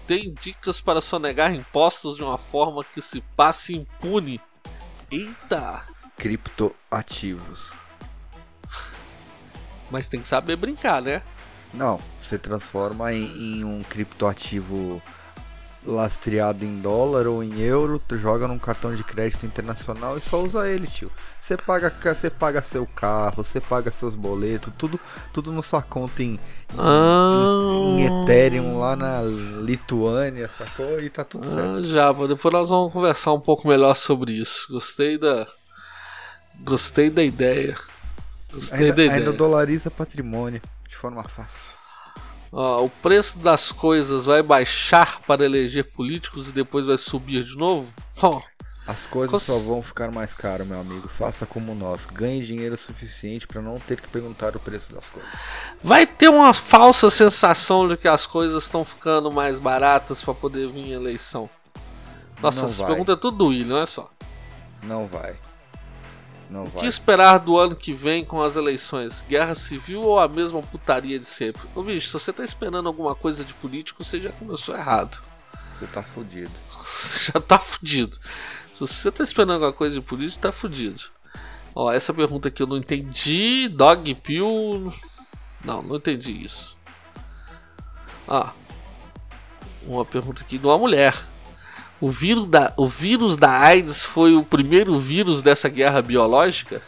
Tem 0.07 0.35
dicas 0.35 0.83
para 0.83 1.01
sonegar 1.01 1.55
impostos 1.55 2.17
de 2.17 2.23
uma 2.23 2.37
forma 2.37 2.85
que 2.85 3.01
se 3.01 3.23
passe 3.35 3.75
impune. 3.75 4.39
Eita! 5.11 5.83
Criptoativos. 6.19 7.73
Mas 9.91 10.09
tem 10.09 10.21
que 10.21 10.29
saber 10.29 10.57
brincar, 10.57 11.01
né? 11.01 11.23
Não, 11.73 11.99
você 12.23 12.37
transforma 12.37 13.15
em, 13.15 13.61
em 13.61 13.65
um 13.65 13.83
criptoativo 13.83 15.01
lastreado 15.87 16.65
em 16.65 16.81
dólar 16.81 17.27
ou 17.27 17.43
em 17.45 17.61
euro, 17.61 18.01
tu 18.07 18.17
joga 18.17 18.49
num 18.49 18.59
cartão 18.59 18.95
de 18.95 19.05
crédito 19.05 19.47
internacional 19.47 20.19
e 20.19 20.21
só 20.21 20.43
usa 20.43 20.69
ele, 20.69 20.87
tio. 20.87 21.11
Você 21.41 21.57
paga, 21.57 21.95
você 22.03 22.29
paga 22.29 22.61
seu 22.61 22.85
carro, 22.87 23.45
você 23.45 23.61
paga 23.61 23.93
seus 23.93 24.17
boletos, 24.17 24.73
tudo, 24.77 24.99
tudo 25.33 25.53
na 25.53 25.63
sua 25.63 25.81
conta 25.81 26.23
em, 26.23 26.41
Ah. 26.77 27.71
em, 27.73 28.01
em 28.01 28.23
Ethereum 28.23 28.79
lá 28.81 28.97
na 28.97 29.23
Lituânia, 29.23 30.49
sacou? 30.49 31.01
E 31.01 31.09
tá 31.09 31.23
tudo 31.23 31.47
certo. 31.47 31.77
Ah, 31.77 31.83
já, 31.85 32.13
depois 32.13 32.53
nós 32.53 32.69
vamos 32.69 32.93
conversar 32.93 33.33
um 33.33 33.41
pouco 33.41 33.69
melhor 33.69 33.95
sobre 33.95 34.33
isso. 34.33 34.67
Gostei 34.73 35.17
da. 35.19 35.47
Gostei 36.65 37.11
da 37.11 37.23
ideia. 37.23 37.77
Gostei 38.53 38.79
Ainda, 38.79 38.93
da 38.95 39.05
ideia. 39.05 39.19
ainda 39.21 39.33
dolariza 39.33 39.91
patrimônio 39.91 40.61
de 40.89 40.97
forma 40.97 41.23
fácil. 41.25 41.77
Ó, 42.53 42.85
o 42.85 42.89
preço 42.89 43.39
das 43.39 43.73
coisas 43.73 44.27
vai 44.27 44.43
baixar 44.43 45.21
para 45.23 45.45
eleger 45.45 45.85
políticos 45.93 46.49
e 46.49 46.53
depois 46.53 46.87
vai 46.87 46.97
subir 46.99 47.43
de 47.45 47.57
novo? 47.57 47.93
Ó, 48.23 48.41
As 48.87 49.05
coisas 49.07 49.33
Cons- 49.33 49.43
só 49.43 49.59
vão 49.59 49.83
ficar 49.83 50.13
mais 50.13 50.33
caras, 50.33 50.65
meu 50.67 50.81
amigo. 50.81 51.09
Faça 51.09 51.45
como 51.45 51.75
nós. 51.75 52.07
Ganhe 52.07 52.41
dinheiro 52.45 52.77
suficiente 52.77 53.45
para 53.47 53.61
não 53.61 53.81
ter 53.81 54.01
que 54.01 54.09
perguntar 54.09 54.55
o 54.55 54.61
preço 54.61 54.95
das 54.95 55.09
coisas. 55.09 55.31
vai 55.83 56.07
ter 56.07 56.29
uma 56.29 56.55
falsa 56.55 57.11
sensação 57.11 57.89
de 57.89 57.97
que 57.97 58.07
as 58.07 58.27
coisas 58.27 58.63
estão 58.65 58.85
ficando 58.85 59.31
mais 59.33 59.59
baratas 59.59 60.23
para 60.23 60.35
poder 60.35 60.69
vir 60.71 60.93
a 60.93 60.97
eleição. 60.97 61.51
Nossa, 62.41 62.63
Não 62.63 62.69
essa 62.69 62.85
pergunta 62.87 63.13
é 63.13 63.17
tudo 63.17 63.39
do 63.39 63.47
William, 63.49 63.77
olha 63.77 63.87
só. 63.87 64.09
Não 64.85 65.07
vai. 65.09 65.35
Não 66.49 66.65
O 66.65 66.71
que 66.71 66.87
esperar 66.87 67.39
do 67.39 67.57
ano 67.59 67.75
que 67.75 67.93
vem 67.93 68.25
com 68.25 68.41
as 68.41 68.57
eleições? 68.57 69.25
Guerra 69.29 69.55
civil 69.55 70.03
ou 70.03 70.19
a 70.19 70.29
mesma 70.29 70.63
putaria 70.63 71.19
de 71.19 71.25
sempre? 71.25 71.63
Ô 71.75 71.83
bicho, 71.83 72.07
se 72.07 72.13
você 72.13 72.33
tá 72.33 72.45
esperando 72.45 72.87
alguma 72.87 73.15
coisa 73.15 73.45
de 73.45 73.53
político, 73.55 74.05
você 74.05 74.21
já 74.21 74.31
começou 74.33 74.77
errado. 74.77 75.21
Você 75.79 75.87
tá 75.87 76.03
fudido. 76.03 76.53
Você 76.85 77.33
já 77.33 77.41
tá 77.41 77.59
fudido. 77.59 78.17
Se 78.73 78.81
você 78.81 79.11
tá 79.11 79.25
esperando 79.25 79.55
alguma 79.55 79.73
coisa 79.73 79.95
de 79.95 80.01
político, 80.01 80.41
tá 80.41 80.53
fudido. 80.53 81.03
Ó, 81.75 81.93
essa 81.93 82.15
pergunta 82.15 82.49
aqui 82.49 82.63
eu 82.63 82.67
não 82.67 82.77
entendi. 82.77 83.69
Dog 83.69 84.15
Pill. 84.15 84.95
Não, 85.65 85.83
não 85.83 85.97
entendi 85.97 86.33
isso. 86.33 86.77
Ah. 88.29 88.53
Uma 89.87 90.05
pergunta 90.05 90.43
aqui 90.43 90.59
de 90.59 90.67
uma 90.67 90.79
mulher. 90.79 91.15
O 92.01 92.09
vírus, 92.09 92.51
da, 92.51 92.73
o 92.77 92.87
vírus 92.87 93.37
da 93.37 93.51
AIDS 93.51 94.05
foi 94.05 94.35
o 94.35 94.45
primeiro 94.45 94.99
vírus 94.99 95.41
dessa 95.41 95.69
guerra 95.69 96.03
biológica? 96.03 96.83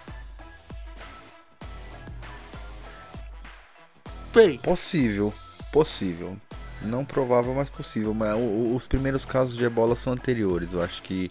Bem, 4.32 4.58
Possível. 4.58 5.32
Possível. 5.72 6.36
Não 6.82 7.04
provável, 7.04 7.54
mas 7.54 7.68
possível. 7.68 8.14
Mas 8.14 8.34
os 8.74 8.86
primeiros 8.86 9.24
casos 9.24 9.56
de 9.56 9.64
ebola 9.64 9.96
são 9.96 10.12
anteriores. 10.12 10.72
Eu 10.72 10.82
acho 10.82 11.02
que 11.02 11.30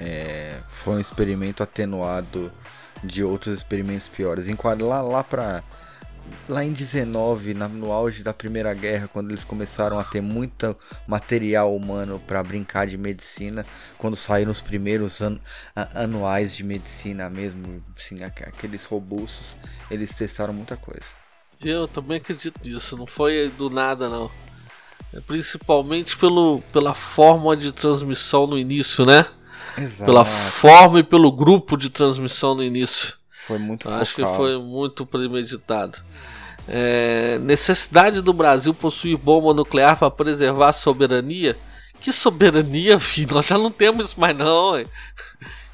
é, 0.00 0.58
foi 0.68 0.94
um 0.94 1.00
experimento 1.00 1.62
atenuado 1.62 2.50
de 3.02 3.22
outros 3.22 3.56
experimentos 3.56 4.08
piores. 4.08 4.48
Em, 4.48 4.56
lá, 4.80 5.02
lá 5.02 5.22
pra. 5.22 5.62
Lá 6.48 6.64
em 6.64 6.72
19, 6.72 7.54
na- 7.54 7.68
no 7.68 7.90
auge 7.92 8.22
da 8.22 8.32
Primeira 8.32 8.72
Guerra, 8.72 9.08
quando 9.12 9.30
eles 9.30 9.42
começaram 9.44 9.98
a 9.98 10.04
ter 10.04 10.20
muito 10.20 10.76
material 11.06 11.74
humano 11.74 12.20
para 12.26 12.42
brincar 12.42 12.86
de 12.86 12.96
medicina, 12.96 13.66
quando 13.98 14.16
saíram 14.16 14.52
os 14.52 14.60
primeiros 14.60 15.20
an- 15.20 15.38
a- 15.74 16.02
anuais 16.04 16.54
de 16.54 16.62
medicina 16.62 17.28
mesmo, 17.28 17.82
assim, 17.98 18.22
aqu- 18.22 18.44
aqueles 18.48 18.84
robustos, 18.84 19.56
eles 19.90 20.14
testaram 20.14 20.52
muita 20.54 20.76
coisa. 20.76 21.06
Eu 21.60 21.88
também 21.88 22.18
acredito 22.18 22.60
nisso, 22.64 22.96
não 22.96 23.06
foi 23.06 23.48
do 23.56 23.68
nada 23.70 24.08
não. 24.08 24.30
É 25.12 25.20
principalmente 25.20 26.16
pelo, 26.16 26.60
pela 26.72 26.94
forma 26.94 27.56
de 27.56 27.72
transmissão 27.72 28.46
no 28.46 28.58
início, 28.58 29.04
né? 29.04 29.26
Exato. 29.78 30.04
Pela 30.04 30.24
forma 30.24 31.00
e 31.00 31.02
pelo 31.02 31.32
grupo 31.32 31.76
de 31.76 31.90
transmissão 31.90 32.54
no 32.54 32.62
início. 32.62 33.14
Foi 33.46 33.58
muito 33.58 33.88
Acho 33.88 34.14
que 34.14 34.22
foi 34.36 34.58
muito 34.58 35.06
premeditado. 35.06 35.98
É, 36.68 37.38
necessidade 37.38 38.20
do 38.20 38.32
Brasil 38.32 38.74
possuir 38.74 39.16
bomba 39.16 39.54
nuclear 39.54 39.96
para 39.96 40.10
preservar 40.10 40.70
a 40.70 40.72
soberania? 40.72 41.56
Que 42.00 42.12
soberania, 42.12 42.98
filho? 43.00 43.34
Nós 43.34 43.46
já 43.46 43.56
não 43.56 43.70
temos 43.70 44.06
isso 44.06 44.20
mais 44.20 44.36
não. 44.36 44.72
ué. 44.72 44.84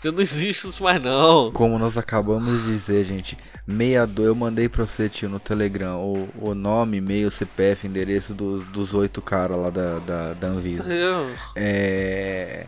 Já 0.04 0.10
não 0.12 0.20
existe 0.20 0.66
isso 0.68 0.82
mais 0.82 1.02
não. 1.02 1.50
Como 1.52 1.78
nós 1.78 1.96
acabamos 1.96 2.62
de 2.62 2.72
dizer, 2.72 3.04
gente, 3.04 3.38
62, 3.66 4.26
eu 4.28 4.34
mandei 4.34 4.68
pra 4.68 4.84
você, 4.86 5.08
tio, 5.08 5.28
no 5.28 5.38
Telegram, 5.38 5.96
o, 5.98 6.28
o 6.40 6.54
nome, 6.54 6.96
e-mail, 6.98 7.30
CPF, 7.30 7.86
endereço 7.86 8.34
dos, 8.34 8.64
dos 8.66 8.92
oito 8.94 9.22
caras 9.22 9.56
lá 9.56 9.70
da, 9.70 9.98
da, 10.00 10.32
da 10.34 10.46
Anvisa. 10.48 10.92
Eu- 10.92 11.30
É. 11.56 12.66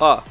Ó. 0.00 0.22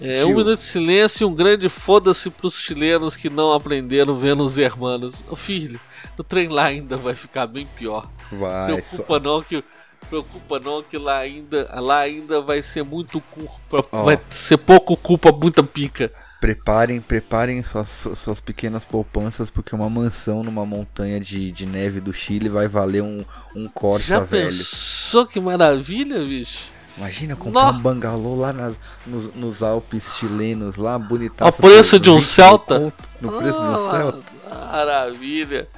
É, 0.00 0.24
um 0.24 0.28
minuto 0.28 0.58
de 0.58 0.64
silêncio 0.64 1.24
e 1.24 1.30
um 1.30 1.34
grande 1.34 1.68
foda-se 1.68 2.30
pros 2.30 2.58
chilenos 2.58 3.16
que 3.16 3.28
não 3.28 3.52
aprenderam 3.52 4.16
vendo 4.16 4.42
os 4.42 4.56
hermanos. 4.58 5.24
Ô 5.28 5.36
filho, 5.36 5.78
o 6.16 6.24
trem 6.24 6.48
lá 6.48 6.64
ainda 6.64 6.96
vai 6.96 7.14
ficar 7.14 7.46
bem 7.46 7.66
pior. 7.76 8.08
Vai, 8.30 8.82
só. 8.82 8.96
Preocupa 8.96 9.20
não 9.20 9.42
que. 9.42 9.64
Preocupa 10.08 10.58
não 10.58 10.82
que 10.82 10.98
lá 10.98 11.18
ainda, 11.18 11.68
lá 11.80 12.00
ainda 12.00 12.40
vai 12.40 12.60
ser 12.60 12.82
muito 12.82 13.20
culpa. 13.20 13.86
Ó. 13.92 14.04
Vai 14.04 14.20
ser 14.30 14.58
pouco 14.58 14.96
culpa, 14.96 15.30
muita 15.32 15.62
pica. 15.62 16.12
Preparem, 16.40 17.00
preparem 17.00 17.62
suas, 17.62 18.08
suas 18.16 18.40
pequenas 18.40 18.84
poupanças, 18.84 19.48
porque 19.48 19.74
uma 19.76 19.88
mansão 19.88 20.42
numa 20.42 20.66
montanha 20.66 21.20
de, 21.20 21.52
de 21.52 21.64
neve 21.64 22.00
do 22.00 22.12
Chile 22.12 22.48
vai 22.48 22.66
valer 22.66 23.00
um, 23.00 23.24
um 23.54 23.68
Corsa 23.68 24.06
Já 24.06 24.20
velho. 24.20 24.48
pensou 24.48 25.24
que 25.24 25.40
maravilha, 25.40 26.18
bicho? 26.24 26.64
Imagina 26.96 27.34
comprar 27.34 27.72
Nó. 27.72 27.78
um 27.78 27.80
bangalô 27.82 28.34
lá 28.36 28.52
nas- 28.52 28.74
nos, 29.06 29.34
nos 29.34 29.62
Alpes 29.62 30.16
chilenos, 30.16 30.76
lá 30.76 30.98
bonitaço. 30.98 31.44
Ao 31.48 31.52
preço 31.52 31.98
de 31.98 32.10
um 32.10 32.16
20 32.16 32.24
Celta? 32.24 32.78
conto, 32.80 33.04
No 33.20 33.32
preço 33.38 33.60
de 33.60 33.66
um 33.68 33.90
Celta. 33.90 34.22
Maravilha. 34.70 35.68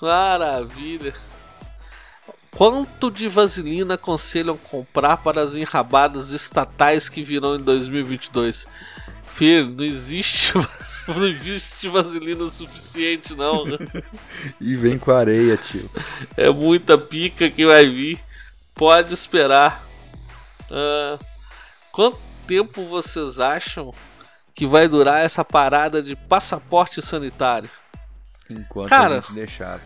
Maravilha. 0.00 1.14
Quanto 2.50 3.10
de 3.10 3.26
vaselina 3.26 3.94
aconselham 3.94 4.56
comprar 4.56 5.16
para 5.16 5.40
as 5.42 5.54
enrabadas 5.56 6.30
estatais 6.30 7.08
que 7.08 7.22
virão 7.22 7.56
em 7.56 7.60
2022? 7.62 8.66
Filho, 9.26 9.70
não 9.70 9.82
existe, 9.84 10.52
não 11.08 11.26
existe 11.26 11.88
vaselina 11.88 12.48
suficiente 12.48 13.34
não. 13.34 13.64
E 14.60 14.76
vem 14.76 14.96
com 14.98 15.10
areia, 15.10 15.56
tio. 15.56 15.90
É 16.36 16.48
muita 16.50 16.96
pica 16.96 17.50
que 17.50 17.66
vai 17.66 17.86
vir. 17.88 18.20
pode 18.74 19.12
esperar? 19.12 19.83
Uh, 20.70 21.22
quanto 21.92 22.18
tempo 22.46 22.86
vocês 22.86 23.40
acham 23.40 23.92
que 24.54 24.66
vai 24.66 24.88
durar 24.88 25.24
essa 25.24 25.44
parada 25.44 26.02
de 26.02 26.14
passaporte 26.14 27.02
sanitário? 27.02 27.70
Enquanto 28.48 28.88
Cara, 28.88 29.18
a 29.18 29.20
gente 29.20 29.32
deixar. 29.32 29.80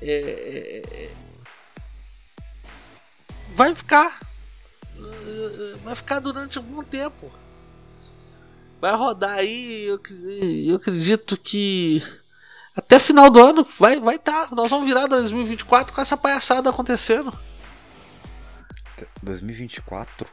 É, 0.00 0.10
é, 0.10 0.82
é, 0.94 1.10
vai 3.54 3.74
ficar. 3.74 4.20
Vai 5.84 5.94
ficar 5.94 6.20
durante 6.20 6.58
algum 6.58 6.82
tempo. 6.82 7.30
Vai 8.80 8.94
rodar 8.94 9.38
aí. 9.38 9.84
Eu, 9.84 10.00
eu 10.66 10.76
acredito 10.76 11.36
que 11.36 12.02
até 12.74 12.98
final 12.98 13.30
do 13.30 13.42
ano 13.42 13.66
vai 13.78 14.00
vai 14.00 14.16
estar. 14.16 14.48
Tá. 14.48 14.54
Nós 14.54 14.70
vamos 14.70 14.86
virar 14.86 15.06
2024 15.06 15.94
com 15.94 16.00
essa 16.00 16.16
palhaçada 16.16 16.70
acontecendo. 16.70 17.36
2024? 19.22 20.26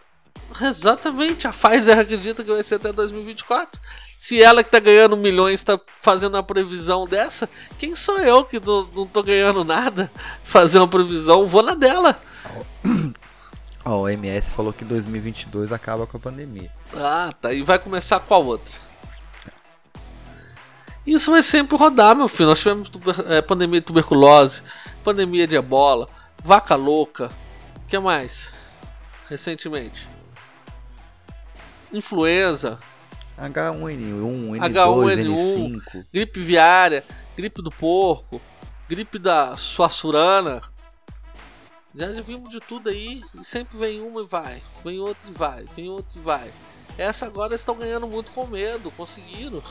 Exatamente, 0.61 1.47
a 1.47 1.51
Pfizer 1.51 1.97
acredita 1.97 2.43
que 2.43 2.51
vai 2.51 2.61
ser 2.61 2.75
até 2.75 2.91
2024. 2.91 3.79
Se 4.19 4.41
ela 4.41 4.63
que 4.63 4.69
tá 4.69 4.79
ganhando 4.79 5.17
milhões 5.17 5.55
está 5.55 5.79
fazendo 5.99 6.35
uma 6.35 6.43
previsão 6.43 7.05
dessa, 7.05 7.49
quem 7.77 7.95
sou 7.95 8.19
eu 8.19 8.45
que 8.45 8.59
não, 8.59 8.85
não 8.85 9.07
tô 9.07 9.23
ganhando 9.23 9.63
nada 9.63 10.11
fazer 10.43 10.77
uma 10.77 10.87
previsão? 10.87 11.47
Vou 11.47 11.63
na 11.63 11.73
dela. 11.73 12.21
A 13.83 13.95
OMS 13.95 14.53
falou 14.53 14.71
que 14.71 14.85
2022 14.85 15.73
acaba 15.73 16.07
com 16.07 16.15
a 16.15 16.19
pandemia. 16.19 16.71
Ah, 16.93 17.33
tá. 17.41 17.51
E 17.51 17.61
vai 17.63 17.77
começar 17.77 18.19
qual 18.21 18.45
outra? 18.45 18.73
Isso 21.05 21.31
vai 21.31 21.43
sempre 21.43 21.77
rodar, 21.77 22.15
meu 22.15 22.29
filho. 22.29 22.47
Nós 22.47 22.59
tivemos 22.59 22.89
é, 23.27 23.41
pandemia 23.41 23.81
de 23.81 23.85
tuberculose, 23.85 24.61
pandemia 25.03 25.45
de 25.45 25.55
ebola, 25.55 26.07
vaca 26.41 26.75
louca. 26.75 27.29
O 27.83 27.87
que 27.89 27.99
mais? 27.99 28.52
Recentemente 29.29 30.07
influenza, 31.93 32.79
H1N1, 33.37 34.57
N2, 34.57 35.17
N5, 35.17 36.05
gripe 36.11 36.39
viária, 36.39 37.03
gripe 37.37 37.61
do 37.61 37.69
porco, 37.69 38.41
gripe 38.89 39.19
da 39.19 39.55
suassurana. 39.55 40.61
Já, 41.95 42.11
já 42.11 42.21
vimos 42.23 42.49
de 42.49 42.59
tudo 42.59 42.89
aí 42.89 43.21
e 43.39 43.45
sempre 43.45 43.77
vem 43.77 44.01
uma 44.01 44.21
e 44.21 44.25
vai, 44.25 44.61
vem 44.83 44.99
outra 44.99 45.29
e 45.29 45.33
vai, 45.33 45.65
vem 45.75 45.89
outra 45.89 46.19
e 46.19 46.23
vai. 46.23 46.51
Essa 46.97 47.27
agora 47.27 47.53
estão 47.53 47.75
ganhando 47.75 48.07
muito 48.07 48.31
com 48.31 48.47
medo, 48.47 48.91
conseguiram. 48.91 49.61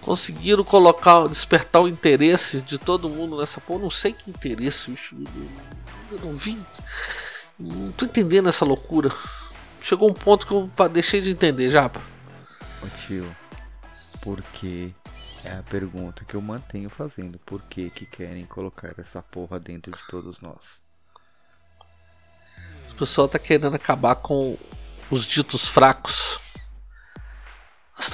Conseguiram 0.00 0.64
colocar, 0.64 1.28
despertar 1.28 1.82
o 1.82 1.88
interesse 1.88 2.62
de 2.62 2.78
todo 2.78 3.08
mundo 3.08 3.38
nessa 3.38 3.60
porra. 3.60 3.82
Não 3.82 3.90
sei 3.90 4.12
que 4.12 4.30
interesse, 4.30 4.90
bicho. 4.90 5.14
Eu 6.10 6.18
não 6.20 6.36
vi. 6.36 6.58
Não 7.60 7.92
tô 7.92 8.06
entendendo 8.06 8.48
essa 8.48 8.64
loucura 8.64 9.12
chegou 9.82 10.10
um 10.10 10.14
ponto 10.14 10.46
que 10.46 10.52
eu 10.52 10.88
deixei 10.88 11.20
de 11.20 11.30
entender, 11.30 11.70
Japa. 11.70 12.00
Ô 12.82 12.88
tio, 12.98 13.36
por 14.22 14.40
que 14.42 14.94
é 15.44 15.52
a 15.52 15.62
pergunta 15.62 16.24
que 16.24 16.34
eu 16.34 16.40
mantenho 16.40 16.90
fazendo. 16.90 17.38
Por 17.40 17.62
que 17.62 17.90
que 17.90 18.06
querem 18.06 18.44
colocar 18.46 18.94
essa 18.98 19.22
porra 19.22 19.58
dentro 19.58 19.92
de 19.92 20.06
todos 20.08 20.40
nós? 20.40 20.80
As 22.84 22.92
pessoas 22.92 23.30
tá 23.30 23.38
querendo 23.38 23.74
acabar 23.74 24.16
com 24.16 24.58
os 25.10 25.24
ditos 25.24 25.66
fracos. 25.66 26.38
Nós 27.96 28.06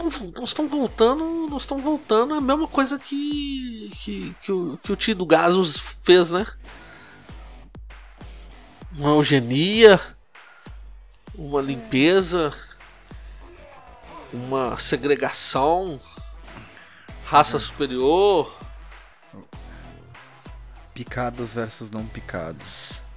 estamos 0.49 0.71
voltando, 0.71 1.49
nós 1.49 1.63
estamos 1.63 1.83
voltando 1.83 2.35
a 2.35 2.41
mesma 2.41 2.67
coisa 2.67 2.99
que 2.99 3.91
que, 4.01 4.35
que, 4.43 4.53
o, 4.53 4.79
que 4.83 4.93
o 4.93 4.97
tio 4.97 5.15
do 5.15 5.25
Gasos 5.25 5.79
fez, 6.03 6.33
né? 6.33 6.45
Uma 8.97 9.11
eugenia, 9.11 10.01
uma 11.35 11.61
limpeza, 11.61 12.51
uma 14.33 14.79
segregação, 14.79 16.01
raça 17.27 17.59
superior. 17.59 18.57
Picados 20.95 21.51
versus 21.51 21.91
não 21.91 22.07
picados. 22.07 22.67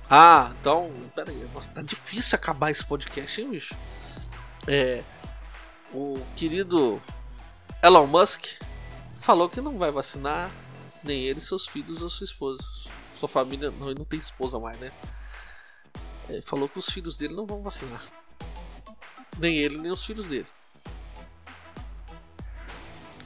Ah, 0.09 0.51
então, 0.59 0.91
peraí, 1.15 1.47
nossa, 1.53 1.69
tá 1.69 1.81
difícil 1.81 2.35
acabar 2.35 2.71
esse 2.71 2.83
podcast, 2.83 3.39
hein, 3.39 3.51
bicho? 3.51 3.73
É, 4.67 5.01
o 5.93 6.19
querido 6.35 7.01
Elon 7.81 8.05
Musk 8.05 8.47
falou 9.21 9.47
que 9.47 9.61
não 9.61 9.77
vai 9.77 9.91
vacinar 9.91 10.51
nem 11.05 11.23
ele, 11.23 11.39
seus 11.39 11.65
filhos 11.65 12.01
ou 12.01 12.09
sua 12.09 12.25
esposa. 12.25 12.59
Sua 13.17 13.29
família, 13.29 13.71
não, 13.71 13.89
ele 13.89 13.99
não 13.99 14.05
tem 14.05 14.19
esposa 14.19 14.59
mais, 14.59 14.77
né? 14.77 14.91
Ele 16.29 16.41
falou 16.43 16.69
que 16.69 16.77
os 16.77 16.85
filhos 16.85 17.17
dele 17.17 17.35
não 17.35 17.45
vão 17.45 17.61
vacinar. 17.61 18.03
Nem 19.37 19.57
ele, 19.57 19.77
nem 19.77 19.91
os 19.91 20.05
filhos 20.05 20.27
dele. 20.27 20.45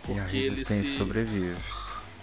Porque 0.01 0.13
e 0.13 0.19
a 0.19 0.25
resistência 0.25 0.91
se... 0.91 0.97
sobrevive. 0.97 1.61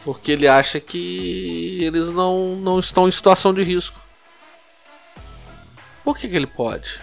Porque 0.05 0.33
ele 0.33 0.49
acha 0.49 0.81
que 0.81 1.79
eles 1.83 2.09
não, 2.09 2.57
não 2.57 2.79
estão 2.79 3.07
em 3.07 3.11
situação 3.11 3.53
de 3.53 3.63
risco. 3.63 4.01
Por 6.03 6.17
que, 6.17 6.29
que 6.29 6.37
ele 6.37 6.47
pode? 6.47 7.01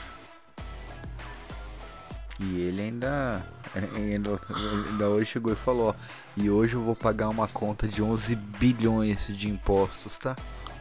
E 2.39 2.61
ele 2.61 2.81
ainda, 2.81 3.45
ainda, 3.95 4.39
ainda 4.55 5.09
hoje 5.09 5.25
chegou 5.31 5.53
e 5.53 5.55
falou: 5.55 5.89
ó, 5.89 5.95
E 6.35 6.49
hoje 6.49 6.75
eu 6.75 6.81
vou 6.81 6.95
pagar 6.95 7.29
uma 7.29 7.47
conta 7.47 7.87
de 7.87 8.01
11 8.01 8.35
bilhões 8.35 9.27
de 9.27 9.47
impostos, 9.47 10.17
tá? 10.17 10.35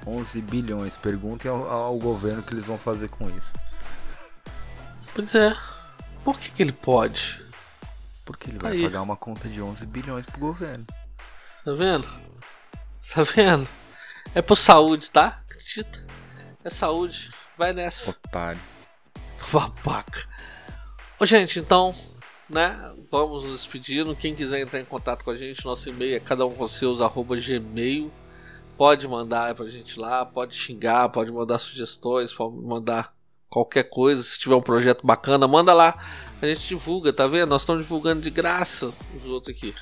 11 0.07 0.41
bilhões. 0.43 0.97
Perguntem 0.97 1.51
ao, 1.51 1.69
ao 1.69 1.99
governo 1.99 2.41
o 2.41 2.43
que 2.43 2.55
eles 2.55 2.66
vão 2.66 2.78
fazer 2.78 3.09
com 3.09 3.28
isso. 3.31 3.53
Pois 5.15 5.35
é. 5.35 5.57
Por 6.23 6.39
que, 6.39 6.51
que 6.51 6.62
ele 6.62 6.73
pode? 6.73 7.41
Porque 8.24 8.51
ele 8.51 8.59
vai 8.59 8.73
Aí. 8.73 8.83
pagar 8.83 9.03
uma 9.03 9.16
conta 9.16 9.49
de 9.49 9.61
11 9.62 9.87
bilhões 9.87 10.27
pro 10.27 10.41
governo. 10.41 10.85
Tá 11.65 11.73
vendo? 11.73 12.09
Tá 13.15 13.23
vendo? 13.23 13.69
É 14.35 14.43
por 14.43 14.57
saúde, 14.57 15.11
tá? 15.11 15.43
Acredita? 15.49 16.05
É 16.65 16.70
saúde. 16.70 17.31
Vai 17.57 17.73
nessa. 17.73 18.11
Otário. 18.11 18.61
Babaca. 19.53 20.28
Ô, 21.19 21.24
gente, 21.24 21.59
então, 21.59 21.95
né? 22.51 22.93
Vamos 23.11 23.45
nos 23.45 23.53
despedindo. 23.61 24.15
Quem 24.16 24.35
quiser 24.35 24.61
entrar 24.61 24.81
em 24.81 24.85
contato 24.85 25.24
com 25.24 25.31
a 25.31 25.37
gente, 25.37 25.65
nosso 25.65 25.89
e-mail 25.89 26.16
é 26.16 26.20
cada 26.20 26.45
um 26.45 26.53
com 26.53 26.66
seus 26.69 27.01
arroba 27.01 27.37
gmail 27.37 28.12
Pode 28.77 29.09
mandar 29.09 29.55
pra 29.55 29.66
gente 29.66 29.98
lá, 29.98 30.24
pode 30.27 30.55
xingar, 30.55 31.09
pode 31.09 31.32
mandar 31.32 31.59
sugestões, 31.59 32.32
pode 32.32 32.57
mandar 32.57 33.15
qualquer 33.48 33.85
coisa. 33.85 34.23
Se 34.23 34.39
tiver 34.39 34.55
um 34.55 34.61
projeto 34.61 35.07
bacana, 35.07 35.48
manda 35.48 35.73
lá. 35.73 35.98
A 36.43 36.47
gente 36.47 36.69
divulga, 36.69 37.12
tá 37.12 37.27
vendo? 37.27 37.48
Nós 37.48 37.62
estamos 37.62 37.82
divulgando 37.82 38.20
de 38.20 38.31
graça 38.31 38.93
os 39.15 39.31
outros 39.31 39.57
aqui. 39.57 39.74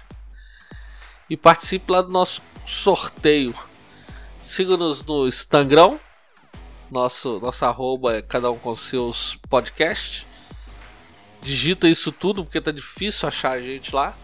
E 1.28 1.36
participe 1.36 1.90
lá 1.90 2.02
do 2.02 2.10
nosso 2.10 2.40
sorteio. 2.66 3.54
Siga-nos 4.44 5.04
no 5.04 5.26
Instagram. 5.26 5.98
Nosso, 6.90 7.40
nossa 7.40 7.66
arroba 7.66 8.16
é 8.16 8.22
cada 8.22 8.50
um 8.50 8.58
com 8.58 8.76
seus 8.76 9.36
podcasts. 9.48 10.24
Digita 11.42 11.88
isso 11.88 12.12
tudo 12.12 12.44
porque 12.44 12.60
tá 12.60 12.70
difícil 12.70 13.26
achar 13.26 13.52
a 13.52 13.60
gente 13.60 13.94
lá. 13.94 14.16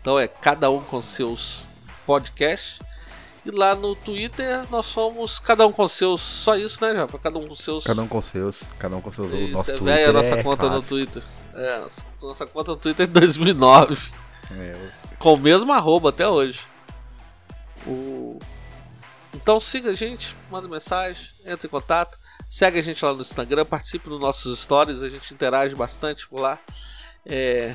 Então 0.00 0.18
é 0.18 0.28
cada 0.28 0.70
um 0.70 0.82
com 0.82 1.00
seus 1.00 1.64
podcasts. 2.04 2.80
E 3.48 3.50
lá 3.50 3.74
no 3.74 3.96
Twitter 3.96 4.70
nós 4.70 4.84
somos 4.84 5.38
cada 5.38 5.66
um 5.66 5.72
com 5.72 5.88
seus. 5.88 6.20
Só 6.20 6.54
isso, 6.54 6.84
né, 6.84 6.94
Japa? 6.94 7.18
Cada 7.18 7.38
um 7.38 7.48
com 7.48 7.54
seus. 7.54 7.82
Cada 7.82 8.02
um 8.02 8.06
com 8.06 8.20
seus. 8.20 8.62
Cada 8.78 8.94
um 8.94 9.00
com 9.00 9.10
seus. 9.10 9.32
Isso, 9.32 9.42
o 9.42 9.48
nosso 9.48 9.70
é 9.70 9.74
Twitter. 9.74 9.98
É 9.98 10.04
a 10.04 10.12
nossa 10.12 10.42
conta 10.42 10.68
clássico. 10.68 10.74
no 10.74 10.82
Twitter. 10.82 11.22
É, 11.54 11.78
nossa, 11.80 12.02
nossa 12.20 12.46
conta 12.46 12.70
no 12.72 12.76
Twitter 12.76 13.04
é 13.04 13.06
de 13.06 13.12
2009. 13.14 14.12
É, 14.50 14.90
com 15.18 15.32
o 15.32 15.38
mesmo 15.38 15.72
arroba 15.72 16.10
até 16.10 16.28
hoje. 16.28 16.60
O... 17.86 18.38
Então 19.32 19.58
siga 19.58 19.92
a 19.92 19.94
gente, 19.94 20.36
manda 20.50 20.68
mensagem, 20.68 21.26
entre 21.46 21.68
em 21.68 21.70
contato. 21.70 22.18
Segue 22.50 22.78
a 22.78 22.82
gente 22.82 23.02
lá 23.02 23.14
no 23.14 23.22
Instagram, 23.22 23.64
participe 23.64 24.10
dos 24.10 24.20
nossos 24.20 24.60
stories, 24.60 25.02
a 25.02 25.08
gente 25.08 25.32
interage 25.32 25.74
bastante 25.74 26.28
por 26.28 26.40
lá. 26.40 26.58
É... 27.24 27.74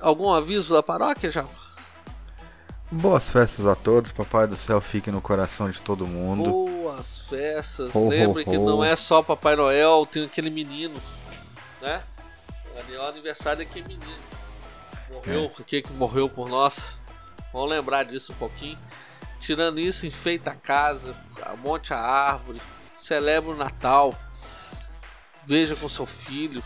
Algum 0.00 0.32
aviso 0.32 0.72
da 0.72 0.84
paróquia, 0.84 1.32
já? 1.32 1.44
Boas 2.90 3.30
festas 3.30 3.66
a 3.66 3.74
todos, 3.74 4.12
Papai 4.12 4.46
do 4.46 4.56
Céu 4.56 4.80
fique 4.80 5.10
no 5.10 5.20
coração 5.20 5.68
de 5.68 5.80
todo 5.82 6.06
mundo. 6.06 6.50
Boas 6.50 7.18
festas. 7.18 7.94
Ho, 7.94 8.08
Lembre 8.08 8.44
ho, 8.44 8.48
ho. 8.48 8.50
que 8.50 8.56
não 8.58 8.82
é 8.82 8.96
só 8.96 9.22
Papai 9.22 9.54
Noel, 9.56 10.06
tem 10.10 10.24
aquele 10.24 10.48
menino, 10.48 10.98
né? 11.82 12.02
O 12.96 13.02
aniversário 13.02 13.64
daquele 13.64 13.88
menino. 13.88 14.22
Morreu, 15.10 15.52
é. 15.60 15.82
que 15.82 15.92
morreu 15.92 16.28
por 16.28 16.48
nós. 16.48 16.98
Vamos 17.52 17.70
lembrar 17.70 18.04
disso 18.04 18.32
um 18.32 18.36
pouquinho. 18.36 18.78
Tirando 19.38 19.78
isso, 19.78 20.06
enfeita 20.06 20.50
a 20.50 20.54
casa, 20.54 21.14
monte 21.62 21.92
a 21.92 21.98
árvore, 21.98 22.60
celebra 22.98 23.50
o 23.50 23.56
Natal, 23.56 24.14
veja 25.46 25.76
com 25.76 25.88
seu 25.88 26.06
filho, 26.06 26.62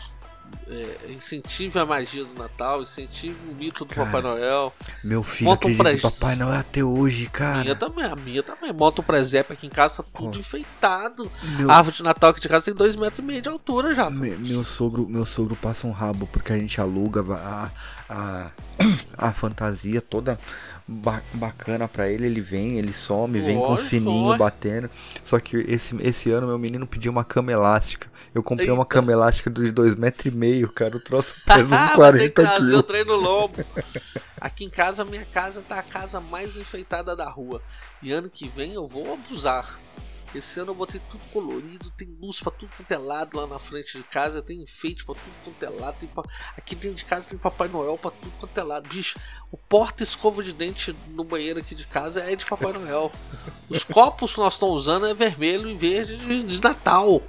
é, 0.73 1.11
incentive 1.11 1.77
a 1.79 1.85
magia 1.85 2.25
do 2.25 2.33
Natal, 2.41 2.81
incentive 2.81 3.35
o 3.49 3.53
mito 3.55 3.85
do 3.85 3.93
Cara, 3.93 4.05
Papai 4.07 4.21
Noel. 4.21 4.73
Meu 5.03 5.21
filho 5.23 5.49
Monta 5.51 5.67
um 5.67 5.71
acredita 5.71 5.89
em 5.97 5.99
pres- 5.99 6.19
Papai 6.19 6.35
Noel 6.35 6.59
até 6.59 6.83
hoje, 6.83 7.27
A 7.27 7.29
cara. 7.29 7.59
minha 7.61 7.75
também, 7.75 8.05
a 8.05 8.15
minha 8.15 8.43
também. 8.43 8.73
Monta 8.73 9.01
um 9.01 9.03
presépio 9.03 9.53
aqui 9.53 9.67
em 9.67 9.69
casa, 9.69 9.97
tá 10.03 10.09
tudo 10.15 10.37
Ó. 10.37 10.39
enfeitado. 10.39 11.31
Meu, 11.57 11.69
A 11.69 11.75
árvore 11.77 11.97
de 11.97 12.03
Natal 12.03 12.31
aqui 12.31 12.41
de 12.41 12.49
casa 12.49 12.65
tem 12.65 12.73
dois 12.73 12.95
metros 12.95 13.19
e 13.19 13.21
meio 13.21 13.41
de 13.41 13.49
altura 13.49 13.93
já. 13.93 14.09
me- 14.09 14.35
meu 14.35 14.63
sogro, 14.63 15.07
meu 15.07 15.25
sogro 15.25 15.55
passa 15.55 15.85
um 15.87 15.91
rabo 15.91 16.27
porque 16.31 16.51
a 16.53 16.57
gente 16.57 16.79
aluga 16.81 17.21
a, 17.35 17.69
a, 18.09 18.51
a 19.17 19.31
fantasia 19.33 20.01
toda 20.01 20.39
ba- 20.87 21.21
bacana 21.33 21.87
pra 21.87 22.09
ele. 22.09 22.25
Ele 22.25 22.41
vem, 22.41 22.77
ele 22.77 22.93
some, 22.93 23.39
vem 23.39 23.57
com 23.57 23.73
o 23.73 23.77
sininho 23.77 24.37
batendo. 24.37 24.89
Só 25.23 25.39
que 25.39 25.57
esse, 25.67 25.95
esse 26.01 26.31
ano 26.31 26.47
meu 26.47 26.57
menino 26.57 26.85
pediu 26.87 27.11
uma 27.11 27.23
cama 27.23 27.51
elástica. 27.51 28.07
Eu 28.33 28.41
comprei 28.43 28.69
uma 28.69 28.77
Eita. 28.83 28.85
cama 28.85 29.11
elástica 29.11 29.49
de 29.49 29.71
dois 29.71 29.95
metros 29.95 30.33
e 30.33 30.35
meio, 30.35 30.62
cara. 30.71 30.95
O 30.97 30.99
troço 30.99 31.35
pesa 31.45 31.63
uns 31.63 31.69
Vai 31.69 31.81
ter 31.87 31.89
que 31.89 31.95
40 31.95 32.33
trazer 32.41 32.57
o 32.63 32.67
quilos. 32.67 32.83
trem 32.83 33.05
no 33.05 33.15
lombo. 33.15 33.53
Aqui 34.39 34.65
em 34.65 34.69
casa, 34.69 35.05
minha 35.05 35.25
casa 35.25 35.61
tá 35.61 35.79
a 35.79 35.83
casa 35.83 36.19
mais 36.19 36.57
enfeitada 36.57 37.15
da 37.15 37.29
rua. 37.29 37.61
E 38.01 38.11
ano 38.11 38.29
que 38.29 38.47
vem 38.49 38.73
eu 38.73 38.87
vou 38.87 39.13
abusar. 39.13 39.79
Esse 40.35 40.59
ano 40.59 40.71
eu 40.71 40.75
botei 40.75 40.99
tudo 41.11 41.21
colorido, 41.31 41.91
tem 41.91 42.07
luz 42.19 42.39
pra 42.41 42.51
tudo 42.51 42.71
quanto 42.75 42.91
é 42.91 42.97
lado 42.97 43.37
lá 43.39 43.45
na 43.45 43.59
frente 43.59 43.95
de 43.99 44.03
casa, 44.03 44.41
tem 44.41 44.63
enfeite 44.63 45.05
pra 45.05 45.13
tudo 45.13 45.31
quanto 45.45 45.63
é 45.63 45.69
lado. 45.69 45.95
Tem 45.99 46.09
pa- 46.09 46.23
Aqui 46.57 46.73
dentro 46.73 46.97
de 46.97 47.05
casa 47.05 47.29
tem 47.29 47.37
Papai 47.37 47.67
Noel 47.67 47.99
pra 47.99 48.09
tudo 48.09 48.31
quanto 48.39 48.57
é 48.59 48.63
lado. 48.63 48.89
Bicho, 48.89 49.19
o 49.51 49.57
porta-escova 49.57 50.41
de 50.41 50.51
dente 50.51 50.95
no 51.09 51.23
banheiro 51.23 51.59
aqui 51.59 51.75
de 51.75 51.85
casa 51.85 52.19
é 52.21 52.35
de 52.35 52.47
Papai 52.47 52.73
Noel. 52.73 53.11
Os 53.69 53.83
copos 53.83 54.33
que 54.33 54.39
nós 54.39 54.53
estamos 54.53 54.75
usando 54.75 55.05
é 55.05 55.13
vermelho 55.13 55.69
e 55.69 55.75
verde 55.75 56.17
de, 56.17 56.41
de 56.43 56.59
Natal. 56.63 57.21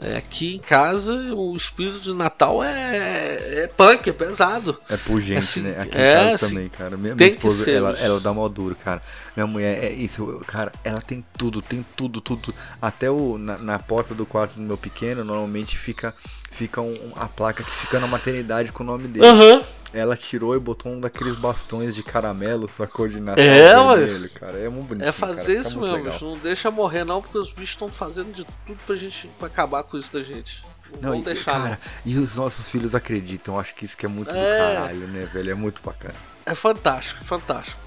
É, 0.00 0.16
aqui 0.16 0.56
em 0.56 0.58
casa 0.58 1.12
o 1.34 1.54
espírito 1.54 2.00
de 2.00 2.14
Natal 2.14 2.64
é, 2.64 3.64
é 3.64 3.66
punk, 3.76 4.08
é 4.08 4.12
pesado. 4.12 4.78
É 4.88 4.96
pungente, 4.96 5.38
Assim, 5.38 5.60
né? 5.60 5.78
Aqui 5.78 5.96
é, 5.98 6.10
em 6.10 6.14
casa 6.14 6.34
assim, 6.34 6.48
também, 6.48 6.68
cara. 6.70 6.96
Minha, 6.96 7.14
tem 7.14 7.26
minha 7.28 7.38
que 7.38 7.46
esposa, 7.46 7.64
ser, 7.64 7.76
ela, 7.76 7.90
ela 7.98 8.18
dá 8.20 8.32
mó 8.32 8.48
duro, 8.48 8.74
cara. 8.74 9.02
Minha 9.36 9.46
mulher, 9.46 9.84
é 9.84 9.92
isso, 9.92 10.42
cara, 10.46 10.72
ela 10.82 11.00
tem 11.00 11.22
tudo, 11.36 11.60
tem 11.60 11.84
tudo, 11.94 12.20
tudo. 12.20 12.54
Até 12.80 13.10
o, 13.10 13.36
na, 13.36 13.58
na 13.58 13.78
porta 13.78 14.14
do 14.14 14.24
quarto 14.24 14.54
do 14.54 14.62
meu 14.62 14.78
pequeno, 14.78 15.24
normalmente 15.24 15.76
fica, 15.76 16.14
fica 16.50 16.80
um- 16.80 17.12
a 17.14 17.28
placa 17.28 17.62
que 17.62 17.70
fica 17.70 18.00
na 18.00 18.06
maternidade 18.06 18.72
com 18.72 18.82
o 18.82 18.86
nome 18.86 19.08
dele. 19.08 19.26
Aham. 19.26 19.62
Ela 19.92 20.16
tirou 20.16 20.54
e 20.56 20.58
botou 20.58 20.90
um 20.92 21.00
daqueles 21.00 21.36
bastões 21.36 21.94
de 21.94 22.02
caramelo, 22.02 22.68
sacou 22.68 23.06
de 23.08 23.20
Natal 23.20 23.44
É, 23.44 23.96
vermelho, 23.96 24.30
cara. 24.30 24.58
É 24.58 24.68
muito 24.68 24.88
bonitinho, 24.88 25.08
É 25.08 25.12
fazer 25.12 25.56
cara, 25.56 25.68
isso 25.68 25.80
mesmo, 25.80 25.96
legal. 25.96 26.12
bicho. 26.14 26.24
Não 26.24 26.38
deixa 26.38 26.70
morrer 26.70 27.04
não, 27.04 27.20
porque 27.20 27.36
os 27.38 27.50
bichos 27.50 27.70
estão 27.70 27.88
fazendo 27.88 28.32
de 28.34 28.44
tudo 28.66 28.78
pra 28.86 28.96
gente 28.96 29.28
pra 29.38 29.48
acabar 29.48 29.82
com 29.82 29.98
isso 29.98 30.12
da 30.12 30.22
gente. 30.22 30.64
Não, 31.00 31.10
Não, 31.10 31.18
e, 31.18 31.22
deixar. 31.22 31.52
cara, 31.62 31.80
e 32.04 32.16
os 32.18 32.36
nossos 32.36 32.68
filhos 32.68 32.94
acreditam. 32.94 33.58
Acho 33.58 33.74
que 33.74 33.84
isso 33.84 33.96
que 33.96 34.04
é 34.06 34.08
muito 34.08 34.30
do 34.30 34.36
É. 34.38 34.58
caralho, 34.74 35.06
né, 35.08 35.28
velho? 35.32 35.50
É 35.50 35.54
muito 35.54 35.80
bacana. 35.82 36.14
não. 36.46 36.52
É 36.52 36.54
fantástico, 36.54 37.24
fantástico. 37.24 37.80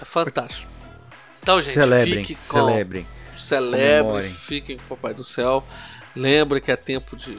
É 0.00 0.04
fantástico. 0.04 0.70
Então, 1.42 1.60
gente, 1.60 1.74
celebrem, 1.74 2.24
fique 2.24 2.34
com... 2.36 2.40
celebrem. 2.42 3.06
Celebrem, 3.38 3.98
comemorem. 4.02 4.34
fiquem 4.34 4.76
com 4.76 4.82
o 4.94 4.96
Papai 4.96 5.14
do 5.14 5.24
Céu. 5.24 5.64
Lembre 6.14 6.60
que 6.60 6.70
é 6.70 6.76
tempo 6.76 7.16
de, 7.16 7.36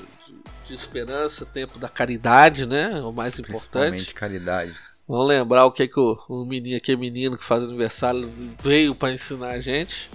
de, 0.75 0.79
esperança, 0.79 1.45
tempo 1.45 1.79
da 1.79 1.87
caridade, 1.89 2.65
né? 2.65 3.01
O 3.01 3.11
mais 3.11 3.37
importante. 3.37 4.13
Caridade. 4.13 4.75
Vamos 5.07 5.27
lembrar 5.27 5.65
o 5.65 5.71
que, 5.71 5.87
que 5.87 5.99
o, 5.99 6.17
o 6.29 6.45
menino, 6.45 6.77
aquele 6.77 6.97
menino 6.97 7.37
que 7.37 7.43
faz 7.43 7.63
aniversário 7.63 8.31
veio 8.61 8.95
para 8.95 9.13
ensinar 9.13 9.49
a 9.49 9.59
gente. 9.59 10.09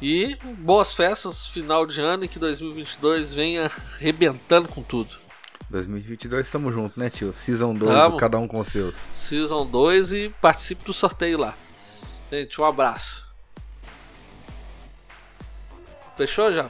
E 0.00 0.36
boas 0.58 0.94
festas, 0.94 1.46
final 1.46 1.86
de 1.86 2.00
ano 2.00 2.24
e 2.24 2.28
que 2.28 2.38
2022 2.38 3.34
venha 3.34 3.70
arrebentando 3.96 4.68
com 4.68 4.82
tudo. 4.82 5.16
2022 5.70 6.46
estamos 6.46 6.72
juntos, 6.72 6.96
né, 6.96 7.10
tio? 7.10 7.32
Season 7.32 7.74
2, 7.74 7.92
Tamo. 7.92 8.16
cada 8.16 8.38
um 8.38 8.48
com 8.48 8.60
os 8.60 8.68
seus. 8.68 8.96
Season 9.12 9.66
2 9.66 10.12
e 10.12 10.28
participe 10.40 10.84
do 10.84 10.92
sorteio 10.92 11.38
lá. 11.38 11.54
Gente, 12.30 12.60
um 12.60 12.64
abraço. 12.64 13.26
Fechou, 16.16 16.52
já? 16.52 16.68